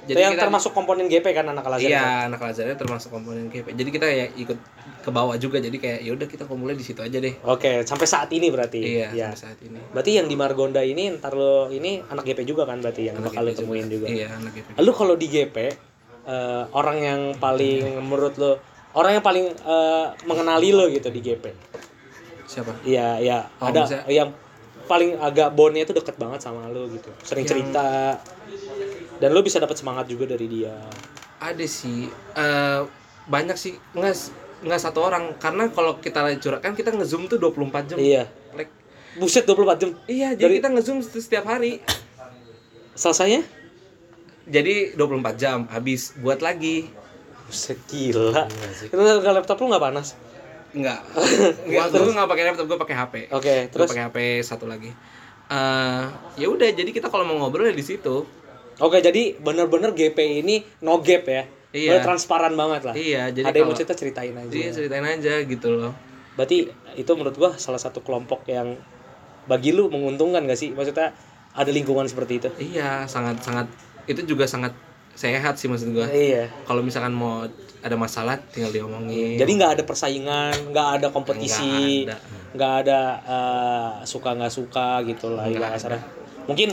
Itu 0.00 0.08
Jadi 0.08 0.16
yang 0.18 0.32
kita- 0.32 0.42
termasuk 0.42 0.72
komponen 0.72 1.06
GP 1.06 1.26
kan 1.30 1.44
anak 1.46 1.60
Al 1.62 1.76
Azhar. 1.76 1.86
iya 1.86 2.04
anak 2.24 2.40
Al 2.40 2.50
Azhar 2.50 2.64
itu 2.64 2.78
termasuk 2.78 3.10
komponen 3.10 3.46
GP 3.46 3.72
jadi 3.72 3.90
kita 3.90 4.06
ya 4.06 4.26
ikut 4.34 4.58
ke 4.98 5.10
bawah 5.10 5.34
juga 5.34 5.56
jadi 5.58 5.72
kayak 5.72 6.00
ya 6.00 6.10
udah 6.10 6.26
kita 6.26 6.44
kumpulnya 6.44 6.72
di 6.72 6.82
situ 6.82 6.98
aja 6.98 7.16
deh 7.16 7.34
Oke, 7.42 7.84
sampai 7.84 8.04
saat 8.04 8.28
ini 8.30 8.48
berarti. 8.48 8.80
iya 8.80 9.08
Ya. 9.10 9.28
sampai 9.28 9.40
saat 9.46 9.58
ini 9.62 9.76
Berarti 9.88 10.10
yang 10.14 10.26
di 10.26 10.34
Margonda 10.34 10.80
ini 10.80 11.12
ntar 11.14 11.32
lo 11.32 11.68
ini 11.68 12.00
anak 12.02 12.24
GP 12.24 12.44
juga 12.44 12.64
kan 12.64 12.78
berarti 12.78 13.06
yang 13.06 13.16
Anak 13.16 13.28
bakal 13.30 13.42
lo 13.42 13.52
temuin 13.52 13.86
juga. 13.86 14.06
iya 14.06 14.28
anak 14.30 14.52
GP 14.52 14.66
Lalu 14.76 14.92
kalau 14.94 15.14
di 15.14 15.26
GP 15.26 15.56
eh, 16.22 16.62
orang 16.70 16.98
yang 16.98 17.20
paling 17.34 17.80
menurut 17.98 18.34
lo 18.36 18.56
orang 18.92 19.14
yang 19.14 19.22
paling 19.22 19.46
eh, 19.48 20.06
mengenali 20.24 20.68
lo 20.70 20.84
gitu 20.86 21.08
di 21.08 21.20
GP. 21.20 21.44
siapa 22.42 22.72
Iya, 22.82 23.20
iya. 23.20 23.38
Oh, 23.56 23.68
ada 23.68 23.84
maksudnya- 23.84 24.08
yang 24.10 24.28
paling 24.90 25.14
agak 25.16 25.54
bondnya 25.54 25.86
itu 25.86 25.94
deket 25.94 26.18
banget 26.18 26.42
sama 26.42 26.66
lo 26.66 26.90
gitu. 26.90 27.06
Sering 27.22 27.46
Yang- 27.46 27.52
cerita. 27.54 28.18
Dan 29.16 29.30
lo 29.30 29.40
bisa 29.40 29.56
dapat 29.56 29.78
semangat 29.78 30.10
juga 30.10 30.26
dari 30.26 30.50
dia. 30.50 30.74
ada 31.40 31.64
sih 31.64 32.04
eh, 32.36 32.80
banyak 33.24 33.56
sih 33.56 33.72
nggak 33.94 34.14
nggak 34.60 34.76
satu 34.76 35.00
orang 35.00 35.40
karena 35.40 35.72
kalau 35.72 35.96
kita 35.96 36.20
curhat 36.36 36.60
kan 36.60 36.76
kita 36.76 36.92
ngezoom 36.92 37.24
tuh 37.26 37.40
24 37.40 37.88
jam 37.88 37.96
Iya. 37.96 38.28
like 38.52 38.68
Buset 39.12 39.42
24 39.42 39.74
jam. 39.74 39.90
Iya, 40.04 40.34
jadi 40.34 40.38
Dari- 40.38 40.56
kita 40.60 40.68
nge-zoom 40.70 41.00
setiap 41.00 41.42
hari. 41.42 41.80
Selesainya? 42.92 43.42
Jadi 44.46 44.94
24 44.94 45.34
jam 45.34 45.64
habis 45.66 46.12
buat 46.16 46.38
lagi. 46.38 46.86
Buset 47.42 47.80
gila. 47.88 48.46
Itu 48.78 48.94
nggak 48.94 49.34
laptop 49.34 49.58
lu 49.58 49.66
nggak 49.66 49.82
panas? 49.82 50.14
Enggak. 50.74 51.00
Enggak, 51.66 51.86
gue 51.92 52.12
enggak 52.14 52.28
pakai 52.30 52.44
laptop, 52.50 52.66
gue 52.70 52.78
pakai 52.78 52.96
HP. 52.96 53.14
Oke, 53.34 53.54
Gue 53.66 53.72
terus 53.72 53.88
pakai 53.90 54.04
HP 54.06 54.18
satu 54.46 54.70
lagi. 54.70 54.90
Eh, 55.50 56.04
ya 56.38 56.46
udah, 56.46 56.68
jadi 56.70 56.90
kita 56.94 57.10
kalau 57.10 57.26
mau 57.26 57.36
ngobrol 57.42 57.66
ya 57.66 57.74
di 57.74 57.82
situ. 57.82 58.22
Oke, 58.80 59.02
jadi 59.02 59.36
bener-bener 59.36 59.92
GP 59.92 60.18
ini 60.40 60.62
no 60.86 61.02
gap 61.02 61.26
ya. 61.26 61.44
Iya. 61.70 61.90
Bener 61.98 62.02
transparan 62.06 62.54
banget 62.54 62.82
lah. 62.86 62.94
Iya, 62.94 63.30
jadi 63.30 63.46
Ada 63.46 63.56
yang 63.62 63.68
mau 63.70 63.76
cerita 63.76 63.94
ceritain 63.94 64.34
aja. 64.34 64.50
Iya, 64.50 64.70
ceritain 64.74 65.06
aja 65.06 65.34
gitu 65.44 65.68
loh. 65.74 65.92
Berarti 66.34 66.70
itu 66.96 67.10
menurut 67.18 67.36
gua 67.36 67.50
salah 67.58 67.78
satu 67.78 68.00
kelompok 68.00 68.46
yang 68.48 68.78
bagi 69.46 69.74
lu 69.74 69.90
menguntungkan 69.90 70.46
gak 70.46 70.58
sih? 70.58 70.70
Maksudnya 70.70 71.14
ada 71.54 71.70
lingkungan 71.70 72.06
seperti 72.06 72.32
itu? 72.42 72.48
Iya, 72.58 73.06
sangat 73.10 73.42
sangat 73.42 73.66
itu 74.06 74.22
juga 74.26 74.46
sangat 74.46 74.74
sehat 75.20 75.60
sih 75.60 75.68
maksud 75.68 75.92
gua. 75.92 76.08
Iya. 76.08 76.48
Kalau 76.64 76.80
misalkan 76.80 77.12
mau 77.12 77.44
ada 77.80 77.96
masalah 77.96 78.40
tinggal 78.40 78.72
diomongin. 78.72 79.36
Jadi 79.36 79.50
nggak 79.56 79.72
ada 79.80 79.84
persaingan, 79.84 80.72
nggak 80.72 80.88
ada 81.00 81.06
kompetisi, 81.12 82.08
Nggak 82.56 82.72
ada. 82.84 82.88
ada 82.88 83.00
eh, 83.28 83.90
suka 84.08 84.32
nggak 84.32 84.52
suka 84.52 85.04
gitu 85.04 85.32
lah 85.32 85.44
Nggak 85.44 85.60
ibarat 85.60 85.72
kasarnya. 85.76 86.02
Mungkin 86.48 86.68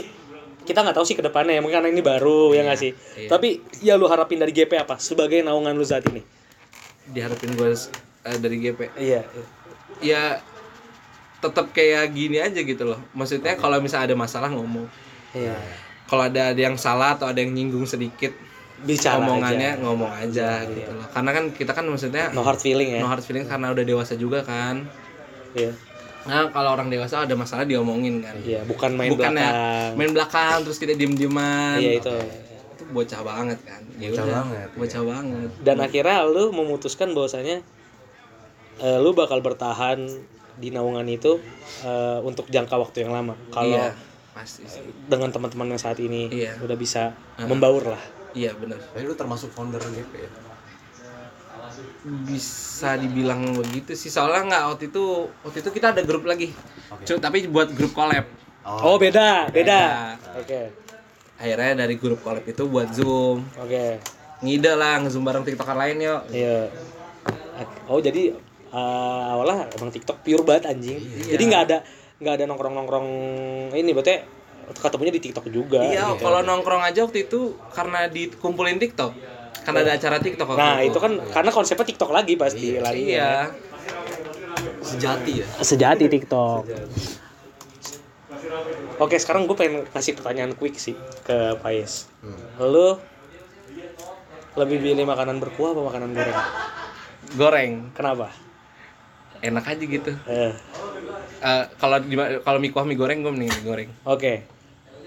kita 0.64 0.84
nggak 0.84 0.96
tahu 0.96 1.06
sih 1.08 1.16
ke 1.16 1.24
depannya 1.24 1.56
ya, 1.56 1.60
mungkin 1.64 1.80
karena 1.80 1.92
ini 1.92 2.00
baru 2.04 2.52
ya 2.56 2.64
nggak 2.64 2.80
sih. 2.80 2.92
iya. 3.20 3.28
Tapi 3.28 3.48
ya 3.84 3.96
lu 4.00 4.08
harapin 4.08 4.40
dari 4.40 4.52
GP 4.52 4.72
apa 4.80 4.96
sebagai 4.96 5.40
naungan 5.44 5.76
lu 5.76 5.84
saat 5.84 6.04
ini? 6.08 6.20
diharapin 7.08 7.56
gue 7.56 7.72
dari 8.36 8.56
GP. 8.60 8.80
Iya. 9.00 9.24
Ya 10.04 10.44
tetap 11.40 11.72
kayak 11.72 12.12
gini 12.12 12.36
aja 12.36 12.60
gitu 12.60 12.84
loh. 12.84 13.00
Maksudnya 13.16 13.56
kalau 13.56 13.80
misalnya 13.80 14.12
ada 14.12 14.16
masalah 14.18 14.52
ngomong. 14.52 14.84
Iya. 15.32 15.56
Kalau 16.08 16.24
ada 16.24 16.50
ada 16.50 16.60
yang 16.60 16.74
salah 16.74 17.14
atau 17.14 17.28
ada 17.28 17.36
yang 17.36 17.52
nyinggung 17.52 17.84
sedikit 17.84 18.32
Bicara 18.78 19.18
omongannya 19.18 19.74
aja. 19.74 19.82
ngomong 19.82 20.12
aja 20.14 20.48
gitu 20.64 20.88
loh. 20.88 21.04
Karena 21.10 21.30
kan 21.32 21.44
kita 21.50 21.72
kan 21.72 21.84
maksudnya 21.84 22.30
No 22.30 22.40
hard 22.40 22.58
feeling 22.58 22.94
ya. 22.94 23.00
no 23.02 23.06
hard 23.06 23.20
feeling 23.20 23.42
karena 23.42 23.68
udah 23.68 23.82
dewasa 23.82 24.14
juga 24.14 24.40
kan. 24.40 24.86
Iya. 25.52 25.74
Nah, 26.24 26.46
kalau 26.48 26.76
orang 26.76 26.86
dewasa 26.86 27.24
ada 27.24 27.34
masalah 27.34 27.64
diomongin 27.64 28.20
kan. 28.20 28.36
Iya, 28.38 28.62
bukan 28.62 28.94
main 28.94 29.10
Bukan 29.10 29.32
ya 29.32 29.48
belakang. 29.50 29.90
main 29.96 30.10
belakang 30.12 30.56
terus 30.62 30.76
kita 30.76 30.92
diem-dieman. 30.92 31.76
Iya 31.76 31.92
itu. 31.98 32.14
Itu 32.70 32.82
bocah 32.88 33.20
banget 33.20 33.58
kan. 33.64 33.82
Ya 33.96 34.08
Bocah 34.08 34.22
udah, 34.22 34.34
banget, 34.38 34.68
Bocah 34.76 35.02
banget. 35.02 35.48
Dan 35.58 35.76
akhirnya 35.80 36.18
lu 36.22 36.44
memutuskan 36.50 37.08
bahwasanya 37.12 37.58
eh, 38.78 38.98
lu 38.98 39.10
bakal 39.10 39.40
bertahan 39.40 40.06
di 40.54 40.68
naungan 40.70 41.06
itu 41.06 41.42
eh, 41.82 42.18
untuk 42.20 42.46
jangka 42.46 42.76
waktu 42.76 43.02
yang 43.02 43.12
lama. 43.12 43.34
Kalau 43.50 43.74
Iya, 43.74 43.94
pasti 44.38 44.62
sih. 44.64 44.86
dengan 45.04 45.28
teman-teman 45.28 45.66
yang 45.68 45.80
saat 45.80 45.98
ini 45.98 46.30
Iya. 46.30 46.54
udah 46.60 46.76
bisa 46.76 47.10
membaur 47.40 47.90
lah. 47.90 48.02
Iya, 48.30 48.54
bener 48.54 48.78
Tapi 48.78 49.02
lu 49.02 49.14
termasuk 49.14 49.50
founder 49.50 49.82
GP 49.82 50.14
ya? 50.16 50.30
bisa 52.24 52.94
dibilang 52.96 53.54
begitu 53.54 53.92
sih 53.92 54.08
soalnya 54.08 54.42
nggak 54.46 54.64
waktu 54.68 54.84
itu 54.88 55.04
waktu 55.40 55.58
itu 55.60 55.70
kita 55.70 55.86
ada 55.90 56.02
grup 56.02 56.24
lagi 56.24 56.50
Cu- 57.00 57.18
tapi 57.18 57.46
buat 57.46 57.70
grup 57.70 57.92
collab 57.92 58.26
Oh, 58.64 58.94
beda, 58.96 59.48
beda. 59.48 59.54
Beda. 59.54 59.82
Oke. 60.36 60.60
akhirnya 61.36 61.78
dari 61.78 61.94
grup 61.94 62.20
collab 62.20 62.42
itu 62.44 62.62
buat 62.66 62.90
zoom 62.90 63.46
Oke. 63.56 63.96
ngide 64.40 64.72
lah 64.72 65.00
ngezoom 65.00 65.22
bareng 65.22 65.40
tiktoker 65.42 65.72
lain 65.72 65.96
yuk 66.00 66.20
Iya. 66.28 66.66
Oh, 67.86 67.98
jadi 67.98 68.34
eh, 68.68 69.22
awalnya 69.28 69.66
emang 69.72 69.88
TikTok 69.88 70.20
pure 70.20 70.42
banget 70.42 70.68
anjing. 70.68 70.98
Iya. 70.98 71.34
Jadi 71.34 71.42
nggak 71.44 71.62
ada 71.64 71.78
nggak 72.18 72.34
ada 72.34 72.44
nongkrong-nongkrong 72.50 73.08
ini 73.72 73.90
berarti 73.94 74.14
ketemunya 74.76 75.14
di 75.14 75.22
TikTok 75.22 75.46
juga. 75.48 75.80
iya 75.80 76.12
gitu. 76.12 76.26
kalau 76.26 76.42
nongkrong 76.42 76.82
aja 76.82 77.06
waktu 77.06 77.24
itu 77.24 77.56
karena 77.72 78.10
dikumpulin 78.10 78.76
tiktok 78.76 79.14
karena 79.64 79.78
ada 79.84 79.92
acara 79.96 80.16
tiktok 80.18 80.48
Nah, 80.56 80.80
itu 80.80 80.96
kan 80.96 81.20
karena 81.28 81.50
konsepnya 81.52 81.86
TikTok 81.86 82.10
lagi 82.10 82.34
pasti 82.34 82.76
lagi. 82.76 83.14
iya 83.14 83.52
Sejati 84.82 85.32
ya? 85.38 85.46
Sejati 85.60 86.04
TikTok. 86.08 86.62
Oke, 88.98 89.14
sekarang 89.20 89.46
gue 89.46 89.54
pengen 89.54 89.86
kasih 89.86 90.18
pertanyaan 90.18 90.56
quick 90.58 90.74
sih 90.74 90.98
ke 91.22 91.54
Pais. 91.62 92.10
Lu 92.58 92.98
lebih 94.58 94.82
pilih 94.82 95.06
makanan 95.06 95.38
berkuah 95.38 95.70
apa 95.76 95.82
makanan 95.86 96.10
goreng? 96.16 96.38
goreng 97.38 97.72
Kenapa? 97.94 98.32
enak 99.38 99.70
aja 99.70 99.84
gitu 99.86 100.10
Eh, 100.26 100.50
Eh, 101.38 101.64
kalau 101.76 101.96
di 101.98 102.14
kalau 102.40 102.58
mie 102.58 102.68
kuah 102.68 102.82
mie 102.82 102.94
goreng 102.94 103.20
gue 103.20 103.30
mending 103.30 103.48
mie 103.48 103.62
goreng 103.62 103.90
Oke. 104.04 104.42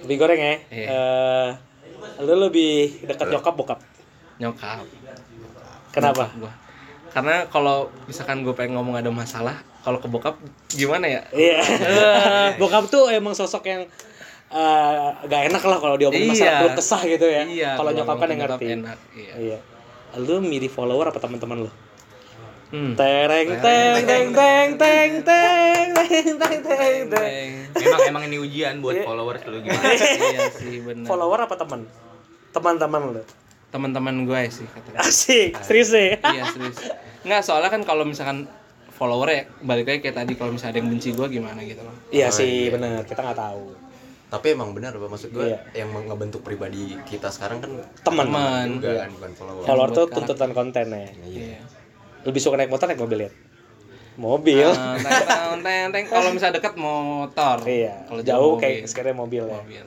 Lebih 0.02 0.16
goreng 0.18 0.40
ya. 0.40 0.56
Iya. 0.68 0.88
Eh, 0.88 1.50
lu 2.20 2.34
lebih 2.40 3.04
dekat 3.04 3.28
nyokap 3.28 3.54
bokap. 3.54 3.80
nyokap 4.38 4.86
Kenapa? 5.92 6.32
gua 6.34 6.52
karena 7.12 7.44
kalau 7.46 7.92
misalkan 8.08 8.40
gue 8.40 8.56
pengen 8.56 8.74
ngomong 8.74 8.96
ada 8.96 9.12
masalah 9.12 9.60
kalau 9.82 10.00
ke 10.00 10.08
bokap 10.08 10.40
gimana 10.70 11.04
ya 11.06 11.22
Iya. 11.30 11.60
bokap 12.62 12.88
tuh 12.88 13.12
emang 13.12 13.36
sosok 13.36 13.68
yang 13.68 13.84
eh, 14.50 15.08
gak 15.22 15.42
enak 15.46 15.60
lah 15.62 15.78
kalau 15.78 16.00
diomongin 16.00 16.32
masalah 16.32 16.48
Iya. 16.48 16.60
keluh 16.64 16.74
kesah 16.74 17.02
gitu 17.06 17.26
ya. 17.26 17.44
iya 17.46 17.70
kalau 17.76 17.92
nyokap 17.92 18.16
kan 18.16 18.28
yang 18.28 18.42
ngerti. 18.42 18.66
enak 18.74 18.98
iya 19.12 19.34
Iya. 19.36 19.58
Lu 20.18 20.40
milih 20.40 20.68
follower 20.68 21.08
apa 21.08 21.20
teman-teman 21.20 21.68
lu? 21.68 21.72
Hmm. 22.72 22.94
Tereng 22.96 23.50
teng 23.60 23.96
teng 24.04 24.28
teng 24.34 24.68
teng 24.76 25.12
teng 25.22 25.88
teng 25.94 26.38
teng 26.40 26.60
teng 26.64 27.00
teng. 27.08 27.50
Emang 27.78 28.02
emang 28.08 28.24
ini 28.28 28.38
ujian 28.40 28.80
buat 28.80 28.96
followers 29.04 29.44
lu 29.48 29.60
gimana? 29.60 29.92
iya 29.96 30.48
sih 30.52 30.80
benar 30.82 31.08
Follower 31.08 31.40
apa 31.44 31.56
teman? 31.56 31.82
Teman-teman 32.52 33.02
lu. 33.16 33.24
teman-teman 33.72 34.28
gue 34.28 34.42
sih 34.52 34.68
katanya 34.68 35.00
Asik, 35.00 35.56
serius 35.64 35.96
ya. 35.96 36.20
iya 36.36 36.44
serius 36.52 36.76
nggak 37.24 37.40
soalnya 37.40 37.72
kan 37.72 37.88
kalau 37.88 38.04
misalkan 38.04 38.44
follower 38.92 39.32
ya 39.32 39.48
balik 39.64 39.88
lagi 39.88 40.00
kayak 40.04 40.20
tadi 40.20 40.36
kalau 40.36 40.52
misalnya 40.52 40.76
ada 40.76 40.80
yang 40.84 40.90
benci 40.92 41.10
gue 41.16 41.28
gimana 41.32 41.64
gitu 41.64 41.80
loh 41.80 41.96
Iya 42.12 42.28
sih, 42.30 42.68
benar. 42.68 43.08
Kita 43.08 43.24
nggak 43.24 43.40
tahu. 43.40 43.72
Tapi 44.28 44.48
emang 44.52 44.76
benar 44.76 44.92
Pak 44.94 45.08
maksud 45.08 45.32
gue 45.32 45.56
Iya. 45.56 45.60
yang 45.74 45.88
ngebentuk 46.04 46.44
pribadi 46.44 47.00
kita 47.08 47.32
sekarang 47.32 47.64
kan 47.64 47.72
Teman. 48.04 48.28
teman 48.28 48.68
juga 48.84 48.92
kan 49.04 49.10
bukan 49.16 49.32
follower. 49.40 49.64
Follower 49.64 49.90
tuh 49.96 50.06
tuntutan 50.12 50.52
konten 50.52 50.86
ya. 50.92 51.08
iya 51.24 51.60
Lebih 52.28 52.42
suka 52.42 52.56
naik 52.58 52.72
motor 52.72 52.86
naik 52.90 53.02
mobil 53.02 53.20
ya? 53.28 53.32
Mobil. 54.20 54.70
Teng. 54.70 56.06
kalau 56.14 56.30
misalnya 56.36 56.60
deket 56.60 56.76
motor 56.76 57.58
iya. 57.66 58.06
kalau 58.06 58.22
Jauh 58.22 58.54
mobil. 58.58 58.62
kayak 58.62 58.80
sekarang 58.92 59.18
mobil 59.18 59.44
ya. 59.48 59.56
mobil 59.56 59.86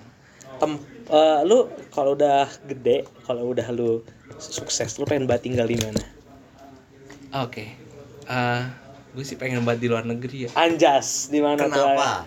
Tem 0.55 0.73
eh, 1.11 1.41
lu 1.45 1.67
kalau 1.93 2.17
udah 2.17 2.47
gede, 2.65 3.05
kalau 3.27 3.53
udah 3.53 3.67
lu 3.75 4.01
sukses, 4.39 4.97
lu 4.99 5.05
pengen 5.05 5.29
banget 5.29 5.51
tinggal 5.51 5.67
di 5.69 5.79
mana? 5.79 6.03
oke 7.35 7.65
Eh, 8.25 8.63
gue 9.13 9.25
sih 9.27 9.37
pengen 9.37 9.69
banget 9.69 9.85
di 9.85 9.89
luar 9.93 10.09
negeri 10.09 10.49
ya 10.49 10.51
Anjas, 10.57 11.29
di 11.29 11.45
mana 11.45 11.69
tuh? 11.69 11.77
Kenapa? 11.77 12.25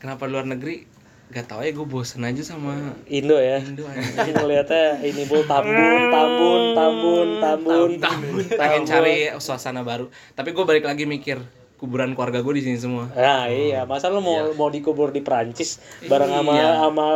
kenapa 0.00 0.24
luar 0.24 0.48
negeri 0.48 0.88
gak 1.26 1.46
tau 1.46 1.60
ya 1.60 1.70
gue 1.70 1.82
bosen 1.82 2.22
aja 2.22 2.42
sama 2.42 2.94
Indo 3.06 3.34
ya. 3.34 3.58
Indo 3.58 3.82
aja 3.90 4.00
Ngeliatnya 4.30 5.02
ini 5.02 5.24
bul 5.24 5.42
tambun, 5.44 5.74
tambun, 6.08 6.62
tambun, 6.72 7.28
tambun, 7.40 7.90
Tambun. 7.96 8.44
pengen 8.50 8.82
cari 8.84 9.14
suasana 9.36 9.80
baru. 9.80 10.06
Tapi 10.32 10.50
gue 10.50 10.62
balik 10.62 10.84
lagi 10.84 11.04
mikir 11.04 11.42
kuburan 11.74 12.14
keluarga 12.14 12.38
gue 12.38 12.54
di 12.54 12.62
sini 12.62 12.78
semua. 12.78 13.10
Nah 13.10 13.44
iya, 13.46 13.82
masa 13.82 14.06
lu 14.06 14.18
mau 14.18 14.36
mau 14.54 14.68
dikubur 14.68 15.10
di 15.10 15.20
Prancis 15.20 15.76
bareng 16.02 16.30
sama 16.30 16.52
Iya. 16.54 16.70
sama 16.80 17.06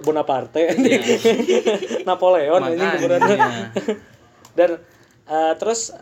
Bonaparte, 0.00 0.72
Napoleon 2.08 2.62
ini 2.70 2.84
kuburannya. 2.96 3.36
Dan 4.58 4.70
eh, 5.26 5.52
terus 5.56 5.92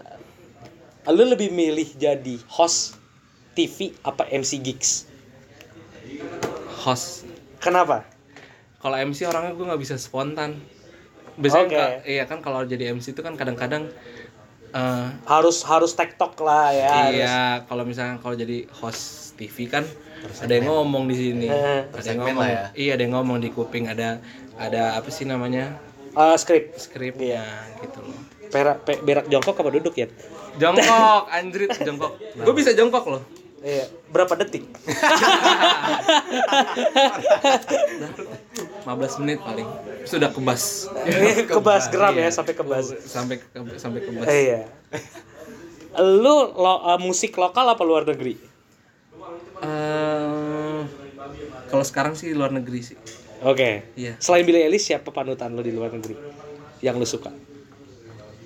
lu 1.05 1.25
lebih 1.27 1.51
milih 1.51 1.91
jadi 1.93 2.39
host 2.47 2.97
TV 3.53 3.93
apa 4.01 4.25
MC 4.27 4.57
gigs? 4.59 5.11
host 6.79 7.24
Kenapa? 7.65 8.05
kalau 8.77 9.01
MC 9.01 9.25
orangnya 9.25 9.53
gue 9.53 9.65
nggak 9.65 9.81
bisa 9.81 9.97
spontan 9.97 10.61
biasanya 11.35 11.65
Oke. 11.65 11.75
ka- 11.75 12.05
iya 12.07 12.25
kan 12.25 12.39
kalau 12.39 12.63
jadi 12.63 12.93
MC 12.93 13.11
itu 13.11 13.21
kan 13.21 13.33
kadang-kadang 13.33 13.89
eh, 14.71 15.07
Harus 15.25 15.65
harus 15.65 15.93
tektok 15.93 16.37
lah 16.39 16.69
ya. 16.69 16.93
iya 17.11 17.37
kalau 17.65 17.83
misalnya 17.83 18.19
kalau 18.19 18.35
jadi 18.35 18.69
host 18.71 19.01
TV 19.35 19.67
kan 19.67 19.89
ada 20.37 20.53
yang 20.53 20.69
ngomong 20.69 21.05
di 21.07 21.17
sini 21.17 21.47
Eh. 21.47 21.89
ada 21.89 22.05
yang 22.05 22.21
ngomong 22.21 22.39
lah 22.39 22.51
ya. 22.51 22.65
iya 22.77 22.91
ada 22.93 23.03
yang 23.03 23.15
ngomong 23.15 23.39
di 23.39 23.49
kuping 23.49 23.87
ada 23.87 24.21
ada 24.55 24.95
apa 24.95 25.09
sih 25.09 25.25
namanya 25.25 25.81
Eh, 26.13 26.37
skrip. 26.37 26.77
skripnya 26.77 27.43
gitu 27.81 27.99
loh 27.99 28.21
Perak, 28.47 28.85
pe- 28.85 29.01
berak 29.01 29.27
jongkok 29.27 29.57
apa 29.57 29.71
duduk 29.73 29.95
ya? 29.97 30.07
jongkok 30.55 31.27
anjrit 31.29 31.73
jongkok 31.77 32.15
gue 32.45 32.55
bisa 32.55 32.71
jongkok 32.71 33.03
loh 33.09 33.23
Iya. 33.65 33.89
Berapa 34.13 34.37
detik? 34.37 34.69
15 38.85 39.21
menit 39.25 39.41
paling 39.41 39.65
sudah 40.05 40.29
kebas 40.29 40.93
kebas 41.49 41.89
geram 41.89 42.13
ya 42.13 42.29
sampai 42.29 42.53
kebas. 42.53 42.93
sampai 43.09 43.41
ke, 43.41 43.47
sampai 43.81 44.01
kebas 44.05 44.29
iya. 44.29 44.69
Lu 45.97 46.53
lo, 46.53 46.75
eh, 46.93 47.01
musik 47.01 47.41
lokal 47.41 47.65
apa 47.73 47.81
luar 47.87 48.05
negeri? 48.05 48.37
Eh, 49.65 50.81
Kalau 51.71 51.85
sekarang 51.87 52.13
sih 52.19 52.37
luar 52.37 52.53
negeri 52.53 52.85
sih. 52.85 52.99
Oke. 53.41 53.95
Iya. 53.97 54.21
Selain 54.21 54.45
Billie 54.45 54.67
Eilish 54.67 54.93
siapa 54.93 55.09
panutan 55.09 55.57
lo 55.57 55.65
di 55.65 55.73
luar 55.73 55.95
negeri 55.95 56.15
yang 56.85 57.01
lu 57.01 57.07
suka? 57.09 57.33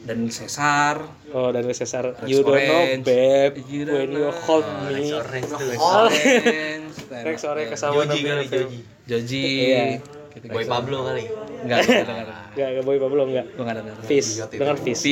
Dan 0.09 0.33
Cesar, 0.33 1.05
Oh, 1.37 1.53
dan 1.53 1.69
Cesar, 1.69 2.17
Rex 2.17 2.25
you 2.25 2.41
don't 2.41 2.57
know, 2.65 3.05
babe, 3.05 3.61
You 3.69 3.85
don't 3.85 4.09
when 4.09 4.17
you 4.17 4.33
hold 4.49 4.65
Oh, 4.65 4.89
me. 4.89 5.13
Tuh. 5.13 5.77
Orange, 5.77 6.97
Rex 7.13 7.45
Orange 7.45 7.77
sama 7.77 8.09
Joji 8.09 8.25
kali 8.25 8.45
Joji. 8.49 8.79
Joji. 9.05 10.18
Boy 10.49 10.65
Pablo 10.69 10.99
kali. 11.09 11.25
Enggak, 11.65 11.79
enggak 11.85 12.07
dengar. 12.07 12.27
Gak, 12.55 12.69
gak 12.79 12.85
boy 12.87 12.97
belum 12.99 13.29
enggak. 13.35 13.47
Gua 13.55 13.63
enggak 13.67 13.77
dengar. 13.83 13.95
Fish, 14.07 14.31
dengan 14.51 14.77
fish. 14.79 15.03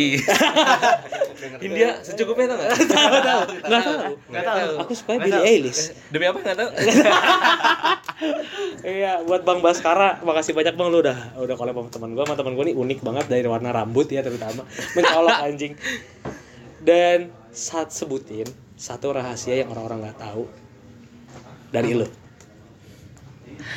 India 1.60 1.88
secukupnya 2.01 2.55
tau 2.55 2.56
enggak? 2.60 2.72
Tahu 2.86 3.16
tahu. 3.20 3.43
Enggak 3.66 3.82
tahu. 3.82 3.98
Enggak 4.30 4.44
tahu. 4.44 4.72
Aku 4.86 4.93
suka 4.94 5.10
Billie 5.18 5.43
Eilish. 5.43 5.82
Demi 6.12 6.24
apa 6.28 6.38
enggak 6.43 6.56
tahu? 6.59 6.70
Iya, 8.80 9.20
buat 9.28 9.44
Bang 9.44 9.60
Baskara, 9.60 10.24
makasih 10.24 10.56
banyak 10.56 10.72
Bang 10.72 10.88
lu 10.88 11.05
udah 11.05 11.36
udah 11.36 11.52
collab 11.52 11.76
sama 11.76 11.90
teman 11.93 12.10
gua, 12.16 12.24
sama 12.24 12.36
teman 12.40 12.52
gua 12.56 12.64
nih 12.64 12.72
unik 12.72 12.98
banget 13.05 13.26
dari 13.28 13.44
warna 13.44 13.76
rambut 13.76 14.09
ya 14.09 14.24
terutama. 14.24 14.64
Mencolok 14.97 15.36
anjing. 15.44 15.76
Dan 16.80 17.28
saat 17.52 17.93
sebutin 17.93 18.48
satu 18.72 19.12
rahasia 19.12 19.60
yang 19.60 19.68
orang-orang 19.68 20.09
nggak 20.09 20.20
tahu 20.20 20.48
dari 21.68 21.93
lu. 21.93 22.09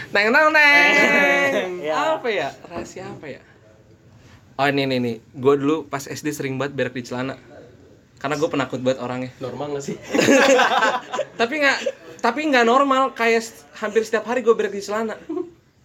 Neng 0.10 0.28
neng 0.30 0.48
neng. 0.50 1.70
Ya. 1.90 2.16
Apa 2.16 2.30
ya? 2.30 2.50
Rahasia 2.64 3.08
apa 3.08 3.26
ya? 3.26 3.42
Oh 4.56 4.66
ini 4.66 4.86
nih 4.86 5.00
nih. 5.00 5.16
Gue 5.34 5.56
dulu 5.56 5.86
pas 5.86 6.02
SD 6.02 6.30
sering 6.30 6.56
banget 6.56 6.76
berak 6.76 6.94
di 6.94 7.02
celana. 7.02 7.34
Karena 8.18 8.36
gue 8.36 8.46
penakut 8.46 8.78
banget 8.80 9.00
orangnya. 9.00 9.32
Normal 9.40 9.74
gak 9.74 9.86
sih? 9.86 9.96
tapi 11.40 11.54
nggak 11.58 11.78
tapi 12.20 12.40
nggak 12.46 12.62
normal 12.64 13.16
kayak 13.16 13.48
hampir 13.76 14.04
setiap 14.04 14.28
hari 14.28 14.40
gue 14.40 14.52
berak 14.52 14.70
di 14.70 14.82
celana. 14.82 15.16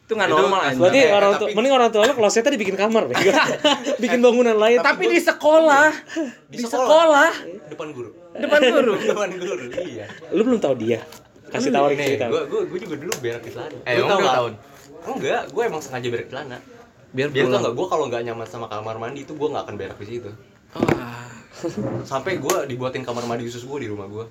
Itu 0.04 0.12
nggak 0.12 0.28
Itu 0.28 0.36
normal 0.36 0.58
kan 0.58 0.68
anjing. 0.68 0.82
Berarti 0.82 1.00
Eh, 1.00 1.08
orang 1.08 1.32
tapi- 1.32 1.40
tua, 1.40 1.56
mending 1.56 1.72
orang 1.72 1.88
tua 1.88 2.02
lu 2.04 2.12
klosetnya 2.12 2.52
dibikin 2.52 2.76
kamar, 2.76 3.02
bikin 4.02 4.20
bangunan 4.20 4.56
lain. 4.58 4.78
Tapi 4.82 5.04
di 5.06 5.20
sekolah, 5.22 5.88
di, 6.50 6.58
Di 6.58 6.64
sekolah, 6.66 7.30
depan 7.70 7.88
guru 7.90 8.10
depan 8.34 8.60
guru. 8.60 8.92
depan 8.98 9.30
guru 9.30 9.62
iya 9.78 10.10
lu 10.34 10.42
belum 10.42 10.58
tahu 10.58 10.74
dia. 10.76 11.00
Kasih 11.54 11.70
tahu 11.70 11.86
nih 11.90 12.18
gue 12.18 12.42
gue 12.44 12.60
gue 12.66 12.78
juga 12.82 12.96
dulu 12.98 13.12
berak 13.20 13.42
di 13.42 13.50
celana. 13.50 13.78
Eh, 13.82 13.94
Lu 13.94 14.04
tau 14.04 14.18
tahun? 14.20 14.52
enggak 15.04 15.42
gue 15.48 15.62
emang 15.62 15.78
sengaja 15.78 16.08
berak 16.08 16.26
di 16.26 16.32
celana. 16.32 16.58
Biar 17.10 17.28
biar 17.30 17.46
tau 17.46 17.60
nggak 17.62 17.74
gue 17.74 17.86
kalau 17.86 18.04
nggak 18.08 18.22
nyaman 18.24 18.44
sama 18.44 18.66
kamar 18.66 18.98
mandi 18.98 19.22
itu 19.22 19.32
gue 19.32 19.48
nggak 19.48 19.64
akan 19.64 19.76
berak 19.76 19.96
di 19.96 20.06
situ. 20.08 20.30
Sampai 22.04 22.36
gue 22.36 22.56
dibuatin 22.66 23.00
kamar 23.00 23.22
mandi 23.24 23.46
khusus 23.46 23.62
gue 23.62 23.78
di 23.78 23.88
rumah 23.88 24.06
gue 24.06 24.26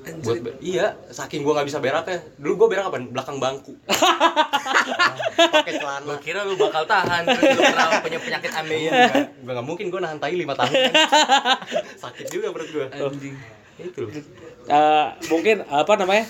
anjir. 0.00 0.40
buat 0.40 0.56
iya 0.64 0.96
saking 1.10 1.44
gue 1.44 1.52
nggak 1.52 1.68
bisa 1.68 1.76
berak 1.76 2.08
ya 2.08 2.24
dulu 2.38 2.64
gue 2.64 2.68
berak 2.72 2.88
apa 2.88 2.98
belakang 3.02 3.36
bangku. 3.36 3.74
Pakai 5.52 5.74
celana. 5.76 6.04
Gua 6.06 6.16
kira 6.16 6.40
lu 6.42 6.54
bakal 6.54 6.86
tahan 6.86 7.26
lu 7.26 7.36
pernah 7.58 8.00
punya 8.00 8.16
penyakit 8.16 8.52
amin. 8.54 8.88
gue 9.42 9.50
nggak 9.50 9.66
mungkin 9.66 9.86
gue 9.88 10.00
nahan 10.00 10.16
tai 10.16 10.32
lima 10.32 10.54
tahun. 10.54 10.72
Sakit 12.02 12.26
juga 12.28 12.48
perut 12.48 12.70
gue 12.70 12.86
anjing. 12.86 13.34
itu. 13.76 14.00
Loh 14.00 14.12
Eh, 14.62 15.06
mungkin 15.26 15.64
apa 15.66 15.92
namanya 15.96 16.28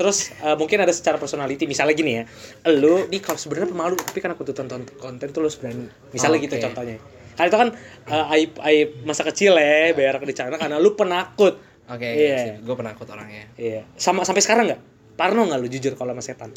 terus 0.00 0.32
eh, 0.34 0.56
mungkin 0.56 0.80
ada 0.80 0.90
secara 0.90 1.14
personality 1.14 1.64
misalnya 1.64 1.92
gini 1.92 2.12
ya 2.14 2.24
lu 2.72 3.04
nih 3.06 3.20
kalau 3.20 3.36
sebenarnya 3.36 3.68
pemalu 3.68 3.94
tapi 3.94 4.18
karena 4.18 4.32
aku 4.32 4.42
tuh 4.42 4.56
tonton 4.56 4.88
konten 4.96 5.28
tuh 5.28 5.40
lu 5.40 5.52
sebenarnya 5.52 5.92
misalnya 6.10 6.40
gitu 6.40 6.56
Oke. 6.56 6.64
contohnya 6.64 6.96
kan 7.30 7.44
itu 7.44 7.56
kan 7.58 7.68
eh, 8.06 8.32
aib 8.34 8.50
aib 8.58 8.88
masa 9.02 9.22
kecil 9.22 9.52
ya 9.54 9.92
berak 9.92 10.24
di 10.24 10.32
celana 10.32 10.56
karena 10.56 10.76
lu 10.76 10.92
penakut 10.94 11.60
Oke, 11.84 12.06
Iya. 12.06 12.56
gue 12.56 12.74
penakut 12.74 13.02
orangnya. 13.04 13.50
iya 13.58 13.82
sama 13.94 14.22
sampai 14.22 14.40
sekarang 14.40 14.64
nggak 14.64 14.80
parno 15.14 15.44
nggak 15.44 15.58
lu 15.58 15.68
jujur 15.68 15.92
kalau 15.92 16.12
sama 16.12 16.22
setan 16.22 16.50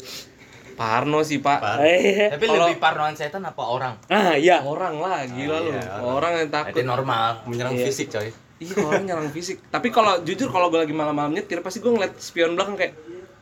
Parno 0.74 1.22
sih 1.22 1.38
pak. 1.38 1.58
Parno. 1.58 1.82
eh 1.84 2.30
Tapi 2.30 2.44
Kalau- 2.44 2.66
lebih 2.66 2.78
parnoan 2.78 3.14
setan 3.14 3.42
apa 3.42 3.62
orang? 3.62 3.94
ah 4.08 4.34
iya 4.34 4.58
Orang 4.60 4.98
lah, 4.98 5.22
gila 5.24 5.58
lu. 5.60 5.70
iya, 5.70 6.00
Orang 6.00 6.34
yang 6.34 6.48
Berarti 6.48 6.74
takut. 6.74 6.82
normal. 6.84 7.46
menyerang 7.46 7.74
Iya. 7.74 7.84
fisik 7.84 8.10
coy 8.10 8.26
Iya, 8.56 8.74
orang 8.80 9.02
nyerang 9.04 9.30
fisik. 9.30 9.58
Tapi 9.68 9.90
kalau 9.90 10.22
jujur 10.22 10.46
kalau 10.48 10.66
gue 10.68 10.78
lagi 10.80 10.90
malam-malam 10.90 11.30
nyetir 11.32 11.58
pasti 11.60 11.78
gue 11.78 11.90
ngeliat 11.90 12.14
spion 12.16 12.54
belakang 12.54 12.74
kayak 12.74 12.94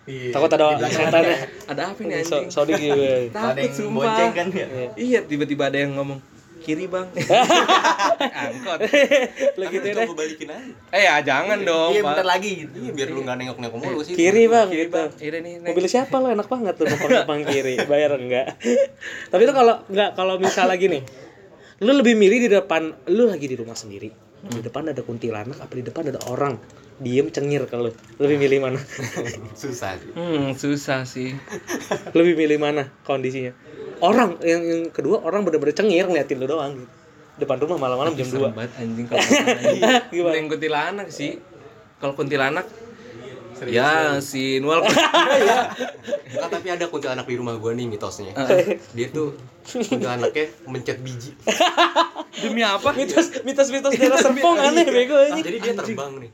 takut 0.05 0.51
ada 0.51 0.65
setannya 0.83 1.37
ada 1.65 1.83
apa 1.91 2.01
ini 2.03 2.23
so, 2.23 2.43
anjing? 2.43 2.51
sorry 2.51 2.73
gitu 2.75 3.31
Ada 3.31 3.55
Takut 3.55 3.71
sumpah. 3.73 4.03
bonceng 4.03 4.31
kan 4.33 4.47
ya? 4.51 4.67
Iya, 4.95 5.21
tiba-tiba 5.23 5.71
ada 5.71 5.79
yang 5.79 5.95
ngomong 5.95 6.19
kiri 6.59 6.87
bang. 6.87 7.11
Angkot. 8.43 8.79
lu 9.53 9.65
gitu 9.69 9.83
itu 9.83 9.99
deh 9.99 10.07
gue 10.07 10.15
balikin 10.15 10.47
aja 10.47 10.71
Eh 10.91 11.03
ya 11.03 11.19
jangan 11.19 11.59
dong. 11.59 11.91
Iya, 11.91 12.01
Pak. 12.01 12.15
bentar 12.15 12.27
lagi 12.29 12.51
gitu. 12.63 12.77
iya 12.79 12.91
biar 12.91 13.09
lu 13.11 13.21
nggak 13.21 13.37
nengok-nengok 13.37 13.79
mulu 13.79 14.01
sih 14.03 14.15
kiri 14.15 14.47
bang 14.47 14.67
Kiri 14.71 14.87
gitu 14.87 14.95
bang. 14.95 15.11
Iya 15.19 15.39
nih. 15.39 15.53
Mobil 15.67 15.87
siapa 15.87 16.15
lo 16.19 16.31
enak 16.31 16.47
banget 16.47 16.75
tuh 16.75 16.87
numpang 16.87 17.11
numpang 17.19 17.41
kiri 17.45 17.75
bayar 17.83 18.15
enggak 18.15 18.47
tapi 19.27 19.43
itu 19.43 19.53
kalau 19.53 19.75
enggak 19.87 20.11
kalau 20.15 20.35
misalnya 20.39 20.79
gini 20.79 21.01
lu 21.79 21.93
lebih 21.93 22.15
milih 22.15 22.39
di 22.39 22.49
depan 22.49 22.95
lu 23.11 23.27
lagi 23.27 23.47
di 23.47 23.59
rumah 23.59 23.75
sendiri 23.75 24.11
di 24.43 24.59
depan 24.59 24.87
ada 24.87 25.03
kuntilanak 25.03 25.59
apa 25.59 25.73
di 25.73 25.83
depan 25.83 26.11
ada 26.11 26.23
orang 26.27 26.55
diem 27.03 27.27
cengir 27.29 27.67
ke 27.67 27.75
lu 27.75 27.91
lebih 28.17 28.39
milih 28.39 28.59
mana 28.63 28.79
susah 29.61 29.99
sih 29.99 30.11
Hmm, 30.15 30.55
susah 30.55 31.03
sih. 31.03 31.35
lebih 32.13 32.35
milih 32.37 32.57
mana 32.57 32.87
kondisinya 33.03 33.53
orang 33.99 34.39
yang, 34.41 34.63
yang 34.63 34.83
kedua 34.89 35.21
orang 35.21 35.43
bener-bener 35.43 35.75
cengir 35.75 36.07
ngeliatin 36.07 36.39
lu 36.39 36.47
doang 36.47 36.75
gitu 36.77 36.93
depan 37.33 37.57
rumah 37.59 37.79
malam-malam 37.81 38.13
jam 38.13 38.29
Serem 38.29 38.45
2 38.45 38.55
banget 38.55 38.73
anjing 38.77 39.07
kalau 39.09 39.25
gimana? 40.13 40.37
Mending 40.37 40.47
kuntilanak 40.49 41.09
sih. 41.09 41.41
Kalau 41.97 42.13
kuntilanak 42.13 42.67
ya 43.63 44.21
si 44.21 44.61
Nual 44.61 44.85
Enggak, 44.85 45.71
tapi 46.51 46.69
ada 46.69 46.87
kuntilanak 46.87 47.25
di 47.25 47.35
rumah 47.35 47.57
gua 47.57 47.73
nih 47.73 47.87
mitosnya. 47.87 48.37
Dia 48.93 49.09
tuh 49.09 49.33
kuntilanaknya 49.65 50.45
mencet 50.67 51.01
biji. 51.01 51.33
demi 52.37 52.61
apa? 52.61 52.93
mitos 52.93 53.33
mitos 53.41 53.69
mitos 53.71 53.93
daerah 53.93 54.19
serpong 54.19 54.57
aneh 54.59 54.85
bego 54.85 55.15
Nah, 55.15 55.33
aja 55.33 55.41
jadi 55.41 55.59
dia 55.59 55.73
terbang 55.75 56.13
nih. 56.21 56.31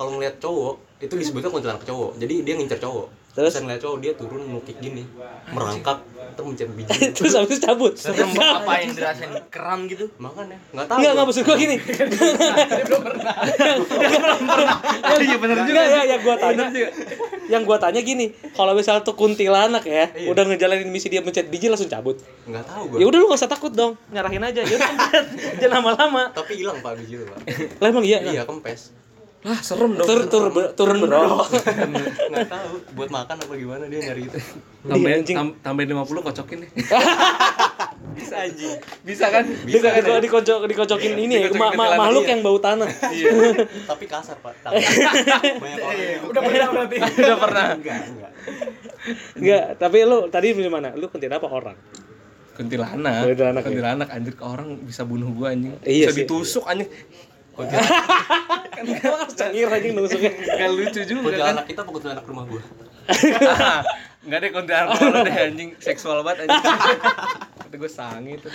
Kalau 0.00 0.16
ngeliat 0.16 0.40
cowok, 0.40 0.96
itu 1.04 1.12
disebutnya 1.12 1.52
kuntilanak 1.52 1.84
cowok. 1.84 2.16
Jadi 2.16 2.40
dia 2.40 2.56
ngincer 2.56 2.80
cowok. 2.80 3.36
Terus? 3.36 3.52
Terus 3.52 3.62
ngeliat 3.68 3.80
cowok 3.84 3.98
dia 4.00 4.12
turun 4.16 4.48
nukik 4.48 4.80
gini, 4.80 5.04
merangkak, 5.52 6.00
terus 6.40 6.46
mencet 6.48 6.72
biji. 6.72 6.96
terus 7.20 7.36
habis 7.36 7.52
itu 7.52 7.68
cabut 7.68 7.92
Serem 7.92 8.32
apa 8.32 8.80
yang 8.80 8.96
dirasain 8.96 9.28
keram 9.52 9.84
gitu? 9.92 10.08
Makanya 10.16 10.56
nggak 10.72 10.86
tahu. 10.88 10.96
Enggak, 10.98 11.12
gua. 11.12 11.20
enggak 11.20 11.26
maksud 11.28 11.42
gua 11.44 11.56
gini. 11.60 11.76
Iya 15.20 15.36
benar 15.36 15.56
Enggak 15.68 15.86
ya, 15.92 16.00
yang 16.16 16.20
gua 16.24 16.36
tanya. 16.40 16.64
Yang 17.52 17.62
gua 17.68 17.76
tanya 17.76 18.00
gini, 18.00 18.26
kalau 18.56 18.72
misalnya 18.72 19.04
tuh 19.04 19.14
kuntilanak 19.20 19.84
ya, 19.84 20.08
Iya. 20.16 20.32
udah 20.32 20.42
ngejalanin 20.48 20.88
misi 20.88 21.12
dia 21.12 21.20
mencet 21.20 21.52
biji 21.52 21.68
langsung 21.68 21.92
cabut. 21.92 22.16
Nggak 22.48 22.64
tahu 22.64 22.96
gua. 22.96 22.98
Ya 22.98 23.04
udah 23.04 23.18
lu 23.20 23.28
gak 23.28 23.44
usah 23.44 23.52
takut 23.52 23.76
dong, 23.76 24.00
nyerahin 24.08 24.42
aja. 24.42 24.64
Ya 24.64 24.80
jangan 25.60 25.84
lama-lama. 25.84 26.32
Tapi 26.32 26.56
hilang 26.56 26.80
Pak 26.80 26.96
biji 26.96 27.20
itu, 27.20 27.28
Pak. 27.28 27.38
Lah 27.84 27.88
emang 27.92 28.08
iya. 28.08 28.24
Iya, 28.24 28.48
kempes. 28.48 28.96
Lah 29.40 29.56
serem 29.64 29.96
dong. 29.96 30.04
Tur, 30.04 30.28
tur, 30.28 30.44
ber- 30.52 30.76
turun 30.76 31.00
bro. 31.00 31.40
Nggak 32.28 32.48
tahu 32.52 32.72
buat 32.92 33.08
makan 33.08 33.36
apa 33.40 33.54
gimana 33.56 33.88
dia 33.88 34.12
nyari 34.12 34.28
itu. 34.28 34.36
Tambahin 34.84 35.24
Anjing. 35.24 35.36
tam, 35.36 35.48
tambahin 35.64 35.96
50 35.96 36.26
kocokin 36.28 36.58
deh. 36.60 36.70
bisa 38.20 38.36
anjing. 38.36 38.76
Bisa 39.00 39.26
kan? 39.32 39.44
Bisa 39.64 39.88
kan? 39.88 40.02
di, 40.04 40.12
dikocok, 40.28 40.60
dikocokin 40.68 41.12
ini 41.16 41.34
ya, 41.40 41.48
Dikocokin 41.48 41.56
ma- 41.56 41.72
ma- 41.72 41.88
kuntilanak, 41.88 41.98
makhluk 42.04 42.24
iya. 42.28 42.32
yang 42.36 42.40
bau 42.44 42.58
tanah. 42.60 42.88
Tapi 43.90 44.04
kasar, 44.04 44.36
Pak. 44.44 44.52
Takut. 44.60 44.76
Banyak 45.56 45.78
orang. 45.80 46.20
Udah 46.36 46.40
pernah 46.44 46.68
berarti. 46.68 46.96
Udah 47.00 47.36
pernah. 47.40 47.64
Enggak, 47.80 47.98
enggak. 48.12 48.32
Enggak, 49.40 49.64
tapi 49.80 49.98
lu 50.04 50.18
tadi 50.28 50.46
milih 50.52 50.68
mana? 50.68 50.92
Lu 50.92 51.08
kuntilanak 51.08 51.40
apa 51.40 51.48
orang? 51.48 51.76
Kuntilanak. 52.60 53.24
Kuntilanak, 53.24 53.62
ya. 53.64 53.68
Kuntilanak 53.72 54.08
anjir 54.12 54.34
ke 54.36 54.44
orang 54.44 54.68
bisa 54.84 55.08
bunuh 55.08 55.32
gua 55.32 55.56
anjing. 55.56 55.80
Iya 55.80 56.08
bisa 56.08 56.12
sih. 56.12 56.20
ditusuk 56.28 56.64
anjing. 56.68 56.92
Emang 57.58 58.96
harus 59.04 59.34
cengir 59.36 59.68
aja 59.68 59.88
nusuknya. 59.92 60.32
Gak 60.32 60.70
lucu 60.72 61.00
juga 61.04 61.20
kan. 61.20 61.24
Kuntilanak 61.26 61.64
kita 61.66 61.80
apa 61.82 61.90
kuntilanak 61.90 62.24
rumah 62.24 62.44
gua? 62.46 62.62
Enggak 64.24 64.38
deh 64.44 64.50
kuntilanak 64.52 64.88
orang 65.00 65.24
deh 65.26 65.34
anjing 65.34 65.70
seksual 65.80 66.22
banget 66.22 66.46
anjing. 66.46 66.64
Kata 67.60 67.74
gue 67.76 67.90
sangi 67.90 68.32
itu 68.38 68.48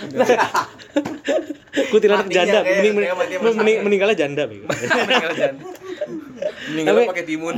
kuntilanak. 1.92 2.26
Janda, 2.32 2.64
mending, 2.64 2.94
mending, 2.96 3.78
meninggalnya 3.84 4.16
janda 4.16 4.42
bego. 4.48 4.64
Meninggal 4.68 5.32
jangan. 5.36 5.56
Meninggal 6.72 6.94
Tapi- 6.96 7.08
pakai 7.12 7.24
timun. 7.28 7.54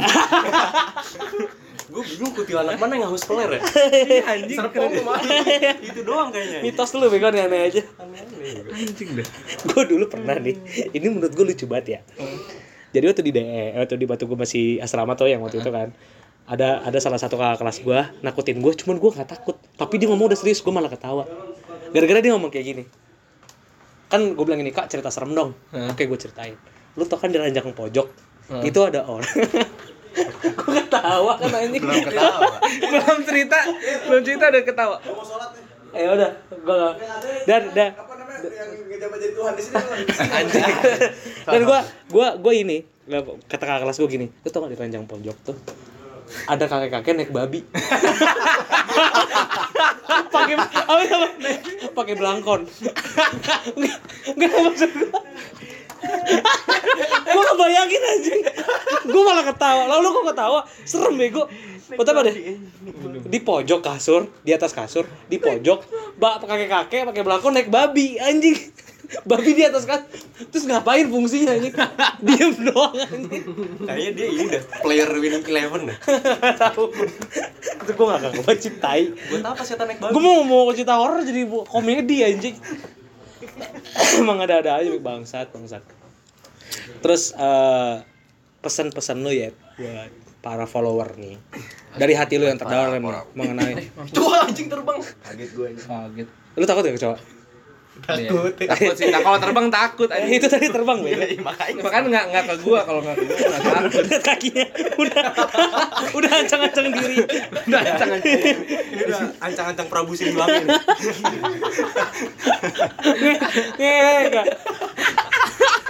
Gue 1.89 2.05
bingung 2.05 2.33
kuntilanak 2.37 2.77
mana 2.77 3.01
yang 3.01 3.09
haus 3.09 3.25
peler 3.25 3.57
ya? 3.57 3.61
anjing. 4.37 4.61
Serpong 4.61 4.93
itu 5.81 6.01
doang 6.05 6.29
kayaknya. 6.29 6.61
Mitos 6.61 6.93
lu 6.93 7.09
bego 7.09 7.33
nih 7.33 7.49
aneh 7.49 7.61
aja. 7.73 7.83
Anjing 8.77 9.09
dah. 9.17 9.29
gue 9.65 9.83
dulu 9.89 10.05
pernah 10.13 10.37
nih. 10.37 10.57
Ini 10.93 11.07
menurut 11.09 11.33
gue 11.33 11.45
lucu 11.49 11.65
banget 11.65 11.87
ya. 11.89 12.01
Jadi 12.93 13.05
waktu 13.09 13.23
di 13.25 13.33
DE 13.33 13.65
waktu 13.81 13.97
di 13.97 14.05
batu 14.05 14.29
gue 14.29 14.37
masih 14.37 14.85
asrama 14.85 15.17
tuh 15.17 15.33
yang 15.33 15.41
waktu 15.41 15.65
itu 15.65 15.69
kan 15.73 15.93
ada 16.49 16.81
ada 16.81 16.97
salah 17.01 17.21
satu 17.21 17.37
kakak 17.37 17.61
kelas 17.61 17.79
gue 17.85 18.01
nakutin 18.25 18.61
gue 18.61 18.73
cuman 18.85 18.97
gue 19.01 19.11
nggak 19.17 19.29
takut. 19.29 19.57
Tapi 19.57 19.95
dia 19.97 20.13
ngomong 20.13 20.29
udah 20.29 20.39
serius 20.41 20.61
gue 20.61 20.73
malah 20.73 20.93
ketawa. 20.93 21.25
Gara-gara 21.89 22.21
dia 22.21 22.37
ngomong 22.37 22.53
kayak 22.53 22.67
gini. 22.69 22.85
Kan 24.13 24.37
gue 24.37 24.45
bilang 24.45 24.61
ini 24.61 24.77
kak 24.77 24.93
cerita 24.93 25.09
serem 25.09 25.33
dong. 25.33 25.57
Oke 25.73 26.05
gue 26.05 26.19
ceritain. 26.21 26.53
Lu 27.01 27.09
tau 27.09 27.17
kan 27.17 27.33
di 27.33 27.41
ranjang 27.41 27.73
pojok 27.73 28.29
itu 28.65 28.81
ada 28.81 29.05
orang 29.05 29.29
Gue 30.59 30.73
ketawa 30.83 31.33
kan 31.37 31.51
anjing. 31.53 31.83
belum 31.83 32.03
ketawa. 32.07 32.49
Belum 32.65 33.19
cerita 33.25 33.59
belum 34.09 34.23
cerita 34.25 34.45
udah 34.51 34.63
ketawa. 34.65 34.97
Ya 35.89 36.09
udah, 36.13 36.31
gua 36.65 36.93
dan 37.49 37.63
dan 37.73 37.91
anjing. 40.29 40.65
Dan 41.49 41.61
gua 41.65 41.81
gua 42.13 42.29
gua 42.37 42.53
ini 42.53 42.85
kata 43.49 43.65
kakak 43.65 43.81
kelas 43.89 43.97
gua 43.97 44.09
gini 44.13 44.27
lu 44.29 44.49
tau 44.53 44.69
gak 44.69 44.77
di 44.77 44.77
ranjang 44.77 45.09
pojok 45.09 45.37
tuh 45.41 45.57
ada 46.45 46.65
kakek 46.69 46.93
kakek 46.93 47.15
naik 47.17 47.33
babi. 47.33 47.65
Pakai 50.29 50.55
apa 50.61 51.03
apa 51.09 51.29
pakai 51.97 52.15
belangkon. 52.17 52.69
Nggak 53.81 53.99
nggak 54.37 54.51
maksud 54.61 54.91
gua 54.93 55.21
gua 57.29 57.43
ngebayangin 57.53 58.03
anjing. 58.03 58.41
Gua 59.09 59.23
malah 59.23 59.45
ketawa. 59.47 59.83
Lalu 59.91 60.01
lu 60.05 60.11
kok 60.23 60.27
ketawa? 60.35 60.61
Serem 60.87 61.15
bego. 61.19 61.47
Betapa 61.89 62.21
deh? 62.21 62.37
Di 63.25 63.39
pojok 63.41 63.81
kasur 63.81 64.29
di 64.45 64.53
atas 64.53 64.77
kasur 64.77 65.09
di 65.27 65.41
pojok. 65.41 65.85
Bak 66.21 66.45
kakek 66.45 66.69
kakek 66.69 67.03
pakai 67.09 67.23
belangkon 67.25 67.57
naik 67.57 67.73
babi 67.73 68.21
anjing. 68.21 68.57
Babi 69.25 69.57
di 69.57 69.65
atas 69.65 69.89
kasur 69.89 70.05
terus 70.53 70.69
ngapain 70.69 71.09
fungsinya 71.09 71.57
anjing? 71.57 71.73
Diem 72.21 72.53
doang 72.61 72.93
anjing. 72.93 73.45
Kayaknya 73.89 74.11
dia 74.13 74.27
ini 74.29 74.45
dah 74.53 74.63
player 74.85 75.09
winning 75.17 75.45
eleven 75.49 75.89
dah 75.89 75.99
tahu. 76.61 76.93
Itu 77.89 77.93
gue 77.97 78.05
gak 78.05 78.21
kakak 78.37 78.59
cintai 78.61 79.09
buat 79.33 79.49
apa 79.49 79.63
setan 79.65 79.89
naik 79.89 80.05
babi? 80.05 80.13
Gue 80.13 80.21
mau 80.21 80.45
mau 80.45 80.69
cerita 80.77 81.01
horor 81.01 81.25
jadi 81.25 81.49
komedi 81.49 82.21
anjing 82.21 82.57
emang 84.21 84.39
ada-ada 84.43 84.83
aja 84.83 84.89
bangsat 84.99 85.49
bangsat. 85.55 85.83
Terus 87.05 87.33
eh, 87.35 87.95
pesan-pesan 88.61 89.19
lu 89.23 89.31
ya 89.31 89.51
buat 89.79 90.11
para 90.43 90.65
follower 90.67 91.19
nih. 91.19 91.37
Dari 91.99 92.15
hati 92.15 92.39
lu 92.39 92.47
yang 92.47 92.59
terdalam 92.59 92.95
mengenai 93.35 93.91
tuh 94.15 94.31
anjing 94.35 94.71
terbang. 94.71 94.99
Kaget 95.03 95.51
gue 95.55 95.67
ini. 95.75 95.81
Kaget. 95.83 96.29
Lu 96.59 96.65
takut 96.67 96.85
ya 96.87 96.95
kecoa 96.95 97.38
takut. 98.05 98.53
Takut 98.55 98.95
sih. 98.95 99.09
Nah, 99.11 99.21
kalau 99.23 99.39
terbang 99.41 99.67
takut 99.73 100.09
anjing. 100.13 100.39
Itu 100.39 100.47
tadi 100.47 100.67
terbang 100.71 100.99
bego 101.03 101.25
makanya. 101.43 101.81
Makanya 101.83 102.07
nggak 102.09 102.25
nggak 102.31 102.45
ke 102.45 102.55
gua 102.63 102.81
kalau 102.87 103.01
nggak 103.03 103.17
ke 103.17 103.25
gua 103.27 103.37
nggak 103.39 103.63
takut. 103.63 104.05
Lihat 104.07 104.23
kakinya 104.25 104.67
udah. 104.99 105.25
Udah 106.19 106.31
ancang-ancang 106.41 106.89
diri. 106.89 107.21
Udah 107.69 107.81
jangan 108.01 108.19
ini 108.25 108.53
udah 109.09 109.21
ancang-ancang 109.41 109.87
Prabu 109.89 110.13
Siliwangi 110.17 110.69
nih 110.69 110.79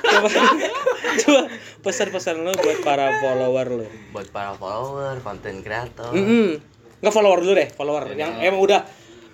coba 0.09 0.29
coba 1.21 1.41
pesan-pesan 1.85 2.41
lu 2.41 2.53
buat 2.57 2.81
para 2.81 3.21
follower 3.21 3.67
lu 3.69 3.87
buat 4.15 4.29
para 4.33 4.57
follower 4.57 5.21
konten 5.21 5.61
kreator. 5.61 6.13
Mm 6.17 6.59
nggak 6.99 7.15
follower 7.15 7.39
dulu 7.45 7.53
deh 7.55 7.69
follower. 7.71 8.11
Yang 8.17 8.31
emang 8.43 8.59
udah 8.59 8.81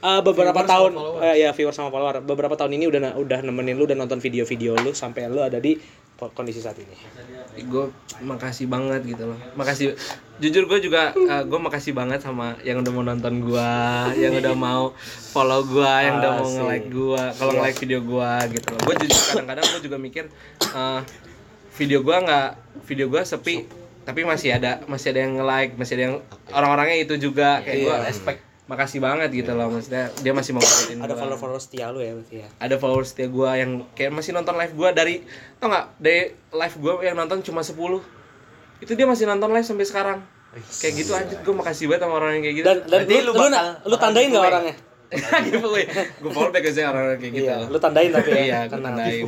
uh, 0.05 0.21
beberapa 0.21 0.61
tahun. 0.63 0.93
eh, 1.25 1.49
ya 1.49 1.51
viewer 1.57 1.73
sama 1.73 1.89
follower. 1.89 2.21
Beberapa 2.21 2.55
tahun 2.55 2.77
ini 2.77 2.85
udah 2.93 3.01
udah 3.17 3.39
nemenin 3.41 3.81
lu 3.81 3.89
dan 3.89 3.99
nonton 4.05 4.21
video-video 4.21 4.77
lu 4.77 4.93
sampai 4.93 5.33
lu 5.33 5.41
ada 5.41 5.57
di 5.57 5.81
kondisi 6.15 6.63
saat 6.63 6.79
ini. 6.79 6.95
Gue 7.67 7.91
makasih 8.23 8.71
banget 8.71 9.03
gitu 9.05 9.29
loh. 9.29 9.39
Makasih. 9.59 9.99
Jujur 10.41 10.65
gue 10.71 10.79
juga 10.85 11.13
gue 11.45 11.61
makasih 11.61 11.93
banget 11.93 12.23
sama 12.23 12.57
yang 12.63 12.81
udah 12.81 12.93
mau 12.95 13.05
nonton 13.05 13.45
gue 13.45 13.71
yang 14.21 14.33
udah 14.39 14.55
mau 14.55 14.95
follow 15.35 15.67
gue 15.67 15.95
yang 16.05 16.23
udah 16.23 16.31
mau 16.39 16.49
nge-like 16.49 16.89
gue 16.89 17.23
kalau 17.41 17.53
nge-like 17.57 17.79
video 17.81 18.01
gue 18.01 18.31
gitu 18.57 18.69
loh. 18.73 18.81
Gue 18.87 18.95
jujur 19.05 19.21
kadang-kadang 19.35 19.65
gue 19.69 19.81
juga 19.85 19.97
mikir 19.99 20.25
eh, 20.61 21.01
video 21.75 21.99
gue 22.07 22.17
nggak 22.17 22.49
video 22.87 23.07
gue 23.11 23.23
sepi 23.27 23.57
tapi 24.05 24.21
masih 24.23 24.55
ada 24.55 24.85
masih 24.85 25.17
ada 25.17 25.21
yang 25.25 25.33
nge-like 25.41 25.73
masih 25.81 25.93
ada 25.99 26.03
yang 26.09 26.17
orang-orangnya 26.53 26.99
itu 27.03 27.15
juga 27.17 27.65
kayak 27.65 27.79
gue 27.85 27.97
respect 28.05 28.41
makasih 28.65 28.97
banget 28.97 29.29
gitu 29.29 29.53
loh 29.53 29.69
maksudnya 29.69 30.09
dia 30.21 30.33
masih 30.33 30.57
mau 30.57 30.61
ngeliatin 30.61 30.97
ada 30.97 31.13
gua. 31.13 31.21
follower-follower 31.21 31.61
setia 31.61 31.93
lu 31.93 32.01
ya 32.01 32.17
berarti 32.17 32.37
ya? 32.41 32.49
Ada 32.57 32.75
followers 32.77 33.09
setia 33.09 33.29
gue 33.29 33.51
yang 33.53 33.71
kayak 33.93 34.11
masih 34.11 34.33
nonton 34.33 34.57
live 34.57 34.73
gue 34.73 34.89
dari 34.91 35.15
tau 35.57 35.69
nggak 35.69 35.87
dari 36.01 36.21
live 36.33 36.77
gue 36.81 36.93
yang 37.03 37.13
nonton 37.15 37.39
cuma 37.43 37.61
10 37.61 37.77
itu 38.81 38.93
dia 38.93 39.05
masih 39.05 39.25
nonton 39.25 39.53
live 39.53 39.65
sampai 39.65 39.85
sekarang. 39.85 40.19
Kayak 40.55 40.95
gitu 40.97 41.13
aja 41.13 41.35
gue 41.35 41.55
makasih 41.55 41.85
banget 41.87 42.03
sama 42.03 42.15
orang 42.17 42.33
yang 42.35 42.43
kayak 42.43 42.57
gitu. 42.57 42.67
Dan 42.67 42.77
dan 42.81 42.89
Berarti 42.89 43.15
lu, 43.15 43.23
lu 43.23 43.31
lu, 43.31 43.39
bakal- 43.53 43.77
lu 43.85 43.97
tandain 43.99 44.29
nggak 44.29 44.45
orangnya 44.47 44.75
giveaway. 45.51 45.85
Gue 46.19 46.31
follow 46.33 46.51
back 46.51 46.65
aja 46.67 46.91
orang 46.91 47.21
kayak 47.21 47.33
gitu. 47.37 47.47
Iya 47.47 47.57
lu 47.71 47.79
tandain 47.79 48.11
tapi 48.11 48.31
ya 48.35 48.41
iya 48.43 48.59
gue 48.67 48.81
tandain. 48.81 49.25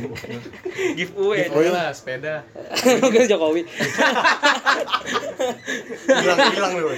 giveaway. 0.99 1.47
Giveaway 1.47 1.69
lah 1.71 1.93
sepeda. 1.93 2.43
mungkin 3.03 3.19
Jokowi. 3.29 3.61
Hilang 6.07 6.39
hilang 6.53 6.71
lu 6.75 6.89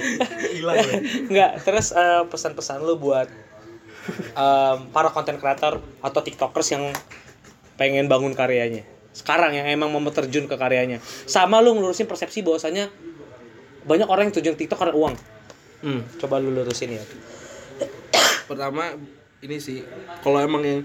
hilang 0.54 0.74
lu 0.80 0.92
Enggak, 1.30 1.52
terus 1.62 1.92
eh, 1.94 2.22
pesan-pesan 2.26 2.82
lu 2.82 2.98
buat 2.98 3.28
em, 4.34 4.78
para 4.90 5.08
konten 5.12 5.38
kreator 5.38 5.84
atau 6.02 6.20
tiktokers 6.24 6.68
yang 6.74 6.90
pengen 7.78 8.10
bangun 8.10 8.34
karyanya. 8.34 8.82
Sekarang 9.10 9.54
yang 9.54 9.66
emang 9.66 9.90
mau 9.90 10.02
terjun 10.10 10.46
ke 10.50 10.56
karyanya. 10.58 10.98
Sama 11.28 11.62
lu 11.62 11.76
ngelurusin 11.78 12.06
persepsi 12.10 12.42
bahwasanya 12.42 12.90
banyak 13.86 14.08
orang 14.08 14.28
yang 14.30 14.34
tujuan 14.40 14.56
tiktok 14.58 14.78
karena 14.82 14.94
uang. 14.96 15.14
Hmm. 15.80 16.04
coba 16.20 16.36
lu 16.36 16.52
lurusin 16.52 16.92
ya 16.92 17.00
pertama 18.50 18.98
ini 19.46 19.62
sih 19.62 19.86
kalau 20.26 20.42
emang 20.42 20.66
yang 20.66 20.80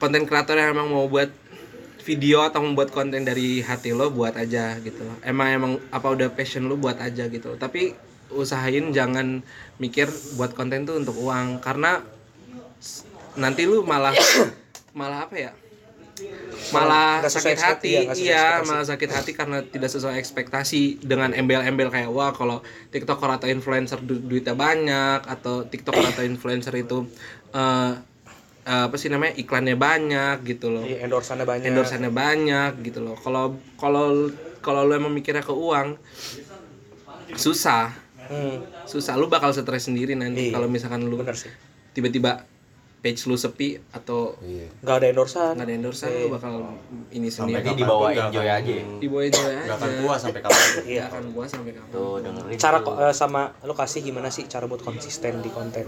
konten 0.00 0.24
kreator 0.24 0.56
yang 0.56 0.72
emang 0.72 0.88
mau 0.88 1.04
buat 1.04 1.28
video 2.00 2.40
atau 2.48 2.64
membuat 2.64 2.88
konten 2.88 3.28
dari 3.28 3.60
hati 3.60 3.92
lo 3.92 4.08
buat 4.08 4.32
aja 4.32 4.80
gitu. 4.80 5.04
Emang 5.20 5.52
emang 5.52 5.72
apa 5.92 6.08
udah 6.08 6.32
passion 6.32 6.64
lo 6.64 6.80
buat 6.80 6.96
aja 6.96 7.28
gitu. 7.28 7.60
Tapi 7.60 7.92
usahain 8.32 8.88
jangan 8.96 9.44
mikir 9.76 10.08
buat 10.40 10.56
konten 10.56 10.88
tuh 10.88 10.96
untuk 10.96 11.20
uang. 11.20 11.60
Karena 11.60 12.00
nanti 13.36 13.68
lu 13.68 13.84
malah 13.84 14.16
malah 14.98 15.28
apa 15.28 15.36
ya 15.36 15.52
malah 16.70 17.24
sakit 17.26 17.58
hati 17.58 17.88
iya, 17.90 18.00
sesuai 18.14 18.22
iya 18.22 18.46
malah 18.62 18.86
sakit 18.86 19.10
hati 19.10 19.30
karena 19.34 19.58
tidak 19.64 19.90
sesuai 19.90 20.14
ekspektasi 20.20 21.02
dengan 21.02 21.34
embel-embel 21.34 21.90
kayak 21.90 22.10
wah 22.12 22.30
kalau 22.30 22.62
tiktoker 22.94 23.26
atau 23.26 23.50
influencer 23.50 23.98
du- 24.04 24.22
duitnya 24.22 24.54
banyak 24.54 25.26
atau 25.26 25.66
tiktoker 25.66 26.04
atau 26.14 26.22
influencer 26.22 26.74
itu 26.78 27.08
eh 27.50 27.92
eh, 28.60 28.82
apa 28.86 28.94
sih 29.00 29.08
namanya 29.08 29.34
iklannya 29.40 29.74
banyak 29.74 30.36
gitu 30.46 30.68
loh. 30.68 30.84
Iya, 30.84 31.08
endorsannya 31.08 31.48
banyak. 31.48 31.64
Endorsannya 31.72 32.12
banyak 32.12 32.72
gitu 32.86 33.00
loh. 33.02 33.16
Kalau 33.18 33.56
kalau 33.80 34.28
kalau 34.60 34.84
lu 34.84 34.92
emang 34.94 35.10
mikirnya 35.10 35.40
ke 35.42 35.50
uang 35.50 35.96
susah. 37.34 37.90
Hmm, 38.30 38.62
susah. 38.86 39.18
Lu 39.18 39.26
bakal 39.26 39.50
stres 39.50 39.90
sendiri 39.90 40.14
nanti 40.14 40.52
Iya. 40.52 40.60
kalau 40.60 40.70
misalkan 40.70 41.02
lu 41.08 41.18
tiba-tiba 41.90 42.46
page 43.00 43.24
lu 43.24 43.34
sepi 43.34 43.80
atau 43.90 44.36
nggak 44.78 44.94
ada 44.94 45.06
endorsan 45.08 45.52
nggak 45.52 45.64
ada 45.64 45.74
endorsan 45.74 46.08
lu 46.12 46.28
bakal 46.30 46.52
ini 47.10 47.26
Sampai 47.26 47.58
sendiri. 47.58 47.64
Jadi 47.64 47.70
dibawa 47.74 47.98
kapan 47.98 48.06
pun 48.06 48.12
nggak 48.12 48.28
enjoy 48.28 48.44
akan- 48.44 48.60
aja. 48.60 48.74
dibawa 48.96 49.20
enjoy 49.22 49.44
aja 49.46 49.60
nggak 49.62 49.76
akan 49.76 49.90
puas 49.98 50.20
sampai 50.20 50.40
kapan 50.40 50.60
iya. 50.86 51.04
Akan 51.06 51.24
puas 51.30 51.48
sampai 51.48 51.72
kapan. 51.72 51.90
Tuh 51.90 52.14
dengerin. 52.20 52.56
cara 52.56 52.76
tuh. 52.78 52.84
kok 52.86 52.94
eh, 53.00 53.14
sama 53.14 53.42
lu 53.60 53.72
kasih 53.72 54.00
gimana 54.02 54.28
sih 54.28 54.44
cara 54.44 54.64
buat 54.64 54.80
konsisten 54.80 55.32
di 55.38 55.48
konten? 55.48 55.84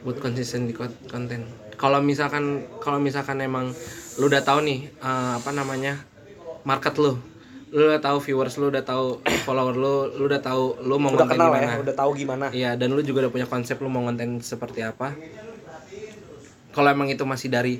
Buat 0.00 0.18
konsisten 0.18 0.64
di 0.64 0.72
kon- 0.72 0.98
konten. 1.04 1.44
Kalau 1.74 1.98
misalkan 1.98 2.44
kalau 2.78 2.96
misalkan 2.98 3.40
emang 3.40 3.74
lu 4.14 4.24
udah 4.24 4.40
tahu 4.40 4.62
nih 4.62 4.94
eh, 4.94 5.32
apa 5.34 5.50
namanya 5.50 5.98
market 6.62 6.94
lu. 6.96 7.18
Lu 7.68 7.90
udah 7.90 7.98
tahu 7.98 8.22
viewers 8.22 8.54
lu 8.54 8.70
udah 8.70 8.82
tahu 8.82 9.18
follower 9.44 9.74
lu 9.74 9.94
lu 10.14 10.24
udah 10.24 10.38
tahu 10.38 10.78
lu 10.80 10.94
mau 10.94 11.10
udah 11.10 11.26
konten 11.26 11.34
kenal 11.34 11.50
gimana. 11.50 11.66
ya 11.66 11.82
udah 11.82 11.94
tahu 11.96 12.10
gimana. 12.14 12.46
Iya, 12.48 12.70
dan 12.74 12.88
lu 12.88 13.02
juga 13.02 13.26
udah 13.26 13.32
punya 13.32 13.46
konsep 13.46 13.76
lu 13.76 13.88
mau 13.88 14.04
konten 14.04 14.38
seperti 14.38 14.80
apa. 14.80 15.10
Kalau 16.74 16.88
emang 16.90 17.06
itu 17.06 17.22
masih 17.22 17.48
dari 17.48 17.78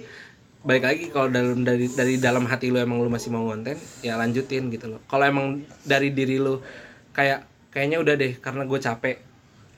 balik 0.64 0.88
lagi 0.88 1.04
kalau 1.12 1.28
dalam 1.28 1.60
dari 1.60 1.92
dari 1.92 2.16
dalam 2.16 2.48
hati 2.48 2.72
lu 2.72 2.80
emang 2.80 3.02
lu 3.02 3.12
masih 3.12 3.28
mau 3.28 3.44
konten, 3.44 3.76
ya 4.00 4.16
lanjutin 4.16 4.72
gitu 4.72 4.88
loh. 4.88 5.00
Kalau 5.10 5.26
emang 5.28 5.60
dari 5.84 6.14
diri 6.14 6.40
lu 6.40 6.62
kayak 7.12 7.44
kayaknya 7.68 8.00
udah 8.00 8.14
deh 8.16 8.32
karena 8.40 8.62
gue 8.64 8.78
capek. 8.80 9.16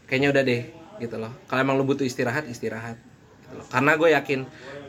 Kayaknya 0.07 0.29
udah 0.31 0.43
deh 0.47 0.63
gitu 1.03 1.17
loh. 1.19 1.33
Kalau 1.51 1.61
emang 1.65 1.75
lu 1.75 1.83
butuh 1.89 2.07
istirahat, 2.07 2.47
istirahat. 2.47 3.01
Gitu 3.43 3.55
loh. 3.59 3.67
Karena 3.67 3.99
gue 3.99 4.09
yakin 4.15 4.41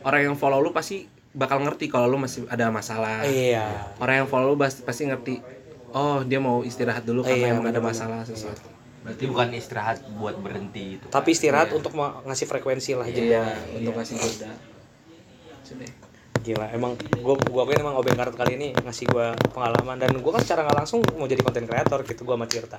orang 0.06 0.20
yang 0.30 0.36
follow 0.38 0.62
lu 0.62 0.70
pasti 0.70 1.10
bakal 1.34 1.58
ngerti 1.66 1.90
kalau 1.90 2.06
lu 2.06 2.18
masih 2.22 2.46
ada 2.46 2.70
masalah. 2.70 3.26
iya 3.26 3.90
Orang 3.98 4.24
yang 4.24 4.28
follow 4.30 4.54
lu 4.54 4.58
pasti 4.60 5.02
ngerti. 5.10 5.42
Oh, 5.90 6.20
dia 6.22 6.36
mau 6.36 6.62
istirahat 6.62 7.02
dulu 7.08 7.24
karena 7.24 7.48
Iya, 7.48 7.52
emang 7.56 7.66
ada 7.72 7.80
masalah 7.80 8.20
sesuatu. 8.22 8.77
Berarti 8.98 9.24
bukan 9.24 9.48
istirahat 9.52 9.98
buat 10.12 10.36
berhenti 10.36 10.98
itu. 10.98 11.06
tapi 11.08 11.30
istirahat 11.30 11.70
untuk 11.70 11.94
ma- 11.94 12.18
ngasih 12.24 12.44
frekuensi 12.44 12.92
lah 12.92 13.06
jeda 13.06 13.46
Iya, 13.46 13.78
untuk 13.78 13.94
kasih 13.96 14.16
jeda. 14.16 14.50
Sudah. 15.62 15.90
Gila, 16.38 16.66
emang 16.70 16.94
gua 17.18 17.34
gua 17.44 17.62
akuin 17.62 17.78
emang 17.78 17.94
Obeng 17.94 18.14
Karat 18.14 18.32
kali 18.32 18.54
ini 18.54 18.70
ngasih 18.72 19.06
gua 19.06 19.32
pengalaman 19.48 19.98
dan 19.98 20.14
gua 20.18 20.34
kan 20.34 20.42
secara 20.42 20.64
nggak 20.64 20.78
langsung 20.78 21.00
mau 21.14 21.26
jadi 21.26 21.42
konten 21.42 21.64
kreator 21.64 22.02
gitu 22.02 22.22
gua 22.22 22.34
sama 22.34 22.46
Tirta. 22.46 22.78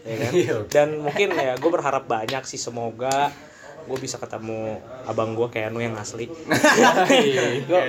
Ya 0.00 0.16
kan? 0.16 0.32
Dan 0.68 0.88
mungkin 1.00 1.28
ya 1.32 1.56
gua 1.56 1.70
berharap 1.72 2.04
banyak 2.04 2.44
sih 2.44 2.56
semoga 2.56 3.28
gue 3.80 3.96
bisa 3.96 4.20
ketemu 4.20 4.76
abang 5.02 5.32
gua 5.32 5.48
kayak 5.48 5.72
Anu 5.72 5.80
yang 5.80 5.96
asli. 5.96 6.28
Gua, 7.66 7.80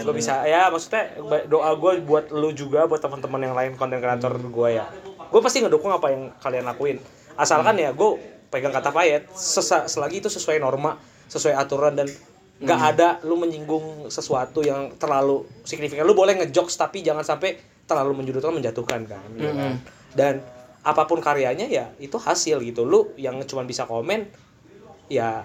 gua 0.00 0.14
bisa 0.14 0.46
ya 0.46 0.70
maksudnya 0.70 1.18
doa 1.44 1.74
gua 1.74 1.98
buat 1.98 2.30
lu 2.30 2.50
juga 2.52 2.86
buat 2.86 2.98
teman-teman 2.98 3.42
yang 3.42 3.52
lain 3.52 3.72
konten 3.74 3.98
kreator 3.98 4.32
gua 4.48 4.68
ya. 4.70 4.86
Gue 5.32 5.40
pasti 5.40 5.64
ngedukung 5.64 5.88
apa 5.88 6.12
yang 6.12 6.28
kalian 6.38 6.68
lakuin. 6.68 7.00
Asalkan 7.34 7.80
ya 7.80 7.96
gue 7.96 8.10
pegang 8.52 8.70
kata 8.70 8.92
sesa- 9.32 9.88
selagi 9.88 10.20
itu 10.20 10.28
sesuai 10.28 10.60
norma 10.60 11.00
sesuai 11.32 11.56
aturan 11.56 11.96
dan 11.96 12.04
nggak 12.60 12.80
ada 12.94 13.08
lu 13.24 13.40
menyinggung 13.40 14.12
sesuatu 14.12 14.60
yang 14.60 14.92
terlalu 15.00 15.48
signifikan. 15.64 16.04
Lu 16.04 16.12
boleh 16.12 16.36
ngejokes 16.36 16.76
tapi 16.76 17.00
jangan 17.00 17.24
sampai 17.24 17.56
terlalu 17.88 18.22
menjudutkan 18.22 18.54
menjatuhkan 18.54 19.00
kan, 19.08 19.24
ya 19.34 19.50
kan? 19.50 19.74
dan 20.14 20.34
apa 20.86 21.02
pun 21.08 21.18
karyanya 21.18 21.66
ya 21.66 21.90
itu 21.98 22.14
hasil 22.20 22.60
gitu. 22.62 22.84
Lu 22.86 23.10
yang 23.16 23.40
cuma 23.48 23.64
bisa 23.64 23.88
komen 23.88 24.28
ya 25.08 25.42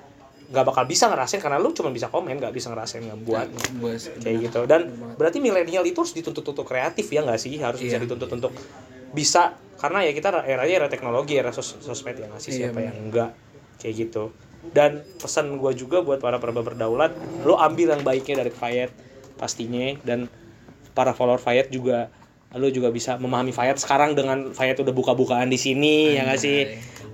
nggak 0.48 0.64
bakal 0.64 0.84
bisa 0.88 1.12
ngerasain 1.12 1.44
karena 1.44 1.60
lu 1.60 1.76
cuma 1.76 1.92
bisa 1.92 2.08
komen 2.08 2.38
nggak 2.38 2.54
bisa 2.54 2.70
ngerasain 2.70 3.04
ngebuat. 3.04 3.48
Gua 3.82 3.96
kayak 3.98 4.36
gitu. 4.48 4.60
Dan 4.70 4.92
berarti 5.18 5.42
milenial 5.42 5.84
itu 5.84 5.98
harus 5.98 6.14
dituntut 6.14 6.46
untuk 6.46 6.64
kreatif 6.64 7.08
ya 7.10 7.26
nggak 7.26 7.40
sih? 7.42 7.56
Harus 7.58 7.82
bisa 7.82 7.98
Iya. 7.98 8.06
dituntut 8.06 8.30
untuk 8.32 8.52
bisa 9.18 9.58
karena 9.82 10.06
ya 10.06 10.14
kita 10.14 10.46
eranya 10.46 10.86
era 10.86 10.88
teknologi 10.90 11.38
era 11.38 11.50
sos 11.50 11.82
sosmed 11.82 12.18
yang 12.18 12.30
ngasih 12.34 12.52
Iya, 12.54 12.60
siapa 12.70 12.80
yang 12.86 12.98
enggak 13.10 13.32
kayak 13.82 13.96
gitu. 14.06 14.34
Dan 14.74 15.06
pesan 15.22 15.58
gue 15.58 15.72
juga 15.74 16.02
buat 16.06 16.22
para 16.22 16.38
perba 16.38 16.62
berdaulat 16.62 17.14
lo 17.46 17.58
ambil 17.58 17.98
yang 17.98 18.04
baiknya 18.06 18.46
dari 18.46 18.54
Fayet 18.54 18.94
pastinya. 19.38 19.98
Dan 20.02 20.30
para 20.98 21.14
follower 21.14 21.42
Fayet 21.42 21.70
juga 21.70 22.10
lo 22.58 22.68
juga 22.74 22.90
bisa 22.90 23.22
memahami 23.22 23.54
Fayet 23.54 23.78
sekarang 23.78 24.18
dengan 24.18 24.56
Fayet 24.56 24.82
udah 24.82 24.94
buka-bukaan 24.96 25.52
di 25.52 25.60
sini 25.60 26.16
ya 26.18 26.26
nggak 26.26 26.40
sih 26.40 26.58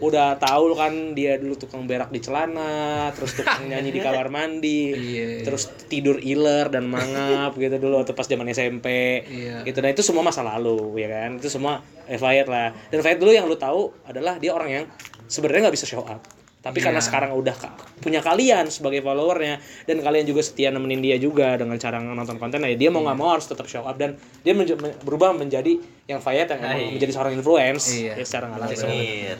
udah 0.03 0.35
tahu 0.35 0.75
kan 0.75 0.91
dia 1.13 1.39
dulu 1.39 1.55
tukang 1.55 1.87
berak 1.87 2.09
di 2.09 2.19
celana 2.19 3.07
terus 3.15 3.39
tukang 3.39 3.65
nyanyi 3.65 3.89
di 3.89 3.99
kamar 3.99 4.27
mandi 4.27 4.91
Iya. 4.91 5.47
terus 5.47 5.71
tidur 5.87 6.19
iler 6.19 6.67
dan 6.67 6.83
mangap 6.85 7.55
gitu 7.55 7.79
dulu 7.79 8.03
waktu 8.03 8.11
pas 8.11 8.27
zaman 8.27 8.47
SMP 8.47 8.87
Iya. 9.23 9.63
gitu. 9.63 9.79
Nah 9.79 9.89
itu 9.89 10.03
semua 10.03 10.21
masa 10.21 10.43
lalu 10.43 10.99
ya 10.99 11.07
kan? 11.07 11.39
Itu 11.39 11.47
semua 11.47 11.79
Fayet 12.03 12.45
lah. 12.45 12.75
Dan 12.91 12.99
Fayet 12.99 13.17
dulu 13.17 13.31
yang 13.31 13.47
lu 13.47 13.55
tahu 13.55 13.95
adalah 14.03 14.35
dia 14.35 14.51
orang 14.51 14.69
yang 14.69 14.85
sebenarnya 15.25 15.71
nggak 15.71 15.75
bisa 15.79 15.87
show 15.87 16.03
up 16.03 16.19
tapi 16.63 16.79
karena 16.79 16.97
Iya. 16.97 17.05
sekarang 17.05 17.35
udah 17.35 17.51
punya 17.99 18.19
kalian 18.19 18.65
sebagai 18.65 18.99
followernya 18.99 19.59
dan 19.83 19.99
kalian 19.99 20.23
juga 20.23 20.39
setia 20.39 20.71
nemenin 20.71 21.03
dia 21.03 21.19
juga 21.19 21.53
dengan 21.53 21.75
cara 21.75 21.99
nonton 21.99 22.35
konten 22.35 22.57
ya 22.57 22.71
dia 22.73 22.87
mau 22.87 23.03
nggak 23.03 23.13
mau 23.13 23.35
harus 23.35 23.43
tetap 23.43 23.67
show 23.67 23.83
up 23.83 23.93
dan 23.93 24.15
dia 24.41 24.51
menj- 24.51 24.75
men- 24.75 24.95
berubah 25.01 25.31
menjadi 25.33 25.75
yang 26.03 26.19
Fayet 26.19 26.47
yang 26.47 26.59
emang 26.61 26.95
menjadi 26.95 27.11
seorang 27.11 27.33
influence 27.33 27.91
Iya. 27.93 28.15
ya, 28.15 28.23
secara 28.23 28.47
nggak 28.47 28.59
langsung. 28.61 28.91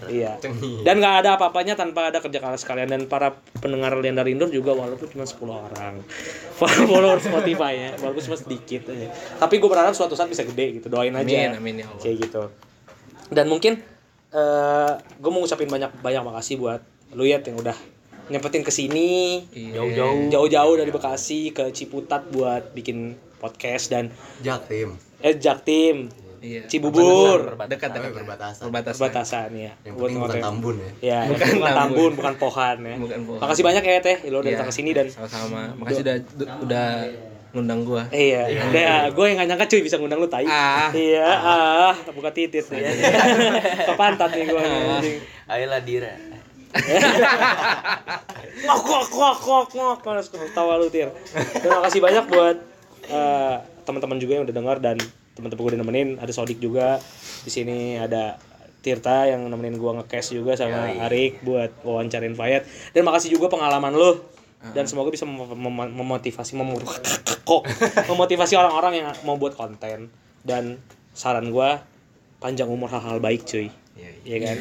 Iya. 0.06 0.32
Dan 0.80 0.96
nggak 0.98 1.16
ada 1.18 1.30
apa-apanya 1.34 1.74
tanpa 1.74 2.08
ada 2.08 2.20
kerja 2.20 2.40
keras 2.40 2.64
kalian 2.64 2.88
dan 2.88 3.02
para 3.06 3.32
pendengar 3.58 3.96
Leandar 3.96 4.24
Indoor 4.26 4.48
juga 4.48 4.72
walaupun 4.72 5.08
cuma 5.10 5.24
10 5.24 5.40
orang 5.44 6.00
follower 6.60 7.20
Spotify 7.20 7.74
ya, 7.78 7.90
walaupun 7.98 8.20
cuma 8.22 8.38
sedikit 8.38 8.88
aja. 8.90 9.08
Tapi 9.38 9.58
gue 9.58 9.70
berharap 9.70 9.92
suatu 9.92 10.14
saat 10.14 10.28
bisa 10.28 10.44
gede 10.46 10.80
gitu. 10.80 10.88
Doain 10.88 11.12
aja. 11.12 11.24
Amin, 11.52 11.56
amin 11.58 11.76
ya 11.78 11.86
Allah. 11.86 12.00
Kayak 12.00 12.16
gitu. 12.22 12.44
Dan 13.30 13.46
mungkin 13.48 13.74
eh 14.30 14.92
gue 15.14 15.30
mau 15.30 15.40
ngucapin 15.40 15.68
banyak 15.68 15.92
banyak 16.00 16.22
makasih 16.22 16.58
buat 16.58 16.82
lu 17.14 17.24
ya 17.24 17.38
yang 17.40 17.56
udah 17.56 17.78
nyempetin 18.26 18.62
ke 18.62 18.70
sini 18.70 19.44
Iya. 19.50 19.78
jauh-jauh 19.78 20.30
jauh-jauh 20.30 20.76
dari 20.76 20.90
Bekasi 20.90 21.52
ke 21.52 21.70
Ciputat 21.70 22.26
buat 22.28 22.72
bikin 22.72 23.14
podcast 23.36 23.90
dan 23.90 24.10
Jaktim. 24.40 24.96
eh 25.20 25.36
Jaktim 25.36 26.08
Iya. 26.40 26.68
Cibubur 26.68 27.56
Dekat 27.64 27.96
Tapi 27.96 28.04
dekat. 28.04 28.20
berbatasan. 28.20 28.64
Perbatasan. 28.66 28.96
perbatasan 28.98 29.50
ya 29.54 29.72
Yang 29.82 29.96
buat 29.96 30.10
bukan. 30.12 30.40
Tambun 30.42 30.76
ya. 30.76 30.92
Ya, 31.00 31.20
Bukan 31.24 31.40
bukan, 31.40 31.56
bukan 31.58 31.74
tambun. 31.74 32.12
bukan 32.14 32.34
pohan 32.36 32.78
ya. 32.82 32.96
Bukan 32.98 33.20
pohan. 33.24 33.40
Makasih 33.40 33.64
banyak 33.64 33.80
ya 33.82 34.00
Teh, 34.02 34.18
lo 34.26 34.38
udah 34.38 34.44
Iya. 34.44 34.56
datang 34.58 34.68
ke 34.68 34.76
sini 34.76 34.92
dan 34.92 35.08
Sama-sama. 35.08 35.72
Makasih 35.74 36.02
udah 36.04 36.16
udah 36.60 36.88
ngundang 37.54 37.82
gua. 37.84 38.04
iya, 38.10 38.50
udah 38.50 39.14
gue 39.14 39.26
yang 39.26 39.38
gak 39.38 39.48
nyangka 39.48 39.66
cuy 39.68 39.82
bisa 39.82 39.96
ngundang 39.96 40.18
lu 40.18 40.26
tai. 40.26 40.44
Ah. 40.44 40.90
Iya, 40.92 41.30
ah, 41.30 41.94
buka 42.10 42.28
titit 42.30 42.66
nih. 42.74 42.82
Ke 43.80 43.94
pantat 43.94 44.34
nih 44.34 44.44
gue. 44.44 44.60
anjing. 44.60 45.18
Ayolah 45.46 45.80
Dira. 45.80 46.12
Ngok 48.64 48.82
ngok 48.82 49.08
ngok 49.14 49.38
ngok 49.46 49.68
ngok 49.76 49.98
panas 50.02 50.28
ketawa 50.30 50.82
lu 50.82 50.90
tir. 50.90 51.10
Terima 51.62 51.80
kasih 51.86 52.00
banyak 52.02 52.26
buat 52.30 52.58
eh, 53.08 53.56
teman-teman 53.86 54.18
juga 54.18 54.40
yang 54.40 54.44
udah 54.48 54.56
dengar 54.56 54.78
dan 54.82 54.98
teman-teman 55.38 55.62
gue 55.62 55.70
udah 55.74 55.82
nemenin. 55.82 56.10
Ada 56.18 56.34
Sodik 56.34 56.58
juga 56.58 56.98
di 57.44 57.52
sini 57.54 57.98
ada 57.98 58.38
Tirta 58.84 59.32
yang 59.32 59.48
nemenin 59.48 59.80
gua 59.80 59.96
nge-cash 59.96 60.36
juga 60.36 60.60
sama 60.60 60.92
Arik 61.08 61.40
buat 61.40 61.72
wawancarin 61.88 62.36
Fayet. 62.36 62.68
Dan 62.92 63.08
makasih 63.08 63.32
juga 63.32 63.48
pengalaman 63.48 63.96
lu. 63.96 64.20
Dan 64.76 64.88
semoga 64.88 65.08
bisa 65.12 65.24
mem- 65.24 65.56
mem- 65.56 65.96
memotivasi 65.96 66.56
mem- 66.60 66.84
kok 67.44 67.64
memotivasi 68.12 68.60
orang-orang 68.60 69.04
yang 69.04 69.08
mau 69.24 69.40
buat 69.40 69.56
konten. 69.56 70.12
Dan 70.44 70.84
saran 71.16 71.48
gua 71.48 71.88
panjang 72.44 72.68
umur 72.68 72.92
hal-hal 72.92 73.24
baik 73.24 73.48
cuy 73.48 73.72
Iya 74.24 74.38
kan 74.40 74.58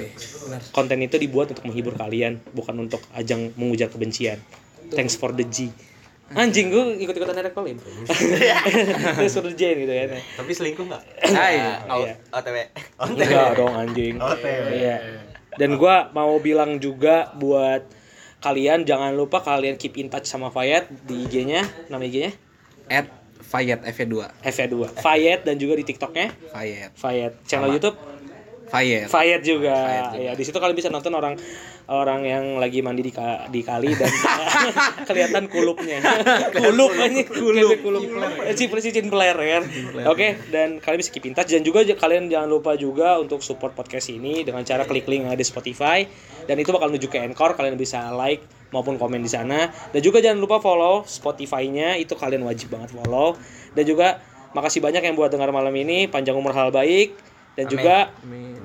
konten 0.74 0.98
itu 1.00 1.16
dibuat 1.16 1.54
untuk 1.54 1.64
menghibur 1.64 1.94
kalian 1.94 2.42
bukan 2.52 2.82
untuk 2.82 3.00
ajang 3.14 3.54
mengujar 3.54 3.88
kebencian 3.88 4.42
thanks 4.92 5.14
for 5.14 5.30
the 5.32 5.46
G 5.46 5.70
anjing 6.32 6.72
gue 6.72 6.98
ikut-ikutan 7.04 7.36
Derek 7.36 7.54
Colin 7.54 7.78
thanks 9.16 9.32
for 9.32 9.44
the 9.46 9.54
J 9.54 9.86
gitu 9.86 9.92
kan 9.92 10.18
Tapi 10.18 10.50
selingkuh 10.52 10.84
nggak? 10.88 11.02
Hai. 11.28 11.56
Iya. 11.84 12.14
OTW. 12.32 12.56
Enggak 13.04 13.50
dong 13.56 13.74
anjing. 13.76 14.16
Iya. 14.72 14.96
Dan 15.60 15.76
gua 15.76 16.08
mau 16.16 16.40
bilang 16.40 16.80
juga 16.80 17.28
buat 17.36 17.84
kalian 18.40 18.88
jangan 18.88 19.12
lupa 19.12 19.44
kalian 19.44 19.76
keep 19.76 19.94
in 20.00 20.08
touch 20.08 20.26
sama 20.26 20.48
Fayet 20.50 20.88
di 21.04 21.28
IG-nya, 21.28 21.62
nama 21.92 22.02
IG-nya 22.02 22.32
At 22.90 23.06
Fayet 23.44 23.84
FV2. 23.84 24.16
FV2. 24.42 24.76
Fayet 24.98 25.40
dan 25.44 25.60
juga 25.60 25.76
di 25.76 25.84
TikTok-nya 25.84 26.32
Fayet. 26.50 26.90
Fayet. 26.96 27.32
Channel 27.44 27.76
YouTube 27.76 27.96
Fayet. 28.72 29.04
Fayet 29.12 29.44
juga. 29.44 29.76
Fayet 29.76 30.04
juga. 30.16 30.24
Ya, 30.24 30.32
di 30.32 30.44
situ 30.48 30.56
kalian 30.56 30.72
bisa 30.72 30.88
nonton 30.88 31.12
orang 31.12 31.36
orang 31.92 32.24
yang 32.24 32.44
lagi 32.56 32.80
mandi 32.80 33.04
di, 33.04 33.12
ka- 33.12 33.52
di 33.52 33.60
kali 33.60 33.92
dan 33.92 34.08
kelihatan 35.08 35.44
kulupnya. 35.52 36.00
kulup 36.56 36.96
ini 36.96 37.28
kulup. 37.28 37.76
kulup. 37.84 38.02
Cipul 38.56 38.80
cicin 38.80 39.12
peler 39.12 39.36
ya 39.36 39.48
kan. 39.60 39.64
Oke, 40.08 40.40
dan 40.48 40.80
kalian 40.80 40.98
bisa 41.04 41.12
keep 41.12 41.28
in 41.28 41.36
touch 41.36 41.52
dan 41.52 41.60
juga 41.60 41.84
kalian 41.84 42.32
jangan 42.32 42.48
lupa 42.48 42.72
juga 42.80 43.20
untuk 43.20 43.44
support 43.44 43.76
podcast 43.76 44.08
ini 44.08 44.40
dengan 44.40 44.64
cara 44.64 44.88
klik 44.88 45.04
link 45.04 45.28
ada 45.28 45.36
di 45.36 45.44
Spotify 45.44 46.08
dan 46.48 46.56
itu 46.56 46.72
bakal 46.72 46.88
menuju 46.88 47.12
ke 47.12 47.20
Anchor, 47.20 47.54
kalian 47.54 47.76
bisa 47.76 48.08
like 48.16 48.40
maupun 48.72 48.96
komen 48.96 49.20
di 49.20 49.28
sana. 49.28 49.68
Dan 49.92 50.00
juga 50.00 50.24
jangan 50.24 50.40
lupa 50.40 50.58
follow 50.58 51.04
Spotify-nya, 51.04 52.00
itu 52.00 52.16
kalian 52.16 52.42
wajib 52.48 52.72
banget 52.72 52.96
follow. 52.96 53.36
Dan 53.76 53.84
juga 53.84 54.18
makasih 54.56 54.80
banyak 54.80 55.04
yang 55.04 55.14
buat 55.14 55.28
dengar 55.28 55.52
malam 55.52 55.72
ini, 55.76 56.08
panjang 56.08 56.34
umur 56.34 56.56
hal 56.56 56.72
baik 56.72 57.31
dan 57.54 57.64
juga 57.68 58.10
Amin. 58.24 58.58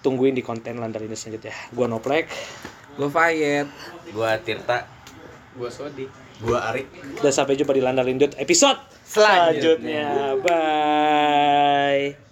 tungguin 0.00 0.34
di 0.34 0.42
konten 0.44 0.80
Landar 0.80 1.04
ini 1.04 1.16
selanjutnya. 1.16 1.54
Gua 1.72 1.86
Noplek. 1.88 2.26
Gue 2.96 3.08
Fayet. 3.08 3.68
Gua 4.12 4.36
Tirta. 4.40 4.84
Gua 5.56 5.68
Sodik. 5.68 6.08
Gua 6.42 6.72
Arik. 6.72 6.88
Dan 7.20 7.32
sampai 7.32 7.56
jumpa 7.56 7.72
di 7.76 7.82
Landar 7.84 8.08
episode 8.40 8.78
selanjutnya. 9.04 10.36
Bye. 10.40 12.31